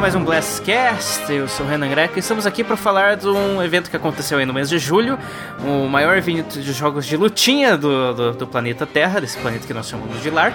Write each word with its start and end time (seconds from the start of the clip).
mais 0.00 0.14
um 0.14 0.24
Blastcast. 0.24 1.30
Eu 1.30 1.46
sou 1.46 1.66
o 1.66 1.68
Renan 1.68 1.90
Greco 1.90 2.16
e 2.16 2.20
estamos 2.20 2.46
aqui 2.46 2.64
para 2.64 2.74
falar 2.74 3.16
de 3.16 3.28
um 3.28 3.62
evento 3.62 3.90
que 3.90 3.96
aconteceu 3.96 4.38
aí 4.38 4.46
no 4.46 4.54
mês 4.54 4.70
de 4.70 4.78
julho, 4.78 5.18
o 5.62 5.86
maior 5.88 6.16
evento 6.16 6.58
de 6.58 6.72
jogos 6.72 7.04
de 7.04 7.18
lutinha 7.18 7.76
do, 7.76 8.14
do, 8.14 8.32
do 8.32 8.46
planeta 8.46 8.86
Terra, 8.86 9.20
desse 9.20 9.36
planeta 9.36 9.66
que 9.66 9.74
nós 9.74 9.86
chamamos 9.86 10.22
de 10.22 10.30
lar. 10.30 10.54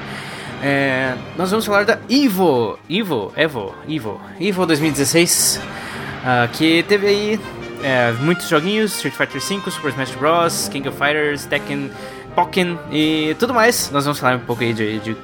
É, 0.64 1.14
nós 1.38 1.52
vamos 1.52 1.64
falar 1.64 1.86
da 1.86 2.00
Evo, 2.10 2.80
Evo, 2.90 3.32
Evo, 3.36 3.76
Evo, 3.88 4.20
Evo 4.42 4.66
2016, 4.66 5.62
uh, 5.62 6.48
que 6.52 6.82
teve 6.88 7.06
aí 7.06 7.40
é, 7.84 8.14
muitos 8.14 8.50
joguinhos, 8.50 8.96
Street 8.96 9.14
Fighter 9.14 9.40
V, 9.40 9.70
Super 9.70 9.90
Smash 9.90 10.16
Bros, 10.16 10.70
King 10.70 10.90
of 10.90 10.98
Fighters, 10.98 11.46
Tekken, 11.46 11.92
Pokken 12.34 12.80
e 12.92 13.36
tudo 13.38 13.54
mais. 13.54 13.92
Nós 13.92 14.06
vamos 14.06 14.18
falar 14.18 14.38
um 14.38 14.40
pouco 14.40 14.64
aí 14.64 14.74
de, 14.74 15.00
de 15.02 15.16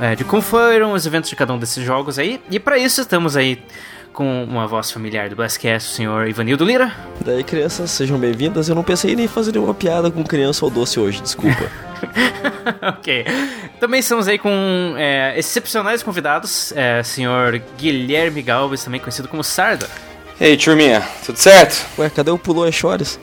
é, 0.00 0.16
de 0.16 0.24
como 0.24 0.40
foram 0.40 0.92
os 0.92 1.06
eventos 1.06 1.28
de 1.28 1.36
cada 1.36 1.52
um 1.52 1.58
desses 1.58 1.84
jogos 1.84 2.18
aí. 2.18 2.40
E 2.50 2.58
para 2.58 2.78
isso 2.78 3.02
estamos 3.02 3.36
aí 3.36 3.62
com 4.12 4.44
uma 4.44 4.66
voz 4.66 4.90
familiar 4.90 5.28
do 5.28 5.36
Blastcast, 5.36 5.92
o 5.92 5.94
senhor 5.94 6.28
Ivanildo 6.28 6.64
Lira. 6.64 6.92
Daí, 7.24 7.44
crianças, 7.44 7.90
sejam 7.90 8.18
bem-vindas. 8.18 8.68
Eu 8.68 8.74
não 8.74 8.82
pensei 8.82 9.14
nem 9.14 9.26
em 9.26 9.28
fazer 9.28 9.52
nenhuma 9.52 9.74
piada 9.74 10.10
com 10.10 10.24
criança 10.24 10.64
ou 10.64 10.70
doce 10.70 10.98
hoje, 10.98 11.22
desculpa. 11.22 11.70
ok. 12.82 13.24
Também 13.78 14.00
estamos 14.00 14.26
aí 14.26 14.38
com 14.38 14.94
é, 14.96 15.38
excepcionais 15.38 16.02
convidados, 16.02 16.72
é, 16.76 17.02
senhor 17.02 17.62
Guilherme 17.78 18.42
Galvez, 18.42 18.82
também 18.82 19.00
conhecido 19.00 19.28
como 19.28 19.44
Sarda. 19.44 19.88
E 20.40 20.44
aí, 20.44 20.56
turminha, 20.56 21.02
tudo 21.24 21.36
certo? 21.36 21.86
Ué, 21.98 22.08
cadê 22.10 22.30
o 22.30 22.38
Pulou 22.38 22.66
é 22.66 22.72
Chores? 22.72 23.20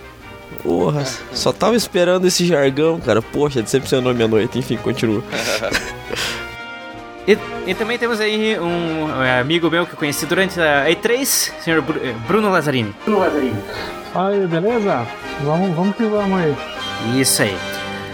Porra, 0.64 1.04
só 1.34 1.52
tava 1.52 1.76
esperando 1.76 2.26
esse 2.28 2.46
jargão, 2.46 3.00
cara. 3.00 3.22
Poxa, 3.22 3.62
decepcionou 3.62 4.14
minha 4.14 4.28
noite. 4.28 4.58
Enfim, 4.58 4.78
continua. 4.78 5.24
E, 7.28 7.38
e, 7.70 7.76
também 7.76 7.98
temos 7.98 8.22
aí 8.22 8.58
um, 8.58 9.08
amigo 9.42 9.70
meu 9.70 9.86
que 9.86 9.92
eu 9.92 9.98
conheci 9.98 10.26
durante 10.26 10.62
a 10.62 10.86
E3, 10.86 11.26
senhor 11.26 11.84
eh, 12.02 12.14
Bruno 12.26 12.50
Lazzarini. 12.50 12.96
Bruno 13.04 13.20
Lazzarini. 13.20 13.62
Aí, 14.16 14.48
beleza? 14.48 15.06
Vamos, 15.44 15.76
vamos 15.76 15.96
que 15.98 16.04
vamos 16.04 16.40
aí. 16.40 16.56
Isso 17.20 17.42
aí. 17.42 17.58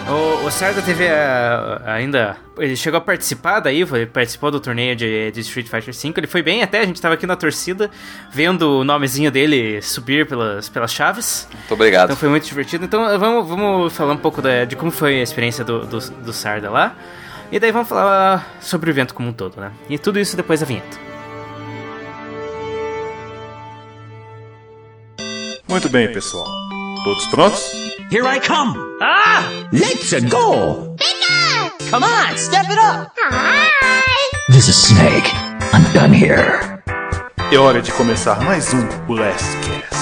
O, 0.09 0.47
o 0.47 0.51
Sarda 0.51 0.81
teve 0.81 1.07
a, 1.07 1.81
ainda. 1.85 2.37
Ele 2.57 2.75
chegou 2.75 2.97
a 2.97 3.01
participar 3.01 3.59
daí, 3.59 3.85
foi, 3.85 4.05
participou 4.07 4.49
do 4.49 4.59
torneio 4.59 4.95
de, 4.95 5.31
de, 5.31 5.39
Street 5.41 5.67
Fighter 5.67 5.93
V. 5.93 6.13
Ele 6.17 6.27
foi 6.27 6.41
bem 6.41 6.63
até, 6.63 6.79
a 6.79 6.85
gente 6.85 6.99
tava 6.99 7.13
aqui 7.13 7.27
na 7.27 7.35
torcida, 7.35 7.91
vendo 8.31 8.79
o 8.79 8.83
nomezinho 8.83 9.31
dele 9.31 9.79
subir 9.81 10.27
pelas, 10.27 10.69
pelas 10.69 10.91
chaves. 10.91 11.47
Muito 11.53 11.73
obrigado. 11.73 12.05
Então 12.05 12.17
foi 12.17 12.29
muito 12.29 12.45
divertido. 12.47 12.83
Então 12.83 13.17
vamos, 13.19 13.47
vamos 13.47 13.93
falar 13.93 14.13
um 14.13 14.17
pouco 14.17 14.41
da, 14.41 14.65
de 14.65 14.75
como 14.75 14.91
foi 14.91 15.19
a 15.19 15.23
experiência 15.23 15.63
do, 15.63 15.85
do, 15.85 15.99
do 15.99 16.33
Sarda 16.33 16.71
lá. 16.71 16.95
E 17.51 17.59
daí 17.59 17.71
vamos 17.71 17.87
falar 17.87 18.57
sobre 18.59 18.89
o 18.89 18.91
evento 18.91 19.13
como 19.13 19.29
um 19.29 19.33
todo, 19.33 19.59
né? 19.59 19.71
E 19.89 19.97
tudo 19.97 20.19
isso 20.19 20.35
depois 20.35 20.59
da 20.59 20.65
vinheta. 20.65 20.97
Muito 25.67 25.89
bem, 25.89 26.11
pessoal. 26.11 26.47
Todos 27.03 27.25
prontos? 27.27 27.71
Here 28.11 28.25
I 28.27 28.39
come! 28.39 28.77
Ah! 29.01 29.43
Let's 29.71 30.11
go! 30.29 30.95
Bigger! 30.97 31.89
Come 31.89 32.05
on, 32.05 32.37
step 32.37 32.69
it 32.69 32.79
up! 32.79 33.11
Hi! 33.31 33.69
This 34.49 34.67
is 34.67 34.75
Snake. 34.75 35.29
I'm 35.73 35.83
done 35.93 36.13
here. 36.13 36.59
É 37.51 37.57
hora 37.57 37.81
de 37.81 37.91
começar 37.91 38.39
mais 38.43 38.73
um 38.73 38.85
Blastcast. 39.07 39.95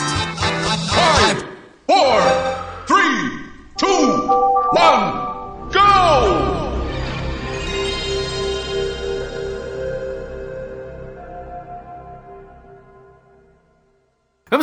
5, 1.29 1.45
4, 1.87 2.50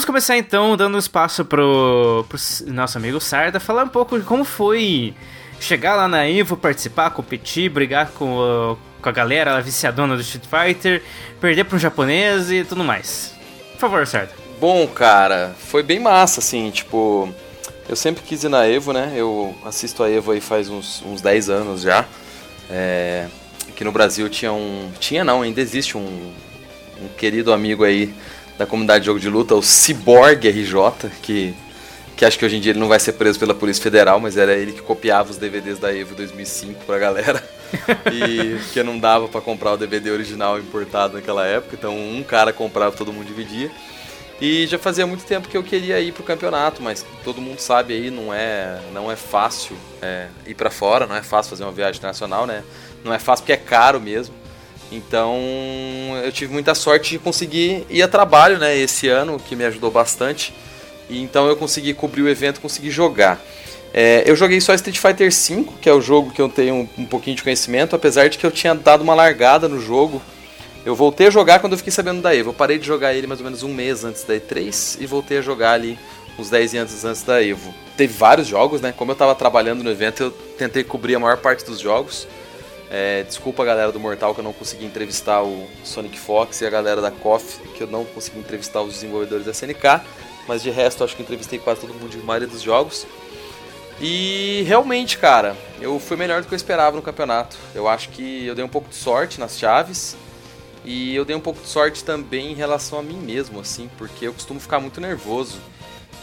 começar 0.08 0.38
então 0.38 0.74
dando 0.74 0.96
espaço 0.96 1.44
pro, 1.44 2.24
pro 2.30 2.38
nosso 2.72 2.96
amigo 2.96 3.20
Sarda 3.20 3.60
falar 3.60 3.84
um 3.84 3.88
pouco 3.88 4.18
de 4.18 4.24
como 4.24 4.42
foi 4.42 5.14
chegar 5.60 5.96
lá 5.96 6.08
na 6.08 6.26
Evo, 6.26 6.56
participar, 6.56 7.10
competir, 7.10 7.68
brigar 7.68 8.10
com, 8.12 8.78
com 9.02 9.08
a 9.08 9.12
galera 9.12 9.54
a 9.54 9.60
viciadona 9.60 10.16
do 10.16 10.22
Street 10.22 10.46
Fighter, 10.46 11.02
perder 11.38 11.64
para 11.64 11.76
um 11.76 11.78
japonês 11.78 12.50
e 12.50 12.64
tudo 12.64 12.82
mais. 12.82 13.34
Por 13.72 13.80
favor, 13.80 14.06
Sarda. 14.06 14.32
Bom, 14.58 14.86
cara, 14.86 15.54
foi 15.58 15.82
bem 15.82 16.00
massa, 16.00 16.40
assim, 16.40 16.70
tipo. 16.70 17.28
Eu 17.86 17.94
sempre 17.94 18.22
quis 18.22 18.42
ir 18.44 18.48
na 18.48 18.66
Evo, 18.66 18.94
né? 18.94 19.12
Eu 19.14 19.54
assisto 19.62 20.02
a 20.02 20.10
Evo 20.10 20.30
aí 20.32 20.40
faz 20.40 20.70
uns, 20.70 21.02
uns 21.02 21.20
10 21.20 21.50
anos 21.50 21.82
já. 21.82 22.06
É, 22.70 23.26
aqui 23.68 23.84
no 23.84 23.92
Brasil 23.92 24.26
tinha 24.30 24.54
um. 24.54 24.90
Tinha 24.98 25.22
não, 25.22 25.42
ainda 25.42 25.60
existe 25.60 25.98
um, 25.98 26.32
um 27.02 27.08
querido 27.08 27.52
amigo 27.52 27.84
aí 27.84 28.14
da 28.58 28.66
comunidade 28.66 29.02
de 29.02 29.06
jogo 29.06 29.20
de 29.20 29.30
luta, 29.30 29.54
o 29.54 29.62
Cyborg 29.62 30.48
RJ, 30.48 31.10
que, 31.22 31.54
que 32.16 32.24
acho 32.24 32.36
que 32.36 32.44
hoje 32.44 32.56
em 32.56 32.60
dia 32.60 32.72
ele 32.72 32.80
não 32.80 32.88
vai 32.88 32.98
ser 32.98 33.12
preso 33.12 33.38
pela 33.38 33.54
Polícia 33.54 33.82
Federal, 33.82 34.18
mas 34.18 34.36
era 34.36 34.52
ele 34.54 34.72
que 34.72 34.82
copiava 34.82 35.30
os 35.30 35.36
DVDs 35.36 35.78
da 35.78 35.96
Evo 35.96 36.16
2005 36.16 36.84
pra 36.84 36.98
galera. 36.98 37.42
e 38.12 38.58
que 38.72 38.82
não 38.82 38.98
dava 38.98 39.28
para 39.28 39.40
comprar 39.40 39.72
o 39.74 39.76
DVD 39.76 40.10
original 40.10 40.58
importado 40.58 41.14
naquela 41.14 41.46
época, 41.46 41.76
então 41.78 41.94
um 41.96 42.22
cara 42.22 42.52
comprava, 42.52 42.96
todo 42.96 43.12
mundo 43.12 43.26
dividia. 43.26 43.70
E 44.40 44.66
já 44.66 44.78
fazia 44.78 45.06
muito 45.06 45.24
tempo 45.24 45.48
que 45.48 45.56
eu 45.56 45.62
queria 45.62 46.00
ir 46.00 46.12
pro 46.12 46.22
campeonato, 46.22 46.80
mas 46.82 47.04
todo 47.24 47.40
mundo 47.40 47.58
sabe 47.58 47.92
aí, 47.92 48.10
não 48.10 48.32
é, 48.32 48.80
não 48.92 49.10
é 49.10 49.16
fácil 49.16 49.76
é, 50.00 50.28
ir 50.46 50.54
para 50.54 50.70
fora, 50.70 51.06
não 51.06 51.16
é 51.16 51.22
fácil 51.22 51.50
fazer 51.50 51.64
uma 51.64 51.72
viagem 51.72 51.98
internacional, 51.98 52.46
né? 52.46 52.62
Não 53.04 53.12
é 53.12 53.18
fácil 53.18 53.42
porque 53.42 53.52
é 53.52 53.56
caro 53.56 54.00
mesmo. 54.00 54.34
Então 54.90 55.36
eu 56.24 56.32
tive 56.32 56.52
muita 56.52 56.74
sorte 56.74 57.10
de 57.10 57.18
conseguir 57.18 57.86
ir 57.90 58.02
a 58.02 58.08
trabalho 58.08 58.58
né, 58.58 58.76
esse 58.76 59.08
ano, 59.08 59.38
que 59.38 59.54
me 59.54 59.64
ajudou 59.64 59.90
bastante. 59.90 60.54
E 61.08 61.22
então 61.22 61.46
eu 61.46 61.56
consegui 61.56 61.94
cobrir 61.94 62.22
o 62.22 62.28
evento, 62.28 62.60
consegui 62.60 62.90
jogar. 62.90 63.40
É, 63.92 64.22
eu 64.26 64.36
joguei 64.36 64.60
só 64.60 64.74
Street 64.74 64.98
Fighter 64.98 65.30
V, 65.30 65.66
que 65.80 65.88
é 65.88 65.92
o 65.92 66.00
jogo 66.00 66.30
que 66.30 66.40
eu 66.40 66.48
tenho 66.48 66.74
um, 66.74 66.88
um, 66.98 67.06
pouquinho 67.06 67.36
de 67.36 67.42
conhecimento, 67.42 67.96
apesar 67.96 68.28
de 68.28 68.36
que 68.36 68.44
eu 68.44 68.50
tinha 68.50 68.74
dado 68.74 69.02
uma 69.02 69.14
largada 69.14 69.68
no 69.68 69.80
jogo. 69.80 70.20
Eu 70.84 70.94
voltei 70.94 71.26
a 71.26 71.30
jogar 71.30 71.58
quando 71.58 71.72
eu 71.72 71.78
fiquei 71.78 71.92
sabendo 71.92 72.22
da 72.22 72.34
Evo. 72.34 72.50
Eu 72.50 72.54
parei 72.54 72.78
de 72.78 72.86
jogar 72.86 73.14
ele 73.14 73.26
mais 73.26 73.40
ou 73.40 73.44
menos 73.44 73.62
um 73.62 73.72
mês 73.72 74.04
antes 74.04 74.24
da 74.24 74.34
E3 74.34 74.98
e 75.00 75.06
voltei 75.06 75.38
a 75.38 75.42
jogar 75.42 75.72
ali 75.72 75.98
uns 76.38 76.48
10 76.48 76.74
anos 76.74 77.04
antes 77.04 77.22
da 77.22 77.42
Evo. 77.42 77.74
Teve 77.96 78.12
vários 78.12 78.46
jogos, 78.46 78.80
né? 78.80 78.92
Como 78.96 79.10
eu 79.10 79.14
estava 79.14 79.34
trabalhando 79.34 79.82
no 79.82 79.90
evento, 79.90 80.22
eu 80.22 80.30
tentei 80.30 80.84
cobrir 80.84 81.16
a 81.16 81.18
maior 81.18 81.38
parte 81.38 81.64
dos 81.64 81.80
jogos. 81.80 82.28
É, 82.90 83.22
desculpa 83.22 83.62
a 83.62 83.66
galera 83.66 83.92
do 83.92 84.00
Mortal 84.00 84.34
que 84.34 84.40
eu 84.40 84.44
não 84.44 84.52
consegui 84.52 84.86
entrevistar 84.86 85.42
o 85.42 85.66
Sonic 85.84 86.18
Fox 86.18 86.62
e 86.62 86.66
a 86.66 86.70
galera 86.70 87.02
da 87.02 87.10
KOF 87.10 87.58
que 87.74 87.82
eu 87.82 87.86
não 87.86 88.04
consegui 88.04 88.38
entrevistar 88.38 88.80
os 88.80 88.94
desenvolvedores 88.94 89.44
da 89.44 89.52
SNK, 89.52 90.00
mas 90.46 90.62
de 90.62 90.70
resto 90.70 91.04
acho 91.04 91.14
que 91.14 91.22
entrevistei 91.22 91.58
quase 91.58 91.82
todo 91.82 91.92
mundo 91.92 92.08
de 92.08 92.18
maioria 92.18 92.48
dos 92.48 92.62
jogos. 92.62 93.06
E 94.00 94.62
realmente, 94.66 95.18
cara, 95.18 95.56
eu 95.80 95.98
fui 95.98 96.16
melhor 96.16 96.40
do 96.40 96.48
que 96.48 96.54
eu 96.54 96.56
esperava 96.56 96.96
no 96.96 97.02
campeonato. 97.02 97.56
Eu 97.74 97.88
acho 97.88 98.08
que 98.10 98.46
eu 98.46 98.54
dei 98.54 98.64
um 98.64 98.68
pouco 98.68 98.88
de 98.88 98.94
sorte 98.94 99.40
nas 99.40 99.58
chaves 99.58 100.16
e 100.84 101.14
eu 101.14 101.24
dei 101.24 101.34
um 101.34 101.40
pouco 101.40 101.60
de 101.60 101.68
sorte 101.68 102.04
também 102.04 102.52
em 102.52 102.54
relação 102.54 102.98
a 102.98 103.02
mim 103.02 103.18
mesmo, 103.18 103.60
assim, 103.60 103.90
porque 103.98 104.26
eu 104.26 104.32
costumo 104.32 104.60
ficar 104.60 104.78
muito 104.78 105.00
nervoso. 105.00 105.58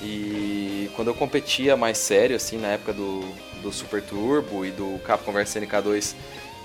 E 0.01 0.89
quando 0.95 1.09
eu 1.09 1.13
competia 1.13 1.75
mais 1.75 1.97
sério, 1.97 2.35
assim, 2.35 2.57
na 2.57 2.69
época 2.69 2.93
do, 2.93 3.21
do 3.61 3.71
Super 3.71 4.01
Turbo 4.01 4.65
e 4.65 4.71
do 4.71 4.99
Capcom 4.99 5.31
vs 5.31 5.55
SNK 5.55 5.81
2, 5.83 6.15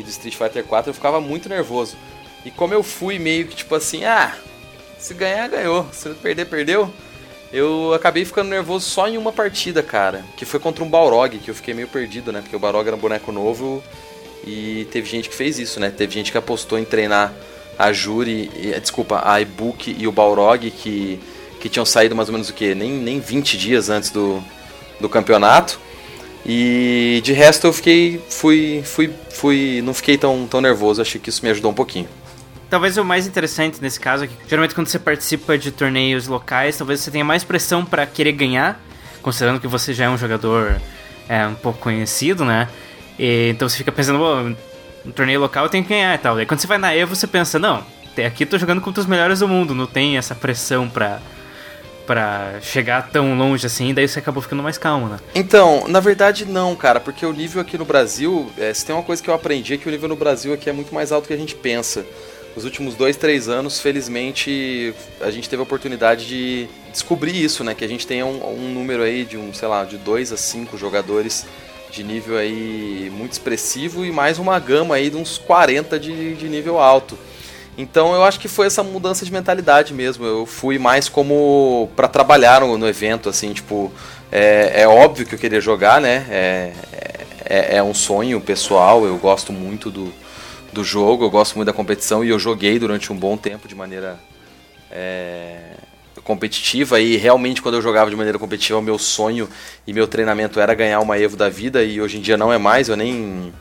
e 0.00 0.02
do 0.02 0.11
Street 0.11 0.35
Fighter 0.35 0.64
4, 0.64 0.91
eu 0.91 0.94
ficava 0.94 1.20
muito 1.20 1.49
nervoso. 1.49 1.97
E 2.44 2.50
como 2.50 2.75
eu 2.75 2.82
fui 2.82 3.19
meio 3.19 3.47
que 3.47 3.56
tipo 3.56 3.75
assim, 3.75 4.05
ah, 4.05 4.35
se 4.99 5.14
ganhar, 5.14 5.49
ganhou, 5.49 5.87
se 5.93 6.08
perder, 6.11 6.47
perdeu. 6.47 6.93
Eu 7.52 7.93
acabei 7.94 8.25
ficando 8.25 8.49
nervoso 8.49 8.88
só 8.88 9.08
em 9.08 9.19
uma 9.19 9.32
partida, 9.32 9.82
cara, 9.82 10.25
que 10.37 10.44
foi 10.44 10.61
contra 10.61 10.85
um 10.85 10.88
Balrog, 10.88 11.37
que 11.38 11.50
eu 11.50 11.55
fiquei 11.55 11.75
meio 11.75 11.88
perdido, 11.88 12.31
né? 12.31 12.41
Porque 12.41 12.55
o 12.55 12.61
Balrog 12.61 12.87
era 12.87 12.97
um 12.97 13.00
boneco 13.00 13.32
novo 13.32 13.82
e 14.47 14.87
teve 14.93 15.08
gente 15.08 15.29
que 15.29 15.35
fez 15.35 15.58
isso, 15.58 15.81
né? 15.81 15.91
Teve 15.91 16.12
gente 16.12 16.31
que 16.31 16.38
apostou 16.38 16.79
em 16.79 16.85
treinar 16.85 17.35
a 17.76 17.93
Juri, 17.93 18.50
desculpa, 18.81 19.23
a 19.25 19.41
Ibuki 19.41 19.96
e 19.99 20.06
o 20.06 20.12
Balrog, 20.12 20.70
que, 20.70 21.19
que 21.58 21.69
tinham 21.69 21.85
saído 21.85 22.14
mais 22.14 22.29
ou 22.29 22.32
menos 22.35 22.50
o 22.50 22.55
quê? 22.55 22.75
Nem, 22.75 22.93
nem 22.93 23.19
20 23.19 23.58
dias 23.58 23.91
antes 23.91 24.11
do, 24.11 24.41
do 25.00 25.08
campeonato. 25.08 25.81
E 26.52 27.20
de 27.23 27.32
resto 27.32 27.69
eu 27.69 27.73
fiquei. 27.73 28.20
fui. 28.29 28.82
fui. 28.85 29.08
fui. 29.31 29.81
não 29.85 29.94
fiquei 29.94 30.19
tão, 30.19 30.49
tão 30.49 30.61
nervoso, 30.61 31.00
achei 31.00 31.20
que 31.20 31.31
isso 31.31 31.44
me 31.44 31.50
ajudou 31.52 31.70
um 31.70 31.75
pouquinho. 31.75 32.08
Talvez 32.69 32.97
o 32.97 33.05
mais 33.05 33.25
interessante 33.25 33.81
nesse 33.81 34.00
caso 34.00 34.25
é 34.25 34.26
que 34.26 34.35
geralmente 34.49 34.75
quando 34.75 34.88
você 34.88 34.99
participa 34.99 35.56
de 35.56 35.70
torneios 35.70 36.26
locais, 36.26 36.76
talvez 36.76 36.99
você 36.99 37.11
tenha 37.12 37.25
mais 37.25 37.44
pressão 37.44 37.85
para 37.85 38.05
querer 38.05 38.32
ganhar, 38.32 38.81
considerando 39.23 39.61
que 39.61 39.69
você 39.69 39.94
já 39.94 40.06
é 40.06 40.08
um 40.08 40.19
jogador 40.19 40.81
é, 41.29 41.47
um 41.47 41.55
pouco 41.55 41.79
conhecido, 41.79 42.44
né? 42.44 42.69
E, 43.17 43.50
então 43.50 43.69
você 43.69 43.76
fica 43.76 43.93
pensando, 43.93 44.19
no 45.05 45.12
torneio 45.12 45.38
local 45.38 45.67
eu 45.67 45.70
tenho 45.70 45.85
que 45.85 45.91
ganhar 45.91 46.17
e 46.17 46.19
tal. 46.19 46.35
Daí 46.35 46.46
quando 46.46 46.58
você 46.58 46.67
vai 46.67 46.79
na 46.79 46.93
EVO 46.93 47.14
você 47.14 47.29
pensa, 47.29 47.61
não, 47.61 47.85
aqui 48.26 48.43
eu 48.43 48.49
tô 48.49 48.58
jogando 48.58 48.81
contra 48.81 49.00
os 49.00 49.06
melhores 49.06 49.38
do 49.38 49.46
mundo, 49.46 49.73
não 49.73 49.87
tem 49.87 50.17
essa 50.17 50.35
pressão 50.35 50.88
pra, 50.88 51.23
para 52.11 52.61
chegar 52.61 53.09
tão 53.09 53.39
longe 53.39 53.65
assim, 53.65 53.95
daí 53.95 54.09
você 54.09 54.19
acabou 54.19 54.43
ficando 54.43 54.65
mais 54.65 54.77
calmo, 54.77 55.07
né? 55.07 55.21
Então, 55.33 55.87
na 55.87 56.01
verdade 56.01 56.45
não, 56.45 56.75
cara, 56.75 56.99
porque 56.99 57.25
o 57.25 57.33
nível 57.33 57.62
aqui 57.62 57.79
no 57.79 57.85
Brasil, 57.85 58.51
é, 58.59 58.75
se 58.75 58.85
tem 58.85 58.93
uma 58.93 59.05
coisa 59.05 59.23
que 59.23 59.31
eu 59.31 59.35
aprendi 59.35 59.75
é 59.75 59.77
que 59.77 59.87
o 59.87 59.93
nível 59.93 60.09
no 60.09 60.17
Brasil 60.17 60.53
aqui 60.53 60.69
é 60.69 60.73
muito 60.73 60.93
mais 60.93 61.12
alto 61.12 61.29
que 61.29 61.33
a 61.33 61.37
gente 61.37 61.55
pensa. 61.55 62.05
os 62.57 62.65
últimos 62.65 62.97
dois, 62.97 63.17
três 63.17 63.49
anos, 63.49 63.79
felizmente, 63.79 64.93
a 65.21 65.31
gente 65.31 65.49
teve 65.49 65.61
a 65.61 65.62
oportunidade 65.62 66.27
de 66.27 66.69
descobrir 66.91 67.41
isso, 67.41 67.62
né? 67.62 67.77
Que 67.77 67.85
a 67.85 67.89
gente 67.89 68.05
tenha 68.05 68.27
um, 68.27 68.45
um 68.56 68.75
número 68.75 69.05
aí 69.05 69.25
de 69.25 69.37
um, 69.37 69.55
sei 69.55 69.69
lá, 69.69 69.85
de 69.85 69.97
dois 69.97 70.33
a 70.33 70.37
cinco 70.37 70.77
jogadores 70.77 71.47
de 71.93 72.03
nível 72.03 72.37
aí 72.37 73.09
muito 73.15 73.35
expressivo 73.35 74.05
e 74.05 74.11
mais 74.11 74.37
uma 74.41 74.59
gama 74.59 74.97
aí 74.97 75.11
de 75.11 75.17
uns 75.17 75.39
40 75.39 75.97
de, 76.01 76.35
de 76.35 76.49
nível 76.49 76.81
alto. 76.81 77.17
Então 77.81 78.15
eu 78.15 78.23
acho 78.23 78.38
que 78.38 78.49
foi 78.49 78.67
essa 78.67 78.82
mudança 78.82 79.25
de 79.25 79.32
mentalidade 79.32 79.94
mesmo. 79.94 80.25
Eu 80.25 80.44
fui 80.44 80.79
mais 80.79 81.09
como 81.09 81.88
para 81.97 82.09
trabalhar 82.09 82.61
no, 82.61 82.77
no, 82.77 82.87
evento, 82.87 83.29
assim, 83.29 83.53
tipo, 83.53 83.93
é, 84.31 84.82
é, 84.82 84.88
óbvio 84.88 85.27
que 85.27 85.35
eu 85.35 85.38
queria 85.38 85.61
jogar, 85.61 86.00
né? 86.00 86.27
É, 86.31 86.73
é, 87.44 87.77
é, 87.77 87.82
um 87.82 87.94
sonho 87.94 88.41
pessoal. 88.41 89.06
Eu 89.06 89.17
gosto 89.17 89.53
muito 89.53 89.91
do, 89.91 90.12
do 90.73 90.85
jogo, 90.85 91.25
eu 91.25 91.31
gosto 91.31 91.56
muito 91.56 91.67
da 91.67 91.73
competição 91.73 92.23
e 92.23 92.29
eu 92.29 92.38
joguei 92.38 92.79
durante 92.79 93.12
um 93.12 93.17
bom 93.17 93.37
tempo 93.37 93.67
de 93.67 93.75
maneira 93.75 94.19
é, 94.91 95.71
competitiva 96.23 97.00
e 97.00 97.17
realmente 97.17 97.62
quando 97.62 97.77
eu 97.77 97.82
jogava 97.82 98.11
de 98.11 98.17
maneira 98.17 98.38
competitiva 98.38 98.79
o 98.79 98.82
meu 98.82 98.99
sonho 98.99 99.49
e 99.87 99.93
meu 99.93 100.06
treinamento 100.06 100.61
era 100.61 100.75
ganhar 100.75 101.00
uma 101.00 101.19
Evo 101.19 101.37
da 101.37 101.49
vida 101.49 101.82
e 101.82 102.00
hoje 102.00 102.19
em 102.19 102.21
dia 102.21 102.37
não 102.37 102.53
é 102.53 102.59
mais, 102.59 102.88
eu 102.88 102.97
nem 102.97 103.53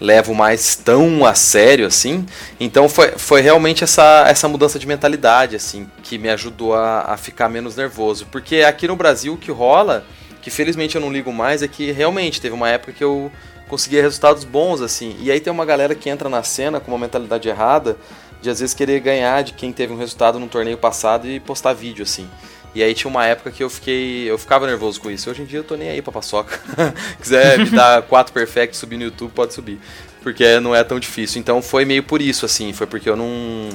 levo 0.00 0.34
mais 0.34 0.76
tão 0.76 1.24
a 1.24 1.34
sério 1.34 1.86
assim. 1.86 2.26
Então 2.60 2.88
foi, 2.88 3.12
foi 3.16 3.40
realmente 3.40 3.84
essa, 3.84 4.24
essa 4.28 4.48
mudança 4.48 4.78
de 4.78 4.86
mentalidade 4.86 5.56
assim 5.56 5.88
que 6.02 6.18
me 6.18 6.28
ajudou 6.28 6.74
a, 6.74 7.12
a 7.12 7.16
ficar 7.16 7.48
menos 7.48 7.76
nervoso. 7.76 8.26
Porque 8.30 8.56
aqui 8.56 8.86
no 8.86 8.96
Brasil 8.96 9.34
o 9.34 9.38
que 9.38 9.50
rola, 9.50 10.04
que 10.42 10.50
felizmente 10.50 10.94
eu 10.94 11.00
não 11.00 11.12
ligo 11.12 11.32
mais, 11.32 11.62
é 11.62 11.68
que 11.68 11.90
realmente 11.92 12.40
teve 12.40 12.54
uma 12.54 12.68
época 12.68 12.92
que 12.92 13.04
eu 13.04 13.30
conseguia 13.68 14.02
resultados 14.02 14.44
bons 14.44 14.80
assim. 14.80 15.16
E 15.20 15.30
aí 15.30 15.40
tem 15.40 15.52
uma 15.52 15.64
galera 15.64 15.94
que 15.94 16.08
entra 16.08 16.28
na 16.28 16.42
cena 16.42 16.80
com 16.80 16.90
uma 16.90 16.98
mentalidade 16.98 17.48
errada 17.48 17.96
de 18.40 18.50
às 18.50 18.60
vezes 18.60 18.74
querer 18.74 19.00
ganhar 19.00 19.42
de 19.42 19.54
quem 19.54 19.72
teve 19.72 19.92
um 19.92 19.96
resultado 19.96 20.38
no 20.38 20.46
torneio 20.46 20.78
passado 20.78 21.26
e 21.26 21.40
postar 21.40 21.72
vídeo 21.72 22.02
assim. 22.02 22.28
E 22.76 22.82
aí 22.82 22.92
tinha 22.92 23.08
uma 23.08 23.24
época 23.24 23.50
que 23.50 23.64
eu 23.64 23.70
fiquei. 23.70 24.30
Eu 24.30 24.36
ficava 24.36 24.66
nervoso 24.66 25.00
com 25.00 25.10
isso. 25.10 25.30
Hoje 25.30 25.40
em 25.40 25.46
dia 25.46 25.60
eu 25.60 25.64
tô 25.64 25.76
nem 25.76 25.88
aí 25.88 26.02
pra 26.02 26.12
paçoca. 26.12 26.60
Quiser 27.18 27.58
me 27.58 27.70
dar 27.70 28.02
quatro 28.02 28.34
perfect 28.34 28.76
subir 28.76 28.98
no 28.98 29.04
YouTube, 29.04 29.32
pode 29.34 29.54
subir. 29.54 29.80
Porque 30.22 30.60
não 30.60 30.74
é 30.76 30.84
tão 30.84 31.00
difícil. 31.00 31.40
Então 31.40 31.62
foi 31.62 31.86
meio 31.86 32.02
por 32.02 32.20
isso, 32.20 32.44
assim. 32.44 32.74
Foi 32.74 32.86
porque 32.86 33.08
eu 33.08 33.16
não. 33.16 33.70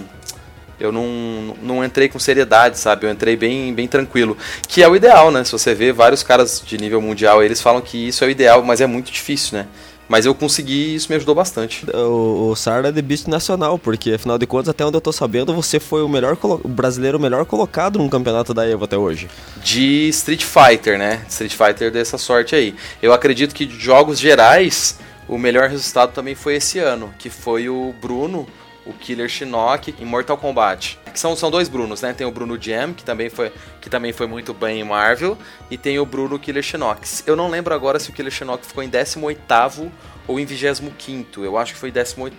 Eu 0.80 0.92
não, 0.92 1.57
não 1.63 1.83
entrei 1.83 2.09
com 2.09 2.19
seriedade, 2.19 2.77
sabe? 2.77 3.07
Eu 3.07 3.12
entrei 3.12 3.36
bem, 3.36 3.74
bem 3.74 3.88
tranquilo. 3.88 4.38
Que 4.68 4.83
é 4.83 4.88
o 4.88 4.95
ideal, 4.95 5.31
né? 5.31 5.44
Se 5.44 5.51
você 5.51 5.74
vê 5.74 5.92
vários 5.92 6.21
caras 6.21 6.62
de 6.63 6.77
nível 6.77 7.01
mundial, 7.01 7.42
eles 7.42 7.59
falam 7.59 7.81
que 7.81 8.07
isso 8.07 8.24
é 8.24 8.27
o 8.27 8.30
ideal, 8.30 8.62
mas 8.62 8.81
é 8.81 8.86
muito 8.86 9.12
difícil, 9.12 9.57
né? 9.57 9.68
Mas 10.12 10.25
eu 10.25 10.36
consegui 10.36 10.74
e 10.74 10.96
isso 10.96 11.08
me 11.10 11.16
ajudou 11.16 11.34
bastante. 11.34 11.86
O, 11.90 12.50
o 12.50 12.56
Sarda 12.58 12.90
é 12.90 12.92
de 12.92 13.02
Beast 13.02 13.28
nacional, 13.28 13.80
porque 13.80 14.12
afinal 14.12 14.38
de 14.38 14.46
contas, 14.46 14.68
até 14.68 14.86
onde 14.86 14.98
eu 14.98 15.00
tô 15.00 15.13
sabendo, 15.13 15.54
você 15.54 15.80
foi 15.80 16.04
o 16.04 16.10
melhor 16.10 16.38
o 16.44 16.68
brasileiro 16.68 17.18
melhor 17.18 17.46
colocado 17.46 17.98
no 17.98 18.10
campeonato 18.10 18.54
da 18.54 18.69
EVO 18.69 18.84
até 18.84 18.98
hoje. 18.98 19.30
De 19.63 20.10
Street 20.10 20.44
Fighter, 20.44 21.00
né? 21.00 21.24
Street 21.30 21.54
Fighter 21.54 21.90
dessa 21.90 22.18
sorte 22.18 22.54
aí. 22.54 22.75
Eu 23.02 23.13
acredito 23.13 23.56
que 23.56 23.66
de 23.66 23.80
jogos 23.80 24.19
gerais, 24.19 25.00
o 25.30 25.38
melhor 25.38 25.69
resultado 25.69 26.12
também 26.12 26.36
foi 26.36 26.56
esse 26.56 26.78
ano, 26.78 27.13
que 27.18 27.30
foi 27.30 27.69
o 27.69 27.96
Bruno, 28.02 28.46
o 28.86 28.92
Killer 28.92 29.30
Shinnok 29.30 29.96
em 29.98 30.04
Mortal 30.04 30.36
Kombat. 30.36 31.00
Que 31.12 31.19
são, 31.19 31.36
são 31.36 31.52
dois 31.52 31.69
Brunos, 31.69 32.02
né? 32.02 32.13
Tem 32.13 32.25
o 32.25 32.31
Bruno 32.31 32.58
Jam, 32.62 32.94
que 32.94 33.04
também, 33.04 33.30
foi, 33.30 33.52
que 33.80 33.90
também 33.90 34.13
foi 34.13 34.28
muito 34.28 34.54
bem 34.54 34.80
em 34.80 34.84
Marvel, 34.84 35.38
e 35.69 35.78
tem 35.78 36.00
o 36.00 36.06
Bruno 36.06 36.40
Killer 36.40 36.63
Shinnok. 36.63 37.08
Eu 37.25 37.36
não 37.36 37.50
lembro 37.50 37.74
agora 37.74 38.00
se 38.00 38.10
o 38.10 38.13
Killer 38.13 38.31
Shinnok 38.31 38.66
ficou 38.66 38.84
em 38.84 38.90
18 38.90 39.92
ou 40.28 40.40
em 40.40 40.46
25 40.46 41.44
eu 41.44 41.58
acho 41.58 41.74
que 41.74 41.80
foi 41.80 41.92
18 41.92 42.36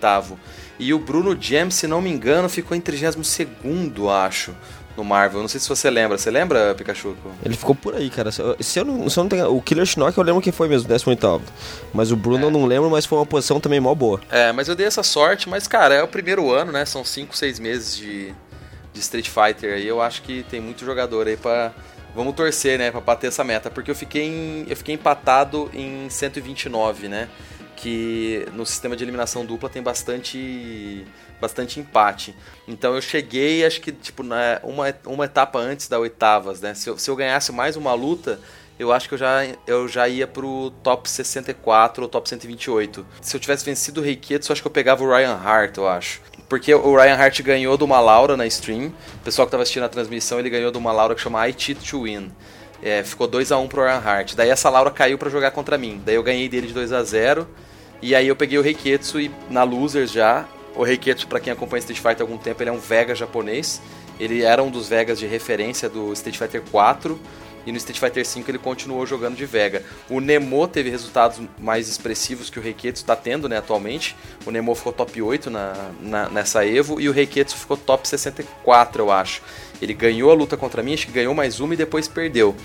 E 0.79 0.93
o 0.93 0.99
Bruno 0.99 1.37
Jam, 1.39 1.69
se 1.69 1.87
não 1.87 2.01
me 2.01 2.09
engano, 2.09 2.49
ficou 2.49 2.75
em 2.75 2.81
32 2.81 3.41
acho 4.09 4.53
no 4.95 5.03
Marvel. 5.03 5.41
Não 5.41 5.47
sei 5.47 5.59
se 5.59 5.67
você 5.67 5.89
lembra. 5.89 6.17
Você 6.17 6.29
lembra, 6.29 6.73
Pikachu? 6.75 7.15
Ele 7.43 7.55
ficou 7.55 7.75
por 7.75 7.95
aí, 7.95 8.09
cara. 8.09 8.31
Se 8.31 8.79
eu 8.79 8.85
não, 8.85 9.09
se 9.09 9.17
eu 9.17 9.23
não 9.23 9.29
tenho, 9.29 9.55
o 9.55 9.61
Killer 9.61 9.85
Shinnok 9.85 10.17
eu 10.17 10.23
lembro 10.23 10.41
que 10.41 10.51
foi 10.51 10.67
mesmo, 10.67 10.87
18 10.87 11.41
Mas 11.93 12.11
o 12.11 12.15
Bruno 12.15 12.43
é. 12.43 12.47
eu 12.47 12.51
não 12.51 12.65
lembro, 12.65 12.89
mas 12.89 13.05
foi 13.05 13.17
uma 13.17 13.25
posição 13.25 13.59
também 13.59 13.79
mó 13.79 13.93
boa. 13.93 14.21
É, 14.29 14.51
mas 14.51 14.67
eu 14.67 14.75
dei 14.75 14.85
essa 14.85 15.03
sorte. 15.03 15.49
Mas, 15.49 15.67
cara, 15.67 15.95
é 15.95 16.03
o 16.03 16.07
primeiro 16.07 16.51
ano, 16.51 16.71
né? 16.71 16.85
São 16.85 17.03
5, 17.03 17.35
6 17.35 17.59
meses 17.59 17.97
de, 17.97 18.33
de 18.93 18.99
Street 18.99 19.27
Fighter 19.27 19.73
aí. 19.73 19.87
Eu 19.87 20.01
acho 20.01 20.21
que 20.21 20.43
tem 20.43 20.61
muito 20.61 20.85
jogador 20.85 21.27
aí 21.27 21.35
pra... 21.35 21.73
Vamos 22.15 22.35
torcer, 22.35 22.77
né? 22.77 22.91
Pra 22.91 23.01
bater 23.01 23.27
essa 23.27 23.43
meta. 23.43 23.71
Porque 23.71 23.89
eu 23.89 23.95
fiquei, 23.95 24.27
em, 24.27 24.65
eu 24.69 24.77
fiquei 24.77 24.93
empatado 24.93 25.69
em 25.73 26.07
129, 26.09 27.07
né? 27.07 27.27
Que 27.75 28.47
no 28.53 28.65
sistema 28.65 28.95
de 28.95 29.03
eliminação 29.03 29.45
dupla 29.45 29.67
tem 29.67 29.81
bastante 29.81 31.05
bastante 31.41 31.77
empate. 31.77 32.33
Então 32.65 32.95
eu 32.95 33.01
cheguei, 33.01 33.65
acho 33.65 33.81
que 33.81 33.91
tipo, 33.91 34.23
na, 34.23 34.61
uma, 34.63 34.95
uma 35.05 35.25
etapa 35.25 35.59
antes 35.59 35.89
da 35.89 35.99
oitavas, 35.99 36.61
né? 36.61 36.73
Se 36.73 36.89
eu, 36.89 36.97
se 36.97 37.09
eu 37.09 37.15
ganhasse 37.17 37.51
mais 37.51 37.75
uma 37.75 37.93
luta, 37.93 38.39
eu 38.79 38.91
acho 38.91 39.07
que 39.07 39.13
eu 39.13 39.17
já, 39.17 39.45
eu 39.67 39.87
já 39.87 40.07
ia 40.07 40.25
pro 40.25 40.71
top 40.81 41.09
64 41.09 42.03
ou 42.03 42.09
top 42.09 42.27
128. 42.27 43.05
Se 43.21 43.35
eu 43.35 43.39
tivesse 43.39 43.63
vencido 43.65 44.01
o 44.01 44.03
Reiketsu, 44.03 44.51
acho 44.51 44.61
que 44.61 44.67
eu 44.67 44.71
pegava 44.71 45.03
o 45.03 45.09
Ryan 45.09 45.35
Hart, 45.35 45.77
eu 45.77 45.87
acho. 45.87 46.21
Porque 46.53 46.71
o 46.71 46.95
Ryan 46.95 47.15
Hart 47.15 47.41
ganhou 47.41 47.75
de 47.75 47.83
uma 47.83 47.99
Laura 47.99 48.37
na 48.37 48.45
stream. 48.45 48.89
O 49.15 49.23
pessoal 49.23 49.47
que 49.47 49.49
estava 49.49 49.63
assistindo 49.63 49.85
a 49.85 49.89
transmissão, 49.89 50.37
ele 50.37 50.51
ganhou 50.51 50.69
de 50.69 50.77
uma 50.77 50.91
Laura 50.91 51.15
que 51.15 51.21
chama 51.21 51.49
I 51.49 51.51
to 51.51 52.03
Win. 52.03 52.31
É, 52.79 53.03
ficou 53.03 53.25
2 53.25 53.51
a 53.51 53.57
1 53.57 53.67
pro 53.67 53.81
Ryan 53.81 53.97
Hart. 53.97 54.35
Daí 54.35 54.51
essa 54.51 54.69
Laura 54.69 54.91
caiu 54.91 55.17
para 55.17 55.31
jogar 55.31 55.49
contra 55.49 55.79
mim. 55.79 55.99
Daí 56.05 56.13
eu 56.13 56.21
ganhei 56.21 56.47
dele 56.47 56.67
de 56.67 56.73
2 56.73 56.93
a 56.93 57.01
0 57.01 57.47
E 58.03 58.13
aí 58.13 58.27
eu 58.27 58.35
peguei 58.35 58.59
o 58.59 58.61
Reiketsu 58.61 59.19
e 59.19 59.31
na 59.49 59.63
Losers 59.63 60.11
já, 60.11 60.45
o 60.75 60.83
Reiketsu, 60.83 61.25
para 61.25 61.39
quem 61.39 61.51
acompanha 61.51 61.79
Street 61.79 61.99
Fighter 61.99 62.19
há 62.19 62.23
algum 62.23 62.37
tempo, 62.37 62.61
ele 62.61 62.69
é 62.69 62.73
um 62.73 62.77
Vega 62.77 63.15
japonês. 63.15 63.81
Ele 64.19 64.43
era 64.43 64.61
um 64.61 64.69
dos 64.69 64.87
Vegas 64.87 65.17
de 65.17 65.25
referência 65.25 65.89
do 65.89 66.13
Street 66.13 66.37
Fighter 66.37 66.61
4 66.71 67.19
e 67.65 67.71
no 67.71 67.77
Street 67.77 67.99
Fighter 67.99 68.25
5 68.25 68.49
ele 68.49 68.57
continuou 68.57 69.05
jogando 69.05 69.35
de 69.35 69.45
Vega. 69.45 69.83
O 70.09 70.19
Nemo 70.19 70.67
teve 70.67 70.89
resultados 70.89 71.39
mais 71.59 71.87
expressivos 71.87 72.49
que 72.49 72.59
o 72.59 72.61
Reiketsu 72.61 73.03
está 73.03 73.15
tendo 73.15 73.47
né, 73.47 73.57
atualmente. 73.57 74.15
O 74.45 74.51
Nemo 74.51 74.73
ficou 74.75 74.91
top 74.91 75.21
8 75.21 75.49
na, 75.49 75.73
na, 76.01 76.29
nessa 76.29 76.65
Evo 76.65 76.99
e 76.99 77.07
o 77.07 77.11
Reiketsu 77.11 77.55
ficou 77.55 77.77
top 77.77 78.07
64, 78.07 79.03
eu 79.03 79.11
acho. 79.11 79.41
Ele 79.81 79.93
ganhou 79.93 80.31
a 80.31 80.33
luta 80.33 80.55
contra 80.55 80.81
mim, 80.81 80.93
acho 80.93 81.07
que 81.07 81.11
ganhou 81.11 81.33
mais 81.33 81.59
uma 81.59 81.73
e 81.73 81.77
depois 81.77 82.07
perdeu. 82.07 82.55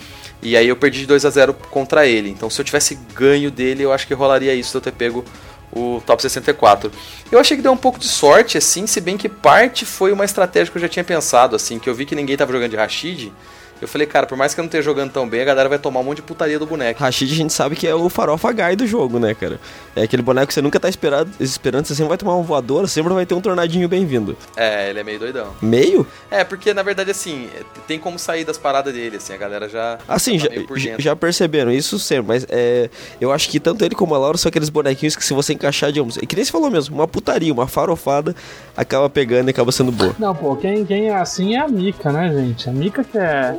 E 0.43 0.57
aí 0.57 0.69
eu 0.69 0.77
perdi 0.77 1.01
de 1.01 1.07
2 1.07 1.25
a 1.25 1.31
0 1.31 1.55
contra 1.55 2.07
ele. 2.07 2.31
Então 2.31 2.51
se 2.51 2.61
eu 2.61 2.65
tivesse 2.65 2.95
ganho 3.15 3.51
dele, 3.51 3.83
eu 3.83 3.93
acho 3.93 4.07
que 4.07 4.15
rolaria 4.15 4.55
isso 4.55 4.71
de 4.71 4.77
eu 4.77 4.81
ter 4.81 4.93
pego 4.93 5.25
o 5.73 6.03
top 6.05 6.21
64. 6.21 6.91
Eu 7.31 7.39
achei 7.39 7.57
que 7.57 7.63
deu 7.63 7.73
um 7.73 7.77
pouco 7.77 7.99
de 7.99 8.07
sorte, 8.07 8.59
assim, 8.59 8.87
se 8.87 9.01
bem 9.01 9.17
que 9.17 9.29
parte 9.29 9.85
foi 9.85 10.13
uma 10.13 10.25
estratégia 10.25 10.71
que 10.71 10.79
eu 10.79 10.83
já 10.83 10.89
tinha 10.89 11.05
pensado, 11.05 11.55
assim, 11.55 11.79
que 11.79 11.89
eu 11.89 11.95
vi 11.95 12.05
que 12.05 12.15
ninguém 12.15 12.37
tava 12.37 12.53
jogando 12.53 12.71
de 12.71 12.77
Rashid, 12.77 13.33
eu 13.81 13.89
falei, 13.89 14.07
cara, 14.07 14.27
por 14.27 14.37
mais 14.37 14.55
que 14.55 14.61
eu 14.61 14.63
não 14.63 14.69
esteja 14.69 14.83
jogando 14.83 15.13
tão 15.13 15.29
bem, 15.29 15.43
a 15.43 15.45
galera 15.45 15.69
vai 15.69 15.79
tomar 15.79 16.01
um 16.01 16.05
monte 16.05 16.17
de 16.17 16.23
putaria 16.23 16.59
do 16.59 16.67
boneco. 16.67 17.01
Rashid 17.01 17.33
a 17.33 17.37
gente 17.37 17.53
sabe 17.53 17.77
que 17.77 17.87
é 17.87 17.95
o 17.95 18.09
farofa 18.09 18.53
guy 18.53 18.77
do 18.77 18.87
jogo, 18.87 19.19
né, 19.19 19.35
cara? 19.35 19.61
É 19.95 20.03
aquele 20.03 20.23
boneco 20.23 20.49
que 20.49 20.55
você 20.55 20.63
nunca 20.63 20.81
tá 20.81 20.89
esperando, 20.89 21.31
esperando, 21.41 21.87
você 21.87 21.95
sempre 21.95 22.09
vai 22.09 22.19
tomar 22.19 22.37
um 22.37 22.43
voador, 22.43 22.89
sempre 22.89 23.13
vai 23.13 23.25
ter 23.25 23.35
um 23.35 23.41
tornadinho 23.41 23.89
bem-vindo. 23.89 24.37
É, 24.57 24.91
ele 24.91 25.01
é 25.01 25.05
meio 25.05 25.19
doidão. 25.19 25.55
Meio? 25.61 26.07
É, 26.31 26.45
porque 26.45 26.75
na 26.75 26.83
verdade, 26.83 27.11
assim, 27.11 27.49
tem 27.87 27.99
como 27.99 28.19
sair 28.19 28.45
das 28.45 28.59
paradas 28.59 28.93
dele, 28.93 29.17
assim, 29.17 29.33
a 29.33 29.37
galera 29.37 29.69
já. 29.69 29.99
Assim, 30.09 30.39
tá 30.39 30.49
já, 30.77 30.99
já 30.99 31.17
perceberam, 31.17 31.71
isso 31.71 31.99
sempre, 31.99 32.29
mas 32.29 32.47
é, 32.49 32.91
eu 33.21 33.33
acho 33.33 33.49
que 33.49 33.61
tanto 33.61 33.85
ele 33.85 33.95
como 33.95 34.15
a 34.15 34.19
Laura 34.19 34.39
são 34.39 34.49
aqueles 34.49 34.69
bonequinhos 34.69 35.17
que 35.17 35.25
se 35.25 35.33
você 35.35 35.53
encaixar, 35.53 35.93
digamos, 35.93 36.17
e 36.17 36.27
que 36.27 36.35
nem 36.35 36.45
você 36.45 36.51
falou 36.51 36.71
mesmo, 36.71 36.95
uma 36.95 37.09
putaria, 37.09 37.53
uma 37.53 37.67
farofada, 37.67 38.35
acaba 38.77 39.09
pegando 39.09 39.49
e 39.49 39.51
acaba 39.51 39.73
sendo 39.73 39.93
boa. 39.93 40.15
Não, 40.19 40.35
pô, 40.35 40.57
quem, 40.57 40.85
quem 40.85 41.09
é 41.09 41.17
assim 41.17 41.55
é 41.55 41.61
a 41.61 41.69
Mika, 41.69 42.13
né, 42.13 42.33
gente? 42.33 42.69
A 42.69 42.73
Mika 42.73 43.05
que 43.05 43.19
é. 43.19 43.57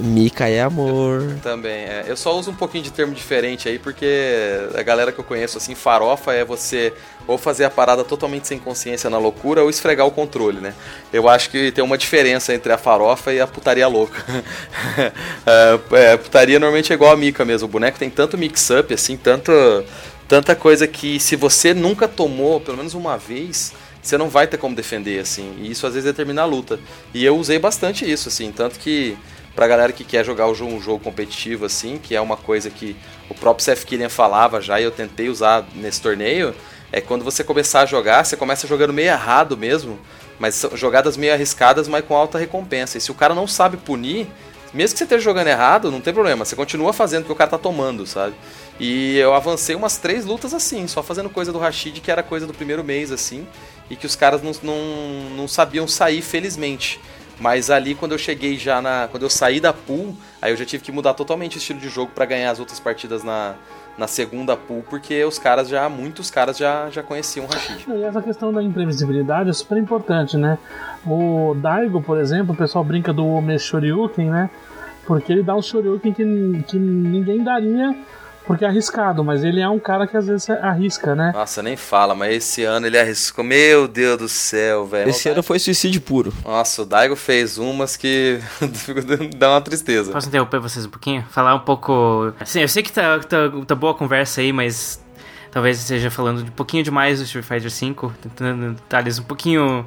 Mika 0.00 0.48
é 0.48 0.60
amor. 0.60 1.36
Também, 1.42 1.72
é. 1.72 2.04
Eu 2.06 2.16
só 2.16 2.36
uso 2.38 2.50
um 2.50 2.54
pouquinho 2.54 2.84
de 2.84 2.92
termo 2.92 3.14
diferente 3.14 3.68
aí, 3.68 3.78
porque 3.78 4.06
a 4.74 4.82
galera 4.82 5.12
que 5.12 5.18
eu 5.18 5.24
conheço, 5.24 5.58
assim, 5.58 5.74
farofa 5.74 6.32
é 6.32 6.44
você 6.44 6.92
ou 7.26 7.38
fazer 7.38 7.64
a 7.64 7.70
parada 7.70 8.02
totalmente 8.02 8.48
sem 8.48 8.58
consciência 8.58 9.08
na 9.08 9.18
loucura 9.18 9.62
ou 9.62 9.70
esfregar 9.70 10.06
o 10.06 10.10
controle, 10.10 10.60
né? 10.60 10.74
Eu 11.12 11.28
acho 11.28 11.50
que 11.50 11.70
tem 11.70 11.84
uma 11.84 11.96
diferença 11.96 12.52
entre 12.52 12.72
a 12.72 12.78
farofa 12.78 13.32
e 13.32 13.40
a 13.40 13.46
putaria 13.46 13.86
louca. 13.86 14.24
é, 15.46 15.78
é, 15.92 16.16
putaria 16.16 16.58
normalmente 16.58 16.92
é 16.92 16.94
igual 16.94 17.12
a 17.12 17.16
Mika 17.16 17.44
mesmo. 17.44 17.68
O 17.68 17.70
boneco 17.70 17.98
tem 17.98 18.10
tanto 18.10 18.36
mix-up, 18.36 18.92
assim, 18.92 19.16
tanto, 19.16 19.52
tanta 20.26 20.56
coisa 20.56 20.86
que 20.86 21.20
se 21.20 21.36
você 21.36 21.72
nunca 21.72 22.08
tomou, 22.08 22.60
pelo 22.60 22.76
menos 22.76 22.94
uma 22.94 23.16
vez, 23.16 23.72
você 24.02 24.18
não 24.18 24.28
vai 24.28 24.46
ter 24.46 24.56
como 24.56 24.74
defender, 24.74 25.20
assim. 25.20 25.54
E 25.60 25.70
isso 25.70 25.86
às 25.86 25.94
vezes 25.94 26.08
determina 26.08 26.42
a 26.42 26.46
luta. 26.46 26.78
E 27.14 27.24
eu 27.24 27.36
usei 27.36 27.58
bastante 27.58 28.10
isso, 28.10 28.28
assim. 28.28 28.50
Tanto 28.50 28.78
que 28.78 29.16
pra 29.54 29.68
galera 29.68 29.92
que 29.92 30.04
quer 30.04 30.24
jogar 30.24 30.48
um 30.48 30.80
jogo 30.80 31.02
competitivo, 31.02 31.64
assim, 31.64 31.98
que 31.98 32.14
é 32.14 32.20
uma 32.20 32.36
coisa 32.36 32.70
que 32.70 32.96
o 33.28 33.34
próprio 33.34 33.64
Seth 33.64 33.84
Killian 33.84 34.08
falava 34.08 34.60
já 34.60 34.80
e 34.80 34.84
eu 34.84 34.90
tentei 34.90 35.28
usar 35.28 35.64
nesse 35.74 36.00
torneio, 36.00 36.54
é 36.90 37.00
quando 37.00 37.24
você 37.24 37.42
começar 37.42 37.82
a 37.82 37.86
jogar, 37.86 38.24
você 38.24 38.36
começa 38.36 38.66
jogando 38.66 38.92
meio 38.92 39.08
errado 39.08 39.56
mesmo, 39.56 39.98
mas 40.38 40.66
jogadas 40.74 41.16
meio 41.16 41.32
arriscadas, 41.32 41.88
mas 41.88 42.04
com 42.04 42.14
alta 42.14 42.38
recompensa. 42.38 42.98
E 42.98 43.00
se 43.00 43.10
o 43.10 43.14
cara 43.14 43.34
não 43.34 43.46
sabe 43.46 43.76
punir, 43.76 44.26
mesmo 44.72 44.94
que 44.94 44.98
você 44.98 45.04
esteja 45.04 45.22
jogando 45.22 45.48
errado, 45.48 45.90
não 45.90 46.00
tem 46.00 46.14
problema, 46.14 46.44
você 46.44 46.56
continua 46.56 46.92
fazendo 46.92 47.22
porque 47.22 47.32
o 47.32 47.36
cara 47.36 47.50
tá 47.50 47.58
tomando, 47.58 48.06
sabe? 48.06 48.34
E 48.80 49.18
eu 49.18 49.34
avancei 49.34 49.76
umas 49.76 49.98
três 49.98 50.24
lutas 50.24 50.54
assim, 50.54 50.86
só 50.86 51.02
fazendo 51.02 51.28
coisa 51.28 51.52
do 51.52 51.58
Rashid, 51.58 52.00
que 52.00 52.10
era 52.10 52.22
coisa 52.22 52.46
do 52.46 52.54
primeiro 52.54 52.82
mês, 52.82 53.12
assim, 53.12 53.46
e 53.90 53.96
que 53.96 54.06
os 54.06 54.16
caras 54.16 54.42
não, 54.42 54.52
não, 54.62 55.30
não 55.36 55.48
sabiam 55.48 55.86
sair, 55.86 56.22
felizmente. 56.22 56.98
Mas 57.42 57.70
ali, 57.70 57.96
quando 57.96 58.12
eu 58.12 58.18
cheguei 58.18 58.56
já 58.56 58.80
na. 58.80 59.08
Quando 59.10 59.24
eu 59.24 59.30
saí 59.30 59.58
da 59.58 59.72
pool, 59.72 60.14
aí 60.40 60.52
eu 60.52 60.56
já 60.56 60.64
tive 60.64 60.84
que 60.84 60.92
mudar 60.92 61.12
totalmente 61.14 61.56
o 61.56 61.58
estilo 61.58 61.80
de 61.80 61.88
jogo 61.88 62.12
para 62.14 62.24
ganhar 62.24 62.52
as 62.52 62.60
outras 62.60 62.78
partidas 62.78 63.24
na, 63.24 63.56
na 63.98 64.06
segunda 64.06 64.56
pool, 64.56 64.84
porque 64.88 65.24
os 65.24 65.40
caras 65.40 65.68
já. 65.68 65.88
Muitos 65.88 66.30
caras 66.30 66.56
já, 66.56 66.88
já 66.88 67.02
conheciam 67.02 67.44
o 67.44 67.48
Rashid. 67.48 67.84
E 67.88 68.04
essa 68.04 68.22
questão 68.22 68.52
da 68.52 68.62
imprevisibilidade 68.62 69.50
é 69.50 69.52
super 69.52 69.76
importante, 69.76 70.36
né? 70.36 70.56
O 71.04 71.56
Daigo, 71.60 72.00
por 72.00 72.16
exemplo, 72.16 72.54
o 72.54 72.56
pessoal 72.56 72.84
brinca 72.84 73.12
do 73.12 73.26
Ome 73.26 73.58
Shoryuken, 73.58 74.30
né? 74.30 74.48
Porque 75.04 75.32
ele 75.32 75.42
dá 75.42 75.56
um 75.56 75.62
Shoryuken 75.62 76.12
que, 76.12 76.62
que 76.68 76.78
ninguém 76.78 77.42
daria 77.42 77.92
porque 78.46 78.64
é 78.64 78.68
arriscado, 78.68 79.22
mas 79.22 79.44
ele 79.44 79.60
é 79.60 79.68
um 79.68 79.78
cara 79.78 80.06
que 80.06 80.16
às 80.16 80.26
vezes 80.26 80.48
arrisca, 80.50 81.14
né? 81.14 81.32
Nossa, 81.34 81.62
nem 81.62 81.76
fala, 81.76 82.14
mas 82.14 82.36
esse 82.36 82.64
ano 82.64 82.86
ele 82.86 82.98
arriscou. 82.98 83.44
Meu 83.44 83.86
Deus 83.86 84.18
do 84.18 84.28
céu, 84.28 84.86
velho. 84.86 85.10
Esse 85.10 85.28
ano 85.28 85.42
foi 85.42 85.58
suicídio 85.58 86.00
puro. 86.00 86.32
Nossa, 86.44 86.82
o 86.82 86.84
Daigo 86.84 87.14
fez 87.14 87.58
umas 87.58 87.96
que 87.96 88.40
dá 89.36 89.50
uma 89.50 89.60
tristeza. 89.60 90.12
Posso 90.12 90.28
interromper 90.28 90.58
vocês 90.58 90.86
um 90.86 90.90
pouquinho? 90.90 91.24
Falar 91.30 91.54
um 91.54 91.60
pouco. 91.60 92.32
Assim, 92.40 92.60
eu 92.60 92.68
sei 92.68 92.82
que 92.82 92.92
tá, 92.92 93.18
tá, 93.20 93.50
tá 93.66 93.74
boa 93.74 93.92
a 93.92 93.96
conversa 93.96 94.40
aí, 94.40 94.52
mas 94.52 95.02
talvez 95.50 95.78
esteja 95.78 96.10
falando 96.10 96.42
um 96.42 96.46
pouquinho 96.46 96.82
demais 96.82 97.18
do 97.18 97.24
Street 97.24 97.44
Fighter 97.44 97.70
V, 97.70 98.12
tentando 98.22 98.74
detalhes 98.74 99.18
um 99.18 99.24
pouquinho 99.24 99.86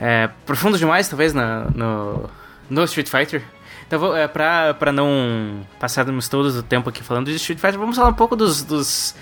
é, 0.00 0.28
profundos 0.46 0.78
demais, 0.78 1.06
talvez, 1.08 1.34
na, 1.34 1.66
no, 1.74 2.30
no 2.70 2.84
Street 2.84 3.08
Fighter. 3.08 3.42
Então, 3.86 4.16
é, 4.16 4.26
pra, 4.26 4.74
pra 4.74 4.92
não 4.92 5.66
passarmos 5.78 6.28
todos 6.28 6.56
o 6.56 6.62
tempo 6.62 6.88
aqui 6.88 7.02
falando 7.02 7.26
de 7.26 7.36
Street 7.36 7.58
Fighter, 7.58 7.78
vamos 7.78 7.96
falar 7.96 8.10
um 8.10 8.14
pouco 8.14 8.34
dos, 8.34 8.62
dos 8.62 9.14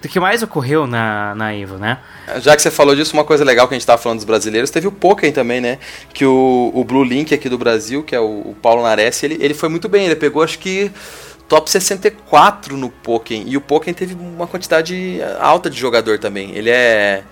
do 0.00 0.08
que 0.08 0.20
mais 0.20 0.42
ocorreu 0.42 0.86
na, 0.86 1.34
na 1.34 1.54
Evo, 1.54 1.78
né? 1.78 1.98
Já 2.38 2.54
que 2.54 2.62
você 2.62 2.70
falou 2.70 2.94
disso, 2.94 3.14
uma 3.14 3.24
coisa 3.24 3.44
legal 3.44 3.66
que 3.66 3.74
a 3.74 3.78
gente 3.78 3.86
tava 3.86 4.00
falando 4.00 4.18
dos 4.18 4.26
brasileiros, 4.26 4.70
teve 4.70 4.86
o 4.86 4.92
Pokémon 4.92 5.32
também, 5.32 5.60
né? 5.60 5.78
Que 6.12 6.24
o, 6.24 6.70
o 6.74 6.84
Blue 6.84 7.04
Link 7.04 7.34
aqui 7.34 7.48
do 7.48 7.56
Brasil, 7.56 8.02
que 8.02 8.14
é 8.14 8.20
o, 8.20 8.24
o 8.24 8.56
Paulo 8.60 8.82
Nares, 8.82 9.22
ele, 9.22 9.38
ele 9.40 9.54
foi 9.54 9.68
muito 9.68 9.88
bem, 9.88 10.06
ele 10.06 10.16
pegou 10.16 10.42
acho 10.42 10.58
que 10.58 10.90
top 11.48 11.70
64 11.70 12.76
no 12.76 12.90
Pokémon, 12.90 13.44
e 13.46 13.56
o 13.56 13.60
Pokémon 13.60 13.94
teve 13.94 14.14
uma 14.14 14.46
quantidade 14.46 15.18
alta 15.40 15.70
de 15.70 15.78
jogador 15.78 16.18
também. 16.18 16.50
Ele 16.54 16.70
é 16.70 17.22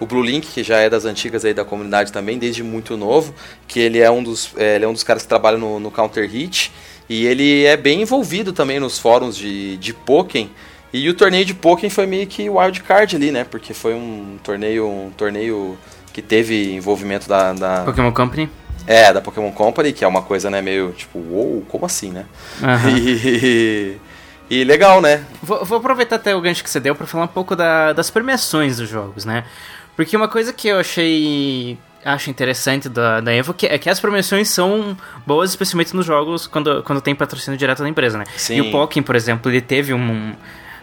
o 0.00 0.06
Blue 0.06 0.22
Link, 0.22 0.46
que 0.46 0.62
já 0.62 0.78
é 0.78 0.90
das 0.90 1.04
antigas 1.04 1.44
aí 1.44 1.54
da 1.54 1.64
comunidade 1.64 2.12
também, 2.12 2.38
desde 2.38 2.62
muito 2.62 2.96
novo, 2.96 3.34
que 3.66 3.78
ele 3.80 4.00
é 4.00 4.10
um 4.10 4.22
dos, 4.22 4.50
é, 4.56 4.76
ele 4.76 4.84
é 4.84 4.88
um 4.88 4.92
dos 4.92 5.02
caras 5.02 5.22
que 5.22 5.28
trabalha 5.28 5.56
no, 5.56 5.78
no 5.78 5.90
Counter 5.90 6.28
Hit, 6.28 6.72
e 7.08 7.26
ele 7.26 7.64
é 7.64 7.76
bem 7.76 8.02
envolvido 8.02 8.52
também 8.52 8.80
nos 8.80 8.98
fóruns 8.98 9.36
de, 9.36 9.76
de 9.76 9.92
Pokémon, 9.92 10.48
e 10.92 11.08
o 11.08 11.14
torneio 11.14 11.44
de 11.44 11.54
Pokémon 11.54 11.90
foi 11.90 12.06
meio 12.06 12.26
que 12.26 12.48
wild 12.48 12.82
card 12.82 13.16
ali, 13.16 13.30
né, 13.30 13.44
porque 13.44 13.74
foi 13.74 13.94
um 13.94 14.38
torneio, 14.42 14.88
um 14.88 15.10
torneio 15.16 15.76
que 16.12 16.22
teve 16.22 16.72
envolvimento 16.74 17.28
da... 17.28 17.52
da... 17.52 17.84
Pokémon 17.84 18.12
Company? 18.12 18.48
É, 18.86 19.12
da 19.12 19.20
Pokémon 19.20 19.50
Company, 19.50 19.92
que 19.92 20.04
é 20.04 20.08
uma 20.08 20.22
coisa, 20.22 20.50
né, 20.50 20.60
meio 20.60 20.92
tipo, 20.92 21.18
uou, 21.18 21.64
como 21.68 21.86
assim, 21.86 22.10
né? 22.10 22.26
Uhum. 22.60 23.98
E, 24.50 24.60
e 24.60 24.62
legal, 24.62 25.00
né? 25.00 25.24
Vou, 25.42 25.64
vou, 25.64 25.78
aproveitar 25.78 26.16
até 26.16 26.36
o 26.36 26.40
gancho 26.40 26.62
que 26.62 26.68
você 26.68 26.78
deu 26.78 26.94
para 26.94 27.06
falar 27.06 27.24
um 27.24 27.28
pouco 27.28 27.56
da, 27.56 27.92
das 27.92 28.10
premiações 28.10 28.76
dos 28.76 28.88
jogos, 28.88 29.24
né? 29.24 29.44
Porque 29.96 30.16
uma 30.16 30.28
coisa 30.28 30.52
que 30.52 30.68
eu 30.68 30.78
achei 30.78 31.78
acho 32.04 32.28
interessante 32.28 32.86
da, 32.88 33.20
da 33.20 33.32
Evo 33.32 33.54
que, 33.54 33.64
é 33.66 33.78
que 33.78 33.88
as 33.88 33.98
premiações 33.98 34.48
são 34.50 34.94
boas, 35.26 35.50
especialmente 35.50 35.96
nos 35.96 36.04
jogos 36.04 36.46
quando, 36.46 36.82
quando 36.82 37.00
tem 37.00 37.14
patrocínio 37.14 37.58
direto 37.58 37.82
da 37.82 37.88
empresa, 37.88 38.18
né? 38.18 38.24
Sim. 38.36 38.56
E 38.56 38.60
o 38.60 38.70
Pokémon, 38.70 39.02
por 39.04 39.16
exemplo, 39.16 39.50
ele 39.50 39.60
teve 39.60 39.94
um. 39.94 40.34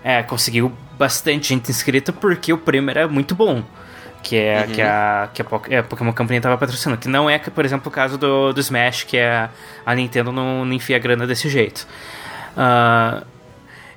É, 0.03 0.23
conseguiu 0.23 0.71
bastante 0.97 1.49
gente 1.49 1.69
inscrita 1.69 2.11
porque 2.11 2.51
o 2.51 2.57
prêmio 2.57 2.89
era 2.89 3.07
muito 3.07 3.35
bom. 3.35 3.63
Que 4.23 4.35
é 4.37 4.65
Uhum. 4.67 4.73
que 4.73 4.81
a, 4.81 5.29
que 5.33 5.41
a, 5.41 5.45
Po- 5.45 5.61
é, 5.69 5.77
a 5.79 5.83
Pokémon 5.83 6.13
Company 6.13 6.37
estava 6.37 6.57
patrocinando. 6.57 6.99
Que 7.01 7.07
não 7.07 7.29
é, 7.29 7.37
por 7.39 7.65
exemplo, 7.65 7.87
o 7.87 7.91
caso 7.91 8.17
do, 8.17 8.53
do 8.53 8.59
Smash, 8.59 9.03
que 9.03 9.17
é 9.17 9.49
a 9.85 9.95
Nintendo 9.95 10.31
não, 10.31 10.63
não 10.65 10.73
enfia 10.73 10.97
grana 10.99 11.25
desse 11.27 11.49
jeito. 11.49 11.87
Ah, 12.57 13.23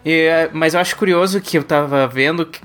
e, 0.05 0.49
mas 0.53 0.75
eu 0.75 0.81
acho 0.81 0.97
curioso 0.97 1.41
que 1.41 1.57
eu 1.59 1.65
tava 1.65 2.07
vendo 2.07 2.45
que, 2.47 2.61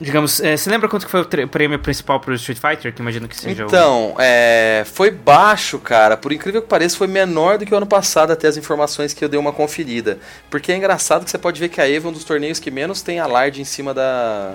Digamos, 0.00 0.40
é, 0.40 0.56
você 0.56 0.68
lembra 0.68 0.88
quanto 0.88 1.06
que 1.06 1.10
foi 1.10 1.22
o 1.22 1.48
prêmio 1.48 1.78
principal 1.78 2.20
pro 2.20 2.34
Street 2.34 2.58
Fighter? 2.58 2.92
Que 2.92 3.00
imagino 3.00 3.26
que 3.26 3.36
seja 3.36 3.64
o- 3.64 3.66
Então, 3.66 4.14
é, 4.18 4.82
foi 4.86 5.10
baixo, 5.10 5.78
cara. 5.78 6.16
Por 6.16 6.32
incrível 6.32 6.60
que 6.60 6.68
pareça, 6.68 6.96
foi 6.96 7.06
menor 7.06 7.56
do 7.58 7.64
que 7.64 7.72
o 7.72 7.76
ano 7.76 7.86
passado, 7.86 8.30
até 8.32 8.46
as 8.46 8.56
informações 8.56 9.14
que 9.14 9.24
eu 9.24 9.28
dei 9.28 9.40
uma 9.40 9.52
conferida. 9.52 10.18
Porque 10.50 10.70
é 10.70 10.76
engraçado 10.76 11.24
que 11.24 11.30
você 11.30 11.38
pode 11.38 11.58
ver 11.58 11.68
que 11.70 11.80
a 11.80 11.88
EVO 11.88 12.08
é 12.08 12.10
um 12.10 12.12
dos 12.12 12.24
torneios 12.24 12.58
que 12.58 12.70
menos 12.70 13.00
tem 13.00 13.18
alarde 13.20 13.60
em 13.62 13.64
cima 13.64 13.94
da, 13.94 14.54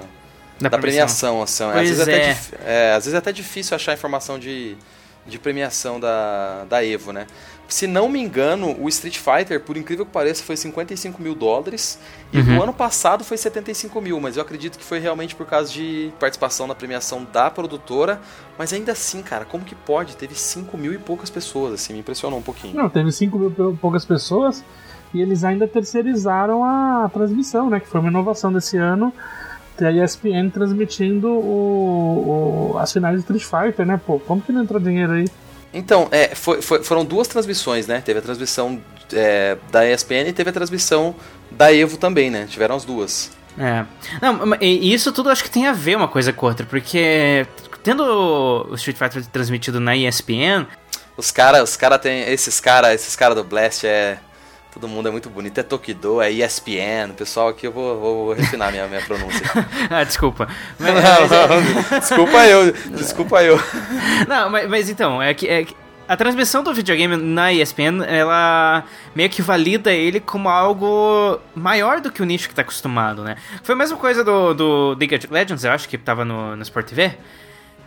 da, 0.60 0.70
da 0.70 0.78
premiação. 0.78 1.42
Assim, 1.42 1.64
às, 1.64 1.74
vezes 1.90 2.00
é. 2.00 2.04
Até 2.04 2.18
é. 2.22 2.38
é, 2.66 2.94
às 2.94 3.06
vezes 3.06 3.14
é 3.16 3.18
até 3.18 3.32
difícil 3.32 3.76
achar 3.76 3.94
informação 3.94 4.38
de, 4.38 4.76
de 5.26 5.40
premiação 5.40 6.00
da, 6.00 6.66
da 6.70 6.84
EVO, 6.86 7.12
né? 7.12 7.26
Se 7.74 7.88
não 7.88 8.10
me 8.10 8.20
engano, 8.20 8.76
o 8.78 8.90
Street 8.90 9.18
Fighter, 9.18 9.62
por 9.62 9.78
incrível 9.78 10.06
que 10.06 10.12
pareça, 10.12 10.44
foi 10.44 10.58
55 10.58 11.22
mil 11.22 11.34
dólares. 11.34 11.98
E 12.34 12.38
Uhum. 12.40 12.44
no 12.56 12.64
ano 12.64 12.74
passado 12.74 13.24
foi 13.24 13.38
75 13.38 14.02
mil, 14.02 14.20
mas 14.20 14.36
eu 14.36 14.42
acredito 14.42 14.78
que 14.78 14.84
foi 14.84 15.00
realmente 15.00 15.34
por 15.36 15.46
causa 15.46 15.72
de 15.72 16.12
participação 16.20 16.68
na 16.68 16.76
premiação 16.76 17.26
da 17.32 17.50
produtora. 17.50 18.20
Mas 18.58 18.74
ainda 18.74 18.92
assim, 18.92 19.22
cara, 19.22 19.46
como 19.46 19.64
que 19.64 19.74
pode? 19.74 20.18
Teve 20.18 20.36
5 20.36 20.78
mil 20.78 20.92
e 20.94 20.98
poucas 20.98 21.30
pessoas, 21.30 21.74
assim, 21.76 21.94
me 21.94 22.00
impressionou 22.00 22.40
um 22.40 22.42
pouquinho. 22.42 22.76
Não, 22.76 22.90
teve 22.90 23.10
5 23.10 23.40
mil 23.40 23.50
pou- 23.52 23.78
poucas 23.80 24.04
pessoas 24.04 24.62
e 25.14 25.22
eles 25.22 25.46
ainda 25.46 25.66
terceirizaram 25.66 26.66
a 26.66 27.10
transmissão, 27.14 27.70
né? 27.70 27.80
Que 27.80 27.88
foi 27.88 28.02
uma 28.02 28.10
inovação 28.10 28.52
desse 28.52 28.76
ano. 28.76 29.14
Ter 29.78 29.86
a 29.88 29.92
ESPN 29.94 30.50
transmitindo 30.52 31.30
o, 31.30 32.72
o- 32.74 32.78
as 32.78 32.92
finais 32.92 33.16
de 33.16 33.22
Street 33.22 33.44
Fighter, 33.44 33.86
né? 33.86 34.00
Pô, 34.06 34.20
como 34.20 34.42
que 34.42 34.52
não 34.52 34.62
entrou 34.64 34.80
dinheiro 34.80 35.14
aí? 35.14 35.26
Então, 35.74 36.08
é, 36.12 36.36
foi- 36.36 36.62
foi- 36.62 36.84
foram 36.84 37.06
duas 37.06 37.28
transmissões, 37.28 37.88
né? 37.88 38.02
Teve 38.02 38.20
a 38.20 38.22
transmissão 38.22 38.82
é, 39.14 39.58
da 39.72 39.86
ESPN 39.86 40.28
e 40.30 40.34
teve 40.34 40.50
a 40.50 40.54
transmissão 40.54 41.16
da 41.50 41.74
Evo 41.74 41.98
também, 41.98 42.30
né? 42.30 42.48
Tiveram 42.50 42.76
as 42.76 42.86
duas. 42.86 43.32
É. 43.58 43.86
Não, 44.22 44.56
e 44.62 44.94
isso 44.94 45.12
tudo 45.12 45.30
acho 45.30 45.44
que 45.44 45.50
tem 45.52 45.68
a 45.68 45.74
ver 45.74 45.98
uma 45.98 46.08
coisa 46.08 46.32
com 46.32 46.46
outra, 46.46 46.66
porque 46.66 47.46
tendo 47.84 48.04
o 48.70 48.76
Street 48.76 48.98
Fighter 48.98 49.26
transmitido 49.28 49.80
na 49.80 49.96
ESPN, 49.96 50.66
Os 51.18 51.30
caras, 51.30 51.70
os 51.70 51.76
cara 51.76 52.00
tem. 52.00 52.22
Esses 52.22 52.60
caras, 52.62 52.94
esses 52.96 53.16
cara 53.18 53.36
do 53.36 53.44
Blast 53.44 53.86
é. 53.86 54.18
Todo 54.74 54.88
mundo 54.88 55.08
é 55.10 55.12
muito 55.12 55.30
bonito. 55.30 55.58
É 55.60 55.64
Tokido, 55.64 56.22
é 56.22 56.32
ESPN. 56.32 57.14
Pessoal 57.18 57.50
aqui 57.50 57.68
eu 57.68 57.72
vou, 57.72 58.00
vou, 58.00 58.26
vou 58.28 58.34
refinar 58.34 58.72
minha, 58.72 58.88
minha 58.88 59.02
pronúncia. 59.02 59.42
ah, 59.90 60.04
desculpa. 60.04 60.48
Mas- 60.80 60.94
Não, 60.94 61.02
mas 61.22 61.32
é- 61.32 61.48
não, 61.48 62.00
desculpa 62.00 62.46
eu, 62.46 62.72
desculpa 62.96 63.44
eu. 63.44 63.60
Não, 64.28 64.50
mas, 64.50 64.70
mas 64.70 64.90
então, 64.90 65.22
é 65.22 65.34
que, 65.34 65.48
é 65.48 65.66
que 65.66 65.76
a 66.08 66.16
transmissão 66.16 66.64
do 66.64 66.74
videogame 66.74 67.16
na 67.18 67.52
ESPN, 67.54 68.04
ela 68.08 68.84
meio 69.16 69.30
que 69.30 69.42
valida 69.42 69.92
ele 69.94 70.20
como 70.20 70.48
algo 70.50 71.40
maior 71.56 72.00
do 72.02 72.12
que 72.12 72.22
o 72.22 72.26
nicho 72.26 72.48
que 72.50 72.56
tá 72.56 72.62
acostumado, 72.62 73.24
né? 73.24 73.36
Foi 73.64 73.76
a 73.76 73.78
mesma 73.78 73.98
coisa 73.98 74.24
do, 74.24 74.54
do 74.54 74.98
League 75.00 75.16
of 75.16 75.28
Legends, 75.32 75.64
eu 75.64 75.72
acho, 75.72 75.88
que 75.90 75.98
tava 75.98 76.24
no, 76.26 76.56
no 76.56 76.62
Sport 76.64 76.88
TV. 76.88 77.12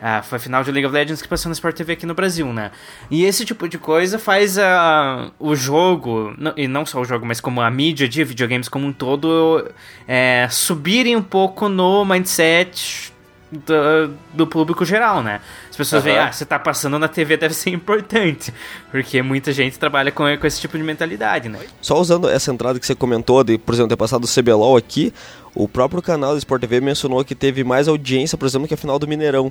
Ah, 0.07 0.21
foi 0.21 0.37
a 0.37 0.39
final 0.39 0.63
de 0.63 0.71
League 0.71 0.85
of 0.85 0.95
Legends 0.95 1.23
que 1.23 1.29
passou 1.29 1.49
no 1.49 1.55
Sport 1.55 1.75
TV 1.75 1.95
aqui 1.95 2.05
no 2.05 2.13
Brasil, 2.13 2.53
né? 2.53 2.73
E 3.11 3.25
esse 3.25 3.43
tipo 3.43 3.67
de 3.67 3.79
coisa 3.79 4.19
faz 4.19 4.59
ah, 4.59 5.31
o 5.39 5.57
jogo, 5.57 6.37
e 6.59 6.69
não 6.69 6.85
só 6.85 7.01
o 7.01 7.07
jogo, 7.07 7.25
mas 7.25 7.41
como 7.41 7.63
a 7.63 7.71
mídia 7.71 8.07
de 8.07 8.23
videogames 8.23 8.69
como 8.69 8.87
um 8.87 8.93
todo, 8.93 9.67
é, 10.07 10.47
subirem 10.51 11.17
um 11.17 11.23
pouco 11.23 11.71
no 11.71 12.05
mindset 12.05 13.15
do, 13.51 14.15
do 14.35 14.47
público 14.47 14.85
geral, 14.85 15.23
né? 15.23 15.41
As 15.71 15.77
pessoas 15.77 16.05
veem, 16.05 16.19
Aham. 16.19 16.29
ah, 16.29 16.33
você 16.33 16.45
tá 16.45 16.59
passando 16.59 16.99
na 16.99 17.09
TV 17.09 17.39
deve 17.39 17.55
ser 17.55 17.71
importante, 17.71 18.53
porque 18.93 19.23
muita 19.23 19.53
gente 19.55 19.79
trabalha 19.79 20.13
com, 20.13 20.25
com 20.37 20.47
esse 20.47 20.61
tipo 20.61 20.77
de 20.77 20.85
mentalidade, 20.85 21.49
né? 21.49 21.61
Só 21.81 21.99
usando 21.99 22.29
essa 22.29 22.53
entrada 22.53 22.79
que 22.79 22.85
você 22.85 22.95
comentou, 22.95 23.43
de, 23.43 23.57
por 23.57 23.73
exemplo, 23.73 23.89
ter 23.89 23.97
passado 23.97 24.25
o 24.25 24.29
CBLOL 24.29 24.77
aqui, 24.77 25.15
o 25.55 25.67
próprio 25.67 26.03
canal 26.03 26.33
do 26.33 26.39
Sport 26.39 26.61
TV 26.61 26.83
mencionou 26.83 27.25
que 27.25 27.35
teve 27.35 27.65
mais 27.65 27.89
audiência, 27.89 28.37
por 28.37 28.45
exemplo, 28.45 28.69
que 28.69 28.75
a 28.75 28.77
final 28.77 28.99
do 28.99 29.09
Mineirão. 29.09 29.51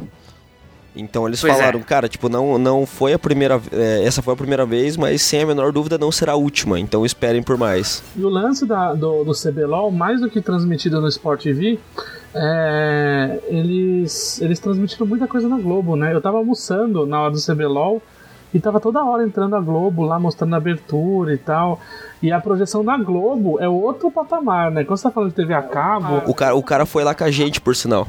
Então 0.96 1.28
eles 1.28 1.42
Pois 1.42 1.54
é. 1.54 1.58
falaram, 1.58 1.80
cara, 1.82 2.08
tipo, 2.08 2.30
não, 2.30 2.58
não 2.60 2.86
foi 2.86 3.14
a 3.14 3.20
primeira 3.20 3.60
é, 3.72 4.04
essa 4.06 4.22
foi 4.22 4.34
a 4.36 4.38
primeira 4.38 4.64
vez, 4.66 4.96
mas 4.96 5.22
sem 5.24 5.42
a 5.42 5.46
menor 5.48 5.72
dúvida 5.72 5.98
não 5.98 6.12
será 6.12 6.34
a 6.34 6.36
última, 6.36 6.80
então 6.80 7.04
esperem 7.06 7.42
por 7.42 7.58
mais. 7.58 8.04
E 8.16 8.22
o 8.24 8.30
lance 8.30 8.64
da- 8.66 8.94
do, 8.94 9.24
do 9.24 9.32
CBLOL, 9.34 9.90
mais 9.92 10.22
do 10.22 10.30
que 10.30 10.40
transmitido 10.40 11.02
no 11.02 11.08
Sport 11.08 11.42
TV, 11.42 11.80
é, 12.36 13.40
eles, 13.48 14.42
eles 14.42 14.60
transmitiram 14.60 15.06
muita 15.06 15.28
coisa 15.28 15.48
na 15.48 15.58
Globo, 15.58 15.96
né? 15.96 16.14
Eu 16.14 16.22
tava 16.22 16.38
almoçando 16.38 17.06
na 17.06 17.22
hora 17.22 17.32
do 17.32 17.40
CBLOL 17.42 18.02
e 18.54 18.60
tava 18.60 18.80
toda 18.80 19.04
hora 19.04 19.24
entrando 19.24 19.56
a 19.56 19.60
Globo 19.60 20.04
lá, 20.04 20.20
mostrando 20.20 20.54
a 20.54 20.58
abertura 20.58 21.34
e 21.34 21.38
tal. 21.38 21.80
E 22.22 22.32
a 22.32 22.40
projeção 22.40 22.84
da 22.86 22.96
Globo 22.98 23.60
é 23.60 23.68
outro 23.68 24.12
patamar, 24.12 24.72
né? 24.72 24.84
Quando 24.84 24.98
você 24.98 25.04
tá 25.04 25.12
falando 25.12 25.30
de 25.30 25.36
TV 25.36 25.54
a 25.54 25.62
cabo, 25.62 26.22
O 26.30 26.34
cara, 26.34 26.56
o 26.56 26.64
cara 26.64 26.86
foi 26.86 27.04
lá 27.04 27.14
com 27.16 27.24
a 27.24 27.32
gente, 27.32 27.60
por 27.60 27.76
sinal. 27.76 28.08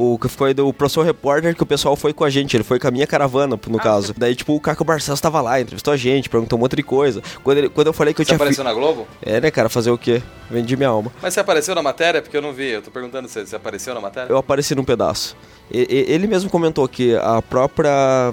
O 0.00 0.16
que 0.16 0.28
foi 0.28 0.54
do 0.54 0.72
Pro 0.72 0.88
Soul 0.88 1.04
Reporter, 1.04 1.56
que 1.56 1.62
o 1.62 1.66
pessoal 1.66 1.96
foi 1.96 2.12
com 2.12 2.22
a 2.22 2.30
gente, 2.30 2.56
ele 2.56 2.62
foi 2.62 2.78
com 2.78 2.86
a 2.86 2.90
minha 2.92 3.04
caravana, 3.06 3.58
no 3.68 3.78
caso. 3.78 4.14
Daí, 4.16 4.32
tipo, 4.36 4.54
o 4.54 4.60
Caco 4.60 4.84
Barcelos 4.84 5.20
tava 5.20 5.40
lá, 5.40 5.60
entrevistou 5.60 5.92
a 5.92 5.96
gente, 5.96 6.28
perguntou 6.28 6.56
um 6.56 6.62
monte 6.62 6.76
de 6.76 6.84
coisa. 6.84 7.20
Quando, 7.42 7.58
ele- 7.58 7.68
quando 7.68 7.88
eu 7.88 7.92
falei 7.92 8.14
que 8.14 8.20
eu 8.20 8.24
Você 8.24 8.28
tinha. 8.28 8.38
fi- 8.38 8.42
apareceu 8.44 8.62
na 8.62 8.72
Globo? 8.72 9.08
É, 9.20 9.40
né, 9.40 9.50
cara, 9.50 9.68
fazer 9.68 9.90
o 9.90 9.98
quê? 9.98 10.22
Vendi 10.48 10.76
minha 10.76 10.88
alma. 10.88 11.10
Mas 11.20 11.34
você 11.34 11.40
apareceu 11.40 11.74
na 11.74 11.82
matéria? 11.82 12.22
Porque 12.22 12.36
eu 12.36 12.40
não 12.42 12.52
vi. 12.52 12.68
Eu 12.70 12.80
tô 12.82 12.92
perguntando 12.92 13.26
se 13.28 13.44
você 13.44 13.56
apareceu 13.56 13.92
na 13.92 14.00
matéria. 14.00 14.30
Eu 14.30 14.36
apareci 14.36 14.72
num 14.76 14.84
pedaço. 14.84 15.36
E- 15.68 16.06
ele 16.08 16.28
mesmo 16.28 16.48
comentou 16.48 16.86
que 16.86 17.16
a 17.16 17.42
própria 17.42 18.32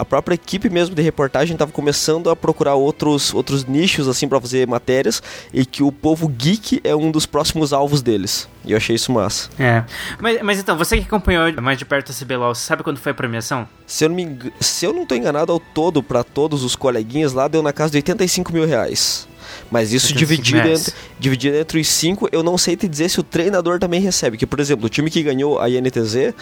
a 0.00 0.04
própria 0.04 0.34
equipe 0.34 0.70
mesmo 0.70 0.94
de 0.94 1.02
reportagem 1.02 1.52
estava 1.52 1.70
começando 1.70 2.30
a 2.30 2.36
procurar 2.36 2.74
outros 2.74 3.34
outros 3.34 3.66
nichos 3.66 4.08
assim 4.08 4.26
para 4.26 4.40
fazer 4.40 4.66
matérias 4.66 5.22
e 5.52 5.66
que 5.66 5.82
o 5.82 5.92
povo 5.92 6.26
geek 6.26 6.80
é 6.82 6.96
um 6.96 7.10
dos 7.10 7.26
próximos 7.26 7.72
alvos 7.72 8.00
deles. 8.00 8.48
E 8.64 8.72
eu 8.72 8.78
achei 8.78 8.96
isso 8.96 9.12
massa. 9.12 9.50
É. 9.58 9.84
Mas, 10.18 10.42
mas 10.42 10.58
então, 10.58 10.76
você 10.76 10.96
que 10.96 11.04
acompanhou 11.04 11.52
mais 11.60 11.78
de 11.78 11.84
perto 11.84 12.12
a 12.12 12.14
CBLOL, 12.14 12.54
sabe 12.54 12.82
quando 12.82 12.98
foi 12.98 13.12
a 13.12 13.14
premiação? 13.14 13.68
Se 13.86 14.04
eu 14.04 14.08
não 14.08 14.16
me 14.16 14.52
se 14.58 14.86
eu 14.86 14.92
não 14.92 15.04
tô 15.04 15.14
enganado 15.14 15.52
ao 15.52 15.60
todo 15.60 16.02
para 16.02 16.24
todos 16.24 16.64
os 16.64 16.74
coleguinhas 16.74 17.34
lá 17.34 17.46
deu 17.46 17.62
na 17.62 17.72
casa 17.72 17.90
de 17.90 17.98
85 17.98 18.52
mil 18.52 18.66
reais. 18.66 19.28
Mas 19.70 19.92
isso 19.92 20.08
85 20.08 20.18
dividido 20.18 20.68
entre, 20.68 20.94
dividido 21.18 21.56
entre 21.56 21.80
os 21.80 21.88
cinco, 21.88 22.28
eu 22.30 22.42
não 22.42 22.56
sei 22.56 22.76
te 22.76 22.86
dizer 22.86 23.08
se 23.08 23.20
o 23.20 23.22
treinador 23.22 23.78
também 23.78 24.00
recebe. 24.00 24.36
Que, 24.36 24.46
por 24.46 24.60
exemplo, 24.60 24.86
o 24.86 24.88
time 24.88 25.10
que 25.10 25.22
ganhou 25.22 25.58
a 25.58 25.68
INTZ, 25.68 26.34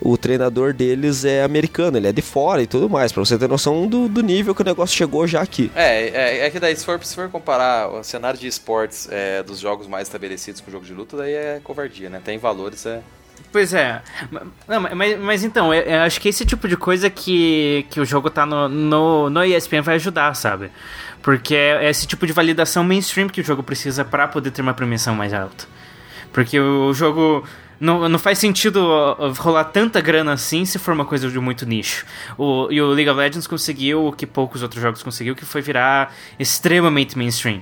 o 0.00 0.16
treinador 0.16 0.72
deles 0.72 1.24
é 1.24 1.42
americano, 1.42 1.96
ele 1.96 2.08
é 2.08 2.12
de 2.12 2.22
fora 2.22 2.62
e 2.62 2.66
tudo 2.66 2.88
mais, 2.88 3.12
pra 3.12 3.24
você 3.24 3.38
ter 3.38 3.48
noção 3.48 3.86
do, 3.86 4.08
do 4.08 4.22
nível 4.22 4.54
que 4.54 4.62
o 4.62 4.64
negócio 4.64 4.96
chegou 4.96 5.26
já 5.26 5.40
aqui. 5.42 5.70
É, 5.74 6.08
é, 6.08 6.46
é 6.46 6.50
que 6.50 6.60
daí 6.60 6.76
se 6.76 6.84
for, 6.84 7.02
se 7.02 7.14
for 7.14 7.28
comparar 7.30 7.88
o 7.88 8.02
cenário 8.02 8.38
de 8.38 8.46
esportes 8.46 9.08
é, 9.10 9.42
dos 9.42 9.58
jogos 9.58 9.86
mais 9.86 10.08
estabelecidos 10.08 10.60
com 10.60 10.68
o 10.68 10.72
jogo 10.72 10.84
de 10.84 10.92
luta, 10.92 11.16
daí 11.16 11.32
é 11.32 11.60
covardia, 11.62 12.10
né? 12.10 12.20
Tem 12.24 12.38
valores, 12.38 12.84
é... 12.86 13.00
Pois 13.52 13.74
é. 13.74 14.02
Não, 14.66 14.80
mas, 14.94 15.18
mas 15.18 15.44
então, 15.44 15.72
eu, 15.72 15.82
eu 15.82 16.00
acho 16.00 16.20
que 16.20 16.28
esse 16.28 16.44
tipo 16.44 16.66
de 16.66 16.76
coisa 16.76 17.08
que, 17.10 17.86
que 17.90 18.00
o 18.00 18.04
jogo 18.04 18.30
tá 18.30 18.46
no, 18.46 18.68
no, 18.68 19.30
no 19.30 19.44
ESPN 19.44 19.82
vai 19.82 19.96
ajudar, 19.96 20.34
sabe? 20.34 20.70
Porque 21.26 21.56
é 21.56 21.90
esse 21.90 22.06
tipo 22.06 22.24
de 22.24 22.32
validação 22.32 22.84
mainstream 22.84 23.28
que 23.28 23.40
o 23.40 23.44
jogo 23.44 23.60
precisa 23.60 24.04
pra 24.04 24.28
poder 24.28 24.52
ter 24.52 24.62
uma 24.62 24.72
premiação 24.72 25.12
mais 25.12 25.34
alta. 25.34 25.66
Porque 26.32 26.58
o 26.60 26.94
jogo. 26.94 27.44
Não, 27.80 28.08
não 28.08 28.18
faz 28.18 28.38
sentido 28.38 28.76
ó, 28.86 29.32
rolar 29.36 29.64
tanta 29.64 30.00
grana 30.00 30.32
assim 30.32 30.64
se 30.64 30.78
for 30.78 30.94
uma 30.94 31.04
coisa 31.04 31.28
de 31.28 31.38
muito 31.40 31.66
nicho. 31.66 32.06
O, 32.38 32.68
e 32.70 32.80
o 32.80 32.86
League 32.90 33.10
of 33.10 33.18
Legends 33.18 33.46
conseguiu 33.48 34.06
o 34.06 34.12
que 34.12 34.24
poucos 34.24 34.62
outros 34.62 34.80
jogos 34.80 35.02
conseguiu, 35.02 35.34
que 35.34 35.44
foi 35.44 35.60
virar 35.60 36.14
extremamente 36.38 37.18
mainstream. 37.18 37.60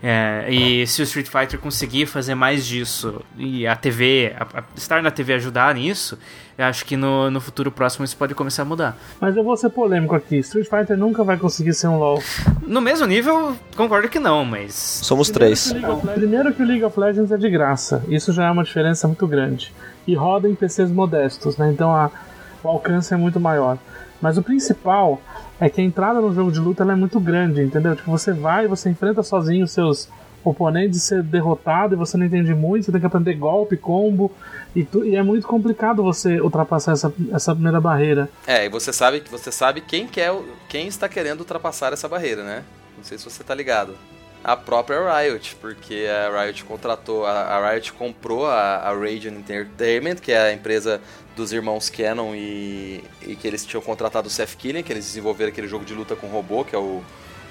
É, 0.00 0.46
e 0.48 0.86
se 0.86 1.02
o 1.02 1.04
Street 1.04 1.26
Fighter 1.26 1.58
conseguir 1.58 2.06
fazer 2.06 2.34
mais 2.36 2.64
disso 2.66 3.20
e 3.36 3.66
a 3.66 3.74
TV, 3.76 4.32
a- 4.38 4.60
a- 4.60 4.64
estar 4.76 5.02
na 5.02 5.10
TV 5.10 5.34
ajudar 5.34 5.74
nisso, 5.74 6.18
eu 6.58 6.64
acho 6.66 6.84
que 6.84 6.96
no, 6.96 7.30
no 7.30 7.40
futuro 7.40 7.70
próximo 7.72 8.04
isso 8.04 8.16
pode 8.16 8.34
começar 8.34 8.62
a 8.62 8.64
mudar. 8.64 8.96
Mas 9.20 9.36
eu 9.36 9.42
vou 9.44 9.56
ser 9.56 9.70
polêmico 9.70 10.14
aqui. 10.14 10.36
Street 10.38 10.68
Fighter 10.68 10.96
nunca 10.96 11.24
vai 11.24 11.36
conseguir 11.36 11.72
ser 11.74 11.88
um 11.88 11.98
LoL. 11.98 12.22
No 12.66 12.80
mesmo 12.80 13.06
nível, 13.06 13.56
concordo 13.76 14.08
que 14.08 14.18
não, 14.18 14.44
mas. 14.44 14.74
Somos 14.74 15.30
três. 15.30 15.72
League 15.72 15.86
of 15.86 16.06
Le- 16.06 16.12
Primeiro 16.14 16.52
que 16.54 16.62
o 16.62 16.66
League 16.66 16.84
of 16.84 16.98
Legends 16.98 17.30
é 17.32 17.36
de 17.36 17.48
graça. 17.50 18.02
Isso 18.08 18.32
já 18.32 18.46
é 18.46 18.50
uma 18.50 18.64
diferença 18.64 19.06
muito 19.06 19.26
grande. 19.26 19.72
E 20.06 20.14
roda 20.14 20.48
em 20.48 20.54
PCs 20.54 20.90
modestos, 20.90 21.56
né? 21.56 21.70
Então 21.72 21.94
a- 21.94 22.10
o 22.62 22.68
alcance 22.68 23.12
é 23.12 23.16
muito 23.16 23.40
maior. 23.40 23.78
Mas 24.20 24.38
o 24.38 24.42
principal 24.42 25.20
é 25.60 25.68
que 25.68 25.80
a 25.80 25.84
entrada 25.84 26.20
no 26.20 26.32
jogo 26.32 26.52
de 26.52 26.60
luta 26.60 26.82
ela 26.82 26.92
é 26.92 26.96
muito 26.96 27.18
grande, 27.18 27.60
entendeu? 27.62 27.96
Tipo, 27.96 28.10
você 28.10 28.32
vai, 28.32 28.68
você 28.68 28.88
enfrenta 28.90 29.22
sozinho 29.22 29.64
os 29.64 29.72
seus 29.72 30.08
oponentes, 30.44 31.02
ser 31.02 31.22
derrotado 31.22 31.94
e 31.94 31.96
você 31.96 32.16
não 32.16 32.26
entende 32.26 32.52
muito, 32.54 32.84
você 32.86 32.92
tem 32.92 33.00
que 33.00 33.06
aprender 33.06 33.34
golpe, 33.34 33.76
combo, 33.76 34.30
e, 34.74 34.84
tu- 34.84 35.04
e 35.04 35.16
é 35.16 35.22
muito 35.22 35.46
complicado 35.46 36.02
você 36.02 36.40
ultrapassar 36.40 36.92
essa, 36.92 37.12
essa 37.32 37.52
primeira 37.54 37.80
barreira. 37.80 38.28
É, 38.46 38.64
e 38.64 38.68
você 38.68 38.92
sabe 38.92 39.22
você 39.30 39.50
sabe 39.52 39.80
quem 39.80 40.06
quer, 40.06 40.32
quem 40.68 40.86
está 40.86 41.08
querendo 41.08 41.40
ultrapassar 41.40 41.92
essa 41.92 42.08
barreira, 42.08 42.42
né? 42.42 42.62
Não 42.96 43.04
sei 43.04 43.18
se 43.18 43.24
você 43.24 43.42
tá 43.44 43.54
ligado. 43.54 43.94
A 44.44 44.56
própria 44.56 44.98
Riot, 45.20 45.56
porque 45.60 46.06
a 46.08 46.42
Riot 46.42 46.64
contratou, 46.64 47.24
a, 47.24 47.30
a 47.32 47.70
Riot 47.70 47.92
comprou 47.92 48.44
a, 48.46 48.76
a 48.78 48.92
Radiant 48.92 49.36
Entertainment, 49.38 50.16
que 50.16 50.32
é 50.32 50.38
a 50.48 50.52
empresa 50.52 51.00
dos 51.36 51.52
irmãos 51.52 51.88
Canon 51.88 52.34
e, 52.34 53.04
e 53.24 53.36
que 53.36 53.46
eles 53.46 53.64
tinham 53.64 53.80
contratado 53.80 54.26
o 54.26 54.30
Seth 54.30 54.56
Killian, 54.56 54.82
que 54.82 54.92
eles 54.92 55.04
desenvolveram 55.06 55.52
aquele 55.52 55.68
jogo 55.68 55.84
de 55.84 55.94
luta 55.94 56.16
com 56.16 56.26
robô, 56.26 56.64
que 56.64 56.74
é 56.74 56.78
o, 56.78 57.00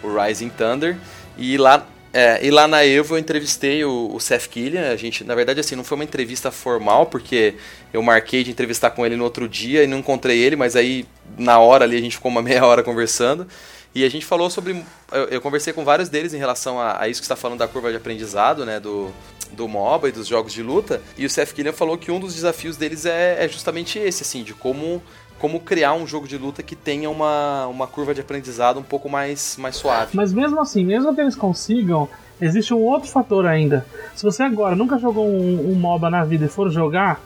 o 0.04 0.14
Rising 0.22 0.50
Thunder. 0.50 0.98
E 1.38 1.58
lá, 1.58 1.86
é, 2.14 2.46
e 2.46 2.52
lá 2.52 2.68
na 2.68 2.86
Evo 2.86 3.16
eu 3.16 3.20
entrevistei 3.20 3.86
o, 3.86 4.10
o 4.14 4.20
Seth 4.20 4.48
Killian. 4.48 4.92
A 4.92 4.96
gente, 4.96 5.24
na 5.24 5.34
verdade, 5.34 5.60
assim, 5.60 5.76
não 5.76 5.84
foi 5.84 5.96
uma 5.96 6.04
entrevista 6.04 6.52
formal, 6.52 7.06
porque 7.06 7.56
eu 7.94 8.02
marquei 8.02 8.44
de 8.44 8.52
entrevistar 8.52 8.92
com 8.92 9.06
ele 9.06 9.16
no 9.16 9.24
outro 9.24 9.48
dia 9.48 9.84
e 9.84 9.88
não 9.88 10.00
encontrei 10.00 10.40
ele, 10.40 10.56
mas 10.56 10.76
aí 10.76 11.06
na 11.38 11.60
hora 11.60 11.86
ali 11.86 11.98
a 11.98 12.02
gente 12.02 12.18
ficou 12.18 12.30
uma 12.30 12.42
meia 12.44 12.66
hora 12.66 12.84
conversando. 12.84 13.48
E 13.94 14.06
a 14.06 14.10
gente 14.10 14.26
falou 14.26 14.50
sobre. 14.50 14.84
Eu, 15.12 15.24
eu 15.26 15.42
conversei 15.42 15.74
com 15.74 15.84
vários 15.84 16.10
deles 16.10 16.34
em 16.34 16.38
relação 16.38 16.80
a, 16.80 17.02
a 17.02 17.10
isso 17.10 17.22
que 17.22 17.26
está 17.26 17.36
falando 17.36 17.60
da 17.60 17.68
curva 17.68 17.92
de 17.92 17.98
aprendizado, 17.98 18.66
né? 18.66 18.80
Do, 18.80 19.12
do 19.52 19.68
MOBA 19.68 20.10
e 20.10 20.12
dos 20.12 20.28
jogos 20.28 20.54
de 20.54 20.64
luta. 20.64 21.02
E 21.18 21.26
o 21.26 21.30
Seth 21.30 21.54
Killian 21.54 21.74
falou 21.74 21.98
que 21.98 22.12
um 22.12 22.20
dos 22.20 22.34
desafios 22.34 22.78
deles 22.78 23.06
é, 23.06 23.44
é 23.44 23.48
justamente 23.50 24.00
esse, 24.00 24.24
assim, 24.24 24.44
de 24.44 24.54
como, 24.54 25.04
como 25.42 25.60
criar 25.60 25.96
um 25.96 26.06
jogo 26.06 26.28
de 26.28 26.38
luta 26.38 26.62
que 26.62 26.76
tenha 26.76 27.10
uma, 27.10 27.66
uma 27.66 27.88
curva 27.88 28.14
de 28.14 28.22
aprendizado 28.22 28.80
um 28.80 28.84
pouco 28.84 29.10
mais, 29.10 29.58
mais 29.58 29.76
suave. 29.76 30.12
Mas 30.16 30.32
mesmo 30.32 30.62
assim, 30.62 30.86
mesmo 30.86 31.16
que 31.16 31.20
eles 31.20 31.36
consigam, 31.36 32.08
existe 32.40 32.72
um 32.76 32.78
outro 32.78 33.10
fator 33.10 33.48
ainda. 33.48 33.84
Se 34.16 34.22
você 34.22 34.44
agora 34.44 34.76
nunca 34.76 35.00
jogou 35.00 35.28
um, 35.28 35.72
um 35.72 35.74
MOBA 35.74 36.12
na 36.12 36.24
vida 36.24 36.46
e 36.46 36.48
for 36.48 36.70
jogar, 36.70 37.20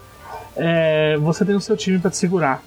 é, 0.56 1.18
você 1.18 1.44
tem 1.44 1.54
o 1.54 1.60
seu 1.60 1.76
time 1.76 1.98
pra 1.98 2.10
te 2.10 2.16
segurar. 2.16 2.62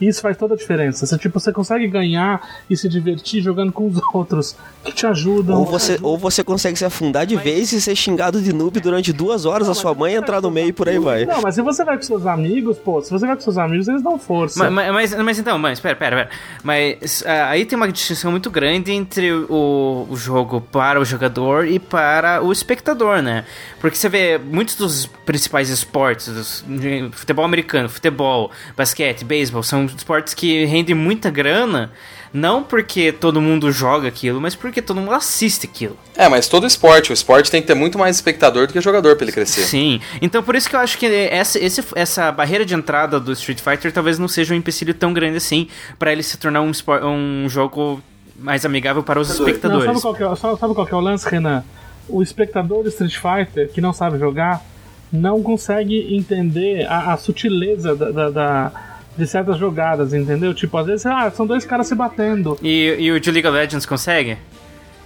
Isso 0.00 0.20
faz 0.20 0.36
toda 0.36 0.54
a 0.54 0.56
diferença. 0.56 1.06
Você, 1.06 1.16
tipo, 1.18 1.38
você 1.40 1.52
consegue 1.52 1.86
ganhar 1.88 2.40
e 2.68 2.76
se 2.76 2.88
divertir 2.88 3.42
jogando 3.42 3.72
com 3.72 3.86
os 3.88 4.00
outros 4.12 4.56
que 4.84 4.92
te 4.92 5.06
ajudam. 5.06 5.58
Ou 5.58 5.64
você, 5.64 5.98
ou 6.02 6.18
você 6.18 6.44
consegue 6.44 6.76
se 6.78 6.84
afundar 6.84 7.24
de 7.26 7.36
vez 7.36 7.72
e 7.72 7.80
ser 7.80 7.96
xingado 7.96 8.40
de 8.40 8.52
noob 8.52 8.78
durante 8.80 9.12
duas 9.12 9.44
horas, 9.44 9.68
a 9.68 9.74
sua 9.74 9.94
mãe 9.94 10.14
entrar 10.14 10.40
no 10.40 10.50
meio 10.50 10.68
e 10.68 10.72
por 10.72 10.88
aí 10.88 10.98
vai. 10.98 11.24
Não, 11.24 11.40
mas 11.42 11.54
se 11.54 11.62
você 11.62 11.84
vai 11.84 11.96
com 11.96 12.02
seus 12.02 12.26
amigos, 12.26 12.78
pô, 12.78 13.00
se 13.00 13.10
você 13.10 13.26
vai 13.26 13.34
com 13.36 13.42
seus 13.42 13.58
amigos, 13.58 13.88
eles 13.88 14.02
dão 14.02 14.18
força. 14.18 14.58
Mas, 14.70 14.72
mas, 14.92 15.12
mas, 15.12 15.22
mas 15.24 15.38
então, 15.38 15.58
mas 15.58 15.80
pera, 15.80 15.96
pera, 15.96 16.16
pera. 16.16 16.30
Mas 16.62 17.22
ah, 17.26 17.50
aí 17.50 17.64
tem 17.64 17.76
uma 17.76 17.90
distinção 17.90 18.30
muito 18.30 18.50
grande 18.50 18.92
entre 18.92 19.32
o, 19.32 20.06
o 20.10 20.16
jogo 20.16 20.60
para 20.60 21.00
o 21.00 21.04
jogador 21.04 21.66
e 21.66 21.78
para 21.78 22.42
o 22.42 22.52
espectador, 22.52 23.22
né? 23.22 23.44
Porque 23.80 23.96
você 23.96 24.08
vê 24.08 24.38
muitos 24.38 24.76
dos 24.76 25.06
principais 25.24 25.68
esportes, 25.70 26.28
dos- 26.28 26.64
futebol 27.12 27.44
americano, 27.44 27.88
futebol, 27.88 28.50
basquete, 28.76 29.24
beisebol, 29.24 29.62
são 29.62 29.85
esportes 29.94 30.34
que 30.34 30.64
rendem 30.64 30.94
muita 30.94 31.30
grana, 31.30 31.92
não 32.32 32.62
porque 32.62 33.12
todo 33.12 33.40
mundo 33.40 33.70
joga 33.70 34.08
aquilo, 34.08 34.40
mas 34.40 34.54
porque 34.54 34.82
todo 34.82 35.00
mundo 35.00 35.12
assiste 35.14 35.66
aquilo. 35.66 35.96
É, 36.16 36.28
mas 36.28 36.48
todo 36.48 36.66
esporte, 36.66 37.10
o 37.10 37.14
esporte 37.14 37.50
tem 37.50 37.60
que 37.62 37.66
ter 37.66 37.74
muito 37.74 37.98
mais 37.98 38.16
espectador 38.16 38.66
do 38.66 38.72
que 38.72 38.80
jogador 38.80 39.16
pra 39.16 39.24
ele 39.24 39.32
crescer. 39.32 39.62
Sim, 39.62 40.00
então 40.20 40.42
por 40.42 40.54
isso 40.56 40.68
que 40.68 40.76
eu 40.76 40.80
acho 40.80 40.98
que 40.98 41.06
essa, 41.06 41.58
esse- 41.58 41.84
essa 41.94 42.32
barreira 42.32 42.64
de 42.66 42.74
entrada 42.74 43.18
do 43.20 43.32
Street 43.32 43.60
Fighter 43.60 43.92
talvez 43.92 44.18
não 44.18 44.28
seja 44.28 44.52
um 44.52 44.56
empecilho 44.56 44.92
tão 44.92 45.12
grande 45.12 45.36
assim 45.36 45.68
para 45.98 46.12
ele 46.12 46.22
se 46.22 46.36
tornar 46.36 46.60
um, 46.62 46.72
um 47.04 47.48
jogo 47.48 48.02
mais 48.38 48.66
amigável 48.66 49.02
para 49.02 49.18
os 49.20 49.28
Não, 49.28 49.36
espectadores. 49.36 49.86
sabe, 49.86 50.00
qual 50.02 50.14
que 50.14 50.22
é, 50.22 50.36
sabe 50.36 50.58
sabe 50.60 50.74
qual 50.74 50.86
que 50.86 50.92
é 50.92 50.96
o 50.96 51.00
lance, 51.00 51.26
Renan? 51.28 51.64
O 52.08 52.22
espectador 52.22 52.82
de 52.82 52.90
Street 52.90 53.16
Fighter, 53.16 53.70
que 53.72 53.80
não 53.80 53.92
sabe 53.94 54.18
jogar, 54.18 54.62
não 55.10 55.42
consegue 55.42 56.14
entender 56.14 56.84
a, 56.86 57.14
a 57.14 57.16
sutileza 57.16 57.96
da, 57.96 58.10
da- 58.10 58.30
da- 58.30 58.72
de 59.16 59.26
certas 59.26 59.56
jogadas, 59.58 60.12
entendeu? 60.12 60.52
Tipo, 60.52 60.78
às 60.78 60.86
vezes, 60.86 61.06
ah, 61.06 61.30
são 61.30 61.46
dois 61.46 61.64
caras 61.64 61.86
se 61.86 61.94
batendo. 61.94 62.58
E, 62.62 62.96
e 62.98 63.12
o 63.12 63.18
de 63.18 63.30
League 63.30 63.46
of 63.46 63.56
Legends 63.56 63.86
consegue? 63.86 64.36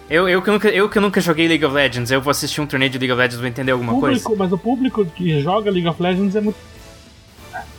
Eu, 0.08 0.28
eu, 0.28 0.42
que 0.42 0.50
nunca, 0.50 0.68
eu 0.68 0.88
que 0.88 0.98
nunca 0.98 1.20
joguei 1.20 1.46
League 1.46 1.64
of 1.64 1.72
Legends, 1.72 2.10
eu 2.10 2.20
vou 2.20 2.32
assistir 2.32 2.60
um 2.60 2.66
torneio 2.66 2.90
de 2.90 2.98
League 2.98 3.12
of 3.12 3.18
Legends 3.18 3.38
vou 3.38 3.48
entender 3.48 3.70
alguma 3.70 3.92
Público, 3.92 4.24
coisa? 4.24 4.42
mas 4.42 4.52
o 4.52 4.58
público 4.58 5.06
que 5.06 5.40
joga 5.40 5.70
League 5.70 5.86
of 5.86 6.02
Legends 6.02 6.34
é 6.34 6.40
muito. 6.40 6.58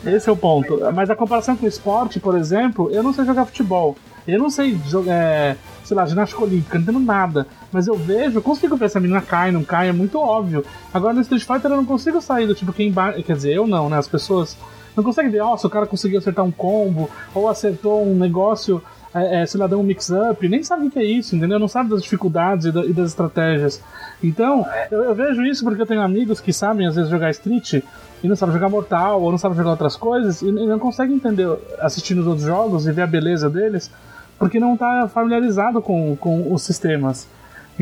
Esse 0.04 0.28
é 0.30 0.32
o 0.32 0.36
ponto. 0.36 0.80
Mas 0.94 1.10
a 1.10 1.14
comparação 1.14 1.54
com 1.54 1.66
o 1.66 1.68
esporte, 1.68 2.18
por 2.18 2.36
exemplo, 2.36 2.90
eu 2.90 3.02
não 3.02 3.12
sei 3.12 3.26
jogar 3.26 3.44
futebol. 3.44 3.96
Eu 4.26 4.38
não 4.38 4.48
sei 4.48 4.78
jogar, 4.86 5.12
é, 5.12 5.56
sei 5.84 5.96
lá, 5.96 6.06
ginástica 6.06 6.42
olímpica, 6.42 6.78
não 6.78 6.82
entendo 6.82 7.00
nada. 7.00 7.46
Mas 7.70 7.86
eu 7.86 7.94
vejo, 7.94 8.38
eu 8.38 8.42
consigo 8.42 8.76
ver 8.76 8.88
se 8.88 8.96
a 8.96 9.00
menina 9.00 9.20
cai, 9.20 9.50
não 9.50 9.64
cai, 9.64 9.88
é 9.88 9.92
muito 9.92 10.18
óbvio. 10.18 10.64
Agora 10.94 11.12
no 11.12 11.20
Street 11.20 11.42
Fighter 11.44 11.70
eu 11.70 11.76
não 11.76 11.84
consigo 11.84 12.20
sair 12.20 12.46
do 12.46 12.54
tipo 12.54 12.72
quem 12.72 12.90
bate. 12.90 13.22
Quer 13.22 13.36
dizer, 13.36 13.52
eu 13.52 13.66
não, 13.66 13.90
né? 13.90 13.98
As 13.98 14.08
pessoas 14.08 14.56
não 14.96 15.02
conseguem 15.04 15.30
ver, 15.30 15.40
ó, 15.40 15.56
se 15.56 15.66
o 15.66 15.70
cara 15.70 15.86
conseguiu 15.86 16.18
acertar 16.18 16.44
um 16.44 16.50
combo, 16.50 17.08
ou 17.34 17.48
acertou 17.48 18.06
um 18.06 18.14
negócio, 18.14 18.82
é, 19.14 19.42
é, 19.42 19.46
sei 19.46 19.60
lá, 19.60 19.66
deu 19.66 19.78
um 19.80 19.82
mix-up, 19.82 20.48
nem 20.48 20.62
sabe 20.62 20.86
o 20.86 20.90
que 20.90 20.98
é 20.98 21.04
isso, 21.04 21.34
entendeu? 21.36 21.58
Não 21.58 21.68
sabe 21.68 21.90
das 21.90 22.02
dificuldades 22.02 22.66
e, 22.66 22.72
da- 22.72 22.84
e 22.84 22.92
das 22.92 23.08
estratégias. 23.10 23.80
Então, 24.22 24.64
eu, 24.90 25.02
eu 25.04 25.14
vejo 25.14 25.42
isso 25.44 25.64
porque 25.64 25.82
eu 25.82 25.86
tenho 25.86 26.00
amigos 26.00 26.40
que 26.40 26.52
sabem 26.52 26.86
às 26.86 26.94
vezes 26.94 27.10
jogar 27.10 27.30
Street 27.30 27.82
e 28.22 28.28
não 28.28 28.36
sabem 28.36 28.54
jogar 28.54 28.68
Mortal 28.68 29.20
ou 29.20 29.30
não 29.30 29.38
sabem 29.38 29.56
jogar 29.56 29.70
outras 29.70 29.96
coisas 29.96 30.40
e, 30.42 30.46
e 30.48 30.52
não 30.52 30.78
conseguem 30.78 31.16
entender 31.16 31.48
assistindo 31.80 32.20
os 32.20 32.26
outros 32.26 32.46
jogos 32.46 32.86
e 32.86 32.92
ver 32.92 33.02
a 33.02 33.06
beleza 33.06 33.50
deles 33.50 33.90
porque 34.38 34.58
não 34.58 34.74
está 34.74 35.08
familiarizado 35.08 35.80
com, 35.82 36.16
com 36.16 36.52
os 36.52 36.62
sistemas. 36.62 37.26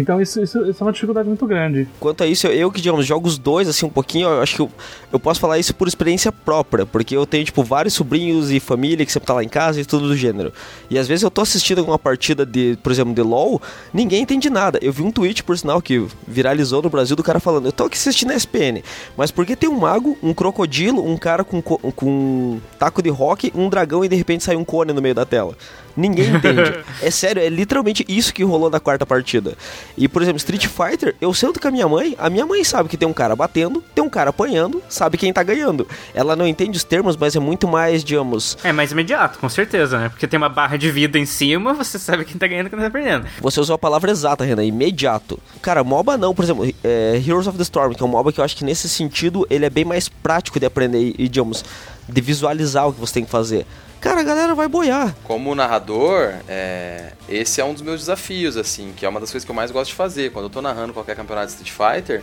Então 0.01 0.21
isso, 0.21 0.43
isso, 0.43 0.65
isso 0.69 0.83
é 0.83 0.87
uma 0.87 0.93
dificuldade 0.93 1.29
muito 1.29 1.47
grande. 1.47 1.87
Quanto 1.99 2.23
a 2.25 2.27
isso, 2.27 2.47
eu, 2.47 2.53
eu 2.53 2.71
que, 2.73 2.81
digamos, 2.81 3.05
jogo 3.07 3.29
os 3.29 3.39
dois, 3.39 3.69
assim, 3.69 3.87
um 3.87 3.91
pouquinho, 3.91 4.29
eu 4.29 4.41
acho 4.43 4.55
que 4.57 4.63
eu, 4.63 4.71
eu 5.13 5.19
posso 5.21 5.39
falar 5.41 5.59
isso 5.59 5.75
por 5.75 5.87
experiência 5.89 6.33
própria, 6.33 6.85
porque 6.87 7.17
eu 7.17 7.27
tenho, 7.27 7.45
tipo, 7.45 7.63
vários 7.63 7.95
sobrinhos 7.95 8.51
e 8.51 8.59
família 8.61 9.05
que 9.05 9.13
sempre 9.13 9.27
tá 9.27 9.35
lá 9.35 9.45
em 9.45 9.49
casa 9.49 9.81
e 9.81 9.85
tudo 9.85 10.09
do 10.09 10.17
gênero. 10.17 10.53
E 10.89 10.99
às 10.99 11.07
vezes 11.07 11.23
eu 11.23 11.31
tô 11.31 11.41
assistindo 11.43 11.79
alguma 11.79 11.99
partida 11.99 12.45
de, 12.47 12.79
por 12.83 12.91
exemplo, 12.93 13.15
de 13.15 13.23
LoL, 13.23 13.61
ninguém 13.93 14.23
entende 14.23 14.49
nada. 14.51 14.79
Eu 14.83 14.93
vi 14.93 15.03
um 15.03 15.11
tweet, 15.11 15.45
por 15.45 15.57
sinal, 15.59 15.81
que 15.83 16.07
viralizou 16.27 16.83
no 16.83 16.91
Brasil 16.91 17.15
do 17.17 17.23
cara 17.23 17.41
falando, 17.41 17.67
eu 17.67 17.73
tô 17.73 17.85
aqui 17.85 17.97
assistindo 17.97 18.31
a 18.31 18.35
SPN, 18.35 18.83
mas 19.17 19.31
por 19.31 19.45
que 19.45 19.55
tem 19.57 19.69
um 19.69 19.79
mago, 19.79 20.17
um 20.23 20.33
crocodilo, 20.33 21.05
um 21.07 21.17
cara 21.17 21.45
com, 21.45 21.61
co- 21.61 21.79
com 21.79 22.07
um 22.11 22.61
taco 22.79 23.03
de 23.03 23.11
rock, 23.11 23.53
um 23.55 23.69
dragão 23.69 24.05
e 24.05 24.09
de 24.09 24.17
repente 24.17 24.45
sai 24.45 24.57
um 24.57 24.65
cone 24.65 24.93
no 24.93 25.03
meio 25.03 25.15
da 25.15 25.25
tela? 25.25 25.57
Ninguém 25.97 26.31
entende. 26.37 26.61
é 27.03 27.11
sério, 27.11 27.43
é 27.43 27.49
literalmente 27.49 28.05
isso 28.09 28.33
que 28.33 28.43
rolou 28.43 28.71
na 28.71 28.81
quarta 28.81 29.05
partida. 29.05 29.57
E, 29.97 30.09
por 30.09 30.23
exemplo, 30.23 30.39
Street 30.39 30.67
Fighter, 30.67 31.15
eu 31.21 31.33
sento 31.35 31.61
com 31.61 31.69
a 31.69 31.71
minha 31.71 31.89
mãe, 31.89 32.15
a 32.19 32.31
minha 32.31 32.47
mãe 32.47 32.63
sabe 32.65 32.89
que 32.89 32.97
tem 32.97 33.09
um 33.09 33.13
cara 33.13 33.35
batendo, 33.35 33.83
tem 33.95 34.03
um 34.03 34.09
cara 34.09 34.31
apanhando, 34.31 34.83
sabe 34.89 35.17
quem 35.17 35.33
tá 35.33 35.43
ganhando. 35.43 35.87
Ela 36.15 36.35
não 36.37 36.47
entende 36.47 36.77
os 36.77 36.85
termos, 36.85 37.17
mas 37.17 37.37
é 37.37 37.41
muito 37.41 37.67
mais, 37.69 38.03
digamos, 38.05 38.57
É 38.63 38.73
mais 38.73 38.93
imediato, 38.93 39.39
com 39.39 39.49
certeza, 39.49 39.99
né? 39.99 40.09
Porque 40.09 40.27
tem 40.27 40.39
uma 40.39 40.49
barra 40.49 40.77
de 40.77 40.91
vida 40.91 41.19
em 41.19 41.27
cima, 41.27 41.75
você 41.75 41.99
sabe 41.99 42.25
quem 42.25 42.37
tá 42.37 42.47
ganhando 42.47 42.67
e 42.67 42.71
quem 42.71 42.79
tá 42.79 42.91
perdendo. 42.91 43.27
Você 43.41 43.61
usou 43.61 43.75
a 43.75 43.79
palavra 43.79 44.11
exata, 44.11 44.45
Renan, 44.45 44.65
imediato. 44.65 45.39
Cara, 45.63 45.83
MOBA 45.85 46.17
não, 46.17 46.35
por 46.35 46.45
exemplo, 46.45 46.73
é, 46.85 47.23
Heroes 47.27 47.47
of 47.47 47.57
the 47.57 47.63
Storm, 47.63 47.93
que 47.95 48.03
é 48.03 48.07
um 48.07 48.09
MOBA 48.09 48.33
que 48.33 48.41
eu 48.41 48.45
acho 48.45 48.57
que 48.57 48.65
nesse 48.65 48.89
sentido 48.89 49.47
ele 49.51 49.65
é 49.65 49.71
bem 49.71 49.85
mais 49.85 50.09
prático 50.09 50.59
de 50.59 50.67
aprender 50.67 51.15
e, 51.19 51.29
digamos, 51.29 51.65
de 52.09 52.21
visualizar 52.21 52.89
o 52.89 52.93
que 52.93 53.01
você 53.01 53.15
tem 53.15 53.25
que 53.25 53.31
fazer. 53.31 53.67
Cara, 54.01 54.21
a 54.21 54.25
galera 54.25 54.55
vai 54.55 54.67
boiar. 54.67 55.15
Como 55.25 55.55
narrador, 55.55 56.33
é, 56.49 57.13
esse 57.29 57.61
é 57.61 57.65
um 57.65 57.75
dos 57.75 57.83
meus 57.83 58.01
desafios, 58.01 58.57
assim, 58.57 58.95
que 58.97 59.05
é 59.05 59.09
uma 59.09 59.21
das 59.21 59.31
coisas 59.31 59.45
que 59.45 59.51
eu 59.51 59.55
mais 59.55 59.71
gosto 59.71 59.91
de 59.91 59.97
fazer. 59.97 60.33
Quando 60.33 60.47
eu 60.47 60.51
tô 60.51 60.63
narrando 60.63 60.95
qualquer 60.95 61.15
campeonato 61.15 61.49
de 61.55 61.63
Street 61.63 61.71
Fighter, 62.01 62.23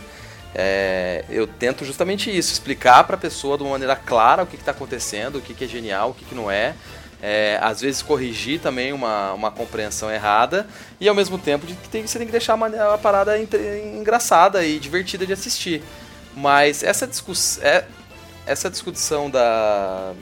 é, 0.54 1.24
eu 1.30 1.46
tento 1.46 1.84
justamente 1.84 2.36
isso, 2.36 2.52
explicar 2.52 3.04
pra 3.04 3.16
pessoa 3.16 3.56
de 3.56 3.62
uma 3.62 3.70
maneira 3.70 3.94
clara 3.94 4.42
o 4.42 4.46
que, 4.46 4.56
que 4.56 4.64
tá 4.64 4.72
acontecendo, 4.72 5.36
o 5.38 5.40
que, 5.40 5.54
que 5.54 5.64
é 5.64 5.68
genial, 5.68 6.10
o 6.10 6.14
que, 6.14 6.24
que 6.24 6.34
não 6.34 6.50
é. 6.50 6.74
É, 7.22 7.58
às 7.62 7.80
vezes 7.80 8.00
corrigir 8.02 8.60
também 8.60 8.92
uma, 8.92 9.32
uma 9.32 9.50
compreensão 9.50 10.08
errada 10.10 10.68
e 11.00 11.08
ao 11.08 11.14
mesmo 11.16 11.36
tempo 11.36 11.66
de 11.66 11.74
que 11.74 11.88
tem- 11.88 12.06
você 12.06 12.16
tem 12.16 12.26
que 12.26 12.32
deixar 12.32 12.54
a, 12.60 12.94
a 12.94 12.98
parada 12.98 13.36
entre- 13.40 13.82
engraçada 13.96 14.64
e 14.64 14.78
divertida 14.80 15.26
de 15.26 15.32
assistir. 15.32 15.82
Mas 16.36 16.82
essa 16.84 17.06
discussão, 17.08 17.64
é, 17.64 17.84
essa 18.46 18.70
discussão 18.70 19.28
da 19.28 20.12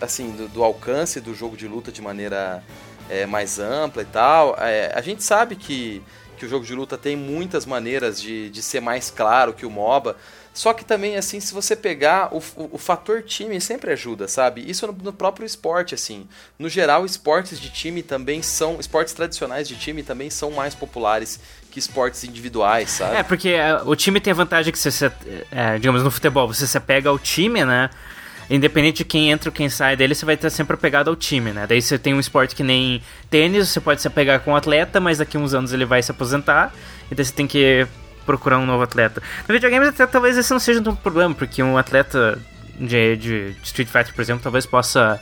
assim 0.00 0.30
do, 0.30 0.48
do 0.48 0.64
alcance 0.64 1.20
do 1.20 1.34
jogo 1.34 1.56
de 1.56 1.66
luta 1.66 1.90
de 1.90 2.02
maneira 2.02 2.62
é, 3.08 3.26
mais 3.26 3.58
ampla 3.58 4.02
e 4.02 4.06
tal, 4.06 4.56
é, 4.58 4.92
a 4.94 5.00
gente 5.00 5.22
sabe 5.22 5.56
que, 5.56 6.02
que 6.36 6.44
o 6.44 6.48
jogo 6.48 6.64
de 6.64 6.74
luta 6.74 6.98
tem 6.98 7.16
muitas 7.16 7.64
maneiras 7.64 8.20
de, 8.20 8.50
de 8.50 8.62
ser 8.62 8.80
mais 8.80 9.10
claro 9.10 9.52
que 9.52 9.64
o 9.64 9.70
MOBA. 9.70 10.16
Só 10.52 10.72
que 10.72 10.86
também, 10.86 11.16
assim, 11.16 11.38
se 11.38 11.52
você 11.52 11.76
pegar, 11.76 12.34
o, 12.34 12.38
o, 12.56 12.70
o 12.72 12.78
fator 12.78 13.22
time 13.22 13.60
sempre 13.60 13.92
ajuda, 13.92 14.26
sabe? 14.26 14.64
Isso 14.66 14.86
no, 14.86 14.92
no 14.94 15.12
próprio 15.12 15.44
esporte, 15.44 15.94
assim. 15.94 16.26
No 16.58 16.66
geral, 16.66 17.04
esportes 17.04 17.60
de 17.60 17.68
time 17.68 18.02
também 18.02 18.40
são. 18.40 18.80
Esportes 18.80 19.12
tradicionais 19.12 19.68
de 19.68 19.76
time 19.76 20.02
também 20.02 20.30
são 20.30 20.50
mais 20.52 20.74
populares 20.74 21.38
que 21.70 21.78
esportes 21.78 22.24
individuais, 22.24 22.90
sabe? 22.90 23.16
É, 23.16 23.22
porque 23.22 23.50
é, 23.50 23.82
o 23.84 23.94
time 23.94 24.18
tem 24.18 24.30
a 24.30 24.34
vantagem 24.34 24.72
que 24.72 24.78
você, 24.78 25.12
é, 25.52 25.76
digamos, 25.76 26.02
no 26.02 26.10
futebol, 26.10 26.48
você 26.48 26.66
se 26.66 26.78
apega 26.78 27.10
ao 27.10 27.18
time, 27.18 27.62
né? 27.62 27.90
Independente 28.48 28.98
de 28.98 29.04
quem 29.04 29.30
entra 29.30 29.48
ou 29.48 29.52
quem 29.52 29.68
sai 29.68 29.96
dele, 29.96 30.14
você 30.14 30.24
vai 30.24 30.34
estar 30.36 30.50
sempre 30.50 30.74
apegado 30.74 31.08
ao 31.08 31.16
time, 31.16 31.50
né? 31.52 31.66
Daí 31.66 31.82
você 31.82 31.98
tem 31.98 32.14
um 32.14 32.20
esporte 32.20 32.54
que 32.54 32.62
nem 32.62 33.02
tênis, 33.28 33.68
você 33.68 33.80
pode 33.80 34.00
se 34.00 34.06
apegar 34.06 34.40
com 34.40 34.52
um 34.52 34.56
atleta, 34.56 35.00
mas 35.00 35.18
daqui 35.18 35.36
uns 35.36 35.52
anos 35.52 35.72
ele 35.72 35.84
vai 35.84 36.02
se 36.02 36.10
aposentar, 36.12 36.72
e 37.10 37.14
daí 37.14 37.24
você 37.24 37.32
tem 37.32 37.46
que 37.46 37.86
procurar 38.24 38.58
um 38.58 38.66
novo 38.66 38.82
atleta. 38.82 39.20
No 39.48 39.52
videogame, 39.52 39.86
até 39.86 40.06
talvez 40.06 40.36
esse 40.36 40.50
não 40.52 40.58
seja 40.60 40.80
um 40.80 40.94
problema, 40.94 41.34
porque 41.34 41.62
um 41.62 41.76
atleta 41.76 42.38
de, 42.78 43.16
de 43.16 43.56
Street 43.64 43.88
Fighter, 43.88 44.14
por 44.14 44.20
exemplo, 44.22 44.42
talvez 44.42 44.64
possa 44.66 45.20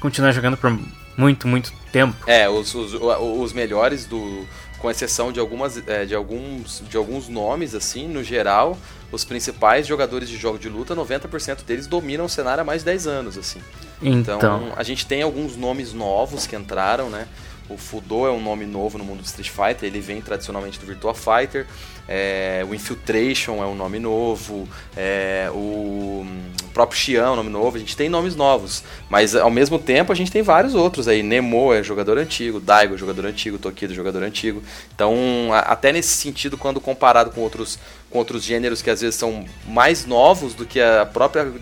continuar 0.00 0.32
jogando 0.32 0.56
por 0.56 0.76
muito, 1.16 1.46
muito 1.48 1.72
tempo. 1.92 2.14
É, 2.26 2.48
os, 2.48 2.74
os, 2.74 2.94
o- 2.94 3.40
os 3.42 3.52
melhores 3.52 4.06
do. 4.06 4.46
Com 4.78 4.90
exceção 4.90 5.32
de 5.32 5.40
algumas. 5.40 5.82
é, 5.88 6.04
de, 6.04 6.14
alguns, 6.14 6.82
de 6.88 6.96
alguns 6.98 7.28
nomes, 7.28 7.74
assim, 7.74 8.06
no 8.06 8.22
geral, 8.22 8.78
os 9.12 9.24
principais 9.24 9.86
jogadores 9.86 10.28
de 10.28 10.36
jogo 10.36 10.58
de 10.58 10.68
luta, 10.68 10.94
90% 10.94 11.64
deles 11.64 11.86
dominam 11.86 12.24
o 12.24 12.28
cenário 12.28 12.62
há 12.62 12.64
mais 12.64 12.82
de 12.82 12.86
10 12.86 13.06
anos, 13.06 13.38
assim. 13.38 13.60
Então, 14.02 14.36
Então, 14.36 14.72
a 14.76 14.82
gente 14.82 15.06
tem 15.06 15.22
alguns 15.22 15.56
nomes 15.56 15.92
novos 15.92 16.46
que 16.46 16.56
entraram, 16.56 17.08
né? 17.08 17.26
O 17.68 17.76
Fudo 17.76 18.26
é 18.26 18.30
um 18.30 18.40
nome 18.40 18.64
novo 18.64 18.96
no 18.96 19.04
mundo 19.04 19.20
do 19.20 19.26
Street 19.26 19.50
Fighter, 19.50 19.88
ele 19.88 20.00
vem 20.00 20.20
tradicionalmente 20.20 20.78
do 20.78 20.86
Virtua 20.86 21.14
Fighter. 21.14 21.66
É, 22.08 22.64
o 22.68 22.74
Infiltration 22.74 23.62
é 23.62 23.66
um 23.66 23.74
nome 23.74 23.98
novo. 23.98 24.68
é, 24.96 25.50
o 25.52 26.24
hum, 26.24 26.52
próprio 26.72 26.98
Xian 26.98 27.24
é 27.24 27.30
um 27.30 27.36
nome 27.36 27.50
novo. 27.50 27.76
A 27.76 27.80
gente 27.80 27.96
tem 27.96 28.08
nomes 28.08 28.36
novos, 28.36 28.84
mas 29.10 29.34
ao 29.34 29.50
mesmo 29.50 29.78
tempo 29.78 30.12
a 30.12 30.14
gente 30.14 30.30
tem 30.30 30.42
vários 30.42 30.74
outros 30.74 31.08
aí. 31.08 31.22
Nemo 31.22 31.72
é 31.72 31.82
jogador 31.82 32.18
antigo, 32.18 32.60
Daigo 32.60 32.94
é 32.94 32.98
jogador 32.98 33.26
antigo, 33.26 33.58
Tokido 33.58 33.92
é 33.92 33.96
jogador 33.96 34.22
antigo. 34.22 34.62
Então, 34.94 35.16
até 35.52 35.90
nesse 35.92 36.16
sentido, 36.16 36.56
quando 36.56 36.80
comparado 36.80 37.30
com 37.30 37.40
outros, 37.40 37.78
com 38.10 38.18
outros 38.18 38.44
gêneros 38.44 38.80
que 38.80 38.90
às 38.90 39.00
vezes 39.00 39.16
são 39.16 39.44
mais 39.66 40.06
novos 40.06 40.54
do 40.54 40.64
que 40.64 40.80
a 40.80 41.04
própria 41.04 41.52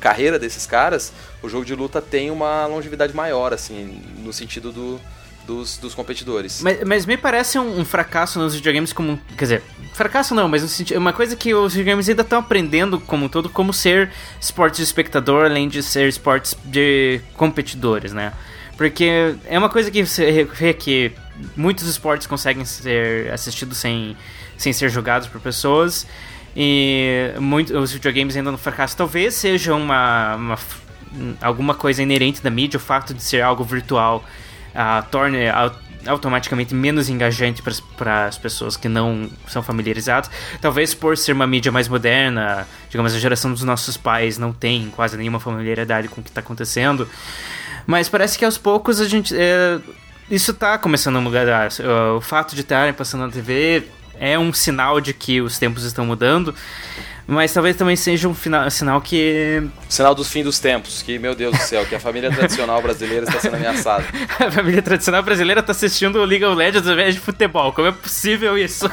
carreira 0.00 0.38
desses 0.38 0.66
caras, 0.66 1.12
o 1.42 1.48
jogo 1.48 1.64
de 1.64 1.74
luta 1.74 2.02
tem 2.02 2.30
uma 2.30 2.66
longevidade 2.66 3.14
maior, 3.14 3.54
assim, 3.54 4.02
no 4.18 4.30
sentido 4.30 4.70
do, 4.70 5.00
dos, 5.46 5.78
dos 5.78 5.94
competidores. 5.94 6.62
Mas, 6.62 6.82
mas 6.84 7.06
me 7.06 7.16
parece 7.16 7.58
um, 7.58 7.80
um 7.80 7.84
fracasso 7.84 8.38
nos 8.38 8.54
videogames 8.54 8.92
como. 8.92 9.18
Quer 9.36 9.44
dizer, 9.44 9.62
fracasso 9.92 10.34
não, 10.34 10.48
mas 10.48 10.62
no 10.62 10.98
uma 10.98 11.12
coisa 11.12 11.36
que 11.36 11.54
os 11.54 11.74
videogames 11.74 12.08
ainda 12.08 12.22
estão 12.22 12.38
aprendendo 12.38 13.00
como 13.00 13.26
um 13.26 13.28
todo, 13.28 13.48
como 13.48 13.72
ser 13.72 14.10
esportes 14.40 14.78
de 14.78 14.84
espectador, 14.84 15.46
além 15.46 15.68
de 15.68 15.82
ser 15.82 16.08
esportes 16.08 16.56
de 16.64 17.20
competidores, 17.34 18.12
né? 18.12 18.32
Porque 18.76 19.34
é 19.46 19.58
uma 19.58 19.68
coisa 19.68 19.90
que 19.90 20.04
você 20.04 20.44
vê 20.44 20.72
que 20.72 21.12
muitos 21.56 21.86
esportes 21.86 22.26
conseguem 22.26 22.64
ser 22.64 23.30
assistidos 23.32 23.78
sem, 23.78 24.16
sem 24.56 24.72
ser 24.72 24.88
jogados 24.90 25.28
por 25.28 25.40
pessoas. 25.40 26.06
E 26.54 27.32
muito, 27.38 27.76
os 27.78 27.92
videogames 27.92 28.36
ainda 28.36 28.50
não 28.50 28.58
fracassam. 28.58 28.96
Talvez 28.96 29.34
seja 29.34 29.74
uma, 29.74 30.36
uma 30.36 30.58
alguma 31.40 31.74
coisa 31.74 32.02
inerente 32.02 32.42
da 32.42 32.50
mídia, 32.50 32.76
o 32.78 32.80
fato 32.80 33.12
de 33.12 33.22
ser 33.22 33.42
algo 33.42 33.64
virtual 33.64 34.24
ah, 34.74 35.02
torne 35.10 35.48
au- 35.48 35.72
automaticamente 36.06 36.74
menos 36.74 37.08
engajante 37.08 37.62
para 37.96 38.26
as 38.26 38.36
pessoas 38.38 38.76
que 38.76 38.88
não 38.88 39.30
são 39.46 39.62
familiarizadas. 39.62 40.30
Talvez 40.60 40.94
por 40.94 41.16
ser 41.16 41.32
uma 41.32 41.46
mídia 41.46 41.70
mais 41.70 41.88
moderna, 41.88 42.66
digamos, 42.90 43.14
a 43.14 43.18
geração 43.18 43.52
dos 43.52 43.62
nossos 43.62 43.96
pais 43.96 44.38
não 44.38 44.52
tem 44.52 44.90
quase 44.94 45.16
nenhuma 45.16 45.38
familiaridade 45.38 46.08
com 46.08 46.20
o 46.20 46.24
que 46.24 46.30
está 46.30 46.40
acontecendo. 46.40 47.08
Mas 47.86 48.08
parece 48.08 48.38
que 48.38 48.44
aos 48.44 48.58
poucos 48.58 49.00
a 49.00 49.08
gente. 49.08 49.34
é, 49.36 49.78
isso 50.30 50.54
tá 50.54 50.78
começando 50.78 51.16
a 51.16 51.20
mudar. 51.20 51.68
O 52.16 52.20
fato 52.20 52.54
de 52.54 52.62
estarem 52.62 52.92
passando 52.94 53.22
na 53.26 53.28
TV 53.32 53.84
é 54.18 54.38
um 54.38 54.52
sinal 54.52 55.00
de 55.00 55.12
que 55.12 55.40
os 55.40 55.58
tempos 55.58 55.82
estão 55.84 56.06
mudando. 56.06 56.54
Mas 57.26 57.52
talvez 57.52 57.76
também 57.76 57.94
seja 57.96 58.28
um 58.28 58.34
fina- 58.34 58.68
sinal 58.68 59.00
que 59.00 59.62
Sinal 59.88 60.14
dos 60.14 60.28
fim 60.28 60.42
dos 60.42 60.58
tempos, 60.58 61.02
que, 61.02 61.18
meu 61.18 61.34
Deus 61.34 61.56
do 61.56 61.62
céu, 61.62 61.84
que 61.86 61.94
a 61.94 62.00
família 62.00 62.30
tradicional 62.32 62.80
brasileira 62.82 63.24
está 63.26 63.38
sendo 63.38 63.56
ameaçada. 63.56 64.04
a 64.40 64.50
família 64.50 64.82
tradicional 64.82 65.22
brasileira 65.22 65.60
está 65.60 65.72
assistindo 65.72 66.16
o 66.18 66.24
League 66.24 66.44
of 66.44 66.56
Legends 66.56 66.86
ao 66.86 66.94
invés 66.94 67.14
de 67.14 67.20
futebol. 67.20 67.72
Como 67.72 67.88
é 67.88 67.92
possível 67.92 68.56
isso? 68.58 68.86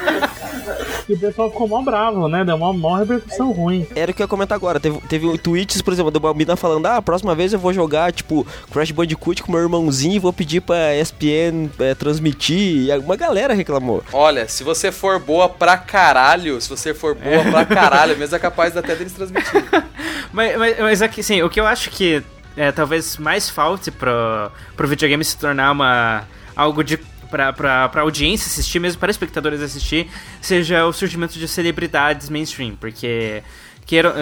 E 1.07 1.13
o 1.13 1.17
pessoal 1.17 1.49
ficou 1.49 1.67
mó 1.67 1.81
bravo, 1.81 2.27
né? 2.27 2.43
Deu 2.45 2.55
uma 2.55 2.71
mó 2.71 2.95
repercussão 2.97 3.51
ruim. 3.51 3.87
Era 3.95 4.11
o 4.11 4.13
que 4.13 4.21
eu 4.21 4.25
ia 4.25 4.27
comentar 4.27 4.55
agora. 4.55 4.79
Teve, 4.79 4.99
teve 5.07 5.37
tweets, 5.39 5.81
por 5.81 5.91
exemplo, 5.91 6.11
do 6.11 6.19
Balbina 6.19 6.55
falando: 6.55 6.85
Ah, 6.85 6.97
a 6.97 7.01
próxima 7.01 7.33
vez 7.33 7.51
eu 7.51 7.57
vou 7.57 7.73
jogar, 7.73 8.11
tipo, 8.11 8.45
Crash 8.71 8.91
Bandicoot 8.91 9.41
com 9.41 9.51
meu 9.51 9.61
irmãozinho 9.61 10.13
e 10.15 10.19
vou 10.19 10.31
pedir 10.31 10.61
pra 10.61 10.95
ESPN 10.95 11.69
é, 11.79 11.95
transmitir. 11.95 12.89
E 12.89 12.97
uma 12.99 13.15
galera 13.15 13.55
reclamou. 13.55 14.03
Olha, 14.13 14.47
se 14.47 14.63
você 14.63 14.91
for 14.91 15.17
boa 15.19 15.49
pra 15.49 15.77
caralho, 15.77 16.61
se 16.61 16.69
você 16.69 16.93
for 16.93 17.15
boa 17.15 17.43
pra 17.43 17.65
caralho, 17.65 18.15
mesmo 18.19 18.35
é 18.35 18.39
capaz 18.39 18.75
até 18.75 18.95
deles 18.95 19.13
transmitir. 19.13 19.63
mas, 20.31 20.57
mas, 20.57 20.79
mas 20.79 21.01
aqui, 21.01 21.23
sim, 21.23 21.41
o 21.41 21.49
que 21.49 21.59
eu 21.59 21.65
acho 21.65 21.89
que 21.89 22.21
é, 22.55 22.71
talvez 22.71 23.17
mais 23.17 23.49
falte 23.49 23.89
pro, 23.89 24.51
pro 24.75 24.87
videogame 24.87 25.23
se 25.23 25.37
tornar 25.37 25.71
uma 25.71 26.23
algo 26.55 26.83
de 26.83 26.97
pra, 27.29 27.53
pra, 27.53 27.87
pra 27.89 28.01
audiência 28.01 28.47
assistir, 28.47 28.79
mesmo 28.79 28.99
para 28.99 29.11
espectadores 29.11 29.61
assistir, 29.61 30.09
seja 30.41 30.85
o 30.85 30.91
surgimento 30.91 31.37
de 31.37 31.47
celebridades 31.47 32.29
mainstream, 32.29 32.75
porque 32.75 33.41
queiram, 33.85 34.13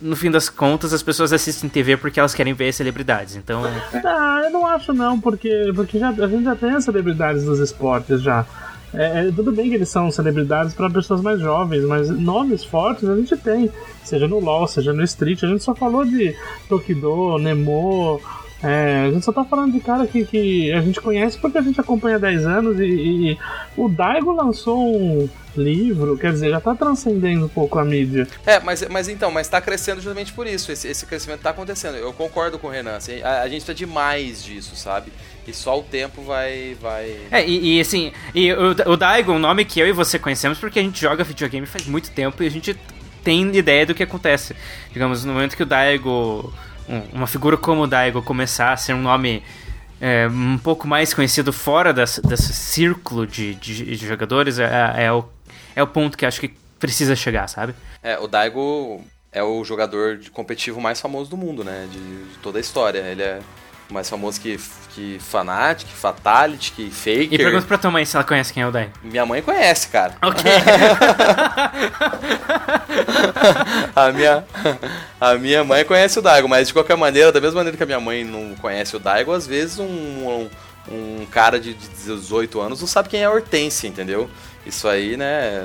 no 0.00 0.16
fim 0.16 0.30
das 0.30 0.48
contas 0.48 0.92
as 0.92 1.02
pessoas 1.02 1.32
assistem 1.32 1.70
TV 1.70 1.96
porque 1.96 2.18
elas 2.18 2.34
querem 2.34 2.52
ver 2.54 2.72
celebridades, 2.72 3.36
então 3.36 3.62
Ah, 4.04 4.40
eu 4.44 4.50
não 4.50 4.66
acho 4.66 4.92
não, 4.92 5.20
porque, 5.20 5.72
porque 5.74 5.98
já, 5.98 6.08
a 6.10 6.28
gente 6.28 6.44
já 6.44 6.56
tem 6.56 6.70
as 6.70 6.84
celebridades 6.84 7.44
dos 7.44 7.60
esportes 7.60 8.20
já. 8.20 8.44
É, 8.94 9.28
é, 9.28 9.32
tudo 9.32 9.52
bem 9.52 9.68
que 9.68 9.74
eles 9.74 9.88
são 9.88 10.10
celebridades 10.10 10.74
para 10.74 10.88
pessoas 10.88 11.20
mais 11.20 11.40
jovens, 11.40 11.84
mas 11.84 12.08
nomes 12.08 12.64
fortes 12.64 13.08
a 13.08 13.16
gente 13.16 13.36
tem. 13.36 13.70
Seja 14.04 14.28
no 14.28 14.38
LoL, 14.38 14.66
seja 14.66 14.92
no 14.92 15.02
Street. 15.02 15.42
A 15.42 15.48
gente 15.48 15.62
só 15.62 15.74
falou 15.74 16.04
de 16.04 16.34
Tokido, 16.68 17.38
Nemo, 17.38 18.20
É, 18.62 19.06
a 19.06 19.12
gente 19.12 19.24
só 19.24 19.32
tá 19.32 19.44
falando 19.44 19.72
de 19.72 19.80
cara 19.80 20.06
que, 20.06 20.24
que 20.24 20.72
a 20.72 20.80
gente 20.80 21.00
conhece 21.00 21.38
porque 21.38 21.58
a 21.58 21.62
gente 21.62 21.80
acompanha 21.80 22.16
há 22.16 22.20
10 22.20 22.46
anos 22.46 22.80
e, 22.80 22.84
e 22.84 23.38
o 23.76 23.88
Daigo 23.88 24.32
lançou 24.32 24.78
um 24.78 25.28
livro, 25.56 26.16
quer 26.16 26.32
dizer, 26.32 26.50
já 26.50 26.60
tá 26.60 26.74
transcendendo 26.74 27.46
um 27.46 27.48
pouco 27.48 27.78
a 27.78 27.84
mídia. 27.84 28.26
É, 28.46 28.60
mas, 28.60 28.86
mas 28.88 29.08
então, 29.08 29.30
mas 29.30 29.48
tá 29.48 29.60
crescendo 29.60 30.00
justamente 30.00 30.32
por 30.32 30.46
isso. 30.46 30.72
Esse, 30.72 30.88
esse 30.88 31.04
crescimento 31.04 31.40
tá 31.40 31.50
acontecendo. 31.50 31.96
Eu 31.96 32.12
concordo 32.12 32.58
com 32.58 32.68
o 32.68 32.70
Renan. 32.70 32.96
Assim, 32.96 33.20
a, 33.22 33.42
a 33.42 33.48
gente 33.48 33.64
precisa 33.64 33.74
de 33.74 33.86
mais 33.86 34.42
disso, 34.42 34.74
sabe? 34.76 35.12
E 35.46 35.54
só 35.54 35.78
o 35.78 35.82
tempo 35.82 36.22
vai. 36.22 36.76
vai... 36.80 37.16
É, 37.30 37.46
e, 37.46 37.76
e 37.76 37.80
assim, 37.80 38.12
e 38.34 38.52
o, 38.52 38.70
o 38.92 38.96
Daigo, 38.96 39.32
um 39.32 39.38
nome 39.38 39.64
que 39.64 39.78
eu 39.78 39.86
e 39.86 39.92
você 39.92 40.18
conhecemos 40.18 40.58
porque 40.58 40.78
a 40.78 40.82
gente 40.82 41.00
joga 41.00 41.22
videogame 41.22 41.66
faz 41.66 41.86
muito 41.86 42.10
tempo 42.10 42.42
e 42.42 42.46
a 42.46 42.50
gente 42.50 42.76
tem 43.22 43.54
ideia 43.56 43.86
do 43.86 43.94
que 43.94 44.02
acontece. 44.02 44.56
Digamos, 44.92 45.24
no 45.24 45.32
momento 45.32 45.56
que 45.56 45.62
o 45.62 45.66
Daigo 45.66 46.52
uma 47.12 47.26
figura 47.26 47.56
como 47.56 47.82
o 47.82 47.86
Daigo 47.86 48.22
começar 48.22 48.72
a 48.72 48.76
ser 48.76 48.94
um 48.94 49.02
nome 49.02 49.42
é, 50.00 50.28
um 50.28 50.58
pouco 50.58 50.86
mais 50.86 51.12
conhecido 51.12 51.52
fora 51.52 51.92
desse, 51.92 52.20
desse 52.22 52.52
círculo 52.52 53.26
de, 53.26 53.54
de, 53.54 53.96
de 53.96 54.06
jogadores 54.06 54.58
é, 54.58 54.94
é, 54.96 55.12
o, 55.12 55.24
é 55.74 55.82
o 55.82 55.86
ponto 55.86 56.16
que 56.16 56.26
acho 56.26 56.40
que 56.40 56.54
precisa 56.78 57.16
chegar, 57.16 57.48
sabe? 57.48 57.74
É, 58.02 58.18
o 58.18 58.26
Daigo 58.26 59.02
é 59.32 59.42
o 59.42 59.64
jogador 59.64 60.20
competitivo 60.32 60.80
mais 60.80 61.00
famoso 61.00 61.30
do 61.30 61.36
mundo, 61.36 61.64
né? 61.64 61.88
De, 61.90 61.98
de 61.98 62.38
toda 62.38 62.58
a 62.58 62.60
história. 62.60 62.98
Ele 63.00 63.22
é 63.22 63.40
mais 63.90 64.08
famoso 64.08 64.40
que, 64.40 64.58
que 64.94 65.18
Fanatic, 65.20 65.88
Fatality, 65.88 66.72
que 66.72 66.90
Faker. 66.90 67.32
E 67.32 67.38
pergunta 67.38 67.66
pra 67.66 67.78
tua 67.78 67.90
mãe 67.90 68.04
se 68.04 68.16
ela 68.16 68.24
conhece 68.24 68.52
quem 68.52 68.62
é 68.62 68.66
o 68.66 68.72
Dai. 68.72 68.90
Minha 69.02 69.24
mãe 69.24 69.40
conhece, 69.42 69.88
cara. 69.88 70.14
Ok. 70.22 70.44
a, 73.94 74.12
minha, 74.12 74.44
a 75.20 75.34
minha 75.34 75.62
mãe 75.64 75.84
conhece 75.84 76.18
o 76.18 76.22
Daigo, 76.22 76.48
mas 76.48 76.68
de 76.68 76.72
qualquer 76.72 76.96
maneira, 76.96 77.30
da 77.30 77.40
mesma 77.40 77.58
maneira 77.58 77.76
que 77.76 77.82
a 77.82 77.86
minha 77.86 78.00
mãe 78.00 78.24
não 78.24 78.54
conhece 78.56 78.96
o 78.96 78.98
Daigo, 78.98 79.32
às 79.32 79.46
vezes 79.46 79.78
um, 79.78 79.86
um, 79.86 80.50
um 80.88 81.26
cara 81.26 81.60
de 81.60 81.74
18 81.74 82.60
anos 82.60 82.80
não 82.80 82.88
sabe 82.88 83.08
quem 83.08 83.20
é 83.20 83.24
a 83.24 83.30
Hortência, 83.30 83.86
entendeu? 83.86 84.28
Isso 84.66 84.88
aí, 84.88 85.16
né? 85.16 85.64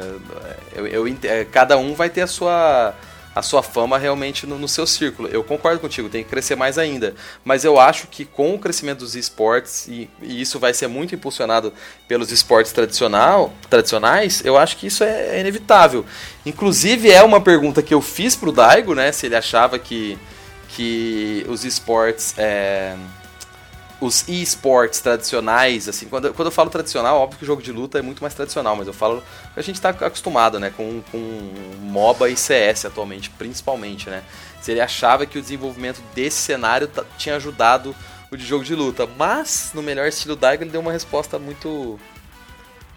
Eu, 0.73 0.85
eu, 0.87 1.17
é, 1.23 1.43
cada 1.45 1.75
um 1.77 1.95
vai 1.95 2.09
ter 2.09 2.21
a 2.21 2.27
sua 2.27 2.93
a 3.33 3.41
sua 3.41 3.63
fama 3.63 3.97
realmente 3.97 4.45
no, 4.45 4.57
no, 4.57 4.67
seu 4.67 4.85
círculo. 4.85 5.29
Eu 5.29 5.43
concordo 5.43 5.79
contigo, 5.79 6.09
tem 6.09 6.23
que 6.23 6.29
crescer 6.29 6.55
mais 6.55 6.77
ainda. 6.77 7.15
Mas 7.45 7.63
eu 7.63 7.79
acho 7.79 8.07
que 8.07 8.25
com 8.25 8.53
o 8.53 8.59
crescimento 8.59 8.99
dos 8.99 9.15
esportes, 9.15 9.87
e, 9.87 10.09
e 10.21 10.41
isso 10.41 10.59
vai 10.59 10.73
ser 10.73 10.87
muito 10.87 11.15
impulsionado 11.15 11.73
pelos 12.07 12.31
esportes 12.31 12.71
tradicional, 12.71 13.53
tradicionais, 13.69 14.43
eu 14.43 14.57
acho 14.57 14.77
que 14.77 14.87
isso 14.87 15.03
é, 15.03 15.37
é 15.37 15.39
inevitável. 15.39 16.05
Inclusive, 16.45 17.09
é 17.09 17.23
uma 17.23 17.39
pergunta 17.39 17.81
que 17.81 17.93
eu 17.93 18.01
fiz 18.01 18.35
pro 18.35 18.51
Daigo, 18.51 18.93
né? 18.93 19.11
Se 19.11 19.27
ele 19.27 19.35
achava 19.35 19.79
que, 19.79 20.17
que 20.69 21.45
os 21.47 21.63
esportes. 21.63 22.33
É, 22.37 22.95
os 24.01 24.27
e-sports 24.27 24.99
tradicionais, 24.99 25.87
assim, 25.87 26.07
quando, 26.07 26.33
quando 26.33 26.47
eu 26.47 26.51
falo 26.51 26.71
tradicional, 26.71 27.19
óbvio 27.19 27.37
que 27.37 27.43
o 27.43 27.47
jogo 27.47 27.61
de 27.61 27.71
luta 27.71 27.99
é 27.99 28.01
muito 28.01 28.21
mais 28.21 28.33
tradicional, 28.33 28.75
mas 28.75 28.87
eu 28.87 28.93
falo 28.93 29.23
que 29.53 29.59
a 29.59 29.63
gente 29.63 29.75
está 29.75 29.89
acostumado, 29.89 30.59
né, 30.59 30.73
com, 30.75 31.03
com 31.11 31.17
MOBA 31.81 32.29
e 32.29 32.35
CS 32.35 32.85
atualmente, 32.85 33.29
principalmente, 33.29 34.09
né. 34.09 34.23
Se 34.59 34.71
ele 34.71 34.81
achava 34.81 35.25
que 35.25 35.37
o 35.37 35.41
desenvolvimento 35.41 36.01
desse 36.15 36.37
cenário 36.37 36.89
tinha 37.17 37.35
ajudado 37.35 37.95
o 38.31 38.35
de 38.37 38.45
jogo 38.45 38.63
de 38.63 38.73
luta, 38.73 39.07
mas 39.17 39.71
no 39.73 39.83
melhor 39.83 40.07
estilo 40.07 40.35
Daigo 40.35 40.63
ele 40.63 40.71
deu 40.71 40.81
uma 40.81 40.91
resposta 40.91 41.37
muito 41.37 41.99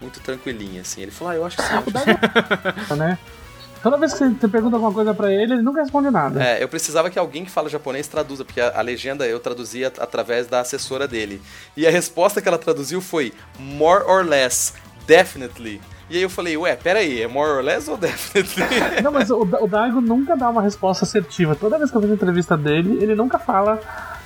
muito 0.01 0.19
tranquilinha, 0.19 0.81
assim. 0.81 1.01
Ele 1.01 1.11
falou, 1.11 1.31
ah, 1.31 1.35
eu 1.35 1.45
acho 1.45 1.57
que 1.57 1.63
sim. 1.63 1.73
Acho 1.73 2.95
né? 2.95 3.17
Toda 3.85 3.97
vez 3.97 4.13
que 4.13 4.17
você 4.17 4.47
pergunta 4.47 4.77
alguma 4.77 4.91
coisa 4.91 5.13
para 5.13 5.31
ele, 5.31 5.53
ele 5.53 5.61
nunca 5.61 5.79
responde 5.79 6.09
nada. 6.09 6.43
É, 6.43 6.63
eu 6.63 6.67
precisava 6.67 7.07
que 7.07 7.19
alguém 7.19 7.45
que 7.45 7.51
fala 7.51 7.69
japonês 7.69 8.07
traduza, 8.07 8.43
porque 8.43 8.59
a, 8.59 8.79
a 8.79 8.81
legenda 8.81 9.27
eu 9.27 9.39
traduzia 9.39 9.93
através 9.99 10.47
da 10.47 10.61
assessora 10.61 11.07
dele. 11.07 11.39
E 11.77 11.85
a 11.85 11.91
resposta 11.91 12.41
que 12.41 12.47
ela 12.47 12.57
traduziu 12.57 12.99
foi 12.99 13.31
more 13.59 14.03
or 14.05 14.25
less, 14.25 14.73
definitely. 15.05 15.79
E 16.09 16.17
aí 16.17 16.23
eu 16.23 16.31
falei, 16.31 16.57
ué, 16.57 16.75
peraí, 16.75 17.21
é 17.21 17.27
more 17.27 17.47
or 17.47 17.63
less 17.63 17.87
ou 17.87 17.95
definitely? 17.95 18.63
Não, 19.03 19.11
mas 19.11 19.29
o, 19.29 19.41
o 19.41 19.67
Daigo 19.67 20.01
nunca 20.01 20.35
dá 20.35 20.49
uma 20.49 20.63
resposta 20.63 21.05
assertiva. 21.05 21.55
Toda 21.55 21.77
vez 21.77 21.91
que 21.91 21.97
eu 21.97 22.01
vejo 22.01 22.15
entrevista 22.15 22.57
dele, 22.57 22.97
ele 23.03 23.13
nunca 23.13 23.37
fala. 23.37 23.79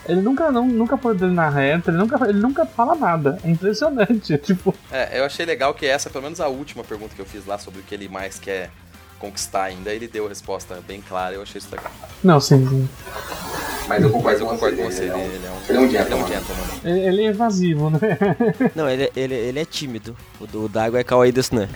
Ele 0.08 0.22
nunca, 0.22 0.50
não, 0.50 0.65
nunca 0.65 0.98
põe 0.98 1.15
dele 1.17 1.34
na 1.34 1.50
reta, 1.50 1.91
ele 1.91 1.98
nunca, 1.98 2.30
ele 2.30 2.39
nunca 2.39 2.65
fala 2.65 2.95
nada. 2.95 3.38
É 3.43 3.50
impressionante, 3.50 4.38
tipo. 4.39 4.74
É, 4.89 5.19
eu 5.19 5.26
achei 5.26 5.45
legal 5.45 5.74
que 5.74 5.86
essa, 5.86 6.10
pelo 6.10 6.24
menos 6.24 6.39
a 6.39 6.48
última 6.48 6.82
pergunta 6.82 7.13
que 7.13 7.22
eu 7.22 7.26
fiz 7.26 7.45
lá 7.45 7.58
sobre 7.58 7.82
o 7.82 7.84
que 7.84 7.93
ele 7.93 8.08
mais 8.08 8.39
quer 8.39 8.72
conquistar 9.19 9.63
ainda, 9.63 9.93
ele 9.93 10.08
deu 10.08 10.25
a 10.25 10.29
resposta 10.29 10.82
bem 10.88 11.01
clara, 11.01 11.36
eu 11.36 11.41
achei 11.41 11.60
isso 11.60 11.67
legal. 11.71 11.91
Não, 12.23 12.39
sim, 12.39 12.67
sim. 12.67 12.89
Mas 13.88 14.03
eu 14.03 14.10
concordo, 14.12 14.39
eu 14.43 14.47
concordo 14.47 14.77
com 14.77 14.84
você, 14.84 15.03
ele, 15.03 15.19
ele, 15.19 15.45
é 15.45 15.49
um, 15.49 15.58
ele 15.67 15.77
é 15.77 15.82
um 15.82 15.89
gentleman. 15.89 16.03
Ele, 16.03 16.13
é 16.13 16.15
um 16.15 16.27
gentleman. 16.27 17.08
ele 17.08 17.21
é 17.23 17.25
evasivo, 17.25 17.89
né? 17.89 17.99
Não, 18.75 18.88
ele, 18.88 19.12
ele, 19.15 19.34
ele 19.34 19.60
é 19.60 19.65
tímido. 19.65 20.15
O 20.39 20.45
do 20.45 20.69
Dago 20.69 20.95
é 20.95 21.03
kawaii 21.03 21.32
desu, 21.32 21.55
né? 21.58 21.67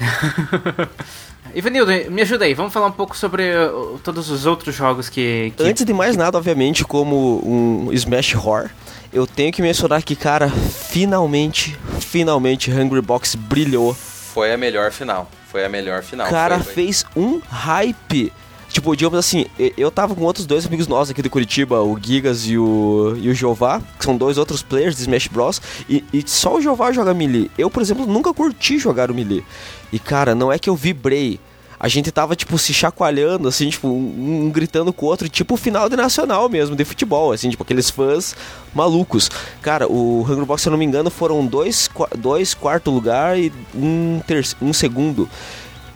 Ivanildo, 1.56 1.92
me 2.12 2.22
ajuda 2.22 2.46
aí, 2.46 2.54
vamos 2.54 2.72
falar 2.72 2.88
um 2.88 2.92
pouco 2.92 3.18
sobre 3.18 3.52
uh, 3.56 4.00
todos 4.04 4.30
os 4.30 4.46
outros 4.46 4.76
jogos 4.76 5.10
que, 5.10 5.54
que, 5.58 5.64
Antes 5.64 5.84
de 5.86 5.94
mais 5.94 6.16
nada, 6.16 6.38
obviamente, 6.38 6.84
como 6.84 7.42
um 7.44 7.92
Smash 7.92 8.36
Horror, 8.36 8.70
eu 9.12 9.28
tenho 9.28 9.52
que 9.52 9.62
mencionar 9.62 10.04
que, 10.04 10.16
cara, 10.16 10.50
finalmente, 10.50 11.78
finalmente 12.00 12.72
Hungry 12.72 13.02
Box 13.02 13.36
brilhou. 13.36 13.94
Foi 13.94 14.54
a 14.54 14.58
melhor 14.58 14.92
final. 14.92 15.30
Foi 15.54 15.64
a 15.64 15.70
melhor 15.70 16.02
final. 16.02 16.28
Cara, 16.32 16.60
foi, 16.60 16.74
fez 16.74 17.06
um 17.16 17.40
hype. 17.48 18.34
Tipo, 18.70 18.96
digamos 18.96 19.20
assim, 19.20 19.46
eu 19.78 19.92
tava 19.92 20.16
com 20.16 20.24
outros 20.24 20.48
dois 20.48 20.66
amigos 20.66 20.88
nossos 20.88 21.12
aqui 21.12 21.22
de 21.22 21.30
Curitiba, 21.30 21.80
o 21.84 21.96
Gigas 22.02 22.48
e 22.48 22.58
o, 22.58 23.16
e 23.22 23.30
o 23.30 23.36
Jeová, 23.36 23.80
que 24.00 24.04
são 24.04 24.18
dois 24.18 24.40
outros 24.40 24.64
players 24.64 24.96
de 24.96 25.04
Smash 25.04 25.28
Bros. 25.28 25.62
E, 25.88 26.04
e 26.12 26.24
só 26.26 26.56
o 26.56 26.62
Jeová 26.62 26.92
joga 26.92 27.14
Melee. 27.14 27.52
Eu, 27.56 27.70
por 27.70 27.84
exemplo, 27.84 28.08
nunca 28.08 28.34
curti 28.34 28.80
jogar 28.80 29.12
o 29.12 29.14
Melee. 29.14 29.46
E 29.92 30.00
cara, 30.00 30.34
não 30.34 30.52
é 30.52 30.58
que 30.58 30.68
eu 30.68 30.76
vibrei 30.76 31.40
a 31.84 31.90
gente 31.90 32.10
tava, 32.14 32.34
tipo, 32.34 32.58
se 32.58 32.74
chacoalhando, 32.74 33.46
assim, 33.46 33.68
tipo, 33.68 33.90
um, 33.90 34.46
um, 34.46 34.50
gritando 34.50 34.94
com 34.94 35.06
o 35.06 35.10
outro, 35.10 35.28
tipo 35.28 35.58
final 35.58 35.90
de 35.90 35.98
nacional 35.98 36.48
mesmo, 36.48 36.78
de 36.78 36.86
futebol, 36.86 37.34
assim, 37.34 37.50
tipo, 37.50 37.62
aqueles 37.62 37.90
fãs 37.90 38.34
malucos. 38.74 39.30
Cara, 39.62 39.86
o 39.92 40.22
Hungry 40.22 40.46
Box, 40.46 40.62
se 40.62 40.70
eu 40.70 40.72
não 40.72 40.78
me 40.78 40.86
engano, 40.86 41.10
foram 41.10 41.46
dois, 41.46 41.90
dois 42.18 42.54
quarto 42.54 42.90
lugar 42.90 43.38
e 43.38 43.52
um, 43.76 44.22
um 44.62 44.72
segundo. 44.72 45.30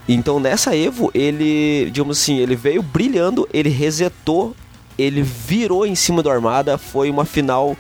Então 0.09 0.41
nessa 0.41 0.75
Evo, 0.75 1.09
ele, 1.13 1.89
digamos 1.89 2.19
assim, 2.19 2.37
ele 2.37 2.57
veio 2.57 2.81
brilhando, 2.81 3.47
ele 3.53 3.69
resetou, 3.69 4.53
ele 4.97 5.21
virou 5.21 5.85
em 5.85 5.95
cima 5.95 6.21
do 6.21 6.29
Armada, 6.29 6.77
foi 6.77 7.09
uma 7.09 7.23
final 7.23 7.77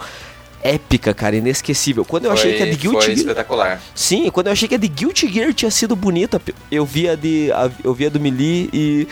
épica, 0.63 1.13
cara, 1.13 1.35
inesquecível. 1.35 2.03
Quando 2.03 2.25
eu 2.25 2.31
foi, 2.31 2.39
achei 2.39 2.57
que 2.57 2.63
a 2.63 2.65
de 2.65 2.75
Guilty 2.75 3.05
Gear. 3.05 3.17
espetacular. 3.17 3.81
Sim, 3.93 4.29
quando 4.29 4.47
eu 4.47 4.53
achei 4.53 4.67
que 4.67 4.75
a 4.75 4.77
de 4.77 4.87
Guilty 4.87 5.27
Gear 5.31 5.53
tinha 5.53 5.71
sido 5.71 5.95
bonita, 5.95 6.41
eu 6.71 6.85
via 6.85 7.15
de. 7.15 7.49
Eu 7.83 7.93
via 7.93 8.09
do 8.09 8.19
Melee 8.19 8.69
e. 8.73 9.07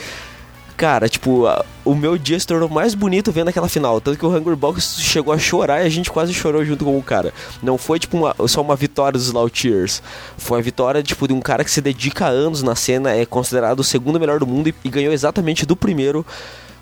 Cara, 0.78 1.08
tipo, 1.08 1.46
a, 1.46 1.64
o 1.86 1.96
meu 1.96 2.18
dia 2.18 2.38
se 2.38 2.46
tornou 2.46 2.68
mais 2.68 2.94
bonito 2.94 3.32
vendo 3.32 3.48
aquela 3.48 3.70
final. 3.70 4.02
Tanto 4.02 4.20
que 4.20 4.26
o 4.26 4.30
Hungry 4.30 4.58
Box 4.58 4.98
chegou 5.00 5.34
a 5.34 5.38
chorar 5.38 5.82
e 5.82 5.86
a 5.86 5.90
gente 5.90 6.12
quase 6.12 6.34
chorou 6.34 6.66
junto 6.66 6.84
com 6.84 6.98
o 6.98 7.02
cara. 7.02 7.34
Não 7.64 7.78
foi, 7.78 7.98
tipo, 7.98 8.18
uma, 8.18 8.36
só 8.46 8.62
uma 8.62 8.76
vitória 8.76 9.18
dos 9.18 9.32
Tears. 9.54 10.04
Foi 10.38 10.60
a 10.60 10.62
vitória, 10.62 11.02
tipo, 11.02 11.30
de 11.30 11.34
um 11.34 11.40
cara 11.40 11.64
que 11.64 11.72
se 11.72 11.80
dedica 11.80 12.26
há 12.26 12.30
anos 12.30 12.62
na 12.62 12.76
cena, 12.76 13.12
é 13.12 13.26
considerado 13.26 13.80
o 13.80 13.84
segundo 13.86 14.20
melhor 14.20 14.38
do 14.38 14.46
mundo 14.46 14.68
e, 14.68 14.76
e 14.84 14.90
ganhou 14.90 15.14
exatamente 15.14 15.66
do 15.66 15.78
primeiro. 15.78 16.26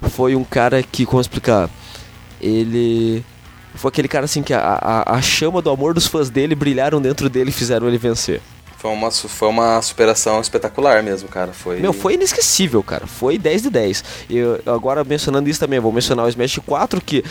Foi 0.02 0.36
um 0.36 0.44
cara 0.44 0.82
que, 0.82 1.06
como 1.06 1.22
explicar? 1.22 1.70
Ele 2.42 3.24
foi 3.76 3.90
aquele 3.90 4.08
cara 4.08 4.26
assim 4.26 4.44
que 4.44 4.54
a, 4.54 4.60
a, 4.60 5.16
a 5.16 5.22
chama 5.22 5.62
do 5.62 5.70
amor 5.70 5.94
dos 5.94 6.08
fãs 6.08 6.30
dele 6.30 6.56
brilharam 6.56 7.02
dentro 7.02 7.30
dele 7.30 7.50
e 7.50 7.54
fizeram 7.54 7.88
ele 7.88 7.98
vencer. 7.98 8.42
Foi 8.78 8.92
uma, 8.92 9.10
foi 9.10 9.48
uma 9.48 9.82
superação 9.82 10.42
espetacular 10.42 11.02
mesmo, 11.02 11.30
cara. 11.30 11.54
Foi... 11.54 11.80
Meu, 11.80 11.94
foi 11.94 12.16
inesquecível, 12.16 12.84
cara. 12.84 13.08
Foi 13.08 13.38
10 13.38 13.62
de 13.62 13.70
10. 13.70 14.04
E 14.30 14.40
agora 14.66 15.04
mencionando 15.06 15.50
isso 15.50 15.60
também, 15.60 15.80
vou 15.80 15.92
mencionar 15.92 16.26
o 16.26 16.30
Smash 16.30 16.60
4 16.66 17.00
que 17.00 17.24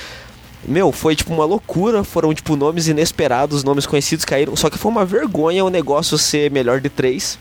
meu, 0.65 0.93
foi 0.93 1.17
tipo 1.17 1.33
uma 1.35 1.45
loucura, 1.45 2.05
foram 2.05 2.33
tipo 2.33 2.55
nomes 2.55 2.87
inesperados, 2.87 3.65
nomes 3.65 3.85
conhecidos 3.85 4.25
caíram, 4.25 4.55
só 4.55 4.71
que 4.71 4.79
foi 4.79 4.91
uma 4.91 5.05
vergonha 5.05 5.65
o 5.65 5.69
negócio 5.69 6.17
ser 6.17 6.51
melhor 6.51 6.81
de 6.81 6.89
3. 6.89 7.39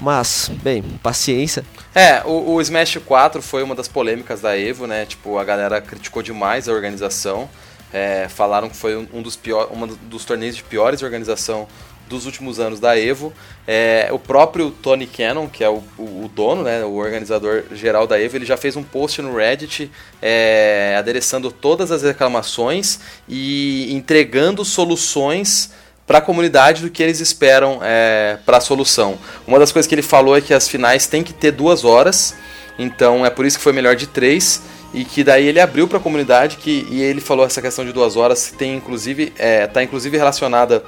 Mas, 0.00 0.50
bem, 0.62 0.82
paciência. 1.02 1.64
É, 1.92 2.22
o, 2.24 2.52
o 2.52 2.60
Smash 2.60 2.98
4 3.04 3.42
foi 3.42 3.64
uma 3.64 3.74
das 3.74 3.88
polêmicas 3.88 4.40
da 4.40 4.56
Evo, 4.56 4.86
né? 4.86 5.04
Tipo, 5.04 5.38
a 5.38 5.44
galera 5.44 5.80
criticou 5.80 6.22
demais 6.22 6.68
a 6.68 6.72
organização. 6.72 7.48
É, 7.92 8.28
falaram 8.28 8.68
que 8.68 8.76
foi 8.76 8.96
um 8.96 9.22
dos, 9.22 9.34
pior, 9.34 9.68
dos 10.02 10.24
torneios 10.24 10.56
de 10.56 10.62
piores 10.62 11.02
organização 11.02 11.66
dos 12.08 12.26
últimos 12.26 12.58
anos 12.58 12.80
da 12.80 12.98
Evo. 12.98 13.32
É, 13.66 14.08
o 14.10 14.18
próprio 14.18 14.70
Tony 14.70 15.06
Cannon, 15.06 15.46
que 15.46 15.62
é 15.62 15.68
o, 15.68 15.82
o, 15.96 16.24
o, 16.24 16.30
dono, 16.34 16.62
né, 16.62 16.84
o 16.84 16.94
organizador 16.94 17.64
geral 17.72 18.06
da 18.06 18.18
Evo, 18.20 18.36
ele 18.36 18.46
já 18.46 18.56
fez 18.56 18.76
um 18.76 18.82
post 18.82 19.20
no 19.22 19.36
Reddit 19.36 19.90
é, 20.20 20.96
adereçando 20.98 21.52
todas 21.52 21.92
as 21.92 22.02
reclamações 22.02 22.98
e 23.28 23.94
entregando 23.94 24.64
soluções 24.64 25.70
para 26.06 26.18
a 26.18 26.22
comunidade 26.22 26.82
do 26.82 26.90
que 26.90 27.02
eles 27.02 27.20
esperam 27.20 27.80
é, 27.82 28.38
para 28.46 28.56
a 28.56 28.60
solução. 28.60 29.18
Uma 29.46 29.58
das 29.58 29.70
coisas 29.70 29.86
que 29.86 29.94
ele 29.94 30.02
falou 30.02 30.36
é 30.36 30.40
que 30.40 30.54
as 30.54 30.66
finais 30.66 31.06
têm 31.06 31.22
que 31.22 31.34
ter 31.34 31.50
duas 31.50 31.84
horas, 31.84 32.34
então 32.78 33.26
é 33.26 33.30
por 33.30 33.44
isso 33.44 33.58
que 33.58 33.62
foi 33.62 33.74
melhor 33.74 33.94
de 33.94 34.06
três 34.06 34.62
e 34.92 35.04
que 35.04 35.22
daí 35.22 35.46
ele 35.46 35.60
abriu 35.60 35.86
para 35.86 35.98
a 35.98 36.00
comunidade 36.00 36.56
que 36.56 36.86
e 36.90 37.02
ele 37.02 37.20
falou 37.20 37.44
essa 37.44 37.60
questão 37.60 37.84
de 37.84 37.92
duas 37.92 38.16
horas 38.16 38.52
tem 38.56 38.74
inclusive 38.74 39.32
é, 39.38 39.66
tá 39.66 39.82
inclusive 39.82 40.16
relacionada 40.16 40.82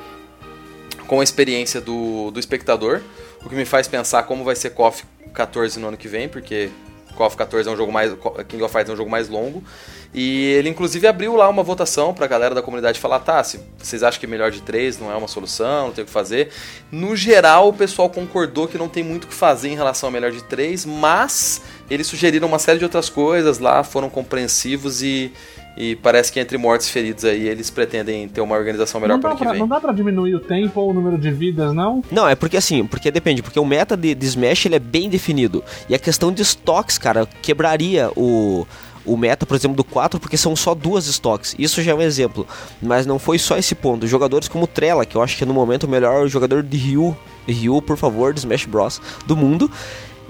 com 1.11 1.21
a 1.21 1.25
experiência 1.25 1.81
do, 1.81 2.31
do 2.31 2.39
espectador, 2.39 3.01
o 3.45 3.49
que 3.49 3.57
me 3.57 3.65
faz 3.65 3.89
pensar 3.89 4.23
como 4.23 4.45
vai 4.45 4.55
ser 4.55 4.71
KOF 4.71 5.03
14 5.35 5.81
no 5.81 5.89
ano 5.89 5.97
que 5.97 6.07
vem, 6.07 6.29
porque 6.29 6.71
KOF 7.17 7.37
14 7.37 7.69
é 7.69 7.73
um 7.73 7.77
jogo 7.77 7.91
mais 7.91 8.13
King 8.49 8.63
of 8.63 8.73
Fighters 8.73 8.91
é 8.91 8.93
um 8.93 8.97
jogo 8.97 9.11
mais 9.11 9.29
longo. 9.29 9.63
E 10.15 10.47
ele 10.53 10.69
inclusive 10.69 11.07
abriu 11.07 11.35
lá 11.35 11.49
uma 11.49 11.63
votação 11.65 12.15
pra 12.15 12.27
galera 12.27 12.55
da 12.55 12.63
comunidade 12.63 13.01
falar, 13.01 13.19
tá, 13.21 13.43
se 13.43 13.61
vocês 13.77 14.05
acham 14.05 14.21
que 14.21 14.27
melhor 14.27 14.53
de 14.53 14.61
3 14.61 14.99
não 15.01 15.11
é 15.11 15.17
uma 15.17 15.27
solução, 15.27 15.87
não 15.87 15.93
tem 15.93 16.03
o 16.03 16.07
que 16.07 16.13
fazer. 16.13 16.51
No 16.93 17.17
geral, 17.17 17.69
o 17.69 17.73
pessoal 17.73 18.09
concordou 18.09 18.69
que 18.69 18.79
não 18.79 18.89
tem 18.89 19.03
muito 19.03 19.25
o 19.25 19.27
que 19.27 19.35
fazer 19.35 19.69
em 19.69 19.75
relação 19.75 20.09
ao 20.09 20.13
melhor 20.13 20.31
de 20.31 20.43
3, 20.45 20.85
mas 20.85 21.61
eles 21.90 22.07
sugeriram 22.07 22.46
uma 22.46 22.59
série 22.59 22.79
de 22.79 22.85
outras 22.85 23.09
coisas 23.09 23.59
lá, 23.59 23.83
foram 23.83 24.09
compreensivos 24.09 25.03
e, 25.03 25.33
e 25.76 25.96
parece 25.96 26.31
que 26.31 26.38
entre 26.38 26.57
mortos 26.57 26.88
e 26.88 26.92
feridos 26.92 27.24
aí 27.24 27.48
eles 27.48 27.68
pretendem 27.68 28.29
ter 28.29 28.40
uma 28.40 28.57
organização 28.57 29.00
melhor 29.00 29.18
para 29.18 29.31
ano 29.31 29.38
que 29.38 29.42
pra, 29.42 29.53
vem. 29.53 29.61
não 29.61 29.68
dá 29.68 29.81
pra 29.81 29.92
diminuir 29.92 30.35
o 30.35 30.40
tempo 30.40 30.81
ou 30.81 30.90
o 30.90 30.94
número 30.94 31.18
de 31.18 31.31
vidas, 31.31 31.74
não? 31.74 32.03
Não, 32.11 32.29
é 32.29 32.35
porque 32.35 32.57
assim, 32.57 32.87
porque 32.87 33.11
depende, 33.11 33.42
porque 33.42 33.59
o 33.59 33.64
meta 33.64 33.96
de, 33.96 34.14
de 34.14 34.26
Smash 34.26 34.66
ele 34.66 34.76
é 34.76 34.81
bem 34.81 35.11
definido. 35.11 35.64
E 35.88 35.94
a 35.94 35.98
questão 35.98 36.33
de 36.33 36.42
estoques, 36.42 36.96
cara, 36.96 37.26
quebraria 37.42 38.11
o, 38.14 38.64
o 39.05 39.16
meta, 39.16 39.44
por 39.44 39.57
exemplo, 39.57 39.76
do 39.76 39.85
4, 39.85 40.20
porque 40.20 40.37
são 40.37 40.55
só 40.55 40.74
duas 40.74 41.07
estoques. 41.07 41.55
Isso 41.59 41.83
já 41.83 41.92
é 41.92 41.94
um 41.94 42.03
exemplo. 42.03 42.46
Mas 42.81 43.07
não 43.07 43.18
foi 43.18 43.38
só 43.38 43.57
esse 43.57 43.74
ponto. 43.74 44.07
Jogadores 44.07 44.48
como 44.48 44.66
Trela, 44.66 45.05
que 45.05 45.16
eu 45.16 45.22
acho 45.22 45.37
que 45.37 45.44
é 45.44 45.46
no 45.46 45.55
momento 45.55 45.85
o 45.85 45.88
melhor 45.88 46.29
jogador 46.29 46.62
de 46.62 46.76
Ryu, 46.76 47.16
Ryu, 47.48 47.83
por 47.83 47.96
favor, 47.96 48.33
de 48.33 48.40
Smash 48.40 48.66
Bros. 48.66 49.00
do 49.26 49.37
mundo. 49.37 49.70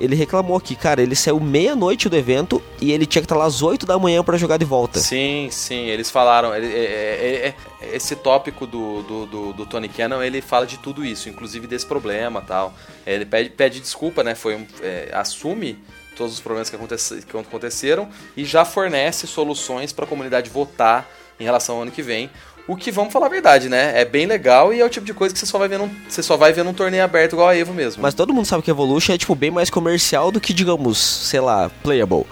Ele 0.01 0.17
reclamou 0.17 0.59
que, 0.59 0.75
cara, 0.75 1.03
ele 1.03 1.15
saiu 1.15 1.39
meia-noite 1.39 2.09
do 2.09 2.17
evento 2.17 2.63
e 2.81 2.91
ele 2.91 3.05
tinha 3.05 3.21
que 3.21 3.27
estar 3.27 3.37
lá 3.37 3.45
às 3.45 3.61
8 3.61 3.85
da 3.85 3.99
manhã 3.99 4.25
para 4.25 4.39
jogar 4.39 4.57
de 4.57 4.65
volta. 4.65 4.99
Sim, 4.99 5.49
sim, 5.53 5.89
eles 5.89 6.11
falaram. 6.11 6.55
ele- 6.55 6.73
é- 6.75 6.79
é- 6.81 7.55
é- 7.83 7.97
esse 7.97 8.17
tópico 8.17 8.67
do, 8.67 9.03
do, 9.03 9.27
do, 9.27 9.53
do 9.53 9.67
Tony 9.67 9.89
Cannon, 9.91 10.23
ele 10.23 10.41
fala 10.41 10.67
de 10.67 10.79
tudo 10.79 11.05
isso, 11.05 11.29
inclusive 11.29 11.67
desse 11.67 11.85
problema 11.85 12.41
tal. 12.41 12.73
Ele 13.07 13.27
pede, 13.27 13.51
pede 13.51 13.79
desculpa, 13.81 14.25
né? 14.25 14.35
Foi 14.35 14.55
um, 14.57 14.67
é, 14.83 15.11
assume 15.13 15.79
todos 16.17 16.33
os 16.35 16.41
problemas 16.41 16.71
que, 16.71 16.77
acontece, 16.77 17.23
que 17.23 17.37
aconteceram 17.37 18.09
e 18.37 18.45
já 18.45 18.65
fornece 18.65 19.27
soluções 19.27 19.93
para 19.93 20.05
a 20.05 20.09
comunidade 20.09 20.49
votar 20.51 21.09
em 21.39 21.45
relação 21.45 21.77
ao 21.77 21.83
ano 21.83 21.91
que 21.91 22.03
vem. 22.03 22.31
O 22.71 22.77
que, 22.77 22.91
vamos 22.93 23.13
falar 23.13 23.27
a 23.27 23.31
verdade, 23.31 23.69
né? 23.69 24.01
É 24.01 24.05
bem 24.05 24.27
legal 24.27 24.73
e 24.73 24.81
é 24.81 24.85
o 24.85 24.89
tipo 24.89 25.05
de 25.05 25.13
coisa 25.13 25.33
que 25.35 25.41
você 25.41 25.47
só 25.47 25.59
vai 25.59 25.67
ver 25.69 25.79
num, 25.79 25.91
você 26.09 26.23
só 26.23 26.37
vai 26.37 26.53
ver 26.53 26.65
num 26.65 26.73
torneio 26.73 27.03
aberto 27.03 27.33
igual 27.33 27.49
a 27.49 27.57
Evo 27.57 27.73
mesmo. 27.75 28.01
Mas 28.03 28.15
todo 28.15 28.33
mundo 28.33 28.47
sabe 28.47 28.63
que 28.63 28.71
Evolution 28.71 29.13
é 29.15 29.19
tipo 29.19 29.35
bem 29.35 29.51
mais 29.51 29.69
comercial 29.71 30.31
do 30.31 30.41
que, 30.41 30.53
digamos, 30.53 30.99
sei 30.99 31.41
lá, 31.41 31.71
playable. 31.83 32.25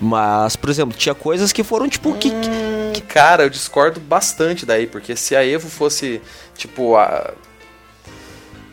Mas, 0.00 0.54
por 0.56 0.68
exemplo, 0.68 0.94
tinha 0.96 1.14
coisas 1.14 1.52
que 1.52 1.62
foram 1.64 1.88
tipo 1.88 2.12
que, 2.14 2.28
que- 2.30 2.48
Hum, 2.48 2.76
Cara, 3.08 3.44
eu 3.44 3.50
discordo 3.50 3.98
bastante 4.00 4.66
daí, 4.66 4.86
porque 4.86 5.16
se 5.16 5.34
a 5.34 5.44
Evo 5.46 5.68
fosse, 5.68 6.20
tipo, 6.56 6.96
a. 6.96 7.32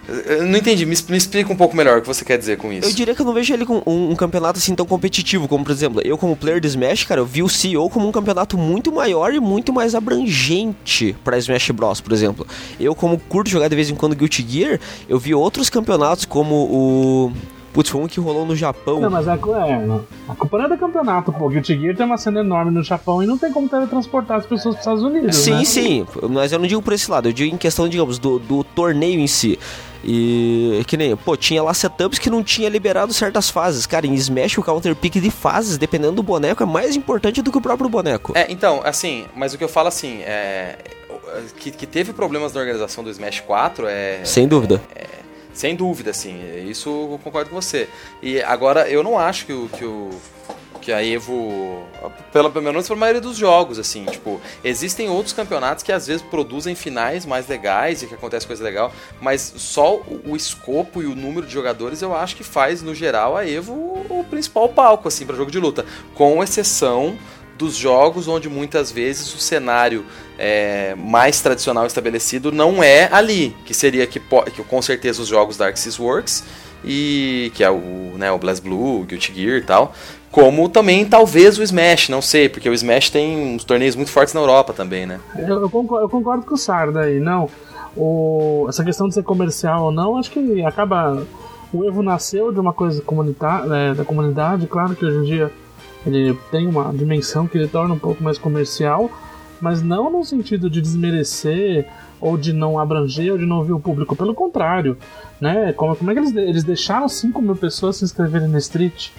Eu 0.08 0.46
não 0.46 0.58
entendi, 0.58 0.86
me, 0.86 0.96
me 1.10 1.18
explica 1.18 1.52
um 1.52 1.56
pouco 1.56 1.76
melhor 1.76 2.00
o 2.00 2.02
que 2.02 2.08
você 2.08 2.26
quer 2.26 2.38
dizer 2.38 2.58
com 2.58 2.72
isso. 2.74 2.90
Eu 2.90 2.94
diria 2.94 3.16
que 3.16 3.22
eu 3.22 3.26
não 3.26 3.34
vejo 3.34 3.54
ele 3.54 3.66
com 3.66 3.82
um, 3.86 4.12
um 4.12 4.16
campeonato 4.16 4.60
assim 4.60 4.76
tão 4.76 4.86
competitivo, 4.86 5.48
como 5.48 5.64
por 5.64 5.72
exemplo, 5.72 6.02
eu 6.04 6.18
como 6.18 6.36
player 6.36 6.60
de 6.60 6.68
Smash, 6.68 7.06
cara, 7.06 7.22
eu 7.22 7.26
vi 7.26 7.42
o 7.42 7.48
CEO 7.48 7.90
como 7.90 8.08
um 8.08 8.12
campeonato 8.12 8.58
muito 8.58 8.92
maior 8.92 9.34
e 9.34 9.40
muito 9.40 9.72
mais 9.72 9.96
abrangente 9.96 11.16
pra 11.24 11.38
Smash 11.38 11.72
Bros, 11.72 12.02
por 12.02 12.12
exemplo. 12.12 12.46
Eu 12.80 12.94
como 12.94 13.18
curto 13.18 13.50
jogar 13.50 13.70
de 13.70 13.76
vez 13.76 13.90
em 13.90 13.96
quando 13.96 14.16
Guilty 14.16 14.46
Gear, 14.48 14.80
eu 15.08 15.18
vi 15.18 15.34
outros 15.34 15.70
campeonatos 15.70 16.26
como 16.26 16.56
o 16.56 17.32
Putz, 17.74 17.90
foi 17.90 18.02
um 18.02 18.08
que 18.08 18.20
rolou 18.20 18.46
no 18.46 18.56
Japão. 18.56 19.00
Não, 19.00 19.10
mas 19.10 19.28
a, 19.28 19.34
é, 19.34 19.38
a 20.30 20.36
culpa 20.36 20.60
não 20.60 20.66
é 20.66 20.70
do 20.70 20.78
campeonato, 20.78 21.34
pô. 21.34 21.50
Guilty 21.50 21.80
Gear 21.80 21.96
tem 21.96 22.06
uma 22.06 22.18
cena 22.18 22.42
enorme 22.42 22.70
no 22.70 22.84
Japão 22.84 23.24
e 23.24 23.26
não 23.26 23.36
tem 23.36 23.52
como 23.52 23.68
teletransportar 23.68 24.38
as 24.38 24.46
pessoas 24.46 24.76
para 24.76 24.80
os 24.80 24.80
Estados 24.80 25.04
Unidos. 25.04 25.36
Sim, 25.36 25.56
né? 25.56 25.66
sim, 25.66 26.06
mas 26.30 26.52
eu 26.52 26.60
não 26.60 26.68
digo 26.68 26.84
por 26.84 26.94
esse 26.94 27.10
lado, 27.10 27.30
eu 27.30 27.34
digo 27.34 27.54
em 27.54 27.58
questão, 27.58 27.90
digamos, 27.90 28.20
do, 28.20 28.38
do 28.38 28.64
torneio 28.64 29.20
em 29.20 29.26
si. 29.26 29.58
E 30.04 30.84
que 30.86 30.98
nem, 30.98 31.16
pô, 31.16 31.38
tinha 31.38 31.64
lá 31.64 31.74
setups 31.74 32.20
que 32.20 32.30
não 32.30 32.44
tinha 32.44 32.68
liberado 32.68 33.14
certas 33.14 33.50
fases. 33.50 33.86
Cara, 33.86 34.06
em 34.06 34.14
Smash 34.16 34.58
o 34.58 34.64
counter 34.64 34.96
pick 34.96 35.14
de 35.14 35.32
fases, 35.32 35.78
dependendo 35.78 36.14
do 36.14 36.24
boneco, 36.24 36.62
é 36.62 36.66
mais 36.66 36.96
importante 36.96 37.42
do 37.42 37.52
que 37.52 37.58
o 37.58 37.62
próprio 37.62 37.90
boneco. 37.90 38.34
É, 38.36 38.46
então, 38.50 38.82
assim, 38.84 39.26
mas 39.36 39.54
o 39.54 39.58
que 39.58 39.64
eu 39.64 39.70
falo 39.70 39.88
assim, 39.88 40.22
é. 40.24 40.78
Que, 41.58 41.72
que 41.72 41.88
teve 41.88 42.14
problemas 42.14 42.54
na 42.54 42.60
organização 42.60 43.04
do 43.04 43.10
Smash 43.10 43.40
4 43.40 43.88
é. 43.88 44.22
Sem 44.24 44.48
dúvida. 44.48 44.82
Sem 45.54 45.76
dúvida, 45.76 46.10
assim, 46.10 46.36
isso 46.68 46.90
eu 46.90 47.20
concordo 47.24 47.50
com 47.50 47.56
você. 47.56 47.88
E 48.22 48.42
agora, 48.42 48.90
eu 48.90 49.04
não 49.04 49.18
acho 49.18 49.46
que 49.46 49.54
o. 49.54 49.70
Que 49.70 49.86
o 49.86 50.10
que 50.84 50.92
a 50.92 51.04
Evo, 51.04 51.88
pela, 52.32 52.50
pelo 52.50 52.66
menos 52.66 52.88
pela 52.88 53.00
maioria 53.00 53.22
dos 53.22 53.38
jogos, 53.38 53.80
assim, 53.80 54.04
tipo, 54.06 54.42
existem 54.64 55.10
outros 55.10 55.34
campeonatos 55.34 55.82
que 55.82 55.92
às 55.92 56.06
vezes 56.06 56.22
produzem 56.22 56.76
finais 56.76 57.26
mais 57.26 57.48
legais 57.48 58.04
e 58.04 58.08
que 58.08 58.14
acontece 58.14 58.46
coisa 58.46 58.64
legal, 58.64 58.92
mas 59.22 59.54
só 59.56 59.96
o, 59.96 60.32
o 60.32 60.36
escopo 60.36 61.02
e 61.02 61.06
o 61.06 61.16
número 61.16 61.48
de 61.48 61.54
jogadores 61.54 62.02
eu 62.02 62.14
acho 62.14 62.36
que 62.36 62.44
faz, 62.44 62.82
no 62.82 62.94
geral, 62.94 63.38
a 63.38 63.48
Evo 63.48 63.74
o 63.74 64.26
principal 64.30 64.68
palco, 64.68 65.08
assim, 65.08 65.26
para 65.26 65.36
jogo 65.36 65.50
de 65.50 65.60
luta, 65.60 65.86
com 66.14 66.44
exceção 66.44 67.18
dos 67.58 67.76
jogos 67.76 68.28
onde 68.28 68.50
muitas 68.50 68.92
vezes 68.92 69.34
o 69.34 69.38
cenário 69.38 70.06
é, 70.38 70.96
mais 70.96 71.40
tradicional 71.40 71.86
estabelecido 71.86 72.52
não 72.52 72.84
é 72.84 73.08
ali, 73.12 73.56
que 73.66 73.74
seria 73.74 74.06
que, 74.06 74.20
que 74.20 74.64
com 74.64 74.82
certeza 74.82 75.22
os 75.22 75.28
jogos 75.28 75.56
da 75.56 75.68
Arc 75.68 75.78
Sys 75.78 75.98
Works 75.98 76.44
e 76.84 77.52
que 77.56 77.64
é 77.64 77.70
o, 77.70 78.16
né, 78.18 78.32
o 78.32 78.38
BlazBlue, 78.38 79.02
o 79.02 79.04
Guilty 79.06 79.34
Gear 79.34 79.58
e 79.58 79.62
tal, 79.62 79.96
como 80.34 80.68
também 80.68 81.06
talvez 81.06 81.60
o 81.60 81.64
Smash, 81.64 82.10
não 82.10 82.20
sei, 82.20 82.50
porque 82.50 82.68
o 82.68 82.74
Smash 82.74 83.12
tem 83.12 83.54
uns 83.54 83.64
torneios 83.64 83.96
muito 83.96 84.10
fortes 84.10 84.34
na 84.34 84.42
Europa 84.42 84.74
também, 84.74 85.06
né? 85.06 85.20
Eu, 85.38 85.62
eu 85.62 85.70
concordo, 85.70 86.06
eu 86.06 86.10
concordo 86.10 86.44
com 86.44 86.56
o 86.56 86.58
Sarda 86.58 87.02
aí, 87.02 87.20
não. 87.20 87.48
O, 87.96 88.66
essa 88.68 88.84
questão 88.84 89.08
de 89.08 89.14
ser 89.14 89.22
comercial 89.22 89.84
ou 89.84 89.92
não, 89.92 90.18
acho 90.18 90.32
que 90.32 90.66
acaba. 90.66 91.24
O 91.72 91.86
Evo 91.86 92.02
nasceu 92.02 92.52
de 92.52 92.60
uma 92.60 92.74
coisa 92.74 93.04
é, 93.76 93.94
da 93.94 94.04
comunidade, 94.04 94.66
claro 94.66 94.96
que 94.96 95.06
hoje 95.06 95.18
em 95.20 95.24
dia 95.24 95.52
ele 96.04 96.36
tem 96.52 96.68
uma 96.68 96.92
dimensão 96.92 97.46
que 97.46 97.56
ele 97.56 97.68
torna 97.68 97.94
um 97.94 98.00
pouco 98.00 98.24
mais 98.24 98.40
comercial, 98.40 99.12
mas 99.62 99.84
não 99.84 100.10
no 100.10 100.26
sentido 100.26 100.68
de 100.68 100.82
desmerecer 100.82 101.88
ou 102.20 102.38
de 102.38 102.54
não 102.54 102.80
abranger 102.80 103.34
ou 103.34 103.38
de 103.38 103.46
não 103.46 103.58
ouvir 103.58 103.74
o 103.74 103.80
público, 103.80 104.16
pelo 104.16 104.34
contrário, 104.34 104.98
né? 105.40 105.74
Como, 105.74 105.96
como 105.96 106.10
é 106.10 106.16
que 106.16 106.20
eles, 106.22 106.36
eles 106.36 106.64
deixaram 106.64 107.08
5 107.08 107.40
mil 107.40 107.56
pessoas 107.56 107.98
se 107.98 108.04
inscreverem 108.04 108.48
na 108.48 108.58
Street? 108.58 109.12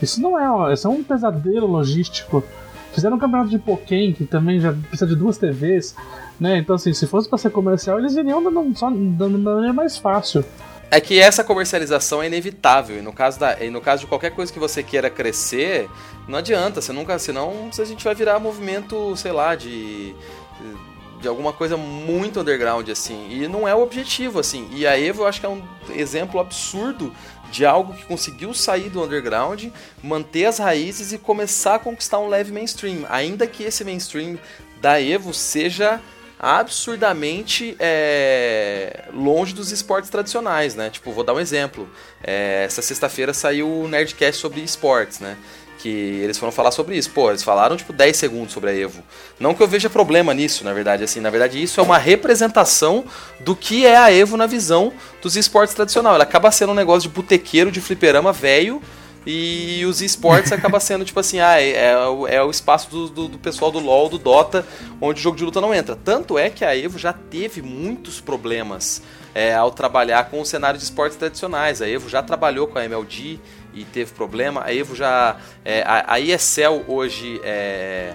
Isso 0.00 0.20
não 0.20 0.38
é, 0.38 0.50
ó, 0.50 0.72
isso 0.72 0.86
é 0.86 0.90
um 0.90 1.02
pesadelo 1.02 1.66
logístico. 1.66 2.42
Fizeram 2.92 3.16
um 3.16 3.20
campeonato 3.20 3.50
de 3.50 3.58
Pokémon 3.58 4.12
que 4.12 4.24
também 4.24 4.58
já 4.60 4.72
precisa 4.72 5.06
de 5.06 5.14
duas 5.14 5.38
TVs, 5.38 5.94
né? 6.40 6.58
Então, 6.58 6.76
assim, 6.76 6.92
se 6.92 7.06
fosse 7.06 7.28
pra 7.28 7.38
ser 7.38 7.50
comercial, 7.50 7.98
eles 7.98 8.16
iriam 8.16 8.42
dando, 8.42 8.76
só, 8.76 8.90
dando 8.90 9.38
maneira 9.38 9.72
mais 9.72 9.98
fácil. 9.98 10.44
É 10.90 11.00
que 11.00 11.20
essa 11.20 11.44
comercialização 11.44 12.22
é 12.22 12.26
inevitável. 12.26 12.98
E 12.98 13.02
no 13.02 13.12
caso, 13.12 13.38
da, 13.38 13.62
e 13.62 13.70
no 13.70 13.80
caso 13.80 14.00
de 14.02 14.06
qualquer 14.06 14.30
coisa 14.30 14.52
que 14.52 14.58
você 14.58 14.82
queira 14.82 15.10
crescer, 15.10 15.88
não 16.26 16.38
adianta. 16.38 16.80
Você 16.80 16.92
nunca. 16.92 17.18
Senão 17.18 17.68
a 17.78 17.84
gente 17.84 18.02
vai 18.02 18.14
virar 18.14 18.38
movimento, 18.38 19.14
sei 19.16 19.32
lá, 19.32 19.54
de. 19.54 20.14
De 21.20 21.26
alguma 21.26 21.52
coisa 21.52 21.76
muito 21.76 22.40
underground, 22.40 22.88
assim. 22.88 23.26
E 23.28 23.48
não 23.48 23.66
é 23.66 23.74
o 23.74 23.82
objetivo, 23.82 24.38
assim. 24.38 24.68
E 24.72 24.86
a 24.86 24.98
Evo 24.98 25.22
eu 25.22 25.26
acho 25.26 25.40
que 25.40 25.46
é 25.46 25.48
um 25.48 25.62
exemplo 25.90 26.38
absurdo 26.38 27.12
de 27.50 27.64
algo 27.64 27.94
que 27.94 28.04
conseguiu 28.04 28.52
sair 28.54 28.90
do 28.90 29.02
underground, 29.02 29.66
manter 30.02 30.46
as 30.46 30.58
raízes 30.58 31.12
e 31.12 31.18
começar 31.18 31.76
a 31.76 31.78
conquistar 31.78 32.18
um 32.18 32.28
leve 32.28 32.52
mainstream. 32.52 33.04
Ainda 33.08 33.46
que 33.46 33.62
esse 33.62 33.84
mainstream 33.84 34.38
da 34.80 35.00
Evo 35.00 35.32
seja 35.34 36.00
absurdamente 36.38 37.76
é, 37.80 39.06
longe 39.12 39.52
dos 39.52 39.72
esportes 39.72 40.08
tradicionais, 40.08 40.76
né? 40.76 40.88
Tipo, 40.88 41.10
vou 41.10 41.24
dar 41.24 41.34
um 41.34 41.40
exemplo. 41.40 41.88
É, 42.22 42.64
essa 42.64 42.80
sexta-feira 42.80 43.34
saiu 43.34 43.68
o 43.68 43.88
Nerdcast 43.88 44.40
sobre 44.40 44.60
esportes, 44.60 45.18
né? 45.18 45.36
Que 45.78 45.88
eles 45.88 46.36
foram 46.36 46.50
falar 46.52 46.72
sobre 46.72 46.96
isso. 46.96 47.10
Pô, 47.10 47.30
eles 47.30 47.42
falaram 47.42 47.76
tipo 47.76 47.92
10 47.92 48.16
segundos 48.16 48.52
sobre 48.52 48.70
a 48.70 48.74
Evo. 48.74 49.00
Não 49.38 49.54
que 49.54 49.62
eu 49.62 49.68
veja 49.68 49.88
problema 49.88 50.34
nisso, 50.34 50.64
na 50.64 50.72
verdade, 50.72 51.04
assim, 51.04 51.20
na 51.20 51.30
verdade 51.30 51.62
isso 51.62 51.78
é 51.78 51.82
uma 51.82 51.98
representação 51.98 53.04
do 53.40 53.54
que 53.54 53.86
é 53.86 53.96
a 53.96 54.12
Evo 54.12 54.36
na 54.36 54.46
visão 54.46 54.92
dos 55.22 55.36
esportes 55.36 55.74
tradicionais. 55.74 56.14
Ela 56.16 56.24
acaba 56.24 56.50
sendo 56.50 56.72
um 56.72 56.74
negócio 56.74 57.08
de 57.08 57.14
botequeiro, 57.14 57.70
de 57.70 57.80
fliperama 57.80 58.32
velho, 58.32 58.82
e 59.26 59.84
os 59.86 60.00
esportes 60.02 60.50
acaba 60.52 60.80
sendo 60.80 61.04
tipo 61.04 61.20
assim, 61.20 61.38
ah, 61.38 61.60
é, 61.60 61.90
é 61.92 61.98
o- 62.08 62.26
é 62.26 62.42
o 62.42 62.50
espaço 62.50 62.90
do, 62.90 63.08
do- 63.08 63.28
do 63.28 63.38
pessoal 63.38 63.70
do 63.70 63.78
LoL, 63.78 64.08
do 64.08 64.18
Dota, 64.18 64.66
onde 65.00 65.20
o 65.20 65.22
jogo 65.22 65.36
de 65.36 65.44
luta 65.44 65.60
não 65.60 65.72
entra. 65.74 65.94
Tanto 65.96 66.36
é 66.38 66.50
que 66.50 66.64
a 66.64 66.76
Evo 66.76 66.98
já 66.98 67.12
teve 67.12 67.62
muitos 67.62 68.20
problemas 68.20 69.00
é, 69.34 69.54
ao 69.54 69.70
trabalhar 69.70 70.24
com 70.30 70.40
o 70.40 70.44
cenário 70.46 70.78
de 70.78 70.84
esportes 70.84 71.16
tradicionais. 71.16 71.80
A 71.82 71.88
Evo 71.88 72.08
já 72.08 72.22
trabalhou 72.22 72.66
com 72.66 72.78
a 72.78 72.84
MLG 72.84 73.38
e 73.80 73.84
teve 73.84 74.12
problema. 74.12 74.62
A 74.64 74.74
Evo 74.74 74.94
já. 74.94 75.36
é, 75.64 75.82
a, 75.82 76.14
a 76.14 76.20
ESL 76.20 76.84
hoje 76.86 77.40
é, 77.44 78.14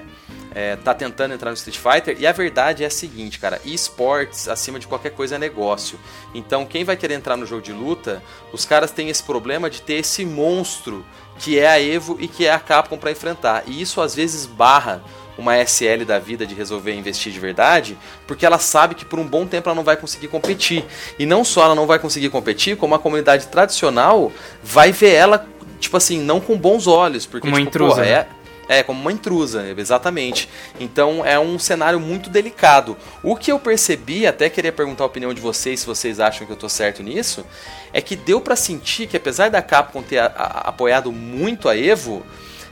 é, 0.53 0.75
tá 0.77 0.93
tentando 0.93 1.33
entrar 1.33 1.49
no 1.49 1.55
Street 1.55 1.77
Fighter. 1.77 2.17
E 2.19 2.27
a 2.27 2.31
verdade 2.31 2.83
é 2.83 2.87
a 2.87 2.89
seguinte, 2.89 3.39
cara: 3.39 3.59
esportes, 3.65 4.47
acima 4.47 4.79
de 4.79 4.87
qualquer 4.87 5.11
coisa, 5.11 5.35
é 5.35 5.37
negócio. 5.37 5.99
Então, 6.33 6.65
quem 6.65 6.83
vai 6.83 6.95
querer 6.95 7.15
entrar 7.15 7.37
no 7.37 7.45
jogo 7.45 7.61
de 7.61 7.71
luta, 7.71 8.21
os 8.51 8.65
caras 8.65 8.91
têm 8.91 9.09
esse 9.09 9.23
problema 9.23 9.69
de 9.69 9.81
ter 9.81 9.95
esse 9.95 10.25
monstro 10.25 11.05
que 11.39 11.57
é 11.57 11.67
a 11.67 11.81
Evo 11.81 12.17
e 12.19 12.27
que 12.27 12.45
é 12.45 12.51
a 12.51 12.59
Capcom 12.59 12.97
para 12.97 13.11
enfrentar. 13.11 13.63
E 13.65 13.81
isso 13.81 13.99
às 14.01 14.13
vezes 14.15 14.45
barra 14.45 15.03
uma 15.37 15.57
SL 15.65 16.05
da 16.05 16.19
vida 16.19 16.45
de 16.45 16.53
resolver 16.53 16.93
investir 16.93 17.31
de 17.31 17.39
verdade, 17.39 17.97
porque 18.27 18.45
ela 18.45 18.59
sabe 18.59 18.95
que 18.95 19.05
por 19.05 19.19
um 19.19 19.27
bom 19.27 19.45
tempo 19.45 19.67
ela 19.67 19.75
não 19.75 19.83
vai 19.83 19.97
conseguir 19.97 20.27
competir. 20.27 20.85
E 21.17 21.25
não 21.25 21.43
só 21.43 21.65
ela 21.65 21.75
não 21.75 21.87
vai 21.87 21.99
conseguir 21.99 22.29
competir, 22.29 22.77
como 22.77 22.95
a 22.95 22.99
comunidade 22.99 23.47
tradicional 23.47 24.31
vai 24.61 24.91
ver 24.91 25.13
ela, 25.13 25.47
tipo 25.83 25.97
assim, 25.97 26.19
não 26.19 26.39
com 26.39 26.57
bons 26.57 26.87
olhos. 26.87 27.25
Porque, 27.25 27.41
Como 27.41 27.53
uma 27.53 27.59
tipo, 27.59 27.69
intrusa, 27.69 27.95
porra, 27.97 28.05
é, 28.07 28.27
é, 28.67 28.83
como 28.83 28.99
uma 29.01 29.11
intrusa, 29.11 29.65
exatamente. 29.77 30.49
Então 30.79 31.23
é 31.25 31.37
um 31.39 31.59
cenário 31.59 31.99
muito 31.99 32.29
delicado. 32.29 32.97
O 33.21 33.35
que 33.35 33.51
eu 33.51 33.59
percebi, 33.59 34.25
até 34.25 34.49
queria 34.49 34.71
perguntar 34.71 35.03
a 35.03 35.07
opinião 35.07 35.33
de 35.33 35.41
vocês, 35.41 35.81
se 35.81 35.85
vocês 35.85 36.19
acham 36.19 36.47
que 36.47 36.53
eu 36.53 36.57
tô 36.57 36.67
certo 36.69 37.03
nisso, 37.03 37.45
é 37.91 38.01
que 38.01 38.15
deu 38.15 38.39
pra 38.41 38.55
sentir 38.55 39.07
que 39.07 39.17
apesar 39.17 39.49
da 39.49 39.61
Capcom 39.61 40.01
ter 40.01 40.17
a- 40.19 40.25
a- 40.35 40.69
apoiado 40.69 41.11
muito 41.11 41.67
a 41.69 41.77
Evo, 41.77 42.23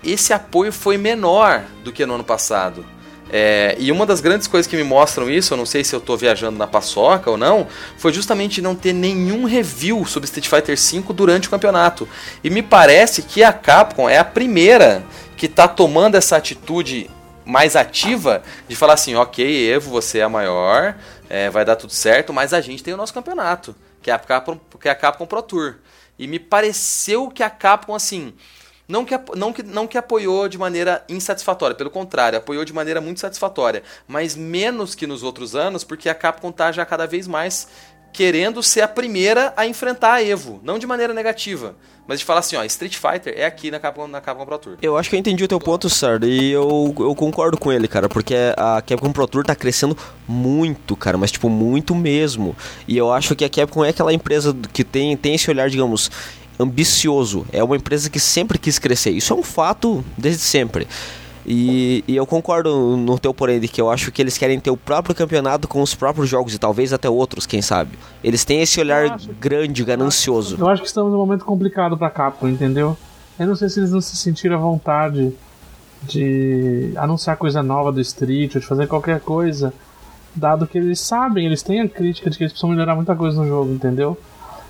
esse 0.03 0.33
apoio 0.33 0.71
foi 0.71 0.97
menor 0.97 1.63
do 1.83 1.91
que 1.91 2.05
no 2.05 2.15
ano 2.15 2.23
passado. 2.23 2.85
É, 3.33 3.77
e 3.79 3.93
uma 3.93 4.05
das 4.05 4.19
grandes 4.19 4.45
coisas 4.45 4.69
que 4.69 4.75
me 4.75 4.83
mostram 4.83 5.29
isso, 5.29 5.53
eu 5.53 5.57
não 5.57 5.65
sei 5.65 5.85
se 5.85 5.95
eu 5.95 6.01
tô 6.01 6.17
viajando 6.17 6.57
na 6.57 6.67
paçoca 6.67 7.31
ou 7.31 7.37
não, 7.37 7.65
foi 7.97 8.11
justamente 8.11 8.61
não 8.61 8.75
ter 8.75 8.91
nenhum 8.91 9.45
review 9.45 10.05
sobre 10.05 10.25
Street 10.25 10.49
Fighter 10.49 10.77
V 10.77 11.13
durante 11.13 11.47
o 11.47 11.51
campeonato. 11.51 12.07
E 12.43 12.49
me 12.49 12.61
parece 12.61 13.21
que 13.21 13.41
a 13.41 13.53
Capcom 13.53 14.09
é 14.09 14.17
a 14.17 14.25
primeira 14.25 15.01
que 15.37 15.47
tá 15.47 15.65
tomando 15.65 16.15
essa 16.15 16.35
atitude 16.35 17.09
mais 17.45 17.77
ativa 17.77 18.43
de 18.67 18.75
falar 18.75 18.93
assim, 18.93 19.15
ok, 19.15 19.71
Evo, 19.71 19.89
você 19.89 20.19
é 20.19 20.23
a 20.23 20.29
maior, 20.29 20.95
é, 21.29 21.49
vai 21.49 21.63
dar 21.63 21.77
tudo 21.77 21.93
certo, 21.93 22.33
mas 22.33 22.53
a 22.53 22.59
gente 22.59 22.83
tem 22.83 22.93
o 22.93 22.97
nosso 22.97 23.13
campeonato, 23.13 23.73
que 24.01 24.11
é 24.11 24.13
a 24.13 24.19
Capcom, 24.19 24.59
que 24.79 24.89
é 24.89 24.91
a 24.91 24.95
Capcom 24.95 25.25
Pro 25.25 25.41
Tour. 25.41 25.75
E 26.19 26.27
me 26.27 26.37
pareceu 26.37 27.29
que 27.29 27.41
a 27.41 27.49
Capcom, 27.49 27.95
assim, 27.95 28.33
não 28.91 29.05
que, 29.05 29.17
não, 29.35 29.53
que, 29.53 29.63
não 29.63 29.87
que 29.87 29.97
apoiou 29.97 30.49
de 30.49 30.57
maneira 30.57 31.03
insatisfatória, 31.07 31.75
pelo 31.75 31.89
contrário, 31.89 32.37
apoiou 32.37 32.65
de 32.65 32.73
maneira 32.73 32.99
muito 32.99 33.21
satisfatória, 33.21 33.83
mas 34.05 34.35
menos 34.35 34.93
que 34.93 35.07
nos 35.07 35.23
outros 35.23 35.55
anos, 35.55 35.85
porque 35.85 36.09
a 36.09 36.13
Capcom 36.13 36.51
tá 36.51 36.71
já 36.73 36.85
cada 36.85 37.07
vez 37.07 37.25
mais 37.25 37.69
querendo 38.11 38.61
ser 38.61 38.81
a 38.81 38.89
primeira 38.89 39.53
a 39.55 39.65
enfrentar 39.65 40.15
a 40.15 40.23
Evo, 40.23 40.59
não 40.61 40.77
de 40.77 40.85
maneira 40.85 41.13
negativa, 41.13 41.73
mas 42.05 42.19
de 42.19 42.25
falar 42.25 42.41
assim, 42.41 42.57
ó, 42.57 42.63
Street 42.65 42.97
Fighter 42.97 43.33
é 43.37 43.45
aqui 43.45 43.71
na 43.71 43.79
Capcom, 43.79 44.07
na 44.07 44.19
Capcom 44.19 44.45
Pro 44.45 44.57
Tour. 44.57 44.77
Eu 44.81 44.97
acho 44.97 45.09
que 45.09 45.15
eu 45.15 45.19
entendi 45.21 45.41
o 45.45 45.47
teu 45.47 45.59
ponto, 45.61 45.89
Sardo, 45.89 46.27
e 46.27 46.51
eu, 46.51 46.93
eu 46.99 47.15
concordo 47.15 47.57
com 47.57 47.71
ele, 47.71 47.87
cara, 47.87 48.09
porque 48.09 48.35
a 48.57 48.81
Capcom 48.81 49.13
Pro 49.13 49.25
Tour 49.25 49.45
tá 49.45 49.55
crescendo 49.55 49.97
muito, 50.27 50.97
cara, 50.97 51.17
mas 51.17 51.31
tipo, 51.31 51.47
muito 51.47 51.95
mesmo. 51.95 52.53
E 52.85 52.97
eu 52.97 53.09
acho 53.13 53.33
que 53.37 53.45
a 53.45 53.49
Capcom 53.49 53.85
é 53.85 53.89
aquela 53.89 54.11
empresa 54.11 54.53
que 54.73 54.83
tem, 54.83 55.15
tem 55.15 55.35
esse 55.35 55.49
olhar, 55.49 55.69
digamos, 55.69 56.11
ambicioso. 56.61 57.45
É 57.51 57.63
uma 57.63 57.75
empresa 57.75 58.09
que 58.09 58.19
sempre 58.19 58.57
quis 58.57 58.77
crescer. 58.79 59.11
Isso 59.11 59.33
é 59.33 59.35
um 59.35 59.43
fato 59.43 60.03
desde 60.17 60.41
sempre. 60.41 60.87
E, 61.45 62.03
e 62.07 62.15
eu 62.15 62.25
concordo 62.27 62.95
no 62.95 63.17
teu 63.17 63.33
porém 63.33 63.59
de 63.59 63.67
que 63.67 63.81
eu 63.81 63.89
acho 63.89 64.11
que 64.11 64.21
eles 64.21 64.37
querem 64.37 64.59
ter 64.59 64.69
o 64.69 64.77
próprio 64.77 65.15
campeonato 65.15 65.67
com 65.67 65.81
os 65.81 65.95
próprios 65.95 66.29
jogos 66.29 66.53
e 66.53 66.59
talvez 66.59 66.93
até 66.93 67.09
outros, 67.09 67.47
quem 67.47 67.61
sabe. 67.63 67.97
Eles 68.23 68.45
têm 68.45 68.61
esse 68.61 68.79
olhar 68.79 69.13
acho- 69.13 69.27
grande, 69.39 69.83
ganancioso. 69.83 70.55
Eu 70.59 70.69
acho 70.69 70.83
que 70.83 70.87
estamos 70.87 71.11
num 71.11 71.17
momento 71.17 71.43
complicado 71.43 71.97
pra 71.97 72.11
Capcom, 72.11 72.47
entendeu? 72.47 72.95
Eu 73.39 73.47
não 73.47 73.55
sei 73.55 73.69
se 73.69 73.79
eles 73.79 73.91
não 73.91 74.01
se 74.01 74.15
sentiram 74.15 74.55
à 74.57 74.59
vontade 74.59 75.33
de 76.03 76.91
anunciar 76.95 77.37
coisa 77.37 77.61
nova 77.63 77.91
do 77.91 78.01
Street 78.01 78.53
ou 78.55 78.61
de 78.61 78.67
fazer 78.67 78.87
qualquer 78.87 79.19
coisa, 79.19 79.73
dado 80.35 80.65
que 80.67 80.77
eles 80.77 80.99
sabem, 80.99 81.45
eles 81.45 81.61
têm 81.61 81.81
a 81.81 81.89
crítica 81.89 82.29
de 82.29 82.37
que 82.37 82.43
eles 82.43 82.51
precisam 82.53 82.69
melhorar 82.69 82.95
muita 82.95 83.15
coisa 83.15 83.41
no 83.41 83.47
jogo, 83.47 83.71
entendeu? 83.73 84.17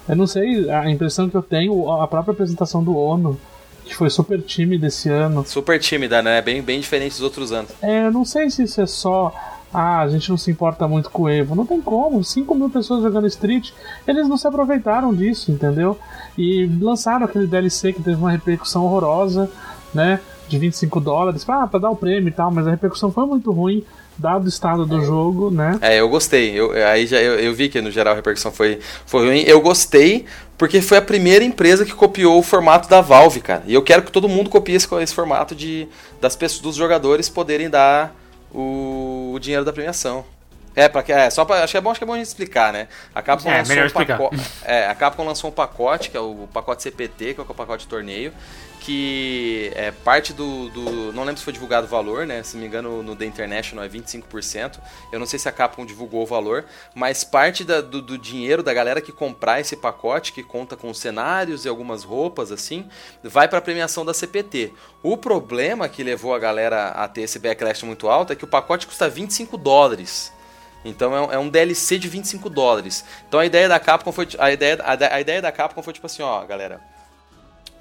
Eu 0.08 0.16
não 0.16 0.28
sei, 0.28 0.70
a 0.70 0.90
impressão 0.90 1.30
que 1.30 1.36
eu 1.36 1.44
tenho, 1.44 1.90
a 1.92 2.08
própria 2.08 2.34
apresentação 2.34 2.84
do 2.84 2.98
Ono, 2.98 3.40
que 3.86 3.96
foi 3.96 4.10
super 4.10 4.42
tímida 4.42 4.88
esse 4.88 5.10
ano, 5.10 5.46
Super 5.46 5.80
tímida, 5.80 6.22
né? 6.22 6.42
Bem, 6.42 6.62
bem 6.62 6.80
diferente 6.80 7.14
dos 7.14 7.22
outros 7.22 7.52
anos. 7.52 7.72
é, 7.82 8.08
eu 8.08 8.12
não 8.12 8.26
sei 8.26 8.50
se 8.50 8.64
isso 8.64 8.82
é 8.82 8.86
só. 8.86 9.34
Ah, 9.74 10.02
a 10.02 10.10
gente 10.10 10.30
não 10.30 10.38
se 10.38 10.52
importa 10.52 10.86
muito 10.86 11.10
com 11.10 11.24
o 11.24 11.30
Evo. 11.30 11.56
Não 11.56 11.66
tem 11.66 11.80
como. 11.82 12.22
5 12.22 12.54
mil 12.56 12.70
pessoas 12.70 13.04
jogando 13.04 13.26
Street, 13.28 13.72
eles 14.06 14.28
não 14.28 14.36
se 14.36 14.46
aproveitaram 14.46 15.14
disso, 15.14 15.50
entendeu? 15.50 15.98
E 16.38 16.66
lançaram 16.82 17.26
aquele 17.26 17.48
DLC 17.48 17.94
que 17.94 18.04
teve 18.04 18.18
uma 18.18 18.32
repercussão 18.32 18.84
horrorosa, 18.84 19.50
né? 19.94 20.20
De 20.50 20.58
25 20.58 21.00
dólares, 21.00 21.46
pra, 21.46 21.66
pra 21.68 21.80
dar 21.80 21.90
o 21.90 21.96
prêmio 21.96 22.28
e 22.28 22.32
tal, 22.32 22.52
mas 22.52 22.68
a 22.68 22.72
repercussão 22.72 23.12
foi 23.14 23.26
muito 23.26 23.50
ruim, 23.54 23.82
dado 24.22 24.46
o 24.46 24.50
estado 24.50 24.86
do 24.86 25.04
jogo, 25.04 25.50
né? 25.50 25.78
É, 25.82 26.00
eu 26.00 26.08
gostei. 26.08 26.58
Eu, 26.58 26.72
aí 26.88 27.08
já, 27.08 27.18
eu, 27.18 27.40
eu 27.40 27.54
vi 27.54 27.68
que 27.68 27.82
no 27.82 27.90
geral 27.90 28.14
a 28.14 28.16
repercussão 28.16 28.52
foi, 28.52 28.80
foi 29.06 29.28
ruim. 29.28 29.44
Eu 29.46 29.60
gostei 29.60 30.26
porque 30.58 30.80
foi 30.80 31.00
a 31.00 31.02
primeira 31.02 31.44
empresa 31.44 31.84
que 31.84 31.94
copiou 31.94 32.38
o 32.38 32.44
formato 32.44 32.88
da 32.88 33.02
Valve, 33.02 33.42
cara. 33.42 33.64
E 33.66 33.74
eu 33.74 33.82
quero 33.82 34.04
que 34.04 34.12
todo 34.12 34.30
mundo 34.30 34.50
copie 34.50 34.74
esse, 34.74 34.88
esse 35.02 35.14
formato 35.14 35.56
de 35.56 35.88
das 36.22 36.36
pessoas, 36.36 36.62
dos 36.62 36.76
jogadores 36.76 37.28
poderem 37.28 37.68
dar 37.68 38.16
o, 38.54 39.32
o 39.34 39.40
dinheiro 39.40 39.66
da 39.66 39.74
premiação. 39.74 40.24
É, 40.76 40.88
que 40.88 41.12
é, 41.12 41.30
só 41.30 41.44
pra, 41.44 41.64
acho 41.64 41.72
que 41.72 41.78
é 41.78 41.82
bom, 41.82 41.92
acho 41.92 42.00
que 42.00 42.04
é 42.04 42.08
bom 42.08 42.14
a 42.14 42.18
gente 42.18 42.28
explicar, 42.28 42.72
né? 42.72 42.88
A 43.14 43.22
Capcom 43.22 43.50
É, 43.50 43.58
lançou 43.58 43.68
melhor 43.70 43.84
um 43.84 43.88
explicar. 43.88 44.18
pacote, 44.18 44.42
é, 44.64 44.88
a 44.88 44.96
Capcom 44.96 45.26
lançou 45.26 45.50
um 45.50 45.54
pacote, 45.54 46.10
que 46.10 46.16
é 46.18 46.20
o 46.20 46.48
pacote 46.54 46.84
CPT, 46.84 47.34
que 47.34 47.42
é 47.42 47.44
o 47.44 47.46
pacote 47.54 47.84
de 47.84 47.90
torneio, 47.90 48.32
que 48.80 49.72
é 49.76 49.92
parte 49.92 50.34
do, 50.34 50.70
do- 50.70 51.14
Não 51.14 51.24
lembro 51.24 51.38
se 51.38 51.44
foi 51.44 51.54
divulgado 51.54 51.86
o 51.86 51.90
valor, 51.90 52.26
né? 52.26 52.42
Se 52.42 52.56
não 52.56 52.62
me 52.62 52.68
engano, 52.68 53.04
no 53.04 53.16
The 53.16 53.26
International 53.26 53.86
é 53.86 53.88
25%. 53.90 54.80
Eu 55.12 55.20
não 55.20 55.26
sei 55.28 55.38
se 55.38 55.48
a 55.48 55.52
Capcom 55.52 55.86
divulgou 55.86 56.24
o 56.24 56.26
valor, 56.26 56.66
mas 56.96 57.24
parte 57.24 57.64
da- 57.64 57.82
do, 57.82 58.02
do 58.02 58.18
dinheiro 58.18 58.64
da 58.64 58.74
galera 58.74 59.00
que 59.02 59.12
comprar 59.12 59.60
esse 59.60 59.76
pacote, 59.76 60.32
que 60.34 60.42
conta 60.42 60.76
com 60.76 60.92
cenários 60.94 61.64
e 61.66 61.70
algumas 61.70 62.04
roupas, 62.04 62.52
assim, 62.52 62.88
vai 63.24 63.48
para 63.48 63.60
a 63.60 63.62
premiação 63.62 64.04
da 64.04 64.14
CPT. 64.14 64.74
O 65.04 65.16
problema 65.16 65.88
que 65.88 66.02
levou 66.04 66.34
a 66.34 66.40
galera 66.40 66.88
a 66.90 67.08
ter 67.08 67.22
esse 67.22 67.38
backlash 67.38 67.84
muito 67.86 68.10
alto 68.10 68.34
é 68.34 68.36
que 68.36 68.46
o 68.46 68.48
pacote 68.48 68.88
custa 68.88 69.08
25 69.08 69.58
dólares. 69.58 70.32
Então 70.84 71.16
é 71.16 71.22
um, 71.22 71.32
é 71.34 71.40
um 71.40 71.50
DLC 71.50 71.98
de 71.98 72.08
25 72.08 72.50
dólares. 72.50 73.06
Então 73.28 73.40
a 73.40 73.46
ideia 73.46 73.70
da 73.70 73.80
Capcom 73.80 74.12
foi 74.12 74.28
a 74.40 74.52
ideia, 74.52 74.78
a, 74.82 75.16
a 75.16 75.22
ideia 75.22 75.42
da 75.42 75.52
Capcom 75.52 75.82
foi 75.84 75.94
tipo 75.94 76.08
assim, 76.08 76.24
ó, 76.24 76.44
galera, 76.46 76.82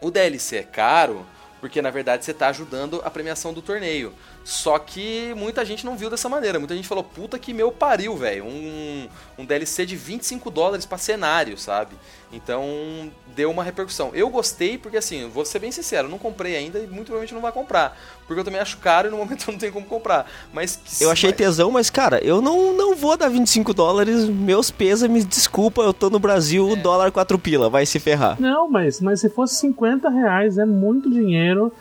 o 0.01 0.11
DLC 0.11 0.59
é 0.59 0.63
caro 0.63 1.27
porque 1.61 1.83
na 1.83 1.91
verdade 1.91 2.25
você 2.25 2.33
tá 2.33 2.49
ajudando 2.49 3.01
a 3.05 3.11
premiação 3.11 3.53
do 3.53 3.61
torneio. 3.61 4.15
Só 4.43 4.79
que 4.79 5.35
muita 5.37 5.65
gente 5.65 5.85
não 5.85 5.97
viu 5.97 6.09
dessa 6.09 6.29
maneira. 6.29 6.59
Muita 6.59 6.75
gente 6.75 6.89
falou, 6.89 7.05
puta 7.05 7.39
que 7.39 7.53
meu 7.53 7.71
pariu, 7.71 8.17
velho. 8.17 8.45
Um, 8.45 9.09
um 9.39 9.45
DLC 9.45 9.85
de 9.85 9.97
25 9.97 10.51
dólares 10.51 10.87
pra 10.87 10.99
cenário, 10.99 11.59
sabe? 11.59 11.95
Então 12.33 13.11
deu 13.35 13.51
uma 13.51 13.63
repercussão. 13.63 14.11
Eu 14.15 14.29
gostei 14.29 14.79
porque, 14.79 14.97
assim, 14.97 15.29
vou 15.29 15.45
ser 15.45 15.59
bem 15.59 15.71
sincero, 15.71 16.09
não 16.09 16.19
comprei 16.19 16.57
ainda 16.57 16.79
e 16.79 16.87
muito 16.87 17.07
provavelmente 17.07 17.35
não 17.35 17.41
vai 17.41 17.53
comprar. 17.53 17.97
Porque 18.27 18.41
eu 18.41 18.45
também 18.45 18.61
acho 18.61 18.79
caro 18.79 19.09
e 19.09 19.11
no 19.11 19.19
momento 19.19 19.49
eu 19.49 19.53
não 19.53 19.59
tenho 19.59 19.73
como 19.73 19.87
comprar. 19.87 20.31
Mas 20.53 20.81
Eu 21.01 21.11
achei 21.11 21.33
tesão, 21.33 21.71
mas 21.71 21.91
cara, 21.91 22.23
eu 22.25 22.41
não, 22.41 22.73
não 22.73 22.95
vou 22.95 23.17
dar 23.17 23.29
25 23.29 23.75
dólares, 23.75 24.29
meus 24.29 24.71
pêsames, 24.71 25.25
desculpa, 25.27 25.83
eu 25.83 25.93
tô 25.93 26.09
no 26.09 26.19
Brasil, 26.19 26.69
o 26.69 26.77
dólar 26.77 27.13
4 27.13 27.39
pila, 27.39 27.69
vai 27.69 27.85
se 27.85 27.99
ferrar. 27.99 28.41
Não, 28.41 28.69
mas, 28.71 29.01
mas 29.01 29.21
se 29.21 29.29
fosse 29.29 29.57
50 29.57 30.09
reais 30.09 30.59
é 30.59 30.65
muito 30.65 31.11
dinheiro. 31.11 31.73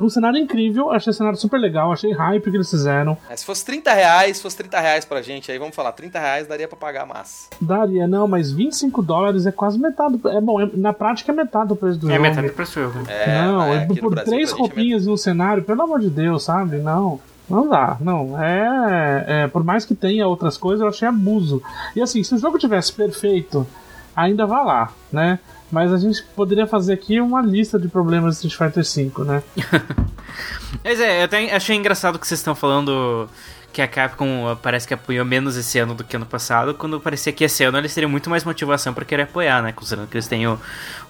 Um 0.00 0.08
cenário 0.08 0.38
incrível, 0.38 0.90
achei 0.90 1.10
o 1.10 1.14
cenário 1.14 1.38
super 1.38 1.58
legal, 1.58 1.92
achei 1.92 2.12
hype 2.12 2.50
que 2.50 2.56
eles 2.56 2.70
fizeram. 2.70 3.16
É, 3.28 3.36
se 3.36 3.44
fosse 3.44 3.64
30 3.64 3.92
reais, 3.92 4.36
se 4.38 4.42
fosse 4.42 4.56
30 4.56 4.80
reais 4.80 5.04
pra 5.04 5.20
gente, 5.22 5.50
aí 5.52 5.58
vamos 5.58 5.74
falar, 5.76 5.92
30 5.92 6.18
reais 6.18 6.46
daria 6.46 6.66
pra 6.66 6.76
pagar 6.76 7.06
massa. 7.06 7.48
Daria, 7.60 8.06
não, 8.08 8.26
mas 8.26 8.50
25 8.50 9.02
dólares 9.02 9.46
é 9.46 9.52
quase 9.52 9.78
metade. 9.78 10.16
do- 10.16 10.28
É 10.28 10.40
bom, 10.40 10.60
é- 10.60 10.70
na 10.74 10.92
prática 10.92 11.32
é 11.32 11.34
metade 11.34 11.68
do 11.68 11.76
preço 11.76 11.98
do 11.98 12.08
É 12.10 12.14
jogo. 12.14 12.22
metade 12.22 12.48
do 12.48 12.52
preço 12.54 12.78
do 12.80 12.92
jogo. 12.92 13.04
É, 13.08 13.42
não, 13.42 13.62
é, 13.64 13.76
é 13.76 13.86
no 13.86 13.96
por 13.96 14.10
Brasil, 14.10 14.32
três 14.32 14.50
é 14.52 14.54
roupinhas 14.54 15.06
e 15.06 15.10
um 15.10 15.16
cenário, 15.16 15.62
pelo 15.62 15.82
amor 15.82 16.00
de 16.00 16.08
Deus, 16.10 16.42
sabe? 16.44 16.76
Não. 16.78 17.20
Não 17.48 17.68
dá, 17.68 17.96
não. 18.00 18.40
É, 18.40 19.24
é, 19.26 19.48
Por 19.48 19.64
mais 19.64 19.84
que 19.84 19.94
tenha 19.94 20.26
outras 20.26 20.56
coisas, 20.56 20.80
eu 20.82 20.88
achei 20.88 21.08
abuso. 21.08 21.60
E 21.96 22.00
assim, 22.00 22.22
se 22.22 22.32
o 22.34 22.38
jogo 22.38 22.58
tivesse 22.58 22.92
perfeito, 22.92 23.66
ainda 24.14 24.46
vá 24.46 24.62
lá, 24.62 24.92
né? 25.12 25.38
Mas 25.70 25.92
a 25.92 25.98
gente 25.98 26.22
poderia 26.34 26.66
fazer 26.66 26.94
aqui 26.94 27.20
uma 27.20 27.40
lista 27.40 27.78
de 27.78 27.88
problemas 27.88 28.40
de 28.40 28.48
Street 28.48 28.74
Fighter 28.74 29.12
V, 29.12 29.24
né? 29.24 29.42
Mas 30.82 31.00
é, 31.00 31.20
eu 31.20 31.24
até 31.24 31.54
achei 31.54 31.76
engraçado 31.76 32.18
que 32.18 32.26
vocês 32.26 32.40
estão 32.40 32.54
falando 32.54 33.28
que 33.72 33.80
a 33.80 33.88
Capcom 33.88 34.50
uh, 34.50 34.56
parece 34.56 34.86
que 34.86 34.94
apoiou 34.94 35.24
menos 35.24 35.56
esse 35.56 35.78
ano 35.78 35.94
do 35.94 36.02
que 36.02 36.16
ano 36.16 36.26
passado, 36.26 36.74
quando 36.74 37.00
parecia 37.00 37.32
que 37.32 37.44
esse 37.44 37.62
ano 37.62 37.78
eles 37.78 37.94
teriam 37.94 38.10
muito 38.10 38.28
mais 38.28 38.44
motivação 38.44 38.92
pra 38.92 39.04
querer 39.04 39.22
apoiar, 39.22 39.62
né? 39.62 39.72
Considerando 39.72 40.08
que 40.08 40.16
eles 40.16 40.26
têm 40.26 40.46
o, 40.46 40.58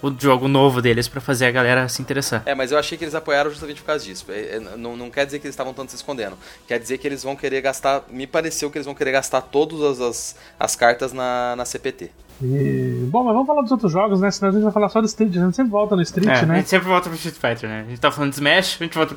o 0.01 0.13
jogo 0.17 0.47
novo 0.47 0.81
deles 0.81 1.07
pra 1.07 1.19
fazer 1.19 1.47
a 1.47 1.51
galera 1.51 1.87
se 1.89 2.01
interessar. 2.01 2.43
É, 2.45 2.53
mas 2.53 2.71
eu 2.71 2.77
achei 2.77 2.97
que 2.97 3.03
eles 3.03 3.15
apoiaram 3.15 3.49
justamente 3.49 3.81
por 3.81 3.87
causa 3.87 4.05
disso. 4.05 4.25
É, 4.29 4.57
é, 4.57 4.59
não, 4.77 4.95
não 4.95 5.09
quer 5.09 5.25
dizer 5.25 5.39
que 5.39 5.47
eles 5.47 5.53
estavam 5.53 5.73
tanto 5.73 5.89
se 5.89 5.95
escondendo. 5.95 6.37
Quer 6.67 6.79
dizer 6.79 6.97
que 6.97 7.07
eles 7.07 7.23
vão 7.23 7.35
querer 7.35 7.61
gastar. 7.61 8.03
Me 8.09 8.27
pareceu 8.27 8.69
que 8.69 8.77
eles 8.77 8.85
vão 8.85 8.95
querer 8.95 9.11
gastar 9.11 9.41
todas 9.41 9.81
as, 9.81 9.99
as, 9.99 10.35
as 10.59 10.75
cartas 10.75 11.13
na, 11.13 11.55
na 11.55 11.65
CPT. 11.65 12.11
E, 12.43 13.05
bom, 13.11 13.23
mas 13.23 13.33
vamos 13.33 13.47
falar 13.47 13.61
dos 13.61 13.71
outros 13.71 13.91
jogos, 13.91 14.19
né? 14.19 14.31
Senão 14.31 14.49
a 14.49 14.53
gente 14.53 14.63
vai 14.63 14.71
falar 14.71 14.89
só 14.89 14.99
do 14.99 15.05
Street. 15.07 15.35
A 15.37 15.39
gente 15.45 15.55
sempre 15.55 15.71
volta 15.71 15.95
no 15.95 16.01
Street, 16.01 16.27
É, 16.27 16.39
a 16.39 16.45
né? 16.45 16.55
gente 16.57 16.69
sempre 16.69 16.87
volta 16.87 17.09
pro 17.09 17.15
Street 17.17 17.35
Fighter, 17.35 17.69
né? 17.69 17.83
A 17.85 17.89
gente 17.89 18.01
tá 18.01 18.11
falando 18.11 18.31
de 18.31 18.35
Smash, 18.37 18.77
a 18.79 18.83
gente 18.83 18.95
volta. 18.95 19.15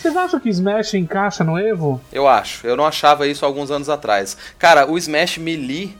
Vocês 0.00 0.16
acham 0.16 0.38
que 0.40 0.48
Smash 0.50 0.94
encaixa 0.94 1.42
no 1.42 1.58
Evo? 1.58 2.00
Eu 2.12 2.28
acho. 2.28 2.66
Eu 2.66 2.76
não 2.76 2.84
achava 2.84 3.26
isso 3.26 3.44
há 3.44 3.48
alguns 3.48 3.70
anos 3.70 3.88
atrás. 3.88 4.36
Cara, 4.58 4.90
o 4.90 4.98
Smash 4.98 5.38
Melee. 5.38 5.96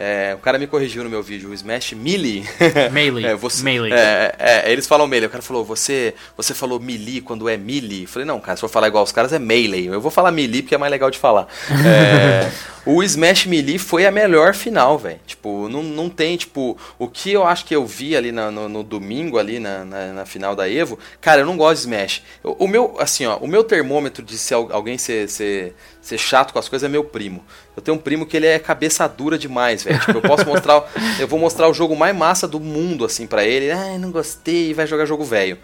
é, 0.00 0.34
o 0.34 0.38
cara 0.38 0.58
me 0.58 0.66
corrigiu 0.66 1.04
no 1.04 1.10
meu 1.10 1.22
vídeo, 1.22 1.50
o 1.50 1.54
Smash 1.54 1.92
Melee. 1.92 2.44
Melee. 2.90 3.26
É, 3.26 3.34
você, 3.36 3.62
Melee. 3.62 3.92
É, 3.92 4.34
é, 4.38 4.72
eles 4.72 4.86
falam 4.88 5.06
melee. 5.06 5.26
O 5.26 5.30
cara 5.30 5.42
falou, 5.42 5.64
você, 5.64 6.14
você 6.36 6.52
falou 6.54 6.80
melee 6.80 7.20
quando 7.20 7.48
é 7.48 7.56
melee. 7.56 8.02
Eu 8.02 8.08
falei, 8.08 8.26
não, 8.26 8.40
cara, 8.40 8.56
se 8.56 8.60
for 8.62 8.68
falar 8.68 8.88
igual 8.88 9.04
os 9.04 9.12
caras 9.12 9.32
é 9.32 9.38
melee. 9.38 9.86
Eu 9.86 10.00
vou 10.00 10.10
falar 10.10 10.32
melee 10.32 10.62
porque 10.62 10.74
é 10.74 10.78
mais 10.78 10.90
legal 10.90 11.10
de 11.10 11.18
falar. 11.18 11.46
O 12.86 13.02
Smash 13.02 13.46
Melee 13.46 13.78
foi 13.78 14.04
a 14.06 14.10
melhor 14.10 14.54
final, 14.54 14.98
velho. 14.98 15.18
Tipo, 15.26 15.68
não, 15.70 15.82
não 15.82 16.10
tem, 16.10 16.36
tipo, 16.36 16.76
o 16.98 17.08
que 17.08 17.32
eu 17.32 17.46
acho 17.46 17.64
que 17.64 17.74
eu 17.74 17.86
vi 17.86 18.14
ali 18.14 18.30
na- 18.30 18.50
no, 18.50 18.68
no 18.68 18.82
domingo, 18.82 19.38
ali 19.38 19.58
na, 19.58 19.84
na, 19.84 20.12
na 20.12 20.26
final 20.26 20.54
da 20.54 20.68
Evo, 20.68 20.98
cara, 21.20 21.40
eu 21.40 21.46
não 21.46 21.56
gosto 21.56 21.76
de 21.76 21.80
Smash. 21.88 22.22
O, 22.42 22.64
o 22.64 22.68
meu, 22.68 22.96
assim, 22.98 23.24
ó, 23.24 23.38
o 23.38 23.48
meu 23.48 23.64
termômetro 23.64 24.22
de 24.22 24.36
se 24.36 24.52
al- 24.52 24.68
alguém 24.70 24.98
ser, 24.98 25.28
ser, 25.30 25.74
ser 26.02 26.18
chato 26.18 26.52
com 26.52 26.58
as 26.58 26.68
coisas 26.68 26.86
é 26.86 26.90
meu 26.92 27.04
primo. 27.04 27.42
Eu 27.74 27.82
tenho 27.82 27.96
um 27.96 28.00
primo 28.00 28.26
que 28.26 28.36
ele 28.36 28.46
é 28.46 28.58
cabeça 28.58 29.08
dura 29.08 29.38
demais, 29.38 29.82
velho. 29.82 29.98
Tipo, 30.00 30.18
eu 30.18 30.22
posso 30.22 30.44
mostrar, 30.46 30.84
eu 31.18 31.26
vou 31.26 31.38
mostrar 31.38 31.68
o 31.68 31.74
jogo 31.74 31.96
mais 31.96 32.14
massa 32.14 32.46
do 32.46 32.60
mundo, 32.60 33.04
assim, 33.06 33.26
pra 33.26 33.44
ele. 33.44 33.70
Ai, 33.70 33.96
não 33.96 34.10
gostei, 34.10 34.74
vai 34.74 34.86
jogar 34.86 35.06
jogo 35.06 35.24
velho. 35.24 35.56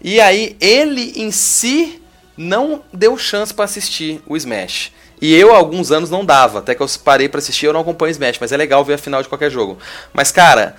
E 0.00 0.20
aí, 0.20 0.56
ele 0.60 1.12
em 1.16 1.32
si 1.32 2.00
não 2.36 2.84
deu 2.92 3.18
chance 3.18 3.52
pra 3.52 3.64
assistir 3.64 4.22
o 4.26 4.36
Smash. 4.36 4.92
E 5.20 5.34
eu, 5.34 5.52
há 5.54 5.58
alguns 5.58 5.90
anos, 5.90 6.10
não 6.10 6.24
dava. 6.24 6.60
Até 6.60 6.74
que 6.74 6.82
eu 6.82 6.86
parei 7.04 7.28
pra 7.28 7.38
assistir, 7.38 7.66
eu 7.66 7.72
não 7.72 7.80
acompanho 7.80 8.10
Smash. 8.10 8.38
Mas 8.40 8.52
é 8.52 8.56
legal 8.56 8.84
ver 8.84 8.94
a 8.94 8.98
final 8.98 9.22
de 9.22 9.28
qualquer 9.28 9.50
jogo. 9.50 9.78
Mas, 10.12 10.30
cara, 10.30 10.76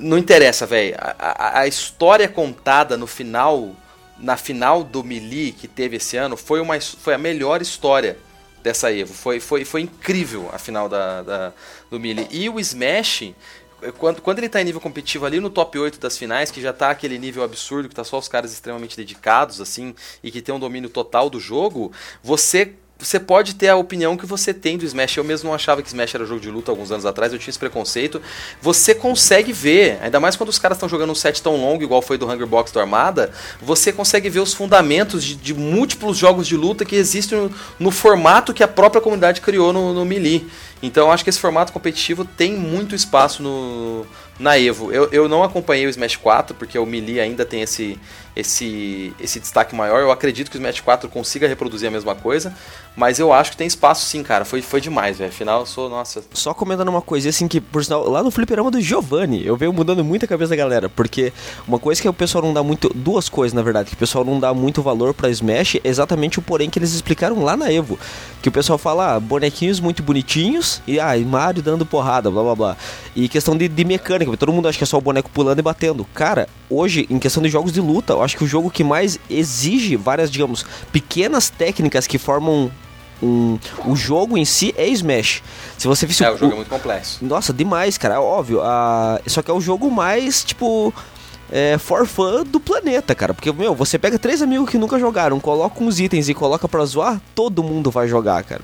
não 0.00 0.16
interessa, 0.18 0.66
velho. 0.66 0.94
A, 0.98 1.14
a- 1.18 1.58
a 1.60 1.66
história 1.66 2.28
contada 2.28 2.96
no 2.96 3.06
final, 3.06 3.70
na 4.18 4.36
final 4.36 4.82
do 4.84 5.02
Melee 5.04 5.52
que 5.52 5.68
teve 5.68 5.96
esse 5.96 6.16
ano, 6.16 6.36
foi, 6.36 6.60
uma, 6.60 6.80
foi 6.80 7.14
a 7.14 7.18
melhor 7.18 7.60
história 7.60 8.16
dessa 8.62 8.92
Evo. 8.92 9.12
Foi, 9.12 9.40
foi, 9.40 9.64
foi 9.64 9.80
incrível 9.82 10.48
a 10.52 10.58
final 10.58 10.88
da, 10.88 11.22
da- 11.22 11.52
do 11.90 11.98
Melee. 12.00 12.28
E 12.30 12.48
o 12.48 12.58
Smash, 12.60 13.32
quando, 13.98 14.22
quando 14.22 14.38
ele 14.38 14.48
tá 14.48 14.60
em 14.60 14.64
nível 14.64 14.80
competitivo 14.80 15.26
ali 15.26 15.40
no 15.40 15.50
top 15.50 15.78
8 15.78 15.98
das 15.98 16.16
finais, 16.16 16.50
que 16.50 16.60
já 16.60 16.72
tá 16.72 16.90
aquele 16.90 17.18
nível 17.18 17.42
absurdo, 17.42 17.88
que 17.88 17.94
tá 17.94 18.04
só 18.04 18.18
os 18.18 18.28
caras 18.28 18.52
extremamente 18.52 18.96
dedicados, 18.96 19.60
assim, 19.60 19.94
e 20.22 20.30
que 20.30 20.40
tem 20.40 20.54
um 20.54 20.60
domínio 20.60 20.88
total 20.88 21.28
do 21.28 21.40
jogo, 21.40 21.92
você. 22.22 22.74
Você 23.02 23.18
pode 23.18 23.54
ter 23.56 23.68
a 23.68 23.76
opinião 23.76 24.16
que 24.16 24.24
você 24.24 24.54
tem 24.54 24.78
do 24.78 24.84
Smash. 24.84 25.16
Eu 25.16 25.24
mesmo 25.24 25.48
não 25.48 25.54
achava 25.54 25.82
que 25.82 25.88
Smash 25.88 26.14
era 26.14 26.24
jogo 26.24 26.40
de 26.40 26.50
luta 26.50 26.70
alguns 26.70 26.92
anos 26.92 27.04
atrás, 27.04 27.32
eu 27.32 27.38
tinha 27.38 27.50
esse 27.50 27.58
preconceito. 27.58 28.22
Você 28.60 28.94
consegue 28.94 29.52
ver, 29.52 29.98
ainda 30.00 30.20
mais 30.20 30.36
quando 30.36 30.50
os 30.50 30.58
caras 30.58 30.76
estão 30.76 30.88
jogando 30.88 31.10
um 31.10 31.14
set 31.14 31.42
tão 31.42 31.56
longo, 31.56 31.82
igual 31.82 32.00
foi 32.00 32.16
do 32.16 32.30
Hunger 32.30 32.46
Box 32.46 32.70
do 32.70 32.78
Armada, 32.78 33.32
você 33.60 33.92
consegue 33.92 34.30
ver 34.30 34.40
os 34.40 34.54
fundamentos 34.54 35.24
de, 35.24 35.34
de 35.34 35.52
múltiplos 35.52 36.16
jogos 36.16 36.46
de 36.46 36.56
luta 36.56 36.84
que 36.84 36.94
existem 36.94 37.38
no, 37.38 37.50
no 37.78 37.90
formato 37.90 38.54
que 38.54 38.62
a 38.62 38.68
própria 38.68 39.02
comunidade 39.02 39.40
criou 39.40 39.72
no, 39.72 39.92
no 39.92 40.04
Melee. 40.04 40.46
Então 40.82 41.06
eu 41.06 41.12
acho 41.12 41.22
que 41.22 41.30
esse 41.30 41.38
formato 41.38 41.72
competitivo 41.72 42.24
tem 42.24 42.54
muito 42.54 42.94
espaço 42.94 43.42
no, 43.42 44.04
na 44.38 44.58
Evo. 44.58 44.90
Eu, 44.90 45.08
eu 45.12 45.28
não 45.28 45.44
acompanhei 45.44 45.86
o 45.86 45.88
Smash 45.88 46.16
4, 46.16 46.56
porque 46.56 46.76
o 46.76 46.84
Melee 46.84 47.20
ainda 47.20 47.44
tem 47.44 47.62
esse, 47.62 47.98
esse, 48.34 49.14
esse 49.20 49.38
destaque 49.38 49.74
maior. 49.74 50.00
Eu 50.00 50.10
acredito 50.10 50.50
que 50.50 50.56
o 50.56 50.58
Smash 50.58 50.80
4 50.80 51.08
consiga 51.08 51.46
reproduzir 51.46 51.86
a 51.88 51.90
mesma 51.90 52.16
coisa, 52.16 52.52
mas 52.94 53.18
eu 53.18 53.32
acho 53.32 53.52
que 53.52 53.56
tem 53.56 53.66
espaço 53.66 54.04
sim, 54.04 54.22
cara. 54.22 54.44
Foi, 54.44 54.60
foi 54.60 54.80
demais, 54.80 55.18
velho. 55.18 55.30
Afinal, 55.30 55.60
eu 55.60 55.66
sou, 55.66 55.88
nossa. 55.88 56.22
Só 56.32 56.52
comentando 56.52 56.88
uma 56.88 57.00
coisa 57.00 57.30
assim 57.30 57.48
que, 57.48 57.60
por 57.60 57.82
sinal, 57.82 58.08
lá 58.08 58.22
no 58.22 58.30
fliperama 58.30 58.70
do 58.70 58.80
Giovanni, 58.80 59.44
eu 59.46 59.56
venho 59.56 59.72
mudando 59.72 60.04
muito 60.04 60.24
a 60.24 60.28
cabeça 60.28 60.50
da 60.50 60.56
galera, 60.56 60.88
porque 60.88 61.32
uma 61.66 61.78
coisa 61.78 62.02
que 62.02 62.08
o 62.08 62.12
pessoal 62.12 62.44
não 62.44 62.52
dá 62.52 62.62
muito, 62.62 62.90
duas 62.94 63.28
coisas 63.28 63.54
na 63.54 63.62
verdade, 63.62 63.88
que 63.90 63.94
o 63.94 63.98
pessoal 63.98 64.24
não 64.24 64.38
dá 64.38 64.52
muito 64.52 64.82
valor 64.82 65.14
pra 65.14 65.30
Smash, 65.30 65.76
é 65.76 65.80
exatamente 65.84 66.38
o 66.38 66.42
porém 66.42 66.68
que 66.68 66.78
eles 66.78 66.92
explicaram 66.92 67.42
lá 67.42 67.56
na 67.56 67.72
Evo, 67.72 67.98
que 68.42 68.48
o 68.48 68.52
pessoal 68.52 68.78
fala, 68.78 69.14
ah, 69.14 69.20
bonequinhos 69.20 69.80
muito 69.80 70.02
bonitinhos 70.02 70.82
e 70.86 71.00
ah, 71.00 71.16
e 71.16 71.24
Mario 71.24 71.62
dando 71.62 71.86
porrada, 71.86 72.30
blá 72.30 72.42
blá 72.42 72.54
blá. 72.54 72.76
E 73.16 73.28
questão 73.28 73.56
de, 73.56 73.68
de 73.68 73.84
mecânica, 73.84 74.36
todo 74.36 74.52
mundo 74.52 74.68
acha 74.68 74.76
que 74.76 74.84
é 74.84 74.86
só 74.86 74.98
o 74.98 75.00
boneco 75.00 75.30
pulando 75.30 75.58
e 75.58 75.62
batendo. 75.62 76.04
Cara, 76.12 76.48
hoje, 76.68 77.06
em 77.08 77.18
questão 77.18 77.42
de 77.42 77.48
jogos 77.48 77.72
de 77.72 77.80
luta, 77.80 78.12
eu 78.12 78.22
acho 78.22 78.36
que 78.36 78.44
o 78.44 78.46
jogo 78.46 78.70
que 78.70 78.84
mais 78.84 79.18
exige 79.30 79.96
várias, 79.96 80.30
digamos, 80.30 80.64
pequenas 80.90 81.48
técnicas 81.48 82.06
que 82.06 82.18
formam 82.18 82.70
um, 83.22 83.58
o 83.84 83.94
jogo 83.94 84.36
em 84.36 84.44
si 84.44 84.74
é 84.76 84.86
Smash. 84.88 85.42
Se 85.78 85.86
você 85.86 86.06
visse 86.06 86.24
É, 86.24 86.30
o, 86.30 86.34
o 86.34 86.38
jogo 86.38 86.52
é 86.52 86.56
muito 86.56 86.68
complexo. 86.68 87.24
nossa, 87.24 87.52
demais, 87.52 87.96
cara, 87.96 88.20
óbvio. 88.20 88.60
A... 88.62 89.20
Só 89.26 89.42
que 89.42 89.50
é 89.50 89.54
o 89.54 89.60
jogo 89.60 89.90
mais, 89.90 90.44
tipo, 90.44 90.92
é, 91.50 91.76
for 91.78 92.06
fun 92.06 92.44
do 92.44 92.58
planeta, 92.58 93.14
cara. 93.14 93.34
Porque, 93.34 93.52
meu, 93.52 93.74
você 93.74 93.98
pega 93.98 94.18
três 94.18 94.40
amigos 94.40 94.68
que 94.70 94.78
nunca 94.78 94.98
jogaram, 94.98 95.38
coloca 95.38 95.82
uns 95.84 96.00
itens 96.00 96.28
e 96.28 96.34
coloca 96.34 96.66
pra 96.66 96.84
zoar, 96.84 97.20
todo 97.34 97.62
mundo 97.62 97.90
vai 97.90 98.08
jogar, 98.08 98.42
cara. 98.42 98.62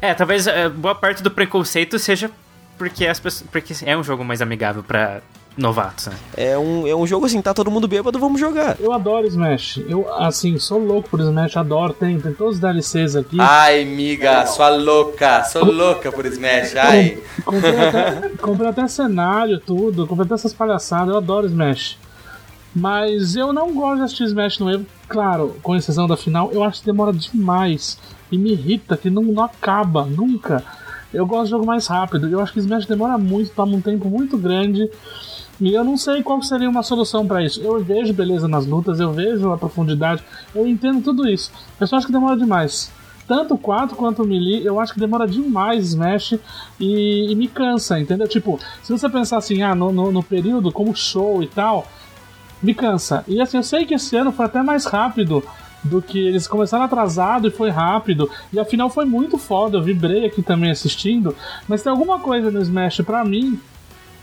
É, 0.00 0.08
é 0.10 0.14
talvez 0.14 0.46
é, 0.46 0.68
boa 0.68 0.94
parte 0.94 1.22
do 1.22 1.30
preconceito 1.30 1.98
seja 1.98 2.30
porque 2.76 3.06
as 3.06 3.18
pessoas, 3.20 3.48
porque 3.50 3.74
é 3.84 3.96
um 3.96 4.02
jogo 4.02 4.24
mais 4.24 4.42
amigável 4.42 4.82
pra 4.82 5.20
novatos, 5.56 6.06
né? 6.06 6.16
É 6.36 6.58
um, 6.58 6.86
é 6.86 6.94
um 6.94 7.06
jogo 7.06 7.26
assim, 7.26 7.40
tá 7.40 7.54
todo 7.54 7.70
mundo 7.70 7.88
bêbado, 7.88 8.18
vamos 8.18 8.38
jogar. 8.38 8.76
Eu 8.78 8.92
adoro 8.92 9.26
Smash. 9.26 9.80
Eu, 9.88 10.12
assim, 10.14 10.58
sou 10.58 10.78
louco 10.78 11.08
por 11.08 11.20
Smash, 11.20 11.56
adoro. 11.56 11.94
Tem, 11.94 12.20
tem 12.20 12.32
todos 12.32 12.56
os 12.56 12.60
DLCs 12.60 13.16
aqui. 13.16 13.36
Ai, 13.40 13.84
miga, 13.84 14.46
sua 14.46 14.68
louca, 14.68 15.44
sou 15.44 15.64
louca 15.64 16.12
por 16.12 16.26
Smash, 16.26 16.76
ai. 16.76 17.18
Comprei 17.44 17.78
até, 17.78 18.28
comprei 18.40 18.68
até 18.68 18.88
cenário, 18.88 19.58
tudo. 19.58 20.06
Comprei 20.06 20.26
até 20.26 20.34
essas 20.34 20.52
palhaçadas. 20.52 21.08
Eu 21.08 21.16
adoro 21.16 21.46
Smash. 21.46 21.98
Mas 22.74 23.34
eu 23.34 23.54
não 23.54 23.72
gosto 23.72 23.96
de 23.96 24.02
assistir 24.02 24.24
Smash 24.24 24.58
no 24.58 24.70
Evo. 24.70 24.84
Claro, 25.08 25.56
com 25.62 25.74
exceção 25.74 26.06
da 26.06 26.16
final, 26.16 26.50
eu 26.52 26.62
acho 26.62 26.80
que 26.80 26.86
demora 26.86 27.12
demais. 27.12 27.98
E 28.30 28.36
me 28.36 28.52
irrita 28.52 28.96
que 28.96 29.08
não, 29.08 29.22
não 29.22 29.44
acaba, 29.44 30.04
nunca. 30.04 30.62
Eu 31.14 31.24
gosto 31.24 31.44
de 31.44 31.50
jogo 31.52 31.64
mais 31.64 31.86
rápido. 31.86 32.28
Eu 32.28 32.40
acho 32.40 32.52
que 32.52 32.58
Smash 32.58 32.84
demora 32.84 33.16
muito, 33.16 33.50
toma 33.52 33.74
um 33.74 33.80
tempo 33.80 34.10
muito 34.10 34.36
grande. 34.36 34.90
E 35.60 35.72
eu 35.72 35.82
não 35.82 35.96
sei 35.96 36.22
qual 36.22 36.42
seria 36.42 36.68
uma 36.68 36.82
solução 36.82 37.26
pra 37.26 37.44
isso. 37.44 37.60
Eu 37.62 37.82
vejo 37.82 38.12
beleza 38.12 38.46
nas 38.46 38.66
lutas, 38.66 39.00
eu 39.00 39.12
vejo 39.12 39.50
a 39.50 39.58
profundidade, 39.58 40.22
eu 40.54 40.66
entendo 40.66 41.02
tudo 41.02 41.28
isso. 41.28 41.50
Eu 41.80 41.86
só 41.86 41.96
acho 41.96 42.06
que 42.06 42.12
demora 42.12 42.36
demais. 42.36 42.90
Tanto 43.26 43.54
o 43.54 43.58
4 43.58 43.96
quanto 43.96 44.22
o 44.22 44.26
Melee, 44.26 44.64
eu 44.64 44.78
acho 44.78 44.94
que 44.94 45.00
demora 45.00 45.26
demais 45.26 45.88
Smash 45.88 46.38
e, 46.78 47.32
e 47.32 47.34
me 47.34 47.48
cansa, 47.48 47.98
entendeu? 47.98 48.28
Tipo, 48.28 48.60
se 48.82 48.92
você 48.92 49.08
pensar 49.08 49.38
assim, 49.38 49.62
ah, 49.62 49.74
no, 49.74 49.92
no, 49.92 50.12
no 50.12 50.22
período 50.22 50.70
como 50.70 50.94
show 50.94 51.42
e 51.42 51.48
tal, 51.48 51.86
me 52.62 52.72
cansa. 52.72 53.24
E 53.26 53.40
assim, 53.40 53.56
eu 53.56 53.62
sei 53.62 53.84
que 53.84 53.94
esse 53.94 54.16
ano 54.16 54.30
foi 54.30 54.46
até 54.46 54.62
mais 54.62 54.84
rápido 54.84 55.42
do 55.82 56.00
que 56.00 56.18
eles 56.18 56.46
começaram 56.46 56.84
atrasado 56.84 57.48
e 57.48 57.50
foi 57.50 57.70
rápido. 57.70 58.30
E 58.52 58.60
afinal 58.60 58.88
foi 58.88 59.04
muito 59.04 59.38
foda, 59.38 59.78
eu 59.78 59.82
vibrei 59.82 60.24
aqui 60.24 60.42
também 60.42 60.70
assistindo. 60.70 61.34
Mas 61.66 61.82
tem 61.82 61.90
alguma 61.90 62.20
coisa 62.20 62.50
no 62.50 62.60
Smash 62.60 63.00
pra 63.04 63.24
mim 63.24 63.58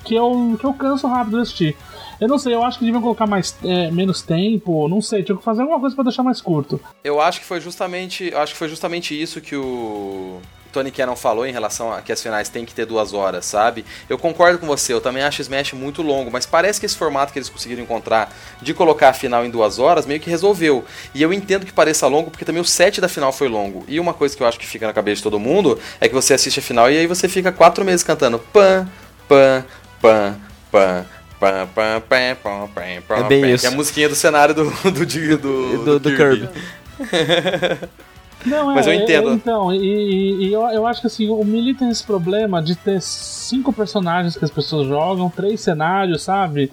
que 0.03 0.15
eu, 0.15 0.57
que 0.59 0.65
eu 0.65 0.73
canso 0.73 1.07
rápido 1.07 1.37
de 1.37 1.43
assistir. 1.43 1.77
Eu 2.19 2.27
não 2.27 2.37
sei, 2.37 2.53
eu 2.53 2.63
acho 2.63 2.79
que 2.79 2.85
deviam 2.85 3.01
colocar 3.01 3.27
mais, 3.27 3.55
é, 3.63 3.91
menos 3.91 4.21
tempo, 4.21 4.87
não 4.87 5.01
sei, 5.01 5.23
tinha 5.23 5.37
que 5.37 5.43
fazer 5.43 5.61
alguma 5.61 5.79
coisa 5.79 5.95
pra 5.95 6.03
deixar 6.03 6.23
mais 6.23 6.39
curto. 6.39 6.79
Eu 7.03 7.19
acho 7.19 7.39
que 7.39 7.45
foi 7.45 7.59
justamente, 7.59 8.33
acho 8.33 8.53
que 8.53 8.59
foi 8.59 8.69
justamente 8.69 9.19
isso 9.19 9.41
que 9.41 9.55
o 9.55 10.39
Tony 10.73 10.91
Cannon 10.91 11.15
falou 11.15 11.45
em 11.45 11.51
relação 11.51 11.93
a 11.93 12.01
que 12.01 12.11
as 12.11 12.21
finais 12.21 12.49
tem 12.49 12.65
que 12.65 12.73
ter 12.73 12.85
duas 12.85 13.13
horas, 13.13 13.45
sabe? 13.45 13.85
Eu 14.09 14.17
concordo 14.17 14.57
com 14.57 14.65
você, 14.65 14.91
eu 14.91 14.99
também 14.99 15.21
acho 15.21 15.41
Smash 15.41 15.73
muito 15.73 16.01
longo, 16.01 16.31
mas 16.31 16.45
parece 16.45 16.79
que 16.79 16.85
esse 16.85 16.97
formato 16.97 17.31
que 17.31 17.39
eles 17.39 17.47
conseguiram 17.47 17.83
encontrar 17.83 18.33
de 18.61 18.73
colocar 18.73 19.09
a 19.09 19.13
final 19.13 19.45
em 19.45 19.49
duas 19.49 19.77
horas 19.77 20.05
meio 20.05 20.19
que 20.19 20.29
resolveu. 20.29 20.83
E 21.13 21.21
eu 21.21 21.31
entendo 21.31 21.65
que 21.65 21.71
pareça 21.71 22.07
longo 22.07 22.31
porque 22.31 22.43
também 22.43 22.61
o 22.61 22.65
set 22.65 22.99
da 22.99 23.07
final 23.07 23.31
foi 23.31 23.47
longo. 23.47 23.85
E 23.87 23.99
uma 23.99 24.13
coisa 24.13 24.35
que 24.35 24.41
eu 24.41 24.47
acho 24.47 24.59
que 24.59 24.65
fica 24.65 24.87
na 24.87 24.93
cabeça 24.93 25.17
de 25.17 25.23
todo 25.23 25.39
mundo 25.39 25.79
é 26.01 26.07
que 26.07 26.13
você 26.13 26.33
assiste 26.33 26.59
a 26.59 26.63
final 26.63 26.91
e 26.91 26.97
aí 26.97 27.05
você 27.05 27.29
fica 27.29 27.51
quatro 27.51 27.85
meses 27.85 28.03
cantando 28.03 28.39
pan, 28.39 28.87
pan. 29.27 29.63
Pam, 30.03 30.35
pam, 30.71 31.05
pam, 31.39 31.67
pam, 31.73 32.35
pam, 32.35 32.67
pam, 33.07 33.15
É 33.17 33.23
bem 33.23 33.41
pam, 33.41 33.47
isso. 33.49 33.61
Que 33.61 33.67
é 33.67 33.73
a 33.73 33.75
musiquinha 33.75 34.09
do 34.09 34.15
cenário 34.15 34.53
do, 34.53 34.65
do, 34.83 34.91
do, 34.91 35.37
do, 35.37 35.83
Do- 35.85 35.99
do 35.99 36.15
Kirby. 36.15 36.49
Não, 38.45 38.71
é, 38.71 38.75
Mas 38.75 38.87
eu 38.87 38.93
entendo. 38.93 39.31
então, 39.31 39.73
e, 39.73 40.47
e- 40.49 40.51
eu, 40.53 40.61
eu 40.63 40.85
acho 40.85 40.99
que 40.99 41.07
assim, 41.07 41.29
o 41.29 41.43
Melee 41.45 41.73
tem 41.73 41.89
esse 41.89 42.03
problema 42.03 42.61
de 42.61 42.75
ter 42.75 43.01
cinco 43.01 43.71
personagens 43.71 44.35
que 44.35 44.43
as 44.43 44.51
pessoas 44.51 44.85
jogam, 44.85 45.29
três 45.29 45.61
cenários, 45.61 46.23
sabe? 46.23 46.69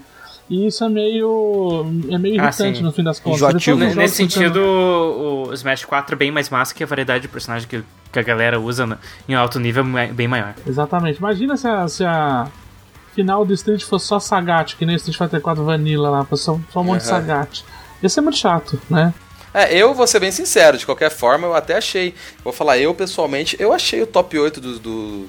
E 0.49 0.67
isso 0.67 0.83
é 0.83 0.89
meio. 0.89 1.87
é 2.11 2.19
meio 2.19 2.41
Ah, 2.41 2.47
irritante 2.47 2.79
sim. 2.79 2.83
no 2.83 2.91
fim 2.91 3.05
das 3.05 3.21
contas. 3.21 3.37
Enjoativo. 3.39 3.79
Nesse 3.95 4.17
sentido, 4.17 4.59
o 4.61 5.49
o 5.51 5.55
Smash 5.55 5.85
4 5.85 6.17
é 6.17 6.19
bem 6.19 6.33
mais 6.33 6.51
massa 6.51 6.75
que 6.75 6.83
a 6.83 6.87
variedade 6.89 7.23
de 7.23 7.29
personagens 7.29 7.69
que, 7.71 7.85
que 8.13 8.19
a 8.19 8.23
galera 8.23 8.59
usa 8.59 8.85
no- 8.85 8.99
em 9.29 9.35
alto 9.35 9.61
nível 9.61 9.85
é 9.97 10.09
bem 10.09 10.27
maior. 10.27 10.55
Exatamente. 10.67 11.19
Imagina 11.19 11.57
se 11.57 11.69
a, 11.69 11.87
se 11.87 12.05
a 12.05 12.49
final 13.21 13.45
do 13.45 13.53
Street 13.53 13.83
fosse 13.83 14.07
só 14.07 14.19
Sagat, 14.19 14.77
que 14.77 14.87
nem 14.87 14.97
o 14.97 14.99
Street 14.99 15.17
Fighter 15.17 15.41
4 15.41 15.63
Vanilla 15.65 16.09
lá, 16.09 16.27
só, 16.33 16.59
só 16.73 16.81
um 16.81 16.85
monte 16.85 17.03
de 17.03 17.11
Aham. 17.11 17.21
Sagat. 17.21 17.65
Ia 18.03 18.09
ser 18.09 18.21
muito 18.23 18.39
chato, 18.39 18.81
né? 18.89 19.13
É, 19.53 19.77
eu 19.77 19.93
vou 19.93 20.07
ser 20.07 20.21
bem 20.21 20.31
sincero, 20.31 20.79
de 20.79 20.87
qualquer 20.87 21.11
forma, 21.11 21.47
eu 21.47 21.55
até 21.55 21.77
achei. 21.77 22.15
Vou 22.43 22.53
falar, 22.53 22.79
eu 22.79 22.95
pessoalmente, 22.95 23.57
eu 23.59 23.73
achei 23.73 24.01
o 24.01 24.07
top 24.07 24.39
8 24.39 24.61
do, 24.61 24.79
do, 24.79 25.27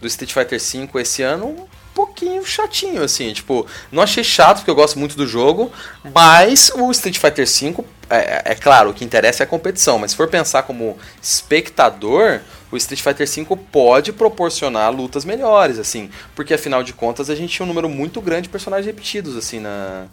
do 0.00 0.06
Street 0.06 0.32
Fighter 0.32 0.60
V 0.60 1.00
esse 1.00 1.22
ano 1.22 1.68
pouquinho 1.94 2.44
chatinho, 2.44 3.02
assim. 3.02 3.32
Tipo, 3.32 3.66
não 3.90 4.02
achei 4.02 4.24
chato, 4.24 4.58
porque 4.58 4.70
eu 4.70 4.74
gosto 4.74 4.98
muito 4.98 5.16
do 5.16 5.26
jogo, 5.26 5.72
mas 6.12 6.70
o 6.74 6.90
Street 6.90 7.18
Fighter 7.18 7.46
V, 7.46 7.84
é, 8.10 8.52
é 8.52 8.54
claro, 8.54 8.90
o 8.90 8.94
que 8.94 9.04
interessa 9.04 9.42
é 9.42 9.44
a 9.44 9.46
competição, 9.46 9.98
mas 9.98 10.10
se 10.10 10.16
for 10.16 10.28
pensar 10.28 10.64
como 10.64 10.98
espectador, 11.22 12.40
o 12.74 12.76
Street 12.76 13.00
Fighter 13.00 13.26
V 13.26 13.56
pode 13.70 14.12
proporcionar 14.12 14.92
lutas 14.92 15.24
melhores, 15.24 15.78
assim, 15.78 16.10
porque 16.34 16.54
afinal 16.54 16.82
de 16.82 16.92
contas 16.92 17.30
a 17.30 17.34
gente 17.34 17.54
tinha 17.54 17.64
um 17.64 17.68
número 17.68 17.88
muito 17.88 18.20
grande 18.20 18.42
de 18.42 18.48
personagens 18.48 18.86
repetidos, 18.86 19.36
assim, 19.36 19.60
na. 19.60 20.06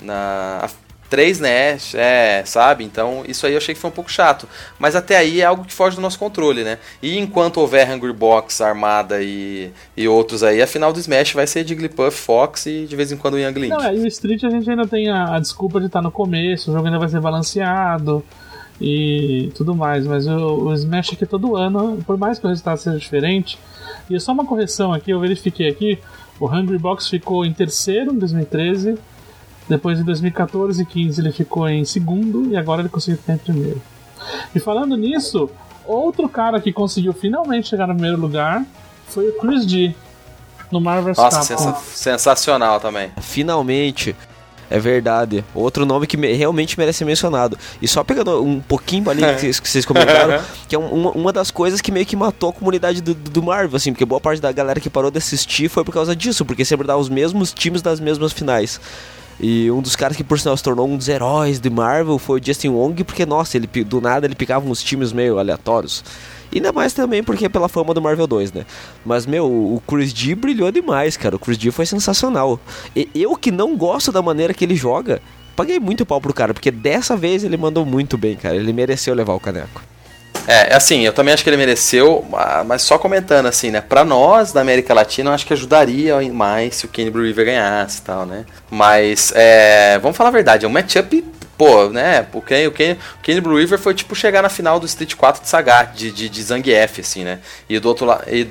na 0.00 0.68
três 1.08 1.38
Nash, 1.38 1.94
é, 1.94 2.42
sabe? 2.44 2.82
Então 2.82 3.22
isso 3.28 3.46
aí 3.46 3.52
eu 3.52 3.58
achei 3.58 3.72
que 3.72 3.80
foi 3.80 3.88
um 3.90 3.92
pouco 3.92 4.10
chato. 4.10 4.48
Mas 4.76 4.96
até 4.96 5.16
aí 5.16 5.40
é 5.40 5.44
algo 5.44 5.64
que 5.64 5.72
foge 5.72 5.94
do 5.94 6.02
nosso 6.02 6.18
controle, 6.18 6.64
né? 6.64 6.78
E 7.00 7.16
enquanto 7.16 7.58
houver 7.58 7.88
Hungry 7.88 8.12
Box, 8.12 8.60
Armada 8.60 9.22
e, 9.22 9.70
e 9.96 10.08
outros 10.08 10.42
aí, 10.42 10.60
a 10.60 10.66
final 10.66 10.92
do 10.92 10.98
Smash 10.98 11.32
vai 11.32 11.46
ser 11.46 11.64
Jigglypuff, 11.64 12.10
Fox 12.10 12.66
e 12.66 12.86
de 12.86 12.96
vez 12.96 13.12
em 13.12 13.16
quando 13.16 13.34
o 13.34 13.38
Young 13.38 13.54
Link. 13.54 13.70
Não, 13.70 13.84
é, 13.84 13.94
e 13.94 14.00
o 14.00 14.06
Street 14.08 14.42
a 14.42 14.50
gente 14.50 14.68
ainda 14.68 14.86
tem 14.86 15.08
a, 15.08 15.36
a 15.36 15.38
desculpa 15.38 15.78
de 15.78 15.86
estar 15.86 16.02
no 16.02 16.10
começo, 16.10 16.70
o 16.70 16.74
jogo 16.74 16.86
ainda 16.86 16.98
vai 16.98 17.08
ser 17.08 17.20
balanceado 17.20 18.24
e 18.80 19.50
tudo 19.54 19.74
mais, 19.74 20.06
mas 20.06 20.26
o, 20.26 20.64
o 20.66 20.72
Smash 20.74 21.12
aqui 21.14 21.24
todo 21.26 21.56
ano, 21.56 21.98
por 22.06 22.16
mais 22.18 22.38
que 22.38 22.46
o 22.46 22.48
resultado 22.48 22.78
seja 22.78 22.98
diferente, 22.98 23.58
e 24.10 24.14
é 24.16 24.20
só 24.20 24.32
uma 24.32 24.44
correção 24.44 24.92
aqui, 24.92 25.10
eu 25.10 25.20
verifiquei 25.20 25.68
aqui, 25.68 25.98
o 26.38 26.46
Hungry 26.46 26.78
Box 26.78 27.08
ficou 27.08 27.44
em 27.44 27.52
terceiro 27.52 28.12
em 28.12 28.18
2013, 28.18 28.98
depois 29.68 29.98
em 29.98 30.04
2014 30.04 30.82
e 30.82 30.86
15 30.86 31.20
ele 31.20 31.32
ficou 31.32 31.68
em 31.68 31.84
segundo 31.84 32.50
e 32.52 32.56
agora 32.56 32.82
ele 32.82 32.88
conseguiu 32.88 33.18
ficar 33.18 33.34
em 33.34 33.38
primeiro. 33.38 33.82
E 34.54 34.60
falando 34.60 34.96
nisso, 34.96 35.50
outro 35.84 36.28
cara 36.28 36.60
que 36.60 36.72
conseguiu 36.72 37.12
finalmente 37.12 37.68
chegar 37.68 37.86
no 37.86 37.94
primeiro 37.94 38.20
lugar 38.20 38.64
foi 39.08 39.28
o 39.28 39.38
Chris 39.38 39.64
G 39.68 39.94
no 40.70 40.80
Marvel 40.80 41.14
vs 41.14 41.16
Nossa, 41.16 41.38
Capcom. 41.54 41.72
sensa- 41.72 41.80
sensacional 41.96 42.78
também. 42.80 43.10
Finalmente. 43.20 44.14
É 44.70 44.78
verdade. 44.78 45.44
Outro 45.54 45.86
nome 45.86 46.06
que 46.06 46.16
me- 46.16 46.32
realmente 46.32 46.76
merece 46.78 46.98
ser 46.98 47.04
mencionado. 47.04 47.56
E 47.80 47.86
só 47.86 48.02
pegando 48.02 48.42
um 48.42 48.60
pouquinho 48.60 49.08
ali 49.08 49.22
que 49.34 49.40
vocês, 49.40 49.60
que 49.60 49.68
vocês 49.68 49.84
comentaram, 49.84 50.42
que 50.68 50.74
é 50.74 50.78
um- 50.78 51.08
uma, 51.10 51.32
das 51.32 51.50
coisas 51.50 51.80
que 51.80 51.92
meio 51.92 52.04
que 52.04 52.16
matou 52.16 52.50
a 52.50 52.52
comunidade 52.52 53.00
do, 53.00 53.14
do 53.14 53.42
Marvel, 53.42 53.76
assim, 53.76 53.92
porque 53.92 54.04
boa 54.04 54.20
parte 54.20 54.40
da 54.42 54.50
galera 54.50 54.80
que 54.80 54.90
parou 54.90 55.10
de 55.10 55.18
assistir 55.18 55.68
foi 55.68 55.84
por 55.84 55.92
causa 55.92 56.16
disso, 56.16 56.44
porque 56.44 56.64
sempre 56.64 56.86
dá 56.86 56.96
os 56.96 57.08
mesmos 57.08 57.52
times 57.52 57.80
das 57.82 58.00
mesmas 58.00 58.32
finais. 58.32 58.80
E 59.38 59.70
um 59.70 59.82
dos 59.82 59.94
caras 59.94 60.16
que 60.16 60.24
por 60.24 60.38
sinal 60.40 60.56
se 60.56 60.62
tornou 60.62 60.88
um 60.88 60.96
dos 60.96 61.08
heróis 61.08 61.60
de 61.60 61.68
Marvel 61.68 62.18
foi 62.18 62.40
o 62.40 62.44
Justin 62.44 62.68
Wong, 62.70 63.04
porque, 63.04 63.26
nossa, 63.26 63.56
ele 63.56 63.66
do 63.84 64.00
nada 64.00 64.26
ele 64.26 64.34
picava 64.34 64.66
uns 64.68 64.82
times 64.82 65.12
meio 65.12 65.38
aleatórios. 65.38 66.02
Ainda 66.54 66.72
mais 66.72 66.92
também 66.92 67.22
porque 67.22 67.46
é 67.46 67.48
pela 67.48 67.68
fama 67.68 67.92
do 67.92 68.00
Marvel 68.00 68.26
2, 68.26 68.52
né? 68.52 68.64
Mas, 69.04 69.26
meu, 69.26 69.46
o 69.46 69.82
Chris 69.86 70.10
G 70.10 70.34
brilhou 70.34 70.70
demais, 70.70 71.16
cara. 71.16 71.36
O 71.36 71.38
Chris 71.38 71.58
G 71.58 71.70
foi 71.70 71.86
sensacional. 71.86 72.58
E 72.94 73.08
eu 73.14 73.36
que 73.36 73.50
não 73.50 73.76
gosto 73.76 74.12
da 74.12 74.22
maneira 74.22 74.54
que 74.54 74.64
ele 74.64 74.76
joga, 74.76 75.20
paguei 75.54 75.80
muito 75.80 76.06
pau 76.06 76.20
pro 76.20 76.34
cara, 76.34 76.54
porque 76.54 76.70
dessa 76.70 77.16
vez 77.16 77.44
ele 77.44 77.56
mandou 77.56 77.84
muito 77.84 78.16
bem, 78.16 78.36
cara. 78.36 78.56
Ele 78.56 78.72
mereceu 78.72 79.14
levar 79.14 79.34
o 79.34 79.40
caneco. 79.40 79.82
É, 80.46 80.74
assim, 80.74 81.00
eu 81.00 81.12
também 81.12 81.34
acho 81.34 81.42
que 81.42 81.50
ele 81.50 81.56
mereceu, 81.56 82.24
ah, 82.32 82.62
mas 82.64 82.82
só 82.82 82.98
comentando 82.98 83.46
assim, 83.46 83.70
né? 83.70 83.80
Pra 83.80 84.04
nós 84.04 84.52
da 84.52 84.60
América 84.60 84.94
Latina, 84.94 85.30
eu 85.30 85.34
acho 85.34 85.44
que 85.44 85.52
ajudaria 85.52 86.20
mais 86.32 86.76
se 86.76 86.86
o 86.86 86.88
Kenny 86.88 87.10
River 87.10 87.46
ganhasse 87.46 87.98
e 87.98 88.02
tal, 88.02 88.24
né? 88.24 88.44
Mas, 88.70 89.32
é, 89.34 89.98
vamos 89.98 90.16
falar 90.16 90.28
a 90.28 90.32
verdade, 90.32 90.64
é 90.64 90.68
um 90.68 90.72
matchup, 90.72 91.24
pô, 91.56 91.88
né? 91.88 92.26
O 92.32 92.40
Kenny, 92.40 92.66
o 92.68 92.72
Kenny, 92.72 92.92
o 92.92 93.22
Kenny 93.22 93.40
Blue 93.40 93.58
River 93.58 93.78
foi 93.78 93.94
tipo 93.94 94.14
chegar 94.14 94.42
na 94.42 94.48
final 94.48 94.78
do 94.78 94.86
Street 94.86 95.14
4 95.14 95.42
de 95.42 95.48
Sagat, 95.48 95.96
de, 95.96 96.10
de, 96.12 96.28
de 96.28 96.42
Zangief, 96.42 97.00
assim, 97.00 97.24
né? 97.24 97.40
E 97.68 97.78
do 97.78 97.88
outro 97.88 98.06
lado. 98.06 98.24
E, 98.28 98.48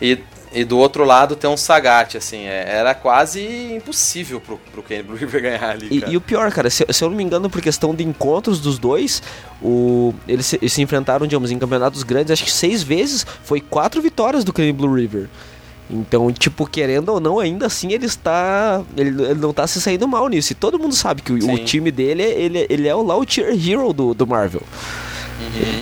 e, 0.00 0.18
e 0.52 0.64
do 0.64 0.78
outro 0.78 1.04
lado 1.04 1.36
tem 1.36 1.48
um 1.48 1.56
Sagat, 1.56 2.16
assim, 2.16 2.44
é, 2.44 2.64
era 2.68 2.94
quase 2.94 3.74
impossível 3.74 4.40
pro, 4.40 4.58
pro 4.72 4.82
Kenny 4.82 5.02
Blue 5.02 5.16
River 5.16 5.42
ganhar 5.42 5.70
ali. 5.70 5.88
E, 5.90 6.12
e 6.12 6.16
o 6.16 6.20
pior, 6.20 6.50
cara, 6.52 6.70
se, 6.70 6.84
se 6.88 7.04
eu 7.04 7.10
não 7.10 7.16
me 7.16 7.22
engano, 7.22 7.50
por 7.50 7.60
questão 7.60 7.94
de 7.94 8.04
encontros 8.04 8.60
dos 8.60 8.78
dois, 8.78 9.22
o, 9.60 10.14
eles, 10.26 10.46
se, 10.46 10.56
eles 10.56 10.72
se 10.72 10.82
enfrentaram, 10.82 11.26
digamos, 11.26 11.50
em 11.50 11.58
campeonatos 11.58 12.02
grandes, 12.02 12.30
acho 12.30 12.44
que 12.44 12.52
seis 12.52 12.82
vezes, 12.82 13.26
foi 13.44 13.60
quatro 13.60 14.00
vitórias 14.00 14.44
do 14.44 14.52
Crane 14.52 14.72
Blue 14.72 14.94
River. 14.94 15.28
Então, 15.88 16.32
tipo, 16.32 16.66
querendo 16.66 17.10
ou 17.10 17.20
não, 17.20 17.38
ainda 17.38 17.66
assim 17.66 17.92
ele 17.92 18.06
está. 18.06 18.82
Ele, 18.96 19.22
ele 19.22 19.40
não 19.40 19.50
está 19.50 19.66
se 19.66 19.80
saindo 19.80 20.08
mal 20.08 20.28
nisso. 20.28 20.52
E 20.52 20.54
todo 20.54 20.78
mundo 20.78 20.94
sabe 20.94 21.22
que 21.22 21.32
o, 21.32 21.52
o 21.52 21.58
time 21.64 21.92
dele, 21.92 22.22
ele, 22.22 22.66
ele 22.68 22.88
é 22.88 22.94
o 22.94 23.24
Tier 23.24 23.50
Hero 23.50 23.92
do, 23.92 24.12
do 24.12 24.26
Marvel. 24.26 24.62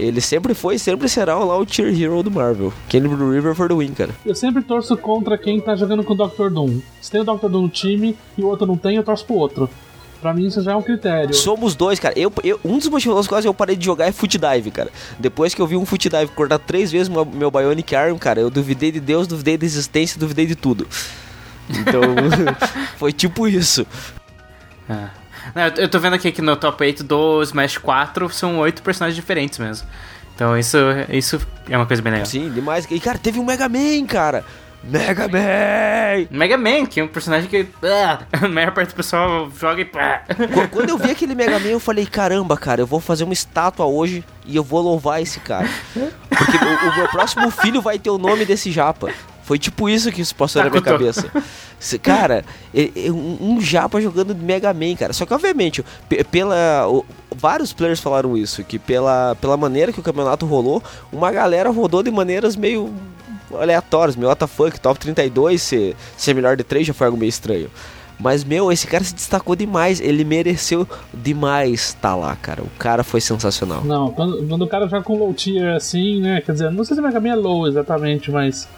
Ele 0.00 0.20
sempre 0.20 0.54
foi 0.54 0.74
e 0.74 0.78
sempre 0.78 1.08
será 1.08 1.38
o 1.38 1.44
Low 1.44 1.64
Tier 1.64 1.88
Hero 2.00 2.22
do 2.22 2.30
Marvel. 2.30 2.72
Kenny 2.88 3.08
Blue 3.08 3.30
River 3.32 3.54
for 3.54 3.68
the 3.68 3.74
win, 3.74 3.92
cara. 3.92 4.10
Eu 4.24 4.34
sempre 4.34 4.62
torço 4.62 4.96
contra 4.96 5.38
quem 5.38 5.60
tá 5.60 5.74
jogando 5.76 6.02
com 6.04 6.12
o 6.12 6.16
Dr. 6.16 6.50
Doom. 6.50 6.80
Se 7.00 7.10
tem 7.10 7.20
o 7.20 7.24
Dr. 7.24 7.48
Doom 7.48 7.62
no 7.62 7.68
time 7.68 8.16
e 8.36 8.42
o 8.42 8.46
outro 8.46 8.66
não 8.66 8.76
tem, 8.76 8.96
eu 8.96 9.02
torço 9.04 9.24
pro 9.24 9.34
outro. 9.36 9.68
Pra 10.20 10.32
mim 10.32 10.46
isso 10.46 10.62
já 10.62 10.72
é 10.72 10.76
um 10.76 10.82
critério. 10.82 11.34
Somos 11.34 11.74
dois, 11.74 12.00
cara. 12.00 12.18
Eu, 12.18 12.32
eu- 12.42 12.58
um 12.64 12.78
dos 12.78 12.88
motivos 12.88 13.14
pelos 13.14 13.26
quais 13.28 13.44
eu 13.44 13.52
parei 13.52 13.76
de 13.76 13.84
jogar 13.84 14.06
é 14.06 14.12
Foot 14.12 14.38
Dive, 14.38 14.70
cara. 14.70 14.90
Depois 15.18 15.54
que 15.54 15.60
eu 15.60 15.66
vi 15.66 15.76
um 15.76 15.84
Foot 15.84 16.08
Dive 16.08 16.28
cortar 16.32 16.58
três 16.58 16.90
vezes 16.90 17.08
meu, 17.10 17.24
meu 17.26 17.50
Bionic 17.50 17.94
Arm, 17.94 18.16
cara, 18.16 18.40
eu 18.40 18.48
duvidei 18.50 18.90
de 18.90 19.00
Deus, 19.00 19.26
duvidei 19.26 19.58
da 19.58 19.66
existência, 19.66 20.18
duvidei 20.18 20.46
de 20.46 20.54
tudo. 20.54 20.86
Então, 21.68 22.00
foi 22.96 23.12
tipo 23.12 23.46
isso. 23.46 23.86
Ah. 24.88 25.10
Eu- 25.76 25.88
tô 25.88 25.98
vendo 25.98 26.14
aqui 26.14 26.32
que 26.32 26.42
no 26.42 26.56
top 26.56 26.82
8 26.82 27.04
do 27.04 27.42
Smash 27.42 27.78
4 27.78 28.28
são 28.30 28.58
oito 28.58 28.82
personagens 28.82 29.14
diferentes 29.16 29.58
mesmo. 29.58 29.86
Então 30.34 30.58
isso, 30.58 30.76
isso 31.10 31.40
é 31.68 31.76
uma 31.76 31.86
coisa 31.86 32.02
bem 32.02 32.12
legal. 32.12 32.26
Sim, 32.26 32.50
demais. 32.50 32.86
E, 32.90 32.98
cara, 32.98 33.18
teve 33.18 33.38
um 33.38 33.44
Mega 33.44 33.68
Man, 33.68 34.04
cara. 34.06 34.44
Mega 34.82 35.26
Man! 35.28 36.26
Mega 36.30 36.58
Man, 36.58 36.84
que 36.84 37.00
é 37.00 37.04
um 37.04 37.08
personagem 37.08 37.48
que 37.48 37.66
ah, 37.84 38.18
a 38.32 38.48
maior 38.48 38.70
parte 38.72 38.88
do 38.90 38.94
pessoal 38.96 39.48
joga 39.58 39.80
e. 39.80 39.84
Qu- 39.86 40.68
Quando 40.70 40.90
eu 40.90 40.98
vi 40.98 41.10
aquele 41.12 41.34
Mega 41.34 41.58
Man, 41.58 41.68
eu 41.68 41.80
falei, 41.80 42.04
caramba, 42.04 42.56
cara, 42.56 42.82
eu 42.82 42.86
vou 42.86 43.00
fazer 43.00 43.24
uma 43.24 43.32
estátua 43.32 43.86
hoje 43.86 44.22
e 44.44 44.54
eu 44.56 44.62
vou 44.64 44.82
louvar 44.82 45.22
esse 45.22 45.40
cara. 45.40 45.66
Porque 46.28 46.56
o, 46.56 46.90
o 46.90 46.96
meu 46.96 47.08
próximo 47.08 47.50
filho 47.50 47.80
vai 47.80 47.98
ter 47.98 48.10
o 48.10 48.18
nome 48.18 48.44
desse 48.44 48.70
japa. 48.70 49.10
Foi 49.44 49.58
tipo 49.58 49.88
isso 49.88 50.10
que 50.10 50.20
isso 50.22 50.34
passou 50.34 50.62
na 50.62 50.70
minha 50.70 50.82
cabeça. 50.98 51.30
Se- 51.78 51.98
Cara, 51.98 52.44
é- 52.74 52.90
é 53.06 53.12
um, 53.12 53.60
japa 53.60 54.00
jogando 54.00 54.34
de 54.34 54.42
Mega 54.42 54.72
Man, 54.72 54.96
cara. 54.96 55.12
Só 55.12 55.24
que, 55.26 55.34
obviamente, 55.34 55.84
pe- 56.08 56.24
pela. 56.24 56.88
o- 56.88 57.04
vários 57.34 57.72
players 57.72 58.00
falaram 58.00 58.36
isso, 58.36 58.64
que 58.64 58.78
pela, 58.78 59.36
pela 59.40 59.56
maneira 59.56 59.92
que 59.92 60.00
o 60.00 60.02
campeonato 60.02 60.46
rolou, 60.46 60.82
uma 61.12 61.30
galera 61.30 61.70
rodou 61.70 62.02
de 62.02 62.10
maneiras 62.10 62.56
meio 62.56 62.90
aleatórias, 63.52 64.16
meio 64.16 64.30
WTF, 64.30 64.80
top 64.80 64.98
32, 64.98 65.60
ser, 65.62 65.94
ser 66.16 66.34
melhor 66.34 66.56
de 66.56 66.64
3 66.64 66.86
já 66.86 66.94
foi 66.94 67.06
algo 67.06 67.18
meio 67.18 67.28
estranho. 67.28 67.70
Mas, 68.18 68.44
meu, 68.44 68.70
esse 68.72 68.86
cara 68.86 69.02
se 69.02 69.12
destacou 69.14 69.56
demais. 69.56 70.00
Ele 70.00 70.24
mereceu 70.24 70.88
demais 71.12 71.80
estar 71.88 72.14
lá, 72.14 72.34
cara. 72.36 72.62
O 72.62 72.70
cara 72.78 73.02
foi 73.02 73.20
sensacional. 73.20 73.84
Não, 73.84 74.10
quando, 74.12 74.46
quando 74.48 74.62
o 74.62 74.68
cara 74.68 74.86
joga 74.88 75.02
com 75.02 75.18
low 75.18 75.34
tier 75.34 75.74
assim, 75.74 76.20
né? 76.20 76.40
Quer 76.40 76.52
dizer, 76.52 76.70
não 76.70 76.84
sei 76.84 76.94
se 76.94 77.00
o 77.00 77.04
Mega 77.04 77.18
Man 77.20 77.30
é 77.30 77.34
low 77.34 77.66
exatamente, 77.66 78.30
mas 78.30 78.68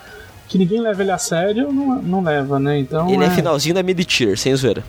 que 0.48 0.58
ninguém 0.58 0.80
leva 0.80 1.02
ele 1.02 1.10
a 1.10 1.18
sério, 1.18 1.72
não, 1.72 2.00
não 2.02 2.22
leva, 2.22 2.58
né? 2.58 2.78
Então. 2.78 3.08
Ele 3.10 3.24
é 3.24 3.30
finalzinho 3.30 3.74
da 3.74 3.82
mid-tier, 3.82 4.36
sem 4.38 4.54
zoeira. 4.54 4.82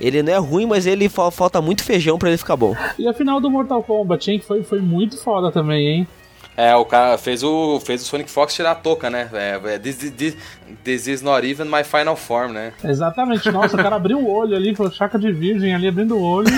Ele 0.00 0.22
não 0.22 0.32
é 0.32 0.36
ruim, 0.38 0.66
mas 0.66 0.86
ele 0.86 1.08
fa- 1.08 1.30
falta 1.30 1.62
muito 1.62 1.84
feijão 1.84 2.18
pra 2.18 2.28
ele 2.28 2.36
ficar 2.38 2.56
bom. 2.56 2.74
E 2.98 3.06
a 3.06 3.14
final 3.14 3.40
do 3.40 3.48
Mortal 3.50 3.82
Kombat, 3.82 4.30
hein? 4.30 4.38
Que 4.40 4.44
foi, 4.44 4.62
foi 4.64 4.80
muito 4.80 5.16
foda 5.22 5.52
também, 5.52 5.86
hein? 5.86 6.08
É, 6.56 6.74
o 6.76 6.84
cara 6.84 7.18
fez 7.18 7.42
o, 7.42 7.80
fez 7.80 8.02
o 8.02 8.04
Sonic 8.04 8.30
Fox 8.30 8.54
tirar 8.54 8.70
a 8.72 8.74
touca, 8.74 9.10
né? 9.10 9.28
É, 9.32 9.60
é, 9.64 9.78
this, 9.78 9.96
this, 10.12 10.36
this 10.84 11.06
is 11.08 11.20
not 11.20 11.44
even 11.44 11.64
my 11.64 11.82
final 11.82 12.14
form, 12.14 12.52
né? 12.52 12.72
Exatamente. 12.84 13.50
Nossa, 13.50 13.76
o 13.76 13.82
cara 13.82 13.96
abriu 13.96 14.18
o 14.18 14.30
olho 14.30 14.56
ali, 14.56 14.74
falou 14.74 14.92
chaca 14.92 15.18
de 15.18 15.32
virgem 15.32 15.74
ali 15.74 15.88
abrindo 15.88 16.16
o 16.16 16.22
olho. 16.22 16.48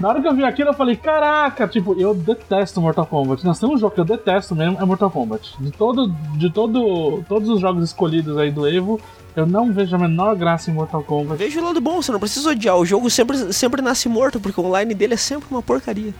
Na 0.00 0.08
hora 0.08 0.20
que 0.20 0.28
eu 0.28 0.34
vi 0.34 0.44
aquilo, 0.44 0.70
eu 0.70 0.74
falei, 0.74 0.94
caraca, 0.94 1.66
tipo, 1.66 1.98
eu 1.98 2.14
detesto 2.14 2.80
Mortal 2.80 3.06
Kombat. 3.06 3.44
Nós 3.44 3.58
temos 3.58 3.76
um 3.76 3.78
jogo 3.78 3.94
que 3.94 4.00
eu 4.00 4.04
detesto 4.04 4.54
mesmo, 4.54 4.78
é 4.80 4.84
Mortal 4.84 5.10
Kombat. 5.10 5.54
De 5.58 5.70
todo, 5.70 6.08
de 6.36 6.50
todo, 6.50 7.24
todos 7.26 7.48
os 7.48 7.60
jogos 7.60 7.82
escolhidos 7.82 8.36
aí 8.36 8.50
do 8.50 8.68
Evo, 8.68 9.00
eu 9.34 9.46
não 9.46 9.72
vejo 9.72 9.96
a 9.96 9.98
menor 9.98 10.36
graça 10.36 10.70
em 10.70 10.74
Mortal 10.74 11.02
Kombat. 11.02 11.38
Veja 11.38 11.60
o 11.60 11.64
lado 11.64 11.80
bom, 11.80 12.02
você 12.02 12.12
não 12.12 12.20
precisa 12.20 12.50
odiar. 12.50 12.76
O 12.76 12.84
jogo 12.84 13.08
sempre, 13.08 13.52
sempre 13.54 13.80
nasce 13.80 14.06
morto, 14.06 14.38
porque 14.38 14.60
o 14.60 14.64
online 14.64 14.94
dele 14.94 15.14
é 15.14 15.18
sempre 15.18 15.46
uma 15.50 15.62
porcaria. 15.62 16.12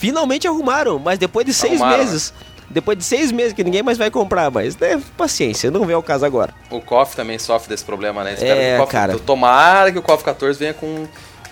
Finalmente 0.00 0.48
arrumaram, 0.48 0.98
mas 0.98 1.18
depois 1.18 1.44
de 1.44 1.52
seis 1.52 1.80
Arrumaram, 1.80 1.98
meses. 2.04 2.32
Depois 2.70 2.96
de 2.96 3.04
seis 3.04 3.30
meses 3.30 3.52
que 3.52 3.62
ninguém 3.62 3.82
mais 3.82 3.98
vai 3.98 4.10
comprar, 4.10 4.50
mas 4.50 4.76
né, 4.78 5.00
paciência, 5.16 5.70
não 5.70 5.84
vem 5.84 5.94
ao 5.94 6.02
caso 6.02 6.24
agora. 6.24 6.54
O 6.70 6.80
KOF 6.80 7.14
também 7.14 7.38
sofre 7.38 7.68
desse 7.68 7.84
problema, 7.84 8.24
né? 8.24 8.32
Espero 8.34 8.58
É, 8.58 8.70
que 8.70 8.76
o 8.76 8.80
KOF, 8.80 8.92
cara. 8.92 9.18
Tomara 9.18 9.92
que 9.92 9.98
o 9.98 10.02
KOF 10.02 10.24
14 10.24 10.58
venha 10.58 10.72
com, 10.72 11.06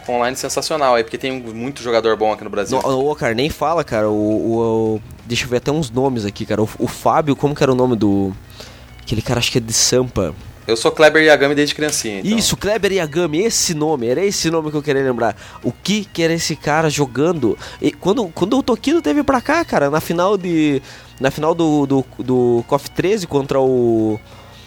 online 0.09 0.35
sensacional 0.37 0.95
aí, 0.95 1.05
porque 1.05 1.19
tem 1.19 1.31
muito 1.43 1.83
jogador 1.83 2.17
bom 2.17 2.33
aqui 2.33 2.43
no 2.43 2.49
Brasil. 2.51 2.81
No, 2.81 3.11
o 3.11 3.15
cara, 3.15 3.35
nem 3.35 3.51
fala, 3.51 3.85
cara. 3.85 4.09
O, 4.09 4.13
o- 4.15 4.95
o- 4.97 5.03
deixa 5.27 5.45
eu 5.45 5.49
ver 5.51 5.59
até 5.59 5.71
uns 5.71 5.91
nomes 5.91 6.25
aqui, 6.25 6.47
cara. 6.47 6.63
O, 6.63 6.69
o 6.79 6.87
Fábio, 6.87 7.37
como 7.37 7.55
que 7.55 7.63
era 7.63 7.71
o 7.73 7.75
nome 7.75 7.97
do. 7.97 8.33
Aquele 9.03 9.21
cara, 9.21 9.39
acho 9.39 9.53
que 9.53 9.59
é 9.59 9.61
de 9.61 9.73
Sampa. 9.73 10.35
Eu 10.69 10.77
sou 10.77 10.93
Kleber 10.93 11.23
Yagami 11.23 11.55
desde 11.55 11.75
criancinha, 11.75 12.21
então. 12.21 12.37
Isso, 12.37 12.55
Kleber 12.55 12.93
Yagami, 12.93 13.39
esse 13.39 13.73
nome, 13.73 14.07
era 14.07 14.23
esse 14.23 14.51
nome 14.51 14.71
que 14.71 14.77
eu 14.77 14.83
queria 14.83 15.03
lembrar. 15.03 15.35
O 15.65 15.73
que 15.73 16.05
que 16.05 16.23
era 16.23 16.35
esse 16.35 16.55
cara 16.55 16.91
jogando? 16.91 17.57
E 17.81 17.91
quando, 17.91 18.29
quando 18.29 18.59
o 18.59 18.63
Tokido 18.63 19.01
teve 19.01 19.23
pra 19.23 19.41
cá, 19.41 19.65
cara, 19.65 19.89
na 19.89 19.99
final 19.99 20.37
de, 20.37 20.83
na 21.19 21.31
final 21.31 21.55
do, 21.55 21.87
do, 21.87 22.05
do 22.19 22.65
KOF 22.69 22.91
13 22.91 23.27
contra 23.27 23.59
o, 23.59 24.21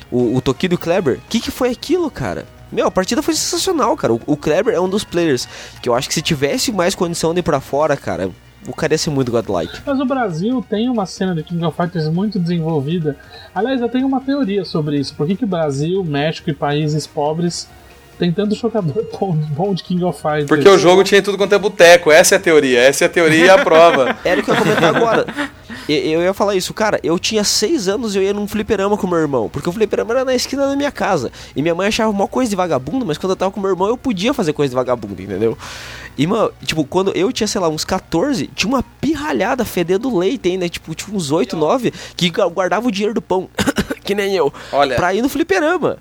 o, 0.09 0.37
o 0.37 0.41
Tokido 0.41 0.75
Kleber. 0.75 1.19
O 1.19 1.29
que, 1.29 1.39
que 1.39 1.51
foi 1.51 1.69
aquilo, 1.69 2.09
cara? 2.09 2.47
Meu, 2.71 2.87
a 2.87 2.91
partida 2.91 3.21
foi 3.21 3.35
sensacional, 3.35 3.95
cara. 3.95 4.13
O, 4.13 4.21
o 4.25 4.35
Kleber 4.35 4.73
é 4.73 4.81
um 4.81 4.89
dos 4.89 5.03
players 5.03 5.47
que 5.83 5.87
eu 5.87 5.93
acho 5.93 6.07
que 6.07 6.15
se 6.15 6.21
tivesse 6.23 6.71
mais 6.71 6.95
condição 6.95 7.31
de 7.31 7.41
ir 7.41 7.43
pra 7.43 7.61
fora, 7.61 7.95
cara, 7.95 8.31
o 8.67 8.73
cara 8.73 8.93
ia 8.93 8.97
ser 8.97 9.09
muito 9.09 9.31
godlike. 9.31 9.79
Mas 9.85 9.99
o 9.99 10.05
Brasil 10.05 10.63
tem 10.69 10.89
uma 10.89 11.05
cena 11.05 11.33
de 11.33 11.43
King 11.43 11.63
of 11.65 11.75
Fighters 11.75 12.07
muito 12.07 12.39
desenvolvida. 12.39 13.17
Aliás, 13.53 13.81
eu 13.81 13.89
tenho 13.89 14.07
uma 14.07 14.21
teoria 14.21 14.63
sobre 14.63 14.97
isso. 14.99 15.15
Por 15.15 15.25
que, 15.27 15.35
que 15.35 15.45
Brasil, 15.45 16.03
México 16.03 16.49
e 16.49 16.53
países 16.53 17.07
pobres 17.07 17.67
tem 18.19 18.31
tanto 18.31 18.53
jogador 18.53 19.07
bom, 19.51 19.73
de 19.73 19.83
King 19.83 20.03
of 20.03 20.21
Fighters? 20.21 20.47
Porque 20.47 20.69
o 20.69 20.77
jogo 20.77 21.03
tinha 21.03 21.21
tudo 21.21 21.37
quanto 21.37 21.53
é 21.53 21.59
boteco. 21.59 22.11
Essa 22.11 22.35
é 22.35 22.37
a 22.37 22.41
teoria. 22.41 22.79
Essa 22.81 23.05
é 23.05 23.07
a 23.07 23.09
teoria 23.09 23.45
e 23.45 23.49
a 23.49 23.57
prova. 23.57 24.15
Era 24.23 24.39
o 24.39 24.43
que 24.43 24.51
eu 24.51 24.55
ia 24.55 24.61
comentar 24.61 24.95
agora. 24.95 25.25
Eu, 25.87 26.21
ia 26.21 26.33
falar 26.33 26.55
isso, 26.55 26.73
cara. 26.73 26.99
Eu 27.03 27.17
tinha 27.17 27.43
seis 27.43 27.87
anos 27.87 28.15
e 28.15 28.19
eu 28.19 28.23
ia 28.23 28.33
num 28.33 28.47
fliperama 28.47 28.97
com 28.97 29.07
meu 29.07 29.19
irmão. 29.19 29.49
Porque 29.49 29.69
o 29.69 29.71
fliperama 29.71 30.13
era 30.13 30.25
na 30.25 30.35
esquina 30.35 30.67
da 30.67 30.75
minha 30.75 30.91
casa. 30.91 31.31
E 31.55 31.61
minha 31.61 31.75
mãe 31.75 31.87
achava 31.87 32.09
uma 32.09 32.27
coisa 32.27 32.49
de 32.49 32.55
vagabundo, 32.55 33.05
mas 33.05 33.17
quando 33.17 33.31
eu 33.31 33.35
tava 33.35 33.51
com 33.51 33.59
meu 33.59 33.69
irmão 33.69 33.87
eu 33.87 33.97
podia 33.97 34.33
fazer 34.33 34.53
coisa 34.53 34.69
de 34.69 34.75
vagabundo, 34.75 35.21
entendeu? 35.21 35.57
E, 36.17 36.27
mano, 36.27 36.51
tipo, 36.63 36.83
quando 36.85 37.15
eu 37.15 37.31
tinha, 37.31 37.47
sei 37.47 37.61
lá, 37.61 37.69
uns 37.69 37.85
14, 37.85 38.47
tinha 38.47 38.69
uma 38.69 38.83
pirralhada 38.83 39.63
fedendo 39.63 40.15
leite 40.17 40.49
ainda, 40.49 40.67
tipo, 40.67 40.93
tipo 40.93 41.15
uns 41.15 41.31
8, 41.31 41.55
9, 41.55 41.91
que 42.15 42.29
guardava 42.29 42.87
o 42.87 42.91
dinheiro 42.91 43.13
do 43.13 43.21
pão, 43.21 43.49
que 44.03 44.13
nem 44.13 44.35
eu, 44.35 44.53
Olha, 44.71 44.95
pra 44.95 45.13
ir 45.13 45.21
no 45.21 45.29
fliperama. 45.29 45.97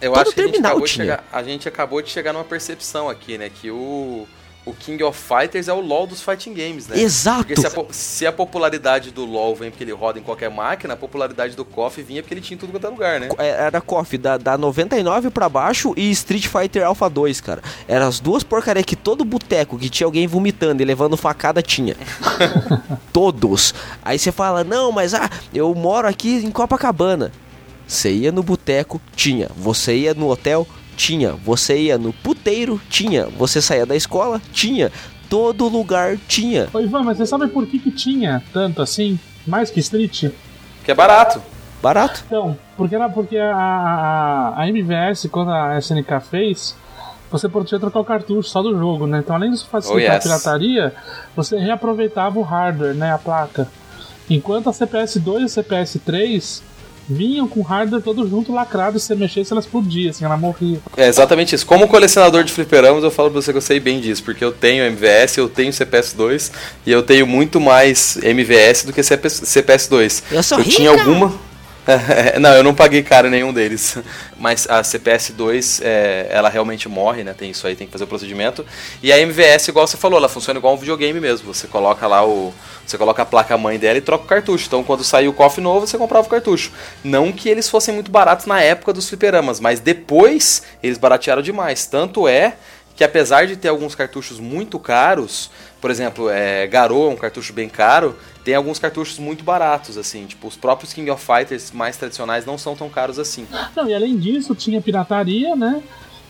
Eu 0.00 0.12
Todo 0.12 0.22
acho 0.22 0.32
que 0.32 0.40
a 0.40 0.46
gente, 0.46 0.58
acabou 0.58 0.84
de 0.84 0.90
chegar, 0.90 1.24
a 1.32 1.42
gente 1.42 1.68
acabou 1.68 2.02
de 2.02 2.10
chegar 2.10 2.32
numa 2.32 2.44
percepção 2.44 3.08
aqui, 3.08 3.36
né? 3.36 3.50
Que 3.50 3.70
o, 3.70 4.28
o 4.68 4.74
King 4.74 5.02
of 5.02 5.18
Fighters 5.18 5.68
é 5.68 5.72
o 5.72 5.80
LoL 5.80 6.06
dos 6.06 6.20
fighting 6.20 6.52
games, 6.52 6.86
né? 6.86 7.00
Exato. 7.00 7.46
Porque 7.46 7.56
se 7.56 7.66
a, 7.66 7.84
se 7.90 8.26
a 8.26 8.32
popularidade 8.32 9.10
do 9.10 9.24
LoL 9.24 9.56
vem 9.56 9.70
porque 9.70 9.82
ele 9.82 9.92
roda 9.92 10.18
em 10.18 10.22
qualquer 10.22 10.50
máquina, 10.50 10.94
a 10.94 10.96
popularidade 10.96 11.56
do 11.56 11.64
KOF 11.64 12.02
vinha 12.02 12.22
porque 12.22 12.34
ele 12.34 12.40
tinha 12.40 12.56
em 12.56 12.58
tudo 12.58 12.72
quanto 12.72 12.86
é 12.86 12.90
lugar, 12.90 13.20
né? 13.20 13.28
É, 13.38 13.48
Era 13.48 13.80
KOF 13.80 14.18
da, 14.18 14.36
da 14.36 14.58
99 14.58 15.30
pra 15.30 15.48
baixo 15.48 15.94
e 15.96 16.10
Street 16.10 16.46
Fighter 16.46 16.84
Alpha 16.84 17.08
2, 17.08 17.40
cara. 17.40 17.62
Eram 17.86 18.06
as 18.06 18.20
duas 18.20 18.44
porcarias 18.44 18.84
que 18.84 18.96
todo 18.96 19.24
boteco 19.24 19.78
que 19.78 19.88
tinha 19.88 20.06
alguém 20.06 20.26
vomitando 20.26 20.82
e 20.82 20.84
levando 20.84 21.16
facada 21.16 21.62
tinha. 21.62 21.96
Todos. 23.12 23.74
Aí 24.04 24.18
você 24.18 24.30
fala, 24.30 24.62
não, 24.62 24.92
mas 24.92 25.14
ah, 25.14 25.30
eu 25.54 25.74
moro 25.74 26.06
aqui 26.06 26.36
em 26.44 26.50
Copacabana. 26.50 27.32
Você 27.86 28.12
ia 28.12 28.30
no 28.30 28.42
boteco, 28.42 29.00
tinha. 29.16 29.48
Você 29.56 29.96
ia 29.96 30.12
no 30.12 30.28
hotel, 30.28 30.66
tinha. 30.98 31.32
Você 31.32 31.78
ia 31.78 31.96
no 31.96 32.12
puteiro, 32.12 32.78
tinha. 32.90 33.26
Você 33.38 33.62
saía 33.62 33.86
da 33.86 33.94
escola, 33.96 34.42
tinha. 34.52 34.90
Todo 35.30 35.68
lugar 35.68 36.18
tinha. 36.26 36.68
Ô 36.72 36.80
Ivan, 36.80 37.04
mas 37.04 37.16
você 37.18 37.26
sabe 37.26 37.46
por 37.48 37.66
que, 37.66 37.78
que 37.78 37.90
tinha 37.90 38.42
tanto 38.52 38.82
assim? 38.82 39.18
Mais 39.46 39.70
que 39.70 39.78
Street? 39.80 40.24
Que 40.84 40.90
é 40.90 40.94
barato. 40.94 41.40
Barato. 41.80 42.24
Então, 42.26 42.58
porque 42.76 42.94
era 42.96 43.08
porque 43.08 43.38
a, 43.38 43.54
a, 43.56 44.62
a 44.62 44.68
MVS, 44.68 45.28
quando 45.30 45.52
a 45.52 45.78
SNK 45.78 46.20
fez, 46.28 46.74
você 47.30 47.48
podia 47.48 47.78
trocar 47.78 48.00
o 48.00 48.04
cartucho 48.04 48.48
só 48.48 48.60
do 48.62 48.76
jogo, 48.76 49.06
né? 49.06 49.18
Então, 49.20 49.36
além 49.36 49.52
de 49.52 49.64
facilitar 49.64 50.10
Oh, 50.10 50.14
yes. 50.14 50.26
a 50.26 50.28
pirataria, 50.28 50.94
você 51.36 51.56
reaproveitava 51.58 52.38
o 52.38 52.42
hardware, 52.42 52.94
né? 52.94 53.12
A 53.12 53.18
placa. 53.18 53.68
Enquanto 54.28 54.68
a 54.68 54.72
CPS2 54.72 55.40
e 55.40 55.44
a 55.44 55.46
CPS3 55.62 56.62
vinham 57.08 57.48
com 57.48 57.60
o 57.60 57.62
hardware 57.62 58.02
todo 58.02 58.28
junto 58.28 58.52
lacrado, 58.52 58.96
e 58.96 59.00
se 59.00 59.06
você 59.06 59.14
mexesse, 59.14 59.52
ela 59.52 59.60
explodia, 59.60 60.10
assim, 60.10 60.24
ela 60.24 60.36
morria. 60.36 60.78
É 60.96 61.08
exatamente 61.08 61.54
isso. 61.54 61.66
Como 61.66 61.88
colecionador 61.88 62.44
de 62.44 62.52
fliperamas, 62.52 63.02
eu 63.02 63.10
falo 63.10 63.30
pra 63.30 63.40
você 63.40 63.50
que 63.52 63.58
eu 63.58 63.62
sei 63.62 63.80
bem 63.80 64.00
disso, 64.00 64.22
porque 64.22 64.44
eu 64.44 64.52
tenho 64.52 64.84
MVS, 64.84 65.38
eu 65.38 65.48
tenho 65.48 65.72
CPS2 65.72 66.50
e 66.86 66.92
eu 66.92 67.02
tenho 67.02 67.26
muito 67.26 67.60
mais 67.60 68.18
MVS 68.22 68.84
do 68.84 68.92
que 68.92 69.02
CPS, 69.02 69.42
CPS2. 69.42 70.22
Eu 70.30 70.42
sou 70.42 70.62
tinha 70.62 70.90
rica! 70.90 71.02
alguma. 71.02 71.47
não, 72.38 72.50
eu 72.54 72.62
não 72.62 72.74
paguei 72.74 73.02
caro 73.02 73.30
nenhum 73.30 73.52
deles. 73.52 73.96
Mas 74.38 74.68
a 74.68 74.82
CPS2, 74.82 75.80
é, 75.82 76.26
ela 76.30 76.48
realmente 76.48 76.88
morre, 76.88 77.24
né? 77.24 77.32
Tem 77.32 77.50
isso 77.50 77.66
aí, 77.66 77.74
tem 77.74 77.86
que 77.86 77.92
fazer 77.92 78.04
o 78.04 78.06
procedimento. 78.06 78.64
E 79.02 79.12
a 79.12 79.18
MVS, 79.18 79.68
igual 79.68 79.86
você 79.86 79.96
falou, 79.96 80.18
ela 80.18 80.28
funciona 80.28 80.58
igual 80.58 80.74
um 80.74 80.76
videogame 80.76 81.18
mesmo. 81.18 81.52
Você 81.52 81.66
coloca 81.66 82.06
lá 82.06 82.26
o. 82.26 82.52
Você 82.86 82.98
coloca 82.98 83.22
a 83.22 83.26
placa-mãe 83.26 83.78
dela 83.78 83.98
e 83.98 84.02
troca 84.02 84.24
o 84.24 84.26
cartucho. 84.26 84.66
Então, 84.66 84.84
quando 84.84 85.02
saiu 85.02 85.30
o 85.30 85.34
KOF 85.34 85.60
novo, 85.60 85.86
você 85.86 85.96
comprava 85.96 86.26
o 86.26 86.30
cartucho. 86.30 86.72
Não 87.02 87.32
que 87.32 87.48
eles 87.48 87.68
fossem 87.68 87.94
muito 87.94 88.10
baratos 88.10 88.46
na 88.46 88.60
época 88.60 88.92
dos 88.92 89.08
fliperamas, 89.08 89.58
mas 89.58 89.80
depois 89.80 90.62
eles 90.82 90.98
baratearam 90.98 91.42
demais. 91.42 91.86
Tanto 91.86 92.28
é 92.28 92.54
que 92.98 93.04
apesar 93.04 93.46
de 93.46 93.56
ter 93.56 93.68
alguns 93.68 93.94
cartuchos 93.94 94.40
muito 94.40 94.76
caros, 94.78 95.50
por 95.80 95.88
exemplo, 95.88 96.28
é, 96.28 96.66
Garou 96.66 97.08
é 97.08 97.14
um 97.14 97.16
cartucho 97.16 97.52
bem 97.52 97.68
caro, 97.68 98.18
tem 98.48 98.54
alguns 98.54 98.78
cartuchos 98.78 99.18
muito 99.18 99.44
baratos, 99.44 99.98
assim, 99.98 100.24
tipo, 100.24 100.48
os 100.48 100.56
próprios 100.56 100.94
King 100.94 101.10
of 101.10 101.22
Fighters 101.22 101.70
mais 101.70 101.98
tradicionais 101.98 102.46
não 102.46 102.56
são 102.56 102.74
tão 102.74 102.88
caros 102.88 103.18
assim. 103.18 103.46
Não, 103.76 103.86
e 103.86 103.92
além 103.92 104.16
disso, 104.16 104.54
tinha 104.54 104.80
pirataria, 104.80 105.54
né? 105.54 105.82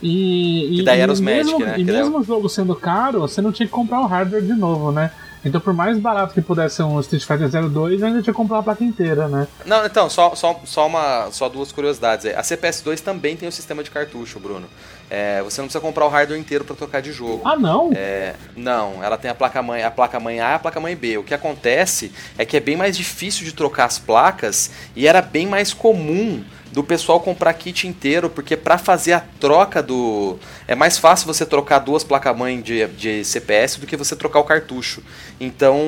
E, 0.03 0.69
Que 0.75 0.81
e- 0.81 0.83
daí 0.83 0.99
era 0.99 1.13
os 1.13 1.21
Magic, 1.21 1.45
mesmo, 1.45 1.59
né? 1.61 1.75
E 1.79 1.85
Que 1.85 1.93
mesmo 1.93 2.19
o 2.19 2.25
jogo 2.25 2.49
sendo 2.49 2.75
caro, 2.75 3.21
você 3.21 3.41
não 3.41 3.53
tinha 3.53 3.69
que 3.69 3.73
comprar 3.73 4.01
o 4.01 4.07
hardware 4.07 4.43
de 4.43 4.53
novo, 4.53 4.91
né? 4.91 5.13
Então, 5.45 5.61
por 5.61 5.73
mais 5.73 5.99
barato 5.99 6.35
que 6.35 6.41
pudesse 6.41 6.77
ser 6.77 6.83
um 6.83 6.99
Street 7.01 7.25
Fighter 7.25 7.49
02, 7.49 8.03
ainda 8.03 8.23
tinha 8.23 8.33
que 8.33 8.37
comprar 8.37 8.59
a 8.59 8.63
placa 8.63 8.85
inteira, 8.85 9.29
né? 9.29 9.47
Não, 9.65 9.85
então, 9.87 10.11
só, 10.11 10.35
só, 10.35 10.61
só, 10.65 10.87
uma, 10.87 11.31
só 11.31 11.49
duas 11.49 11.73
curiosidades. 11.73 12.27
aí. 12.27 12.35
A 12.35 12.43
CPS2 12.43 13.01
também 13.01 13.37
tem 13.37 13.49
o 13.49 13.53
sistema 13.53 13.83
de 13.83 13.91
cartucho, 13.91 14.39
Bruno. 14.41 14.69
É, 15.11 15.43
você 15.43 15.61
não 15.61 15.69
precisa 15.69 15.81
comprar 15.81 16.05
o 16.05 16.09
hardware 16.09 16.39
inteiro 16.39 16.65
para 16.65 16.77
trocar 16.77 17.01
de 17.01 17.13
jogo. 17.13 17.41
Ah, 17.45 17.57
não? 17.57 17.91
É, 17.95 18.35
não, 18.55 19.03
ela 19.03 19.17
tem 19.17 19.31
a 19.31 19.35
placa 19.35 19.63
mãe, 19.63 19.83
a 19.83 19.91
placa 19.91 20.21
mãe 20.21 20.41
A 20.41 20.51
e 20.51 20.55
a 20.55 20.59
placa 20.59 20.79
mãe 20.81 20.95
B. 20.95 21.19
O 21.19 21.25
que 21.25 21.33
acontece 21.33 22.13
é 22.37 22.45
que 22.45 22.57
é 22.57 22.61
bem 22.61 22.77
mais 22.77 22.97
difícil 22.97 23.45
de 23.45 23.53
trocar 23.53 23.87
as 23.87 23.99
placas 23.99 24.71
e 24.95 25.07
era 25.07 25.23
bem 25.23 25.47
mais 25.47 25.73
comum 25.73 26.45
do 26.73 26.85
pessoal 26.85 27.21
comprar 27.21 27.53
kit 27.55 27.87
inteiro, 27.87 28.29
porque 28.29 28.57
para 28.57 28.79
fazer 28.79 29.13
a 29.13 29.21
troca 29.21 29.83
do 29.83 30.39
é 30.67 30.75
mais 30.75 30.99
fácil 30.99 31.27
você 31.27 31.47
trocar 31.47 31.79
duas 31.79 32.05
placas 32.05 32.37
mãe 32.37 32.61
de, 32.61 32.87
de 32.89 33.25
CPS 33.25 33.77
do 33.77 33.87
que 33.87 33.97
você 33.97 34.15
trocar 34.15 34.41
o 34.41 34.45
cartucho. 34.45 35.03
Então, 35.41 35.79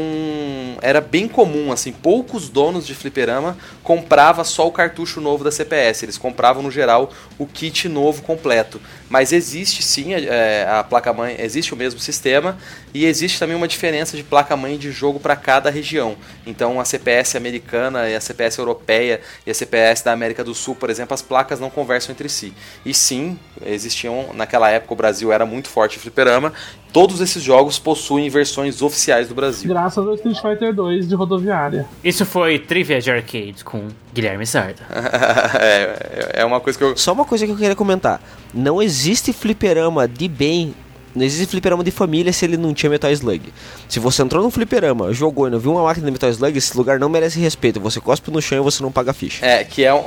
era 0.81 1.01
bem 1.01 1.29
comum 1.29 1.71
assim, 1.71 1.93
poucos 1.93 2.49
donos 2.49 2.87
de 2.87 2.95
fliperama 2.95 3.57
comprava 3.83 4.45
só 4.45 4.67
o 4.67 4.73
cartucho 4.73 5.21
novo 5.21 5.45
da 5.45 5.51
CPS, 5.51 6.05
eles 6.05 6.19
compravam 6.19 6.63
no 6.63 6.71
geral 6.71 7.11
o 7.39 7.47
kit 7.47 7.89
novo 7.89 8.23
completo. 8.23 8.81
Mas 9.09 9.33
existe 9.33 9.83
sim 9.83 10.15
é, 10.15 10.67
a 10.71 10.85
placa-mãe, 10.85 11.37
existe 11.39 11.75
o 11.75 11.77
mesmo 11.77 11.99
sistema 11.99 12.57
e 12.95 13.05
existe 13.05 13.39
também 13.39 13.57
uma 13.57 13.69
diferença 13.69 14.17
de 14.17 14.23
placa-mãe 14.23 14.79
de 14.79 14.93
jogo 14.93 15.19
para 15.19 15.35
cada 15.37 15.69
região. 15.69 16.17
Então 16.47 16.81
a 16.81 16.85
CPS 16.85 17.37
americana 17.37 18.09
e 18.09 18.15
a 18.15 18.21
CPS 18.21 18.59
europeia 18.59 19.21
e 19.47 19.51
a 19.51 19.55
CPS 19.55 20.03
da 20.03 20.13
América 20.13 20.45
do 20.45 20.55
Sul, 20.55 20.70
por 20.75 20.91
exemplo, 20.91 21.15
as 21.15 21.23
placas 21.23 21.61
não 21.61 21.71
conversam 21.71 22.13
entre 22.13 22.29
si. 22.29 22.53
E 22.85 22.93
sim, 22.95 23.39
existiam, 23.65 24.27
naquela 24.35 24.71
época 24.71 24.93
o 24.93 24.97
Brasil 24.97 25.33
era 25.33 25.47
muito 25.47 25.69
forte 25.69 25.97
em 25.97 26.01
fliperama, 26.01 26.53
todos 26.93 27.21
esses 27.21 27.43
jogos 27.43 27.79
possuem 27.79 28.29
versões 28.29 28.83
oficiais 28.83 29.29
do 29.29 29.35
Brasil. 29.35 29.69
Graças 29.69 30.07
ao 30.07 30.15
Street 30.15 30.41
Fighter 30.41 30.75
2 30.75 31.09
de 31.09 31.15
rodoviária. 31.15 31.87
Isso 32.03 32.25
foi 32.27 32.59
Trivia 32.59 33.01
de 33.01 33.11
Arcade 33.11 33.65
com 33.65 33.89
Guilherme 34.13 34.47
Sarda. 34.47 34.83
é, 35.61 36.41
é 36.41 36.45
uma 36.45 36.61
coisa 36.61 36.79
que 36.79 36.85
eu. 36.85 36.97
Só 36.97 37.13
uma 37.13 37.25
coisa 37.25 37.47
que 37.47 37.53
eu 37.53 37.57
queria 37.57 37.77
comentar. 37.77 38.21
Não 38.53 38.83
existe 38.83 39.33
fliperama 39.33 40.07
de 40.07 40.29
bem. 40.29 40.75
Não 41.15 41.25
existe 41.25 41.47
fliperama 41.47 41.83
de 41.83 41.91
família 41.91 42.33
se 42.33 42.45
ele 42.45 42.57
não 42.57 42.73
tinha 42.73 42.89
Metal 42.89 43.11
Slug. 43.11 43.53
Se 43.89 43.99
você 43.99 44.23
entrou 44.23 44.45
no 44.45 44.51
fliperama, 44.51 45.13
jogou 45.13 45.49
e 45.49 45.51
não 45.51 45.59
viu 45.59 45.73
uma 45.73 45.83
máquina 45.83 46.07
de 46.07 46.13
Metal 46.13 46.31
Slug, 46.31 46.57
esse 46.57 46.77
lugar 46.77 47.01
não 47.01 47.09
merece 47.09 47.41
respeito. 47.41 47.81
Você 47.81 48.01
cospe 48.01 48.31
no 48.31 48.41
chão 48.41 48.59
e 48.59 48.61
você 48.61 48.83
não 48.83 48.93
paga 48.93 49.13
ficha. 49.13 49.45
É, 49.45 49.65
que 49.65 49.85
é 49.85 49.93
um. 49.93 50.05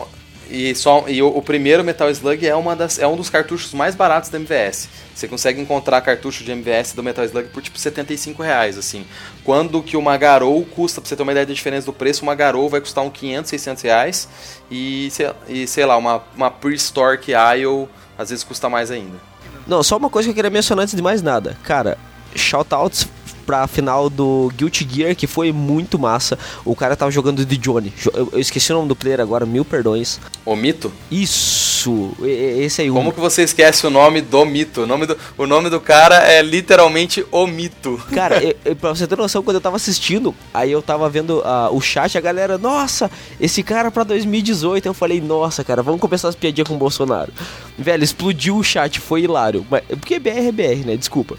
E, 0.54 0.76
só, 0.76 1.06
e 1.08 1.20
o, 1.20 1.30
o 1.30 1.42
primeiro 1.42 1.84
Metal 1.84 2.08
Slug 2.12 2.48
é, 2.48 2.56
uma 2.56 2.76
das, 2.76 3.00
é 3.00 3.08
um 3.08 3.16
dos 3.16 3.28
cartuchos 3.28 3.74
mais 3.74 3.96
baratos 3.96 4.30
da 4.30 4.38
MVS. 4.38 4.88
Você 5.16 5.28
consegue 5.28 5.60
encontrar 5.60 6.00
cartucho 6.02 6.44
de 6.44 6.52
MVS 6.52 6.94
do 6.94 7.02
Metal 7.02 7.26
Slug 7.26 7.50
por 7.50 7.64
tipo 7.64 7.80
75 7.80 8.44
reais, 8.44 8.78
assim. 8.78 9.04
Quando 9.44 9.82
que 9.82 9.98
uma 9.98 10.16
Garou 10.16 10.64
custa, 10.64 11.02
pra 11.02 11.10
você 11.10 11.16
ter 11.16 11.24
uma 11.24 11.32
ideia 11.32 11.48
da 11.48 11.54
diferença 11.54 11.88
do 11.88 11.94
preço, 11.94 12.22
uma 12.22 12.36
Garou 12.36 12.70
vai 12.70 12.80
custar 12.80 13.04
uns 13.04 13.14
500, 13.14 13.50
600 13.50 13.84
reais. 13.84 14.30
E, 14.70 15.10
sei, 15.10 15.32
e 15.50 15.66
sei 15.66 15.88
lá, 15.88 15.98
uma, 15.98 16.24
uma 16.36 16.52
Prehistoric 16.52 17.32
Isle 17.32 17.90
às 18.16 18.30
vezes 18.30 18.44
custa 18.44 18.70
mais 18.70 18.92
ainda. 18.92 19.18
Não, 19.66 19.82
só 19.82 19.98
uma 19.98 20.10
coisa 20.10 20.28
que 20.28 20.32
eu 20.34 20.36
queria 20.36 20.52
mencionar 20.52 20.84
antes 20.84 20.96
de 20.96 21.02
mais 21.02 21.24
nada. 21.24 21.58
Cara, 21.64 21.98
shoutouts 22.36 23.08
pra 23.46 23.68
final 23.68 24.10
do 24.10 24.52
Guilty 24.58 24.88
Gear, 24.90 25.16
que 25.16 25.28
foi 25.28 25.52
muito 25.52 26.00
massa. 26.00 26.38
O 26.66 26.76
cara 26.76 26.96
tava 26.96 27.12
jogando 27.12 27.46
de 27.46 27.58
Johnny. 27.58 27.94
Jo- 27.98 28.12
Eu 28.14 28.30
eu 28.34 28.40
esqueci 28.40 28.72
o 28.72 28.76
nome 28.76 28.88
do 28.88 28.96
player 28.96 29.20
agora, 29.20 29.46
mil 29.46 29.64
perdões. 29.66 30.20
O 30.46 30.56
Mito? 30.56 30.92
Isso! 31.12 32.12
Esse 32.24 32.82
aí, 32.82 32.90
Como 32.90 33.12
que 33.12 33.20
você 33.20 33.44
esquece 33.44 33.86
o 33.86 33.90
nome 33.90 34.22
do 34.22 34.46
Mito? 34.46 34.82
O 34.82 34.88
nome 34.88 35.06
do, 35.06 35.18
o 35.38 35.46
nome 35.46 35.70
do 35.70 35.80
cara 35.82 36.16
é 36.26 36.42
literalmente 36.42 37.26
O 37.32 37.46
Mito. 37.46 38.02
Cara, 38.14 38.42
eu, 38.44 38.56
eu, 38.66 38.76
pra 38.76 38.90
você 38.90 39.06
ter 39.06 39.18
noção, 39.18 39.44
quando 39.44 39.56
eu 39.56 39.62
tava 39.62 39.76
assistindo, 39.76 40.34
aí 40.54 40.72
eu 40.72 40.82
tava 40.82 41.10
vendo 41.10 41.42
ah, 41.46 41.70
o 41.72 41.82
chat, 41.82 42.18
a 42.18 42.22
galera, 42.22 42.58
nossa, 42.58 43.12
esse 43.40 43.62
cara 43.64 43.92
pra 43.92 44.04
2018. 44.04 44.86
Eu 44.86 44.94
falei, 44.94 45.20
nossa, 45.22 45.64
cara, 45.64 45.82
vamos 45.84 46.00
começar 46.02 46.30
as 46.30 46.36
piadinhas 46.36 46.68
com 46.68 46.76
o 46.76 46.78
Bolsonaro. 46.78 47.32
Velho, 47.78 48.04
explodiu 48.04 48.56
o 48.58 48.64
chat, 48.64 49.00
foi 49.00 49.22
hilário. 49.24 49.66
Mas, 49.70 49.84
porque 49.88 50.20
BR 50.20 50.30
é 50.48 50.52
BR, 50.52 50.86
né? 50.86 50.96
Desculpa. 50.98 51.36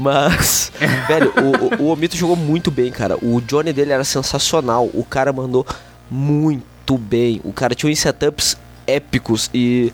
Mas, 0.00 0.72
velho, 1.06 1.32
o, 1.78 1.82
o, 1.82 1.86
o 1.86 1.92
Omito 1.92 2.16
jogou 2.16 2.34
muito 2.36 2.70
bem, 2.70 2.90
cara. 2.90 3.16
O 3.22 3.40
Johnny 3.42 3.72
dele 3.72 3.92
era 3.92 4.02
sensacional. 4.04 4.88
O 4.94 5.04
cara 5.04 5.32
mandou 5.32 5.66
muito 6.10 6.96
bem. 6.98 7.40
O 7.44 7.52
cara 7.52 7.74
tinha 7.74 7.92
uns 7.92 7.98
setups 8.00 8.56
épicos 8.86 9.50
e 9.54 9.92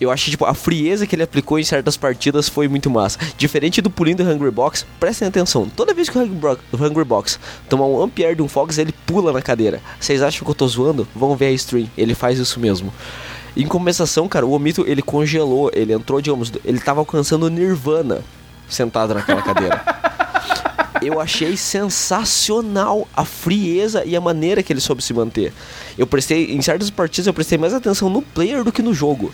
eu 0.00 0.10
acho 0.10 0.24
que 0.24 0.30
tipo, 0.32 0.44
a 0.44 0.54
frieza 0.54 1.06
que 1.06 1.14
ele 1.14 1.22
aplicou 1.22 1.58
em 1.58 1.64
certas 1.64 1.96
partidas 1.96 2.48
foi 2.48 2.66
muito 2.68 2.88
massa. 2.90 3.18
Diferente 3.36 3.80
do 3.82 3.90
pulinho 3.90 4.16
do 4.16 4.22
Hungry 4.24 4.50
Box, 4.50 4.86
prestem 4.98 5.28
atenção. 5.28 5.68
Toda 5.68 5.92
vez 5.94 6.08
que 6.08 6.16
o 6.16 6.22
Hungry, 6.22 6.34
Bro- 6.36 6.58
o 6.72 6.76
Hungry 6.76 7.04
Box 7.04 7.38
tomar 7.68 7.86
um 7.86 8.00
ampere 8.02 8.34
de 8.34 8.42
um 8.42 8.48
Fox, 8.48 8.78
ele 8.78 8.92
pula 9.06 9.32
na 9.32 9.42
cadeira. 9.42 9.80
Vocês 10.00 10.22
acham 10.22 10.44
que 10.44 10.50
eu 10.50 10.54
tô 10.54 10.66
zoando? 10.66 11.06
Vão 11.14 11.36
ver 11.36 11.46
a 11.46 11.50
stream. 11.52 11.88
Ele 11.96 12.14
faz 12.14 12.38
isso 12.38 12.58
mesmo. 12.58 12.92
Em 13.56 13.66
compensação, 13.66 14.26
cara, 14.28 14.46
o 14.46 14.52
Omito 14.52 14.84
ele 14.88 15.02
congelou, 15.02 15.70
ele 15.74 15.92
entrou, 15.92 16.20
digamos, 16.22 16.50
ele 16.64 16.80
tava 16.80 17.00
alcançando 17.00 17.50
Nirvana 17.50 18.22
sentado 18.72 19.14
naquela 19.14 19.42
cadeira. 19.42 19.80
Eu 21.00 21.20
achei 21.20 21.56
sensacional 21.56 23.08
a 23.16 23.24
frieza 23.24 24.04
e 24.04 24.14
a 24.14 24.20
maneira 24.20 24.62
que 24.62 24.72
ele 24.72 24.80
soube 24.80 25.02
se 25.02 25.12
manter. 25.12 25.52
Eu 25.98 26.06
prestei, 26.06 26.52
em 26.54 26.62
certas 26.62 26.90
partidas, 26.90 27.26
eu 27.26 27.34
prestei 27.34 27.58
mais 27.58 27.74
atenção 27.74 28.08
no 28.08 28.22
player 28.22 28.62
do 28.62 28.70
que 28.70 28.82
no 28.82 28.94
jogo. 28.94 29.32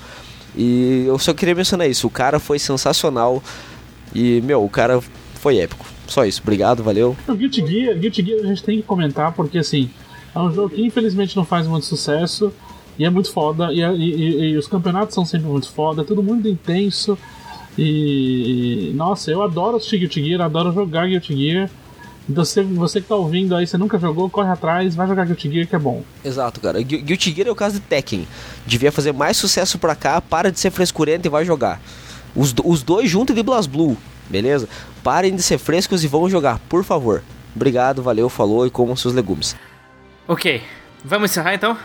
E 0.56 1.04
eu 1.06 1.18
só 1.18 1.34
queria 1.34 1.54
mencionar 1.54 1.86
isso. 1.88 2.06
O 2.06 2.10
cara 2.10 2.38
foi 2.38 2.58
sensacional. 2.58 3.42
E, 4.14 4.40
meu, 4.42 4.64
o 4.64 4.68
cara 4.70 5.00
foi 5.34 5.58
épico. 5.58 5.84
Só 6.06 6.24
isso. 6.24 6.40
Obrigado, 6.42 6.82
valeu. 6.82 7.14
O 7.28 7.34
Guilty 7.34 7.66
Gear, 7.66 7.98
Guilty 7.98 8.24
Gear 8.24 8.40
a 8.44 8.46
gente 8.46 8.62
tem 8.62 8.76
que 8.78 8.82
comentar 8.82 9.32
porque 9.32 9.58
assim, 9.58 9.90
é 10.34 10.38
um 10.38 10.50
jogo 10.50 10.70
que 10.70 10.82
infelizmente 10.82 11.36
não 11.36 11.44
faz 11.44 11.66
muito 11.66 11.84
sucesso 11.84 12.50
e 12.98 13.04
é 13.04 13.10
muito 13.10 13.30
foda 13.30 13.70
e, 13.72 13.80
e- 13.82 14.14
e- 14.14 14.40
e 14.52 14.56
os 14.56 14.66
campeonatos 14.66 15.14
são 15.14 15.24
sempre 15.26 15.46
muito 15.48 15.70
foda, 15.70 16.00
é 16.00 16.04
tudo 16.04 16.22
muito 16.22 16.48
intenso 16.48 17.16
e, 17.78 18.90
e- 18.90 18.94
nossa, 18.94 19.30
eu 19.30 19.42
adoro 19.42 19.76
assistir 19.76 19.98
Guilty 19.98 20.24
Gear, 20.24 20.40
adoro 20.42 20.72
jogar 20.72 21.06
Guilty 21.06 21.34
Gear. 21.36 21.70
Então 22.28 22.44
você, 22.44 22.62
você 22.62 23.00
que 23.00 23.08
tá 23.08 23.14
ouvindo 23.16 23.56
aí, 23.56 23.66
você 23.66 23.78
nunca 23.78 23.98
jogou, 23.98 24.28
corre 24.28 24.50
atrás, 24.50 24.94
vai 24.94 25.06
jogar 25.08 25.24
Guilty 25.24 25.50
Gear 25.50 25.66
que 25.66 25.74
é 25.74 25.78
bom. 25.78 26.02
Exato, 26.22 26.60
cara. 26.60 26.78
Gu- 26.82 26.98
Guilty 27.02 27.32
Gear 27.34 27.48
é 27.48 27.50
o 27.50 27.54
caso 27.54 27.76
de 27.76 27.80
Tekken. 27.80 28.26
Devia 28.66 28.92
fazer 28.92 29.12
mais 29.12 29.36
sucesso 29.38 29.78
pra 29.78 29.94
cá, 29.94 30.20
para 30.20 30.52
de 30.52 30.60
ser 30.60 30.70
frescurento 30.70 31.26
e 31.26 31.30
vai 31.30 31.44
jogar. 31.46 31.80
Os, 32.36 32.52
do- 32.52 32.68
os 32.68 32.82
dois 32.82 33.08
juntos 33.10 33.34
de 33.34 33.42
BlazBlue, 33.42 33.96
beleza? 34.28 34.68
Parem 35.02 35.34
de 35.34 35.42
ser 35.42 35.56
frescos 35.56 36.04
e 36.04 36.06
vão 36.08 36.28
jogar, 36.28 36.58
por 36.68 36.84
favor. 36.84 37.22
Obrigado, 37.56 38.02
valeu, 38.02 38.28
falou 38.28 38.66
e 38.66 38.70
comam 38.70 38.94
seus 38.94 39.14
legumes. 39.14 39.56
Ok, 40.28 40.60
vamos 41.02 41.30
encerrar 41.30 41.54
então? 41.54 41.78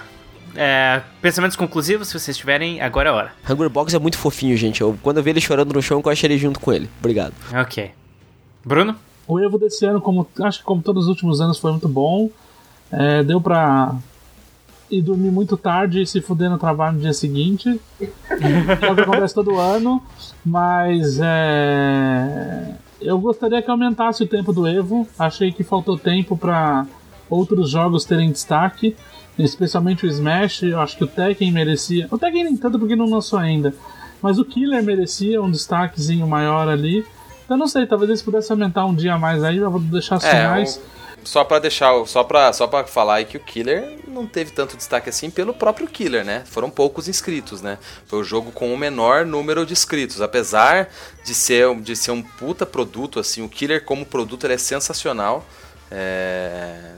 É, 0.56 1.02
pensamentos 1.22 1.58
conclusivos, 1.58 2.08
se 2.08 2.20
vocês 2.20 2.38
tiverem, 2.38 2.82
agora 2.82 3.10
é 3.10 3.12
a 3.12 3.16
hora. 3.16 3.32
Hungry 3.50 3.70
Box 3.70 3.94
é 3.94 4.00
muito 4.00 4.18
fofinho, 4.18 4.56
gente. 4.56 4.82
Eu, 4.82 4.98
quando 5.02 5.18
eu 5.18 5.24
vi 5.24 5.32
ele 5.32 5.42
chorando 5.42 5.74
no 5.74 5.82
chão, 5.82 6.02
eu 6.04 6.12
achei 6.12 6.28
ele 6.28 6.38
junto 6.38 6.60
com 6.60 6.72
ele. 6.72 6.90
Obrigado. 7.00 7.34
Ok. 7.54 7.92
Bruno? 8.64 8.96
O 9.28 9.40
Evo 9.40 9.58
desse 9.58 9.86
ano, 9.86 10.02
como 10.02 10.28
acho 10.42 10.60
que 10.60 10.66
como 10.66 10.82
todos 10.82 11.04
os 11.04 11.10
últimos 11.10 11.42
anos, 11.42 11.58
foi 11.58 11.72
muito 11.72 11.88
bom. 11.88 12.30
É, 12.92 13.24
deu 13.24 13.42
pra 13.42 13.96
ir 14.92 15.02
dormir 15.02 15.32
muito 15.32 15.58
tarde 15.58 16.02
e 16.02 16.06
se 16.08 16.22
fuder 16.22 16.50
no 16.50 16.58
trabalho 16.58 16.96
no 16.96 17.02
dia 17.02 17.14
seguinte. 17.14 17.80
é 18.00 18.92
o 18.92 18.96
que 18.96 19.02
acontece 19.02 19.34
todo 19.34 19.58
ano. 19.58 20.04
Mas 20.46 21.20
é, 21.22 22.76
eu 23.02 23.18
gostaria 23.18 23.62
que 23.62 23.72
aumentasse 23.72 24.24
o 24.24 24.28
tempo 24.28 24.54
do 24.54 24.68
Evo. 24.68 25.08
Achei 25.18 25.52
que 25.52 25.64
faltou 25.64 25.98
tempo 25.98 26.38
pra 26.38 26.86
outros 27.30 27.70
jogos 27.70 28.06
terem 28.06 28.32
destaque. 28.32 28.96
Especialmente 29.38 30.06
o 30.06 30.10
Smash. 30.10 30.64
Eu 30.64 30.80
acho 30.80 30.96
que 30.98 31.04
o 31.04 31.08
Tekken 31.08 31.52
merecia. 31.52 32.08
O 32.12 32.18
Tekken 32.18 32.44
nem 32.46 32.58
tanto 32.58 32.78
porque 32.80 32.96
não 32.96 33.10
lançou 33.10 33.40
ainda. 33.40 33.74
Mas 34.22 34.38
o 34.40 34.46
Killer 34.46 34.84
merecia 34.84 35.42
um 35.42 35.50
destaquezinho 35.52 36.28
maior 36.28 36.68
ali. 36.70 37.06
Eu 37.50 37.58
não 37.58 37.68
sei, 37.68 37.86
talvez 37.86 38.10
eles 38.10 38.22
pudessem 38.22 38.54
aumentar 38.54 38.86
um 38.86 38.96
dia 38.96 39.14
a 39.16 39.20
mais 39.20 39.44
aí, 39.44 39.58
eu 39.58 39.70
vou 39.70 39.80
deixar 39.82 40.16
os 40.18 40.24
É, 40.24 40.30
o- 40.64 40.94
só 41.26 41.44
pra 41.44 41.60
deixar, 41.60 41.92
só 42.06 42.24
pra, 42.24 42.52
só 42.54 42.68
pra 42.68 42.84
falar 42.86 43.16
aí 43.16 43.26
que 43.26 43.38
o 43.38 43.40
Killer 43.40 44.00
não 44.08 44.26
teve 44.26 44.52
tanto 44.52 44.76
destaque 44.78 45.10
assim 45.10 45.30
pelo 45.30 45.54
próprio 45.54 45.88
Killer, 45.88 46.24
né? 46.26 46.44
Foram 46.46 46.70
poucos 46.70 47.08
inscritos, 47.08 47.62
né? 47.62 47.78
Foi 48.08 48.20
o 48.20 48.24
jogo 48.24 48.52
com 48.52 48.74
o 48.74 48.78
menor 48.78 49.26
número 49.26 49.66
de 49.66 49.74
inscritos. 49.74 50.22
Apesar 50.22 50.90
de 51.26 51.34
ser, 51.34 51.74
de 51.82 51.96
ser 51.96 52.12
um 52.12 52.22
puta 52.22 52.66
produto, 52.66 53.20
assim, 53.20 53.42
o 53.42 53.50
Killer 53.50 53.84
como 53.86 54.06
produto 54.06 54.46
ele 54.46 54.54
é 54.54 54.58
sensacional. 54.58 55.46
É, 55.96 56.94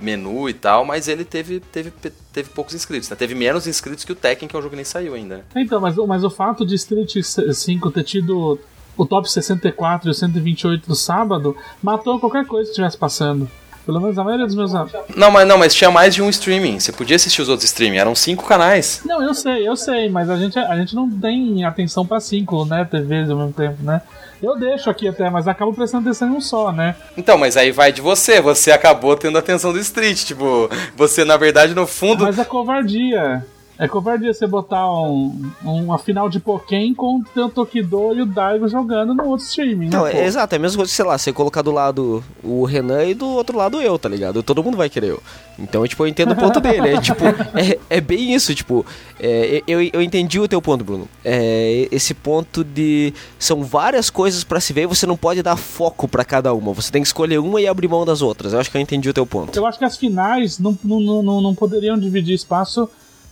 menu 0.00 0.48
e 0.48 0.54
tal, 0.54 0.84
mas 0.84 1.08
ele 1.08 1.24
teve, 1.24 1.58
teve, 1.60 1.92
teve 2.32 2.48
poucos 2.50 2.74
inscritos, 2.74 3.10
né? 3.10 3.16
Teve 3.16 3.34
menos 3.34 3.66
inscritos 3.66 4.04
que 4.04 4.12
o 4.12 4.14
Tekken, 4.14 4.48
que 4.48 4.54
é 4.54 4.58
um 4.58 4.62
jogo 4.62 4.70
que 4.70 4.76
nem 4.76 4.84
saiu 4.84 5.14
ainda. 5.14 5.38
né? 5.38 5.42
Então, 5.56 5.80
mas, 5.80 5.98
o- 5.98 6.06
mas 6.06 6.22
o 6.22 6.30
fato 6.30 6.64
de 6.64 6.76
Street 6.76 7.12
5 7.22 7.90
ter 7.90 8.04
tido 8.04 8.58
o 8.96 9.04
top 9.04 9.30
64 9.30 10.08
e 10.08 10.10
o 10.10 10.14
128 10.14 10.86
do 10.88 10.94
sábado 10.94 11.56
matou 11.82 12.20
qualquer 12.20 12.46
coisa 12.46 12.66
que 12.66 12.70
estivesse 12.70 12.96
passando. 12.96 13.50
Pelo 13.84 14.00
menos 14.00 14.18
a 14.18 14.24
maioria 14.24 14.46
dos 14.46 14.54
meus 14.56 14.74
amigos. 14.74 15.00
Não, 15.16 15.30
mas 15.30 15.46
não, 15.46 15.56
mas 15.58 15.72
tinha 15.74 15.90
mais 15.92 16.12
de 16.14 16.20
um 16.20 16.28
streaming. 16.28 16.80
Você 16.80 16.90
podia 16.90 17.14
assistir 17.14 17.40
os 17.42 17.48
outros 17.48 17.68
streaming, 17.68 17.98
eram 17.98 18.14
cinco 18.16 18.44
canais. 18.44 19.00
Não, 19.04 19.22
eu 19.22 19.32
sei, 19.32 19.66
eu 19.68 19.76
sei, 19.76 20.08
mas 20.08 20.28
a 20.28 20.36
gente, 20.36 20.58
a 20.58 20.76
gente 20.76 20.92
não 20.94 21.08
tem 21.08 21.64
atenção 21.64 22.04
pra 22.04 22.18
cinco, 22.18 22.64
né, 22.64 22.84
TVs 22.84 23.30
ao 23.30 23.36
mesmo 23.36 23.52
tempo, 23.52 23.80
né? 23.84 24.02
Eu 24.42 24.56
deixo 24.58 24.90
aqui 24.90 25.08
até, 25.08 25.30
mas 25.30 25.48
acabo 25.48 25.72
prestando 25.72 26.08
atenção 26.08 26.28
em 26.28 26.32
um 26.32 26.40
só, 26.40 26.70
né? 26.70 26.94
Então, 27.16 27.38
mas 27.38 27.56
aí 27.56 27.70
vai 27.70 27.92
de 27.92 28.00
você. 28.00 28.40
Você 28.40 28.70
acabou 28.70 29.16
tendo 29.16 29.36
a 29.36 29.40
atenção 29.40 29.72
do 29.72 29.78
Street. 29.78 30.24
Tipo, 30.24 30.68
você 30.94 31.24
na 31.24 31.36
verdade 31.36 31.74
no 31.74 31.86
fundo. 31.86 32.24
Mas 32.24 32.38
é 32.38 32.44
covardia. 32.44 33.44
É 33.78 33.86
covardia 33.86 34.32
você 34.32 34.46
botar 34.46 34.90
um, 34.90 35.38
uma 35.62 35.98
final 35.98 36.28
de 36.28 36.40
Pokémon 36.40 36.94
com 36.94 37.22
o 37.36 37.48
Tokido 37.50 38.14
e 38.14 38.22
o 38.22 38.26
Daigo 38.26 38.66
jogando 38.68 39.12
no 39.14 39.24
outro 39.26 39.44
streaming, 39.46 39.86
né? 39.88 39.96
Não, 39.96 40.06
é, 40.06 40.24
exato, 40.24 40.54
é 40.54 40.56
a 40.56 40.60
mesma 40.60 40.78
coisa, 40.78 40.90
sei 40.92 41.04
lá, 41.04 41.18
você 41.18 41.32
colocar 41.32 41.60
do 41.62 41.70
lado 41.70 42.24
o 42.42 42.64
Renan 42.64 43.04
e 43.04 43.12
do 43.14 43.26
outro 43.28 43.56
lado 43.58 43.80
eu, 43.82 43.98
tá 43.98 44.08
ligado? 44.08 44.42
Todo 44.42 44.62
mundo 44.64 44.76
vai 44.78 44.88
querer 44.88 45.10
eu. 45.10 45.22
Então, 45.58 45.86
tipo, 45.86 46.02
eu 46.02 46.08
entendo 46.08 46.32
o 46.32 46.36
ponto 46.36 46.58
dele. 46.60 46.88
É 46.96 47.00
tipo, 47.00 47.24
é, 47.26 47.78
é 47.90 48.00
bem 48.00 48.34
isso, 48.34 48.54
tipo, 48.54 48.84
é, 49.20 49.62
eu, 49.66 49.80
eu 49.82 50.00
entendi 50.02 50.38
o 50.40 50.48
teu 50.48 50.60
ponto, 50.62 50.82
Bruno. 50.84 51.08
É, 51.24 51.88
esse 51.90 52.14
ponto 52.14 52.64
de. 52.64 53.12
São 53.38 53.62
várias 53.62 54.08
coisas 54.10 54.42
pra 54.44 54.58
se 54.60 54.72
ver 54.72 54.82
e 54.82 54.86
você 54.86 55.06
não 55.06 55.16
pode 55.16 55.42
dar 55.42 55.56
foco 55.56 56.08
pra 56.08 56.24
cada 56.24 56.52
uma. 56.54 56.72
Você 56.72 56.90
tem 56.90 57.02
que 57.02 57.08
escolher 57.08 57.38
uma 57.38 57.60
e 57.60 57.66
abrir 57.66 57.88
mão 57.88 58.04
das 58.06 58.22
outras. 58.22 58.52
Eu 58.52 58.60
acho 58.60 58.70
que 58.70 58.76
eu 58.76 58.80
entendi 58.80 59.08
o 59.08 59.14
teu 59.14 59.26
ponto. 59.26 59.56
Eu 59.56 59.66
acho 59.66 59.78
que 59.78 59.84
as 59.84 59.96
finais 59.96 60.58
não, 60.58 60.78
não, 60.82 61.22
não- 61.22 61.40
não 61.40 61.54
poderiam 61.54 61.98
dividir 61.98 62.34
espaço, 62.34 62.88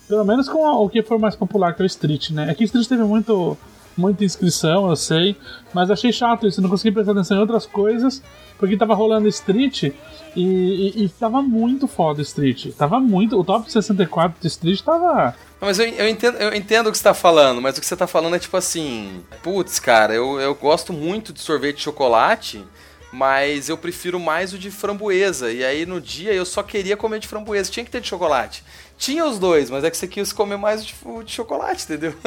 pelo 0.09 0.25
menos 0.25 0.49
com 0.49 0.59
o 0.59 0.89
que 0.89 1.03
for 1.03 1.19
mais 1.19 1.35
popular, 1.37 1.75
que 1.75 1.83
é 1.83 1.85
o 1.85 1.87
Street, 1.87 2.31
né? 2.31 2.51
É 2.51 2.55
que 2.55 2.65
Street 2.65 2.87
teve 2.87 3.05
muito, 3.05 3.57
muita 3.97 4.25
inscrição, 4.25 4.89
eu 4.89 4.97
sei, 4.97 5.37
mas 5.73 5.91
achei 5.91 6.13
chato 6.13 6.47
isso, 6.47 6.61
não 6.61 6.69
consegui 6.69 6.93
prestar 6.93 7.13
atenção 7.13 7.37
em 7.37 7.41
outras 7.41 7.67
coisas, 7.67 8.23
porque 8.59 8.77
tava 8.77 8.95
rolando 8.95 9.29
Street 9.29 9.85
e, 9.85 9.93
e, 10.37 11.05
e 11.05 11.09
tava 11.09 11.43
muito 11.43 11.87
foda 11.87 12.23
Street. 12.23 12.73
Tava 12.77 13.01
muito. 13.01 13.39
O 13.39 13.45
top 13.45 13.71
64 13.71 14.41
do 14.41 14.47
Street 14.47 14.81
tava. 14.81 15.35
Mas 15.61 15.79
eu, 15.79 15.87
eu 15.87 16.09
entendo, 16.09 16.37
eu 16.37 16.55
entendo 16.55 16.89
o 16.89 16.93
que 16.93 16.99
você 16.99 17.05
tá 17.05 17.15
falando, 17.15 17.61
mas 17.61 17.77
o 17.77 17.81
que 17.81 17.87
você 17.87 17.97
tá 17.97 18.07
falando 18.07 18.37
é 18.37 18.39
tipo 18.39 18.57
assim. 18.57 19.23
Putz, 19.43 19.79
cara, 19.79 20.15
eu, 20.15 20.41
eu 20.41 20.55
gosto 20.55 20.93
muito 20.93 21.33
de 21.33 21.41
sorvete 21.41 21.77
de 21.77 21.83
chocolate, 21.83 22.65
mas 23.13 23.69
eu 23.69 23.79
prefiro 23.79 24.19
mais 24.19 24.53
o 24.53 24.59
de 24.59 24.71
framboesa. 24.71 25.53
E 25.53 25.65
aí 25.65 25.87
no 25.87 26.01
dia 26.01 26.33
eu 26.33 26.45
só 26.45 26.63
queria 26.63 26.97
comer 26.97 27.21
de 27.21 27.29
framboesa. 27.29 27.71
Tinha 27.71 27.85
que 27.85 27.91
ter 27.91 28.01
de 28.01 28.09
chocolate. 28.09 28.65
Tinha 28.99 29.25
os 29.27 29.39
dois, 29.39 29.71
mas 29.71 29.85
é 29.85 29.91
que 29.91 29.97
você 29.97 30.07
quis 30.07 30.33
comer 30.33 30.57
mais 30.57 30.83
o 30.83 30.87
de, 30.87 30.95
o 31.05 31.23
de 31.23 31.33
chocolate, 31.33 31.85
entendeu? 31.85 32.15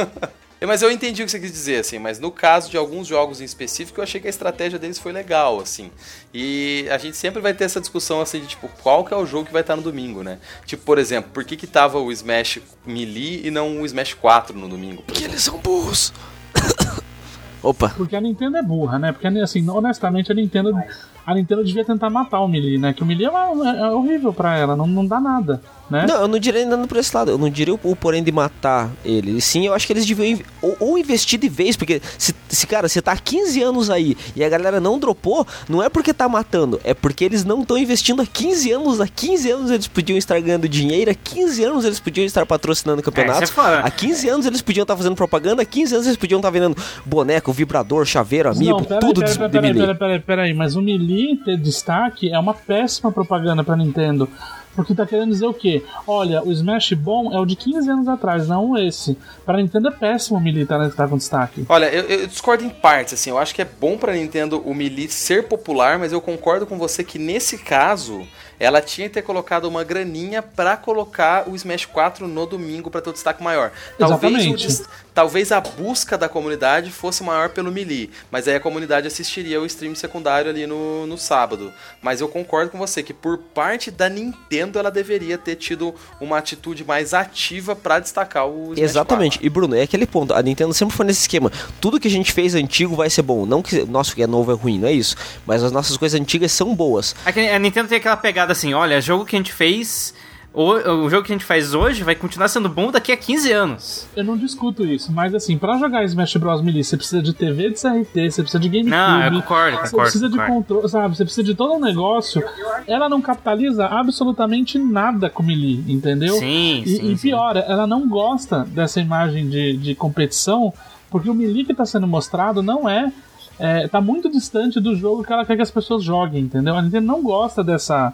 Mas 0.65 0.81
eu 0.81 0.89
entendi 0.89 1.21
o 1.21 1.25
que 1.25 1.29
você 1.29 1.39
quis 1.39 1.51
dizer, 1.51 1.81
assim, 1.81 1.99
mas 1.99 2.17
no 2.19 2.31
caso 2.31 2.67
de 2.71 2.75
alguns 2.77 3.05
jogos 3.05 3.39
em 3.39 3.43
específico, 3.43 3.99
eu 3.99 4.03
achei 4.03 4.19
que 4.19 4.25
a 4.25 4.29
estratégia 4.31 4.79
deles 4.79 4.97
foi 4.97 5.11
legal, 5.11 5.59
assim. 5.59 5.91
E 6.33 6.87
a 6.89 6.97
gente 6.97 7.15
sempre 7.15 7.39
vai 7.39 7.53
ter 7.53 7.65
essa 7.65 7.79
discussão, 7.79 8.21
assim, 8.21 8.39
de 8.39 8.47
tipo, 8.47 8.67
qual 8.81 9.05
que 9.05 9.13
é 9.13 9.17
o 9.17 9.23
jogo 9.23 9.45
que 9.45 9.53
vai 9.53 9.61
estar 9.61 9.75
no 9.75 9.83
domingo, 9.83 10.23
né? 10.23 10.39
Tipo, 10.65 10.81
por 10.83 10.97
exemplo, 10.97 11.29
por 11.31 11.43
que 11.43 11.55
que 11.55 11.67
tava 11.67 11.99
o 11.99 12.11
Smash 12.11 12.57
Melee 12.83 13.45
e 13.45 13.51
não 13.51 13.81
o 13.81 13.85
Smash 13.85 14.15
4 14.15 14.57
no 14.57 14.67
domingo? 14.67 15.03
Porque 15.05 15.25
eles 15.25 15.43
são 15.43 15.59
burros. 15.59 16.11
Opa. 17.61 17.89
Porque 17.95 18.15
a 18.15 18.21
Nintendo 18.21 18.57
é 18.57 18.63
burra, 18.63 18.97
né? 18.97 19.11
Porque, 19.11 19.27
assim, 19.27 19.67
honestamente, 19.69 20.31
a 20.31 20.35
Nintendo. 20.35 20.75
A 21.23 21.35
Nintendo 21.35 21.63
devia 21.63 21.85
tentar 21.85 22.09
matar 22.09 22.39
o 22.39 22.47
Melee, 22.47 22.79
né? 22.79 22.93
Que 22.93 23.03
o 23.03 23.05
Melee 23.05 23.27
é, 23.27 23.29
uma- 23.29 23.77
é 23.77 23.91
horrível 23.91 24.33
pra 24.33 24.57
ela, 24.57 24.75
não, 24.75 24.87
não 24.87 25.05
dá 25.05 25.19
nada, 25.19 25.61
né? 25.89 26.05
Não, 26.07 26.21
eu 26.21 26.27
não 26.27 26.39
diria 26.39 26.61
ainda 26.61 26.77
por 26.87 26.97
esse 26.97 27.15
lado. 27.15 27.31
Eu 27.31 27.37
não 27.37 27.49
diria 27.49 27.73
o, 27.73 27.79
o 27.83 27.95
porém 27.95 28.23
de 28.23 28.31
matar 28.31 28.89
ele. 29.05 29.37
E 29.37 29.41
Sim, 29.41 29.65
eu 29.65 29.73
acho 29.73 29.87
que 29.87 29.93
eles 29.93 30.05
deviam 30.05 30.39
ou, 30.61 30.75
ou 30.79 30.97
investir 30.97 31.39
de 31.39 31.47
vez, 31.47 31.75
porque 31.75 32.01
se, 32.17 32.35
se, 32.49 32.67
cara, 32.67 32.87
você 32.87 33.01
tá 33.01 33.13
há 33.13 33.17
15 33.17 33.61
anos 33.61 33.89
aí 33.89 34.17
e 34.35 34.43
a 34.43 34.49
galera 34.49 34.79
não 34.79 34.99
dropou, 34.99 35.47
não 35.69 35.81
é 35.81 35.89
porque 35.89 36.13
tá 36.13 36.27
matando, 36.27 36.79
é 36.83 36.93
porque 36.93 37.23
eles 37.23 37.45
não 37.45 37.61
estão 37.61 37.77
investindo 37.77 38.21
há 38.21 38.25
15 38.25 38.71
anos. 38.71 39.01
Há 39.01 39.07
15 39.07 39.51
anos 39.51 39.71
eles 39.71 39.87
podiam 39.87 40.17
estar 40.17 40.39
ganhando 40.39 40.67
dinheiro, 40.67 41.11
há 41.11 41.15
15 41.15 41.63
anos 41.63 41.85
eles 41.85 41.99
podiam 41.99 42.25
estar 42.25 42.45
patrocinando 42.45 43.01
campeonatos. 43.01 43.49
é 43.49 43.53
foda. 43.53 43.79
há 43.79 43.89
15 43.89 44.29
anos 44.29 44.45
eles 44.45 44.61
podiam 44.61 44.83
estar 44.83 44.95
fazendo 44.97 45.15
propaganda, 45.15 45.61
há 45.61 45.65
15 45.65 45.95
anos 45.95 46.07
eles 46.07 46.17
podiam 46.17 46.39
estar 46.39 46.49
vendendo 46.49 46.75
boneco, 47.05 47.51
vibrador, 47.53 48.05
chaveiro, 48.05 48.49
amiibo, 48.49 48.79
Não, 48.79 48.83
peraí, 48.83 48.99
tudo 48.99 49.21
peraí, 49.21 49.33
de, 49.33 49.37
peraí, 49.37 49.51
de 49.51 49.57
peraí, 49.57 49.73
Melee. 49.73 49.81
peraí, 49.81 49.97
peraí, 49.97 50.19
peraí, 50.19 50.53
mas 50.53 50.75
o 50.75 50.81
Melee 50.81 51.37
ter 51.37 51.57
destaque 51.57 52.29
é 52.31 52.37
uma 52.37 52.53
péssima 52.53 53.11
propaganda 53.11 53.63
pra 53.63 53.75
Nintendo. 53.75 54.29
Porque 54.77 54.93
tá 54.93 55.07
querendo 55.07 55.31
dizer 55.31 55.47
o 55.47 55.53
quê? 55.55 55.83
Olha, 56.05 56.43
o 56.43 56.51
Smash 56.51 56.93
bom 56.93 57.33
é 57.33 57.39
o 57.39 57.45
de 57.47 57.55
15 57.55 57.89
anos 57.89 58.07
atrás, 58.07 58.47
não 58.47 58.77
esse. 58.77 59.17
Pra 59.43 59.57
Nintendo 59.57 59.87
é 59.87 59.91
péssimo 59.91 60.37
o 60.37 60.39
Melee 60.39 60.67
tá, 60.67 60.87
tá 60.91 61.07
com 61.07 61.17
destaque. 61.17 61.65
Olha, 61.67 61.87
eu, 61.87 62.03
eu 62.03 62.27
discordo 62.27 62.63
em 62.63 62.69
partes, 62.69 63.15
assim, 63.15 63.31
eu 63.31 63.39
acho 63.39 63.55
que 63.55 63.61
é 63.63 63.65
bom 63.65 63.97
pra 63.97 64.13
Nintendo 64.13 64.61
o 64.63 64.75
Melee 64.75 65.09
ser 65.09 65.47
popular, 65.47 65.97
mas 65.97 66.13
eu 66.13 66.21
concordo 66.21 66.67
com 66.67 66.77
você 66.77 67.03
que 67.03 67.17
nesse 67.17 67.57
caso 67.57 68.21
ela 68.59 68.81
tinha 68.81 69.07
que 69.07 69.13
ter 69.15 69.21
colocado 69.21 69.65
uma 69.65 69.83
graninha 69.83 70.41
pra 70.41 70.75
colocar 70.77 71.47
o 71.49 71.55
Smash 71.55 71.85
4 71.85 72.27
no 72.27 72.45
domingo 72.45 72.89
pra 72.89 73.01
ter 73.01 73.09
o 73.09 73.13
destaque 73.13 73.43
maior. 73.43 73.71
Talvez, 73.97 74.33
o 74.33 74.37
Exatamente. 74.37 74.67
des- 74.67 74.83
talvez 75.13 75.51
a 75.51 75.59
busca 75.59 76.17
da 76.17 76.29
comunidade 76.29 76.91
fosse 76.91 77.23
maior 77.23 77.49
pelo 77.49 77.71
Melee, 77.71 78.09
mas 78.31 78.47
aí 78.47 78.55
a 78.55 78.59
comunidade 78.59 79.07
assistiria 79.07 79.59
o 79.59 79.65
stream 79.65 79.95
secundário 79.95 80.49
ali 80.49 80.67
no, 80.67 81.07
no 81.07 81.17
sábado. 81.17 81.73
Mas 82.01 82.21
eu 82.21 82.27
concordo 82.27 82.71
com 82.71 82.77
você 82.77 83.01
que 83.01 83.13
por 83.13 83.37
parte 83.37 83.89
da 83.89 84.07
Nintendo 84.09 84.77
ela 84.79 84.91
deveria 84.91 85.37
ter 85.37 85.55
tido 85.55 85.93
uma 86.21 86.37
atitude 86.37 86.83
mais 86.85 87.13
ativa 87.13 87.75
pra 87.75 87.99
destacar 87.99 88.47
o 88.47 88.73
Smash 88.73 88.79
Exatamente. 88.79 89.39
E 89.41 89.49
Bruno, 89.49 89.75
é 89.75 89.81
aquele 89.81 90.05
ponto. 90.05 90.33
A 90.33 90.41
Nintendo 90.41 90.73
sempre 90.73 90.95
foi 90.95 91.05
nesse 91.05 91.21
esquema. 91.21 91.51
Tudo 91.81 91.99
que 91.99 92.07
a 92.07 92.11
gente 92.11 92.31
fez 92.31 92.53
antigo 92.55 92.95
vai 92.95 93.09
ser 93.09 93.21
bom. 93.23 93.45
Não 93.45 93.61
que 93.61 93.83
nosso 93.85 94.15
que 94.15 94.21
é 94.21 94.27
novo 94.27 94.51
é 94.51 94.55
ruim, 94.55 94.79
não 94.79 94.87
é 94.87 94.91
isso. 94.91 95.15
Mas 95.45 95.63
as 95.63 95.71
nossas 95.71 95.97
coisas 95.97 96.19
antigas 96.19 96.51
são 96.51 96.75
boas. 96.75 97.15
Aqui, 97.25 97.39
A 97.49 97.57
Nintendo 97.59 97.89
tem 97.89 97.97
aquela 97.97 98.17
pegada 98.17 98.46
assim, 98.51 98.73
olha, 98.73 98.99
jogo 99.01 99.25
que 99.25 99.35
a 99.35 99.39
gente 99.39 99.53
fez. 99.53 100.13
O, 100.53 100.71
o 101.03 101.09
jogo 101.09 101.23
que 101.23 101.31
a 101.31 101.35
gente 101.35 101.45
faz 101.45 101.75
hoje 101.75 102.03
vai 102.03 102.15
continuar 102.15 102.47
sendo 102.47 102.67
bom 102.67 102.89
daqui 102.91 103.11
a 103.11 103.17
15 103.17 103.51
anos. 103.51 104.07
Eu 104.15 104.23
não 104.23 104.35
discuto 104.35 104.83
isso, 104.83 105.11
mas 105.11 105.35
assim, 105.35 105.55
pra 105.55 105.77
jogar 105.77 106.03
Smash 106.05 106.35
Bros. 106.37 106.63
Melee, 106.63 106.83
você 106.83 106.97
precisa 106.97 107.21
de 107.21 107.31
TV 107.31 107.69
de 107.69 107.75
CRT, 107.79 108.31
você 108.31 108.41
precisa 108.41 108.59
de 108.59 108.67
GameCube. 108.67 108.89
Não, 108.89 109.23
eu 109.23 109.31
concordo, 109.33 109.77
Você 109.77 109.83
concordo, 109.83 110.01
precisa 110.01 110.29
de 110.29 110.35
concordo. 110.35 110.53
controle, 110.55 110.89
sabe? 110.89 111.15
Você 111.15 111.23
precisa 111.25 111.43
de 111.43 111.53
todo 111.53 111.73
um 111.75 111.79
negócio. 111.79 112.41
Ela 112.87 113.07
não 113.07 113.21
capitaliza 113.21 113.85
absolutamente 113.85 114.79
nada 114.79 115.29
com 115.29 115.43
Melee, 115.43 115.83
entendeu? 115.87 116.33
Sim, 116.39 116.81
E, 116.83 116.89
sim, 116.89 117.11
e 117.11 117.17
sim. 117.17 117.29
pior, 117.29 117.55
ela 117.55 117.85
não 117.85 118.07
gosta 118.09 118.63
dessa 118.65 118.99
imagem 118.99 119.47
de, 119.47 119.77
de 119.77 119.93
competição, 119.93 120.73
porque 121.11 121.29
o 121.29 121.35
Melee 121.35 121.65
que 121.65 121.73
tá 121.75 121.85
sendo 121.85 122.07
mostrado 122.07 122.63
não 122.63 122.89
é, 122.89 123.11
é. 123.59 123.87
tá 123.87 124.01
muito 124.01 124.27
distante 124.27 124.79
do 124.79 124.95
jogo 124.95 125.23
que 125.23 125.31
ela 125.31 125.45
quer 125.45 125.55
que 125.55 125.61
as 125.61 125.69
pessoas 125.69 126.03
joguem, 126.03 126.41
entendeu? 126.41 126.75
A 126.75 126.81
Nintendo 126.81 127.05
não 127.05 127.21
gosta 127.21 127.63
dessa 127.63 128.11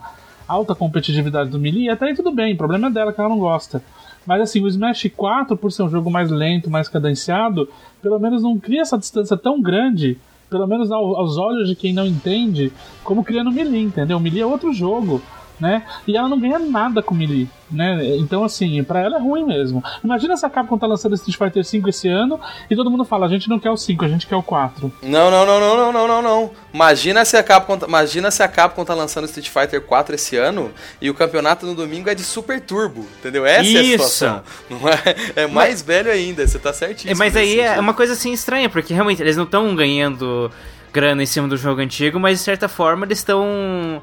alta 0.48 0.76
competitividade 0.76 1.50
do 1.50 1.60
Melee, 1.60 1.90
até 1.90 2.06
aí 2.08 2.16
tudo 2.16 2.32
bem, 2.32 2.54
o 2.54 2.58
problema 2.58 2.88
é 2.88 2.92
dela 2.92 3.12
que 3.14 3.20
ela 3.20 3.30
não 3.30 3.40
gosta. 3.40 3.84
Mas 4.26 4.42
assim, 4.42 4.62
o 4.62 4.68
Smash 4.68 5.12
4, 5.16 5.58
por 5.58 5.72
ser 5.72 5.84
um 5.84 5.90
jogo 5.90 6.10
mais 6.10 6.30
lento, 6.30 6.70
mais 6.70 6.88
cadenciado, 6.88 7.68
pelo 8.02 8.20
menos 8.20 8.42
não 8.44 8.58
cria 8.58 8.82
essa 8.82 8.98
distância 8.98 9.36
tão 9.36 9.62
grande, 9.62 10.18
pelo 10.50 10.66
menos 10.68 10.92
ao- 10.92 11.16
aos 11.18 11.38
olhos 11.38 11.68
de 11.68 11.76
quem 11.76 11.92
não 11.94 12.06
entende, 12.06 12.72
como 13.04 13.24
cria 13.24 13.44
no 13.44 13.52
Melee, 13.52 13.82
entendeu? 13.84 14.18
O 14.18 14.20
Melee 14.20 14.42
é 14.42 14.46
outro 14.46 14.72
jogo, 14.72 15.22
né? 15.60 15.84
E 16.08 16.18
ela 16.18 16.28
não 16.28 16.40
ganha 16.40 16.60
nada 16.60 17.02
com 17.02 17.14
o 17.14 17.18
Melee, 17.18 17.48
né? 17.72 18.00
Então, 18.18 18.44
assim, 18.44 18.84
pra 18.84 19.00
ela 19.00 19.18
é 19.18 19.20
ruim 19.20 19.46
mesmo. 19.46 19.84
Imagina 20.04 20.36
se 20.36 20.46
a 20.46 20.50
Capcom 20.50 20.78
tá 20.78 20.88
lançando 20.88 21.16
Street 21.16 21.38
Fighter 21.38 21.64
5 21.64 21.90
esse 21.90 22.08
ano 22.08 22.40
e 22.70 22.76
todo 22.76 22.90
mundo 22.92 23.06
fala, 23.06 23.26
a 23.26 23.30
gente 23.30 23.50
não 23.50 23.60
quer 23.60 23.70
o 23.70 23.78
5, 23.78 24.04
a 24.04 24.08
gente 24.08 24.28
quer 24.28 24.36
o 24.36 24.44
4. 24.44 24.92
Não, 25.04 25.30
não, 25.32 25.46
não, 25.46 25.60
não, 25.60 25.78
não, 25.78 25.94
não, 25.94 26.08
não, 26.08 26.22
não. 26.22 26.52
Imagina 26.74 27.24
se 27.24 27.38
a 27.38 27.44
Capcom, 27.44 27.78
tá- 27.78 27.88
imagina 27.88 28.30
se 28.32 28.42
a 28.44 28.48
Capcom 28.48 28.84
tá 28.84 28.94
lançando 28.94 29.26
Street 29.26 29.50
Fighter 29.50 29.82
4 29.82 30.16
esse 30.16 30.36
ano 30.38 30.72
e 31.02 31.10
o 31.10 31.14
campeonato 31.14 31.66
no 31.66 31.76
domingo 31.76 32.10
é 32.10 32.16
de 32.16 32.24
Super 32.24 32.60
Turbo, 32.60 33.06
entendeu? 33.20 33.46
Essa 33.46 33.62
é 33.62 33.78
a 33.78 33.84
Isso. 33.84 33.92
situação. 34.10 34.42
Não 34.70 34.90
é, 34.90 35.44
é 35.44 35.48
mais 35.48 35.82
velho 35.82 36.12
ainda, 36.12 36.46
você 36.48 36.60
tá 36.60 36.74
certíssimo. 36.74 37.12
É, 37.12 37.16
mas 37.16 37.36
aí 37.36 37.60
é 37.60 37.64
sentido. 37.68 37.80
uma 37.82 37.94
coisa 37.94 38.14
assim 38.14 38.32
estranha, 38.34 38.70
porque 38.70 38.94
realmente 38.94 39.22
eles 39.22 39.38
não 39.38 39.44
estão 39.46 39.76
ganhando 39.76 40.52
grana 40.92 41.24
em 41.24 41.26
cima 41.26 41.48
do 41.48 41.58
jogo 41.58 41.82
antigo, 41.82 42.20
mas 42.20 42.38
de 42.40 42.44
certa 42.44 42.68
forma 42.68 43.06
eles 43.06 43.18
estão 43.18 44.02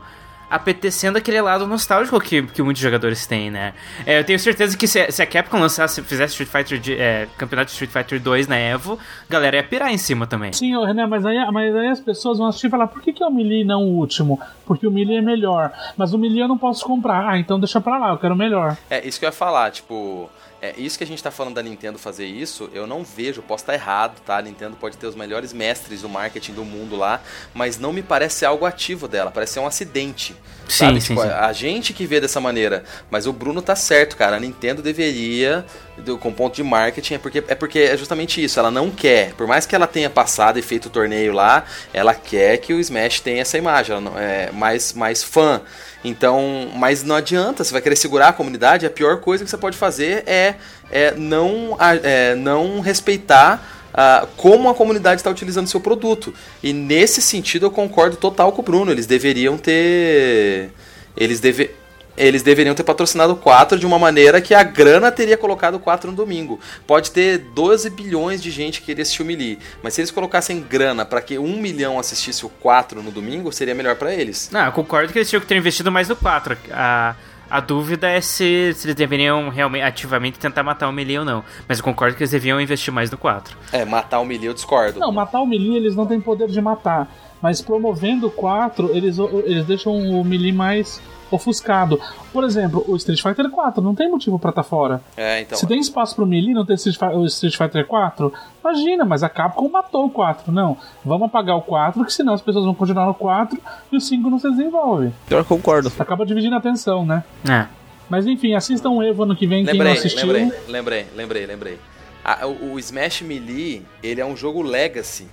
apetecendo 0.51 1.17
aquele 1.17 1.41
lado 1.41 1.67
nostálgico 1.67 2.21
que, 2.21 2.43
que 2.43 2.63
muitos 2.63 2.83
jogadores 2.83 3.25
têm, 3.27 3.51
né? 3.51 3.73
É, 4.05 4.19
eu 4.19 4.25
tenho 4.25 4.39
certeza 4.39 4.77
que 4.77 4.87
se, 4.89 5.11
se 5.13 5.23
a 5.23 5.27
Capcom 5.27 5.61
lançasse, 5.61 6.03
fizesse 6.03 6.33
Street 6.43 6.51
Fighter 6.51 6.79
de- 6.81 7.01
é, 7.01 7.29
campeonato 7.39 7.67
de 7.67 7.73
Street 7.73 7.91
Fighter 7.91 8.21
2 8.21 8.49
na 8.49 8.57
Evo, 8.59 8.99
a 9.29 9.33
galera 9.33 9.57
ia 9.57 9.63
pirar 9.63 9.93
em 9.93 9.99
cima 9.99 10.27
também. 10.27 10.53
Sim, 10.53 10.75
ô, 10.77 10.85
René, 10.85 11.07
mas 11.07 11.25
aí, 11.25 11.37
mas 11.53 11.75
aí 11.77 11.87
as 11.89 12.01
pessoas 12.01 12.39
vão 12.39 12.49
assistir 12.49 12.67
e 12.67 12.71
falar, 12.71 12.89
por 12.89 13.01
que, 13.01 13.13
que 13.13 13.23
é 13.23 13.27
o 13.27 13.31
Melee 13.31 13.63
e 13.63 13.65
não 13.65 13.85
o 13.85 13.97
último? 13.99 14.41
Porque 14.67 14.87
o 14.87 14.91
Melee 14.91 15.19
é 15.19 15.23
melhor. 15.23 15.73
Mas 15.97 16.13
o 16.13 16.19
Melee 16.19 16.41
eu 16.41 16.49
não 16.49 16.59
posso 16.59 16.85
comprar. 16.85 17.29
Ah, 17.29 17.39
então 17.39 17.59
deixa 17.61 17.81
pra 17.81 17.99
lá, 17.99 18.11
eu 18.11 18.19
quero 18.19 18.35
o 18.35 18.37
melhor. 18.37 18.77
É, 18.91 19.07
isso 19.07 19.19
que 19.21 19.25
eu 19.25 19.29
ia 19.29 19.33
falar, 19.33 19.71
tipo, 19.71 20.29
é 20.63 20.75
isso 20.77 20.99
que 20.99 21.05
a 21.05 21.07
gente 21.07 21.23
tá 21.23 21.31
falando 21.31 21.55
da 21.55 21.63
Nintendo 21.63 21.99
fazer 21.99 22.27
isso, 22.27 22.69
eu 22.75 22.87
não 22.87 23.03
vejo, 23.05 23.43
posso 23.43 23.63
estar 23.63 23.75
errado, 23.75 24.21
tá? 24.25 24.39
A 24.39 24.43
Nintendo 24.43 24.77
pode 24.77 24.97
ter 24.97 25.07
os 25.07 25.15
melhores 25.15 25.53
mestres 25.53 26.03
do 26.03 26.09
marketing 26.09 26.53
do 26.53 26.65
mundo 26.65 26.97
lá, 26.97 27.23
mas 27.55 27.79
não 27.79 27.93
me 27.93 28.03
parece 28.03 28.45
algo 28.45 28.67
ativo 28.67 29.09
dela, 29.09 29.31
parece 29.31 29.55
ser 29.55 29.61
um 29.61 29.67
acidente. 29.67 30.37
Sim, 30.69 30.77
sabe? 30.77 31.01
sim, 31.01 31.17
Tipo, 31.17 31.21
sim. 31.21 31.29
A 31.29 31.53
gente 31.53 31.93
que 31.93 32.07
vê 32.07 32.21
dessa 32.21 32.41
maneira, 32.41 32.85
mas 33.11 33.27
o 33.27 33.33
Bruno 33.33 33.61
tá 33.61 33.75
certo, 33.75 34.17
cara. 34.17 34.37
A 34.37 34.41
Nintendo 34.41 34.83
deveria, 34.83 35.65
do- 35.97 36.17
com 36.19 36.33
ponto 36.33 36.55
de 36.55 36.63
marketing, 36.63 37.15
é 37.15 37.19
porque, 37.19 37.39
é 37.49 37.55
porque 37.55 37.79
é 37.81 37.97
justamente 37.97 38.43
isso. 38.43 38.59
Ela 38.59 38.71
não 38.71 38.91
quer, 38.91 39.35
por 39.35 39.47
mais 39.47 39.67
que 39.67 39.75
ela 39.75 39.87
tenha 39.87 40.09
passado 40.09 40.59
e 40.59 40.63
feito 40.63 40.87
o 40.87 40.91
torneio 40.91 41.33
lá, 41.33 41.65
ela 41.93 42.15
quer 42.15 42.59
que 42.59 42.73
o 42.73 42.79
Smash 42.81 43.21
tenha 43.21 43.43
essa 43.43 43.59
imagem, 43.59 43.93
ela 43.93 44.01
não, 44.01 44.19
é 44.19 44.51
mais, 44.53 44.93
mais 44.93 45.23
fã. 45.25 45.61
Então, 46.03 46.71
mas 46.75 47.03
não 47.03 47.17
adianta, 47.17 47.63
você 47.63 47.73
vai 47.73 47.83
querer 47.83 47.97
segurar 47.97 48.29
a 48.29 48.33
comunidade, 48.33 48.87
a 48.87 48.91
pior 48.91 49.21
coisa 49.21 49.45
que 49.45 49.51
você 49.51 49.59
pode 49.59 49.77
fazer 49.77 50.23
é, 50.27 50.50
é, 50.91 51.15
não, 51.15 51.77
é 51.81 52.35
não 52.35 52.81
respeitar 52.81 53.81
ah, 53.93 54.27
como 54.37 54.69
a 54.69 54.75
comunidade 54.75 55.21
está 55.21 55.31
utilizando 55.31 55.67
seu 55.67 55.81
produto. 55.81 56.33
E 56.63 56.73
nesse 56.73 57.21
sentido 57.21 57.67
eu 57.67 57.71
concordo 57.71 58.17
total 58.17 58.53
com 58.53 58.63
o 58.63 58.65
Bruno. 58.65 58.91
Eles 58.91 59.07
deveriam 59.07 59.59
ter. 59.59 60.71
Eles, 61.17 61.41
deve, 61.41 61.73
eles 62.17 62.43
deveriam 62.43 62.75
ter 62.75 62.85
patrocinado 62.85 63.33
o 63.33 63.37
4 63.37 63.79
de 63.79 63.85
uma 63.85 63.99
maneira 63.99 64.41
que 64.41 64.55
a 64.55 64.63
grana 64.63 65.11
teria 65.11 65.37
colocado 65.37 65.75
o 65.75 65.81
4 65.81 66.11
no 66.11 66.17
domingo. 66.17 66.61
Pode 66.87 67.11
ter 67.11 67.39
12 67.39 67.91
bilhões 67.91 68.41
de 68.41 68.51
gente 68.51 68.81
que 68.81 68.87
queria 68.87 69.03
assistir 69.03 69.23
o 69.23 69.59
mas 69.83 69.95
se 69.95 70.01
eles 70.01 70.11
colocassem 70.11 70.61
grana 70.61 71.05
para 71.05 71.21
que 71.21 71.37
1 71.37 71.57
milhão 71.61 71.99
assistisse 71.99 72.47
o 72.47 72.49
4 72.49 73.03
no 73.03 73.11
domingo, 73.11 73.53
seria 73.53 73.75
melhor 73.75 73.97
para 73.97 74.15
eles. 74.15 74.49
Não, 74.53 74.67
eu 74.67 74.73
concordo 74.73 75.13
que 75.13 75.19
eles 75.19 75.29
tinham 75.29 75.41
que 75.41 75.49
ter 75.49 75.57
investido 75.57 75.91
mais 75.91 76.09
no 76.09 76.15
4. 76.15 76.57
A, 76.71 77.17
a 77.51 77.61
dúvida 77.61 78.09
é 78.09 78.21
se, 78.21 78.73
se 78.75 78.87
eles 78.87 78.95
deveriam 78.95 79.49
realmente 79.49 79.83
ativamente 79.83 80.39
tentar 80.39 80.63
matar 80.63 80.89
o 80.89 80.93
Melee 80.93 81.19
ou 81.19 81.25
não. 81.25 81.45
Mas 81.69 81.79
eu 81.79 81.85
concordo 81.85 82.17
que 82.17 82.23
eles 82.23 82.31
deviam 82.31 82.61
investir 82.61 82.93
mais 82.93 83.11
no 83.11 83.19
4. 83.19 83.57
É, 83.73 83.85
matar 83.85 84.21
o 84.21 84.25
Melee 84.25 84.47
eu 84.47 84.55
discordo. 84.55 85.01
Não, 85.01 85.11
matar 85.11 85.41
o 85.41 85.47
Melee 85.47 85.77
eles 85.77 85.97
não 85.97 86.07
têm 86.07 86.21
poder 86.21 86.49
de 86.49 86.61
matar. 86.61 87.11
Mas 87.43 87.61
promovendo 87.61 88.29
o 88.29 88.31
4, 88.31 88.95
eles, 88.95 89.19
eles 89.45 89.65
deixam 89.65 89.93
o 89.93 90.25
Melee 90.25 90.53
mais 90.53 91.01
ofuscado. 91.31 92.01
Por 92.33 92.45
exemplo, 92.45 92.85
o 92.89 92.97
Street 92.97 93.21
Fighter 93.23 93.51
4 93.51 93.83
não 93.83 93.95
tem 93.95 94.11
motivo 94.11 94.39
pra 94.39 94.51
estar 94.51 94.63
fora. 94.63 95.03
É, 95.17 95.41
então. 95.41 95.59
Se 95.59 95.67
tem 95.67 95.79
espaço 95.81 96.15
pro 96.15 96.27
Melee 96.27 96.55
não 96.55 96.65
ter 96.65 96.75
Street 96.75 96.99
o 97.15 97.25
Street 97.27 97.57
Fighter 97.57 97.87
4, 97.87 98.33
imagina, 98.63 99.05
mas 99.05 99.23
a 99.23 99.29
Capcom 99.29 99.69
matou 99.69 100.07
o 100.07 100.11
4. 100.11 100.53
Não, 100.53 100.77
vamos 101.05 101.27
apagar 101.27 101.57
o 101.57 101.63
4, 101.63 102.05
que 102.05 102.13
senão 102.13 102.35
as 102.35 102.43
pessoas 102.43 102.65
vão 102.65 102.75
continuar 102.75 103.07
no 103.07 103.15
4 103.15 103.59
e 103.93 103.97
o 103.97 104.01
5 104.01 104.31
não 104.31 104.39
se 104.39 104.51
desenvolve. 104.51 105.13
Eu 105.29 105.45
concordo. 105.45 105.93
Acaba 105.99 106.25
dividindo 106.27 106.55
a 106.55 106.59
atenção, 106.59 107.05
né? 107.05 107.25
É. 107.49 107.67
Mas 108.09 108.27
enfim, 108.27 108.55
assistam 108.55 108.91
o 108.91 109.03
Evo 109.03 109.23
ano 109.23 109.37
que 109.37 109.47
vem, 109.47 109.65
quem 109.65 109.75
não 109.75 109.85
Lembrei, 109.85 109.93
assistiu. 109.99 110.27
lembrei, 110.27 110.61
lembrei, 110.69 111.07
lembrei, 111.15 111.47
lembrei. 111.47 111.79
Ah, 112.25 112.47
o, 112.47 112.73
o 112.75 112.79
Smash 112.79 113.23
Melee, 113.23 113.83
ele 114.03 114.21
é 114.21 114.27
um 114.27 114.37
jogo 114.37 114.63
legacy. 114.63 115.29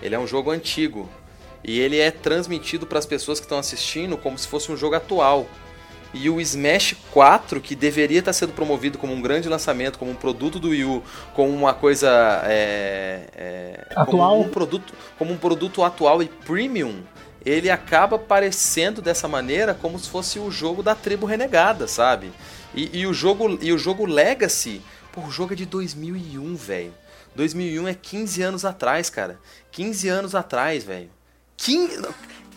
Ele 0.00 0.14
é 0.14 0.18
um 0.18 0.26
jogo 0.26 0.50
antigo. 0.50 1.08
E 1.64 1.78
ele 1.80 1.98
é 1.98 2.10
transmitido 2.10 2.86
para 2.86 2.98
as 2.98 3.06
pessoas 3.06 3.38
que 3.38 3.46
estão 3.46 3.58
assistindo 3.58 4.16
como 4.16 4.38
se 4.38 4.46
fosse 4.46 4.70
um 4.70 4.76
jogo 4.76 4.94
atual. 4.94 5.46
E 6.14 6.30
o 6.30 6.40
Smash 6.40 6.96
4, 7.10 7.60
que 7.60 7.74
deveria 7.74 8.20
estar 8.20 8.32
sendo 8.32 8.52
promovido 8.52 8.96
como 8.96 9.12
um 9.12 9.20
grande 9.20 9.48
lançamento, 9.48 9.98
como 9.98 10.10
um 10.10 10.14
produto 10.14 10.58
do 10.58 10.70
Wii 10.70 10.84
U, 10.84 11.02
como 11.34 11.50
uma 11.50 11.74
coisa 11.74 12.08
é, 12.44 13.28
é, 13.36 13.86
Atual. 13.94 14.06
como 14.06 14.40
um 14.40 14.48
produto, 14.48 14.94
como 15.18 15.32
um 15.32 15.36
produto 15.36 15.84
atual 15.84 16.22
e 16.22 16.28
premium, 16.28 17.02
ele 17.44 17.70
acaba 17.70 18.18
parecendo 18.18 19.02
dessa 19.02 19.28
maneira 19.28 19.74
como 19.74 19.98
se 19.98 20.08
fosse 20.08 20.38
o 20.38 20.50
jogo 20.50 20.82
da 20.82 20.94
tribo 20.94 21.26
renegada, 21.26 21.86
sabe? 21.86 22.32
E, 22.74 23.00
e 23.00 23.06
o 23.06 23.12
jogo 23.12 23.58
e 23.60 23.70
o 23.70 23.78
jogo 23.78 24.06
Legacy, 24.06 24.80
pô, 25.12 25.20
o 25.20 25.30
jogo 25.30 25.52
é 25.52 25.56
de 25.56 25.66
2001, 25.66 26.54
velho. 26.56 26.94
2001 27.34 27.88
é 27.88 27.94
15 27.94 28.42
anos 28.42 28.64
atrás, 28.64 29.10
cara. 29.10 29.38
15 29.70 30.08
anos 30.08 30.34
atrás, 30.34 30.84
velho. 30.84 31.10
15, 31.58 32.08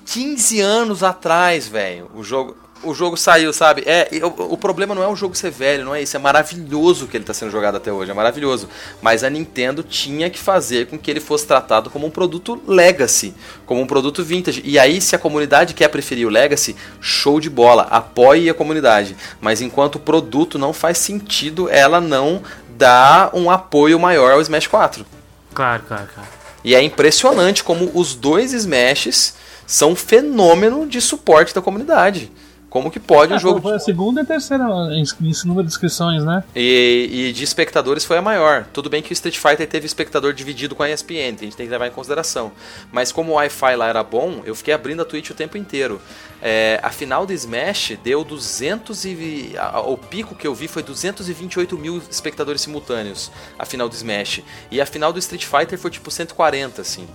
15 0.05 0.61
anos 0.61 1.03
atrás, 1.03 1.67
velho. 1.67 2.09
O 2.15 2.23
jogo 2.23 2.55
o 2.83 2.93
jogo 2.93 3.15
saiu, 3.15 3.53
sabe? 3.53 3.83
É, 3.85 4.09
o, 4.23 4.53
o 4.53 4.57
problema 4.57 4.95
não 4.95 5.03
é 5.03 5.07
o 5.07 5.15
jogo 5.15 5.35
ser 5.35 5.51
velho, 5.51 5.85
não 5.85 5.93
é 5.93 6.01
isso. 6.01 6.15
É 6.15 6.19
maravilhoso 6.19 7.07
que 7.07 7.15
ele 7.15 7.23
tá 7.23 7.33
sendo 7.33 7.51
jogado 7.51 7.77
até 7.77 7.91
hoje, 7.91 8.11
é 8.11 8.13
maravilhoso. 8.13 8.67
Mas 9.01 9.23
a 9.23 9.29
Nintendo 9.29 9.83
tinha 9.83 10.29
que 10.29 10.39
fazer 10.39 10.87
com 10.87 10.97
que 10.97 11.09
ele 11.09 11.19
fosse 11.19 11.45
tratado 11.45 11.89
como 11.89 12.07
um 12.07 12.09
produto 12.09 12.61
legacy, 12.67 13.33
como 13.65 13.81
um 13.81 13.87
produto 13.87 14.23
vintage. 14.23 14.61
E 14.65 14.79
aí, 14.79 14.99
se 14.99 15.15
a 15.15 15.19
comunidade 15.19 15.73
quer 15.73 15.89
preferir 15.89 16.25
o 16.25 16.31
legacy, 16.31 16.75
show 16.99 17.39
de 17.39 17.49
bola, 17.49 17.83
apoie 17.83 18.49
a 18.49 18.53
comunidade. 18.53 19.15
Mas 19.39 19.61
enquanto 19.61 19.95
o 19.95 19.99
produto 19.99 20.57
não 20.57 20.73
faz 20.73 20.97
sentido, 20.97 21.69
ela 21.69 22.01
não 22.01 22.41
dá 22.69 23.29
um 23.33 23.51
apoio 23.51 23.99
maior 23.99 24.31
ao 24.31 24.41
Smash 24.41 24.67
4. 24.67 25.05
Claro, 25.53 25.83
claro, 25.87 26.07
claro. 26.13 26.40
E 26.63 26.75
é 26.75 26.81
impressionante 26.81 27.63
como 27.63 27.91
os 27.93 28.13
dois 28.13 28.53
Smashes 28.53 29.35
são 29.65 29.91
um 29.91 29.95
fenômeno 29.95 30.85
de 30.85 30.99
suporte 30.99 31.55
da 31.55 31.61
comunidade. 31.61 32.31
Como 32.71 32.89
que 32.89 33.01
pode 33.01 33.33
um 33.33 33.35
É, 33.35 33.39
jogo 33.39 33.61
Foi 33.61 33.75
a 33.75 33.79
segunda 33.79 34.21
e 34.21 34.23
a 34.23 34.25
terceira 34.25 34.63
em, 34.93 35.03
em 35.03 35.33
número 35.45 35.67
de 35.67 35.73
inscrições, 35.73 36.23
né? 36.23 36.41
E, 36.55 37.09
e 37.29 37.33
de 37.33 37.43
espectadores 37.43 38.05
foi 38.05 38.17
a 38.17 38.21
maior. 38.21 38.65
Tudo 38.71 38.89
bem 38.89 39.01
que 39.01 39.11
o 39.11 39.13
Street 39.13 39.37
Fighter 39.37 39.67
teve 39.67 39.85
espectador 39.85 40.31
dividido 40.33 40.73
com 40.73 40.81
a 40.81 40.89
ESPN, 40.89 41.35
a 41.37 41.43
gente 41.43 41.57
tem 41.57 41.65
que 41.65 41.71
levar 41.71 41.87
em 41.87 41.91
consideração. 41.91 42.49
Mas 42.89 43.11
como 43.11 43.33
o 43.33 43.35
Wi-Fi 43.35 43.75
lá 43.75 43.87
era 43.89 44.01
bom, 44.03 44.41
eu 44.45 44.55
fiquei 44.55 44.73
abrindo 44.73 45.01
a 45.01 45.05
Twitch 45.05 45.29
o 45.31 45.33
tempo 45.33 45.57
inteiro. 45.57 46.01
É, 46.41 46.79
a 46.81 46.89
final 46.89 47.25
do 47.25 47.33
Smash 47.33 47.97
deu 48.03 48.23
200 48.23 49.03
e... 49.05 49.53
a- 49.57 49.81
O 49.81 49.97
pico 49.97 50.33
que 50.33 50.47
eu 50.47 50.55
vi 50.55 50.69
foi 50.69 50.81
228 50.81 51.77
mil 51.77 52.01
espectadores 52.09 52.61
simultâneos, 52.61 53.29
a 53.59 53.65
final 53.65 53.89
do 53.89 53.93
Smash. 53.95 54.41
E 54.71 54.79
a 54.79 54.85
final 54.85 55.11
do 55.11 55.19
Street 55.19 55.43
Fighter 55.45 55.77
foi 55.77 55.91
tipo 55.91 56.09
140, 56.09 56.81
assim. 56.81 57.05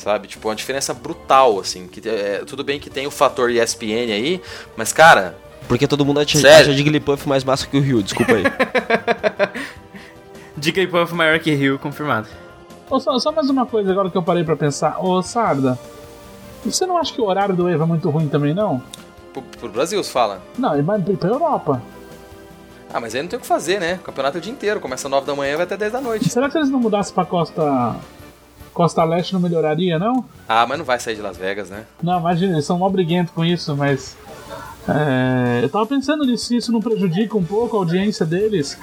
Sabe? 0.00 0.28
Tipo, 0.28 0.48
uma 0.48 0.54
diferença 0.54 0.94
brutal, 0.94 1.60
assim. 1.60 1.86
Que, 1.86 2.08
é, 2.08 2.42
tudo 2.46 2.64
bem 2.64 2.80
que 2.80 2.88
tem 2.88 3.06
o 3.06 3.10
fator 3.10 3.50
ESPN 3.50 4.10
aí, 4.10 4.40
mas, 4.74 4.94
cara, 4.94 5.36
Porque 5.68 5.86
todo 5.86 6.06
mundo 6.06 6.20
acha, 6.20 6.38
acha 6.38 6.72
Jigglypuff 6.72 7.28
mais 7.28 7.44
massa 7.44 7.66
que 7.66 7.76
o 7.76 7.80
Ryu, 7.82 8.02
desculpa 8.02 8.32
aí. 8.32 8.44
Jigglypuff 10.58 11.14
maior 11.14 11.38
que 11.38 11.54
Rio, 11.54 11.78
confirmado. 11.78 12.28
Ô, 12.88 12.98
só, 12.98 13.18
só 13.18 13.30
mais 13.30 13.50
uma 13.50 13.66
coisa 13.66 13.90
agora 13.92 14.10
que 14.10 14.16
eu 14.16 14.22
parei 14.22 14.42
pra 14.42 14.56
pensar. 14.56 14.98
Ô, 14.98 15.22
Sarda, 15.22 15.78
você 16.64 16.86
não 16.86 16.96
acha 16.96 17.12
que 17.12 17.20
o 17.20 17.26
horário 17.26 17.54
do 17.54 17.68
Evo 17.68 17.82
é 17.82 17.86
muito 17.86 18.08
ruim 18.08 18.26
também, 18.26 18.54
não? 18.54 18.82
pro, 19.32 19.42
pro 19.42 19.68
Brasil 19.68 20.02
se 20.02 20.10
fala. 20.10 20.40
Não, 20.58 20.72
ele 20.72 20.82
vai 20.82 20.98
pra 21.00 21.28
Europa. 21.28 21.82
Ah, 22.92 23.00
mas 23.00 23.14
aí 23.14 23.22
não 23.22 23.28
tem 23.28 23.38
o 23.38 23.40
que 23.42 23.46
fazer, 23.46 23.78
né? 23.78 23.94
O 23.94 24.04
campeonato 24.04 24.38
é 24.38 24.40
o 24.40 24.42
dia 24.42 24.52
inteiro, 24.52 24.80
começa 24.80 25.06
às 25.06 25.10
9 25.10 25.26
da 25.26 25.34
manhã 25.34 25.52
e 25.52 25.56
vai 25.56 25.64
até 25.64 25.76
10 25.76 25.92
da 25.92 26.00
noite. 26.00 26.28
Será 26.28 26.46
que 26.46 26.52
se 26.52 26.58
eles 26.58 26.70
não 26.70 26.80
mudassem 26.80 27.14
pra 27.14 27.24
Costa. 27.24 27.96
Costa 28.72 29.04
Leste 29.04 29.32
não 29.32 29.40
melhoraria, 29.40 29.98
não? 29.98 30.24
Ah, 30.48 30.64
mas 30.66 30.78
não 30.78 30.84
vai 30.84 30.98
sair 30.98 31.16
de 31.16 31.22
Las 31.22 31.36
Vegas, 31.36 31.70
né? 31.70 31.84
Não, 32.02 32.18
imagina, 32.20 32.52
eles 32.52 32.64
são 32.64 32.78
mó 32.78 32.88
briguentos 32.88 33.32
com 33.34 33.44
isso, 33.44 33.76
mas. 33.76 34.16
é, 34.88 35.60
eu 35.62 35.68
tava 35.68 35.86
pensando 35.86 36.24
nisso, 36.24 36.46
se 36.46 36.56
isso 36.56 36.72
não 36.72 36.80
prejudica 36.80 37.36
um 37.36 37.44
pouco 37.44 37.76
a 37.76 37.80
audiência 37.80 38.24
deles. 38.24 38.78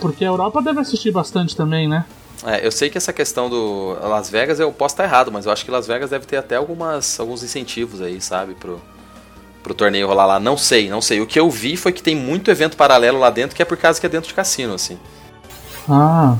Porque 0.00 0.24
a 0.24 0.28
Europa 0.28 0.60
deve 0.62 0.80
assistir 0.80 1.10
bastante 1.10 1.56
também, 1.56 1.88
né? 1.88 2.04
É, 2.44 2.64
eu 2.64 2.70
sei 2.70 2.88
que 2.88 2.96
essa 2.96 3.12
questão 3.12 3.50
do 3.50 3.96
Las 4.00 4.30
Vegas, 4.30 4.60
eu 4.60 4.72
posso 4.72 4.94
estar 4.94 5.04
errado, 5.04 5.32
mas 5.32 5.46
eu 5.46 5.52
acho 5.52 5.64
que 5.64 5.70
Las 5.70 5.86
Vegas 5.86 6.10
deve 6.10 6.24
ter 6.24 6.36
até 6.36 6.56
algumas, 6.56 7.18
alguns 7.18 7.42
incentivos 7.42 8.00
aí, 8.00 8.20
sabe, 8.20 8.54
pro, 8.54 8.80
pro 9.62 9.74
torneio 9.74 10.06
rolar 10.06 10.26
lá. 10.26 10.40
Não 10.40 10.56
sei, 10.56 10.88
não 10.88 11.00
sei. 11.00 11.20
O 11.20 11.26
que 11.26 11.40
eu 11.40 11.50
vi 11.50 11.76
foi 11.76 11.92
que 11.92 12.02
tem 12.02 12.14
muito 12.14 12.50
evento 12.50 12.76
paralelo 12.76 13.18
lá 13.18 13.30
dentro, 13.30 13.56
que 13.56 13.62
é 13.62 13.64
por 13.64 13.76
causa 13.76 13.98
que 13.98 14.06
é 14.06 14.08
dentro 14.08 14.28
de 14.28 14.34
cassino, 14.34 14.74
assim. 14.74 14.98
Ah. 15.88 16.36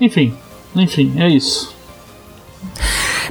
Enfim, 0.00 0.36
enfim, 0.76 1.14
é 1.18 1.28
isso. 1.28 1.74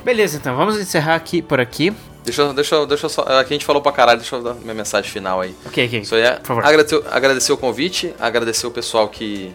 Beleza, 0.04 0.38
então, 0.38 0.56
vamos 0.56 0.78
encerrar 0.80 1.16
aqui 1.16 1.42
por 1.42 1.60
aqui. 1.60 1.94
Deixa, 2.24 2.42
eu- 2.42 2.54
deixa, 2.54 2.76
eu- 2.76 2.86
deixa 2.86 3.06
eu 3.06 3.10
só. 3.10 3.22
Aqui 3.22 3.54
a 3.54 3.56
gente 3.56 3.66
falou 3.66 3.82
pra 3.82 3.92
caralho, 3.92 4.20
deixa 4.20 4.36
eu 4.36 4.44
dar 4.44 4.54
minha 4.56 4.74
mensagem 4.74 5.10
final 5.10 5.42
aí. 5.42 5.56
Ok, 5.66 5.86
ok. 5.86 6.00
Isso 6.00 6.16
aí 6.16 6.22
é 6.22 6.32
Por 6.36 6.48
favor. 6.48 6.66
agradecer, 6.66 7.04
agradecer 7.12 7.52
o 7.52 7.58
convite, 7.58 8.14
agradecer 8.20 8.68
o 8.68 8.72
pessoal 8.72 9.08
que, 9.08 9.54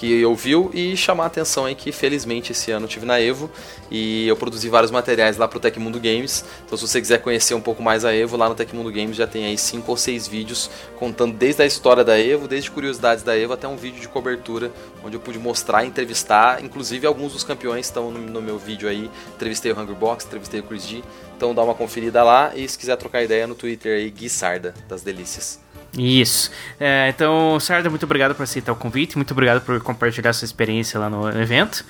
que 0.00 0.24
ouviu 0.24 0.70
e 0.72 0.96
chamar 0.96 1.24
a 1.24 1.26
atenção 1.26 1.66
aí 1.66 1.74
que 1.74 1.92
felizmente 1.92 2.52
esse 2.52 2.70
ano 2.70 2.86
eu 2.86 2.88
tive 2.88 3.04
na 3.04 3.20
Evo 3.20 3.50
e 3.90 4.26
eu 4.26 4.34
produzi 4.34 4.66
vários 4.66 4.90
materiais 4.90 5.36
lá 5.36 5.46
pro 5.46 5.60
Tecmundo 5.60 6.00
Games. 6.00 6.42
Então 6.64 6.78
se 6.78 6.88
você 6.88 6.98
quiser 7.02 7.18
conhecer 7.18 7.52
um 7.52 7.60
pouco 7.60 7.82
mais 7.82 8.02
a 8.02 8.14
Evo, 8.14 8.34
lá 8.34 8.48
no 8.48 8.54
Tecmundo 8.54 8.90
Games 8.90 9.14
já 9.14 9.26
tem 9.26 9.44
aí 9.44 9.58
cinco 9.58 9.90
ou 9.90 9.98
seis 9.98 10.26
vídeos 10.26 10.70
contando 10.98 11.34
desde 11.34 11.60
a 11.60 11.66
história 11.66 12.02
da 12.02 12.18
Evo, 12.18 12.48
desde 12.48 12.70
curiosidades 12.70 13.22
da 13.22 13.36
Evo 13.36 13.52
até 13.52 13.68
um 13.68 13.76
vídeo 13.76 14.00
de 14.00 14.08
cobertura 14.08 14.72
onde 15.04 15.16
eu 15.16 15.20
pude 15.20 15.38
mostrar, 15.38 15.84
entrevistar, 15.84 16.64
inclusive 16.64 17.06
alguns 17.06 17.34
dos 17.34 17.44
campeões 17.44 17.84
estão 17.84 18.10
no, 18.10 18.40
meu 18.40 18.58
vídeo 18.58 18.88
aí. 18.88 19.10
Entrevistei 19.34 19.70
o 19.70 19.78
Hungrybox, 19.78 20.24
entrevistei 20.24 20.60
o 20.60 20.62
Chris 20.62 20.86
G. 20.86 21.02
Então 21.36 21.54
dá 21.54 21.62
uma 21.62 21.74
conferida 21.74 22.22
lá 22.22 22.52
e 22.56 22.66
se 22.66 22.78
quiser 22.78 22.96
trocar 22.96 23.22
ideia 23.22 23.46
no 23.46 23.54
Twitter 23.54 23.98
aí, 23.98 24.10
Gui 24.10 24.30
Sarda, 24.30 24.72
das 24.88 25.02
delícias. 25.02 25.60
Isso. 25.96 26.50
É, 26.78 27.08
então, 27.08 27.58
Sarda, 27.58 27.90
muito 27.90 28.04
obrigado 28.04 28.34
por 28.34 28.42
aceitar 28.42 28.72
o 28.72 28.76
convite, 28.76 29.16
muito 29.16 29.32
obrigado 29.32 29.60
por 29.60 29.80
compartilhar 29.80 30.32
sua 30.32 30.44
experiência 30.44 31.00
lá 31.00 31.10
no 31.10 31.28
evento. 31.30 31.84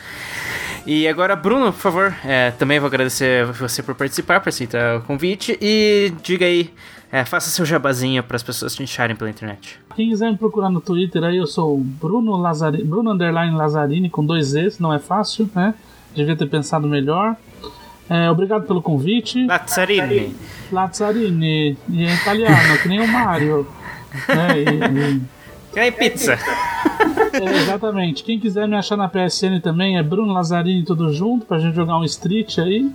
E 0.86 1.07
agora, 1.07 1.36
Bruno, 1.36 1.72
por 1.72 1.80
favor, 1.80 2.14
é, 2.24 2.51
também 2.53 2.78
vou 2.78 2.86
agradecer 2.86 3.44
você 3.46 3.82
por 3.82 3.94
participar, 3.94 4.40
por 4.40 4.48
aceitar 4.48 4.96
o 4.96 5.03
convite. 5.03 5.59
E 5.61 6.12
diga 6.22 6.46
aí, 6.46 6.72
é, 7.12 7.24
faça 7.24 7.51
seu 7.51 7.66
jabazinho 7.66 8.22
para 8.22 8.36
as 8.36 8.42
pessoas 8.42 8.74
te 8.74 8.82
acharem 8.82 9.14
pela 9.14 9.28
internet. 9.28 9.78
Quem 9.94 10.09
quiser 10.09 10.30
me 10.30 10.38
procurar 10.38 10.70
no 10.70 10.80
Twitter 10.80 11.22
aí, 11.22 11.36
eu 11.36 11.46
sou 11.46 11.78
Bruno 11.78 12.36
Lazari, 12.36 12.82
Bruno 12.82 13.11
Underline 13.11 13.55
Lazzarini 13.55 14.09
com 14.09 14.24
dois 14.24 14.48
Z's, 14.48 14.78
não 14.78 14.92
é 14.94 14.98
fácil, 14.98 15.51
né? 15.55 15.74
Devia 16.14 16.34
ter 16.34 16.46
pensado 16.46 16.88
melhor. 16.88 17.36
É, 18.09 18.30
obrigado 18.30 18.66
pelo 18.66 18.80
convite. 18.80 19.44
Lazzarini. 19.46 20.34
Lazzarini, 20.72 21.76
e 21.88 22.05
é 22.05 22.14
italiano, 22.14 22.78
que 22.82 22.88
nem 22.88 23.01
o 23.01 23.07
Mario. 23.07 23.66
Né? 24.29 24.59
E- 24.59 25.17
e- 25.17 25.21
Que 25.73 25.81
nem 25.81 25.93
pizza. 25.93 26.33
é, 27.33 27.57
exatamente. 27.63 28.25
Quem 28.25 28.39
quiser 28.41 28.67
me 28.67 28.77
achar 28.77 28.97
na 28.97 29.09
PSN 29.09 29.61
também 29.63 29.97
é 29.99 30.03
Bruno 30.03 30.33
Lazzarini 30.33 30.85
tudo 30.85 31.13
junto, 31.13 31.47
pra 31.47 31.59
gente 31.59 31.75
jogar 31.77 31.97
um 31.99 32.05
Street 32.05 32.59
aí. 32.59 32.91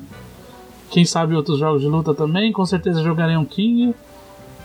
Quem 0.92 1.06
sabe 1.06 1.36
outros 1.36 1.58
jogos 1.58 1.82
de 1.82 1.88
luta 1.88 2.14
também, 2.14 2.52
com 2.52 2.66
certeza 2.66 3.02
jogarei 3.04 3.38
um 3.38 3.46
King. 3.46 3.94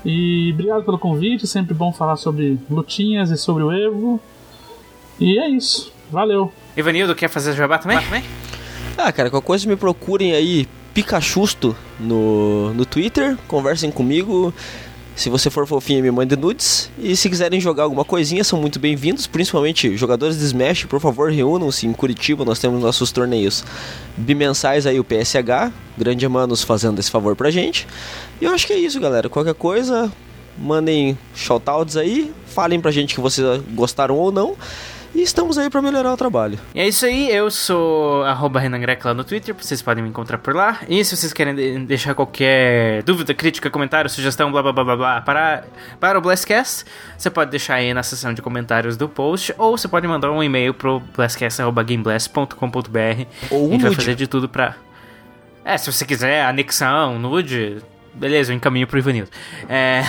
E 0.04 0.50
obrigado 0.54 0.82
pelo 0.84 0.98
convite, 0.98 1.46
sempre 1.46 1.74
bom 1.74 1.92
falar 1.92 2.16
sobre 2.16 2.58
lutinhas 2.70 3.30
e 3.30 3.36
sobre 3.36 3.62
o 3.62 3.70
Evo. 3.72 4.20
E 5.18 5.38
é 5.38 5.48
isso, 5.48 5.92
valeu. 6.10 6.52
Ivanildo, 6.76 7.14
quer 7.14 7.28
fazer 7.28 7.52
jabá 7.54 7.78
também? 7.78 7.98
Ah, 8.96 9.12
cara, 9.12 9.30
qualquer 9.30 9.46
coisa 9.46 9.68
me 9.68 9.76
procurem 9.76 10.32
aí, 10.32 10.66
Pikachusto 10.94 11.76
no, 11.98 12.72
no 12.74 12.84
Twitter, 12.84 13.36
conversem 13.46 13.90
comigo. 13.90 14.52
Se 15.14 15.28
você 15.28 15.50
for 15.50 15.66
fofinho, 15.66 16.02
me 16.02 16.10
mande 16.10 16.34
nudes. 16.34 16.90
E 16.98 17.14
se 17.14 17.28
quiserem 17.28 17.60
jogar 17.60 17.82
alguma 17.82 18.04
coisinha, 18.04 18.42
são 18.42 18.58
muito 18.58 18.78
bem-vindos. 18.78 19.26
Principalmente 19.26 19.94
jogadores 19.96 20.38
de 20.38 20.44
Smash, 20.46 20.84
por 20.84 20.98
favor, 20.98 21.30
reúnam-se 21.30 21.86
em 21.86 21.92
Curitiba. 21.92 22.44
Nós 22.44 22.58
temos 22.58 22.82
nossos 22.82 23.12
torneios 23.12 23.62
bimensais 24.16 24.86
aí, 24.86 24.98
o 24.98 25.04
PSH. 25.04 25.72
Grande 25.98 26.26
Manos 26.26 26.62
fazendo 26.62 26.98
esse 26.98 27.10
favor 27.10 27.36
pra 27.36 27.50
gente. 27.50 27.86
E 28.40 28.44
eu 28.46 28.52
acho 28.52 28.66
que 28.66 28.72
é 28.72 28.78
isso, 28.78 28.98
galera. 28.98 29.28
Qualquer 29.28 29.54
coisa, 29.54 30.10
mandem 30.56 31.18
shoutouts 31.34 31.96
aí. 31.96 32.32
Falem 32.46 32.80
pra 32.80 32.90
gente 32.90 33.14
que 33.14 33.20
vocês 33.20 33.60
gostaram 33.74 34.16
ou 34.16 34.32
não. 34.32 34.56
E 35.12 35.22
estamos 35.22 35.58
aí 35.58 35.68
pra 35.68 35.82
melhorar 35.82 36.12
o 36.12 36.16
trabalho. 36.16 36.56
E 36.74 36.80
é 36.80 36.86
isso 36.86 37.04
aí, 37.04 37.28
eu 37.30 37.50
sou 37.50 38.22
arroba 38.22 38.60
Renan 38.60 38.78
Greco 38.78 39.08
lá 39.08 39.12
no 39.12 39.24
Twitter, 39.24 39.54
vocês 39.58 39.82
podem 39.82 40.04
me 40.04 40.08
encontrar 40.10 40.38
por 40.38 40.54
lá. 40.54 40.78
E 40.88 41.04
se 41.04 41.16
vocês 41.16 41.32
querem 41.32 41.54
de- 41.54 41.78
deixar 41.80 42.14
qualquer 42.14 43.02
dúvida, 43.02 43.34
crítica, 43.34 43.68
comentário, 43.68 44.08
sugestão, 44.08 44.52
blá 44.52 44.62
blá 44.62 44.72
blá 44.72 44.84
blá 44.84 44.96
blá 44.96 45.20
para, 45.20 45.64
para 45.98 46.16
o 46.18 46.22
Blastcast, 46.22 46.84
você 47.18 47.28
pode 47.28 47.50
deixar 47.50 47.74
aí 47.74 47.92
na 47.92 48.02
seção 48.04 48.32
de 48.32 48.40
comentários 48.40 48.96
do 48.96 49.08
post, 49.08 49.52
ou 49.58 49.76
você 49.76 49.88
pode 49.88 50.06
mandar 50.06 50.30
um 50.30 50.42
e-mail 50.42 50.72
pro 50.72 51.00
blastcast.gameblast.com.br. 51.16 53.26
Ou 53.50 53.64
A 53.64 53.66
um 53.66 53.70
gente 53.72 53.80
vai 53.80 53.90
nude. 53.90 53.96
fazer 53.96 54.14
de 54.14 54.26
tudo 54.26 54.48
pra. 54.48 54.76
É, 55.64 55.76
se 55.76 55.90
você 55.92 56.06
quiser 56.06 56.44
anexar 56.44 57.08
um 57.08 57.18
nude, 57.18 57.78
beleza, 58.14 58.52
eu 58.52 58.56
encaminho 58.56 58.86
pro 58.86 58.98
Ivanildo. 58.98 59.30
É. 59.68 60.02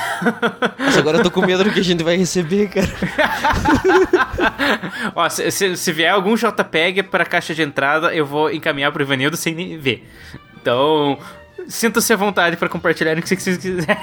Mas 0.78 0.98
agora 0.98 1.18
eu 1.18 1.24
tô 1.24 1.32
com 1.32 1.46
medo 1.46 1.64
do 1.64 1.72
que 1.72 1.80
a 1.80 1.84
gente 1.84 2.04
vai 2.04 2.16
receber, 2.18 2.70
cara. 2.70 2.88
Ó, 5.16 5.28
se, 5.30 5.50
se- 5.52 5.78
se 5.78 5.92
vier 5.92 6.12
algum 6.12 6.36
JPEG 6.36 7.04
pra 7.04 7.26
caixa 7.26 7.54
de 7.54 7.62
entrada, 7.62 8.14
eu 8.14 8.26
vou 8.26 8.52
encaminhar 8.52 8.92
pro 8.92 9.04
Ivanildo 9.04 9.38
sem 9.38 9.54
nem 9.56 9.78
ver. 9.78 10.08
Então, 10.62 11.18
sinta-se 11.68 12.12
à 12.14 12.16
vontade 12.16 12.58
pra 12.58 12.70
compartilhar 12.70 13.18
o 13.18 13.22
que 13.22 13.28
vocês 13.30 13.58
quiserem. 13.58 13.98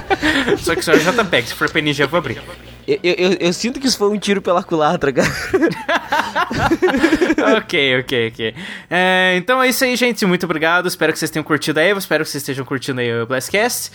Só 0.58 0.74
que 0.74 0.82
só 0.82 0.92
é 0.92 0.98
JPEG, 0.98 1.48
se 1.48 1.54
for 1.54 1.70
PNG 1.70 2.02
eu 2.02 2.08
vou 2.08 2.18
abrir. 2.18 2.40
Eu, 2.86 2.98
eu, 3.02 3.32
eu- 3.40 3.52
sinto 3.52 3.80
que 3.80 3.86
isso 3.86 3.96
foi 3.98 4.08
um 4.10 4.18
tiro 4.18 4.40
pela 4.42 4.62
culatra, 4.62 5.12
cara. 5.12 5.28
ok, 7.58 8.00
ok, 8.00 8.28
ok. 8.28 8.54
É, 8.90 9.34
então 9.36 9.62
é 9.62 9.68
isso 9.68 9.84
aí, 9.84 9.96
gente. 9.96 10.24
Muito 10.26 10.44
obrigado. 10.44 10.88
Espero 10.88 11.12
que 11.12 11.18
vocês 11.18 11.30
tenham 11.30 11.44
curtido 11.44 11.78
a 11.78 11.82
Evo. 11.82 11.98
Espero 11.98 12.24
que 12.24 12.30
vocês 12.30 12.42
estejam 12.42 12.64
curtindo 12.64 13.00
aí 13.00 13.22
o 13.22 13.26
Blastcast. 13.26 13.90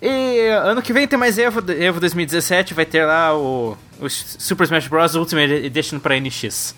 E 0.00 0.48
ano 0.64 0.82
que 0.82 0.92
vem 0.92 1.06
tem 1.06 1.18
mais 1.18 1.38
Evo, 1.38 1.62
Evo 1.72 2.00
2017. 2.00 2.74
Vai 2.74 2.84
ter 2.84 3.04
lá 3.04 3.36
o, 3.36 3.76
o 4.00 4.08
Super 4.08 4.64
Smash 4.64 4.88
Bros. 4.88 5.14
Ultimate 5.14 5.52
Edition 5.52 5.98
pra 5.98 6.18
NX. 6.18 6.74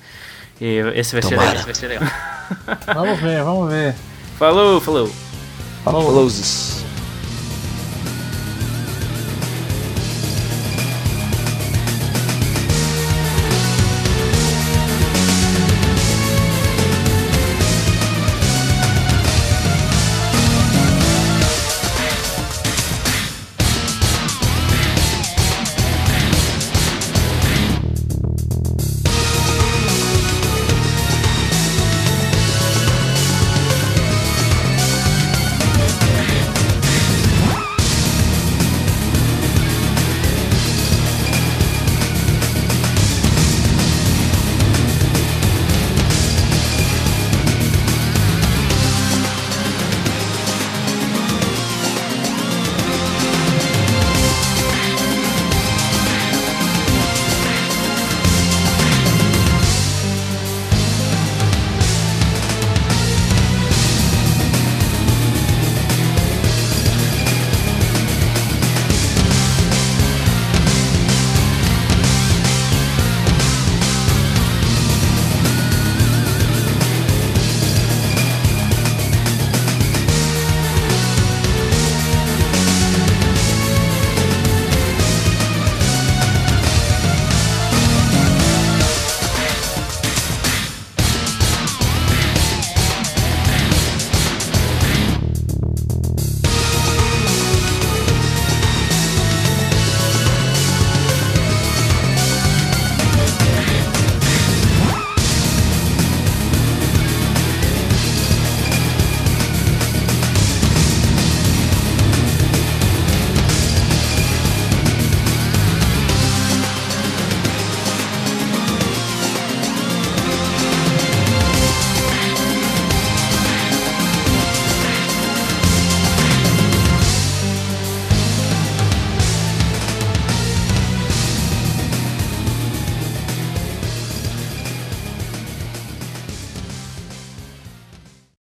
E 0.60 0.76
esse 0.94 1.12
vai 1.12 1.22
ser 1.22 1.38
legal. 1.38 1.54
esse 1.54 1.64
vai 1.64 1.74
ser 1.74 1.86
legal. 1.88 2.08
Vamos 2.94 3.20
ver, 3.20 3.42
vamos 3.42 3.72
ver. 3.72 3.94
Falou, 4.38 4.80
falou. 4.80 5.10
Falou. 5.84 6.12
Closes. 6.12 6.83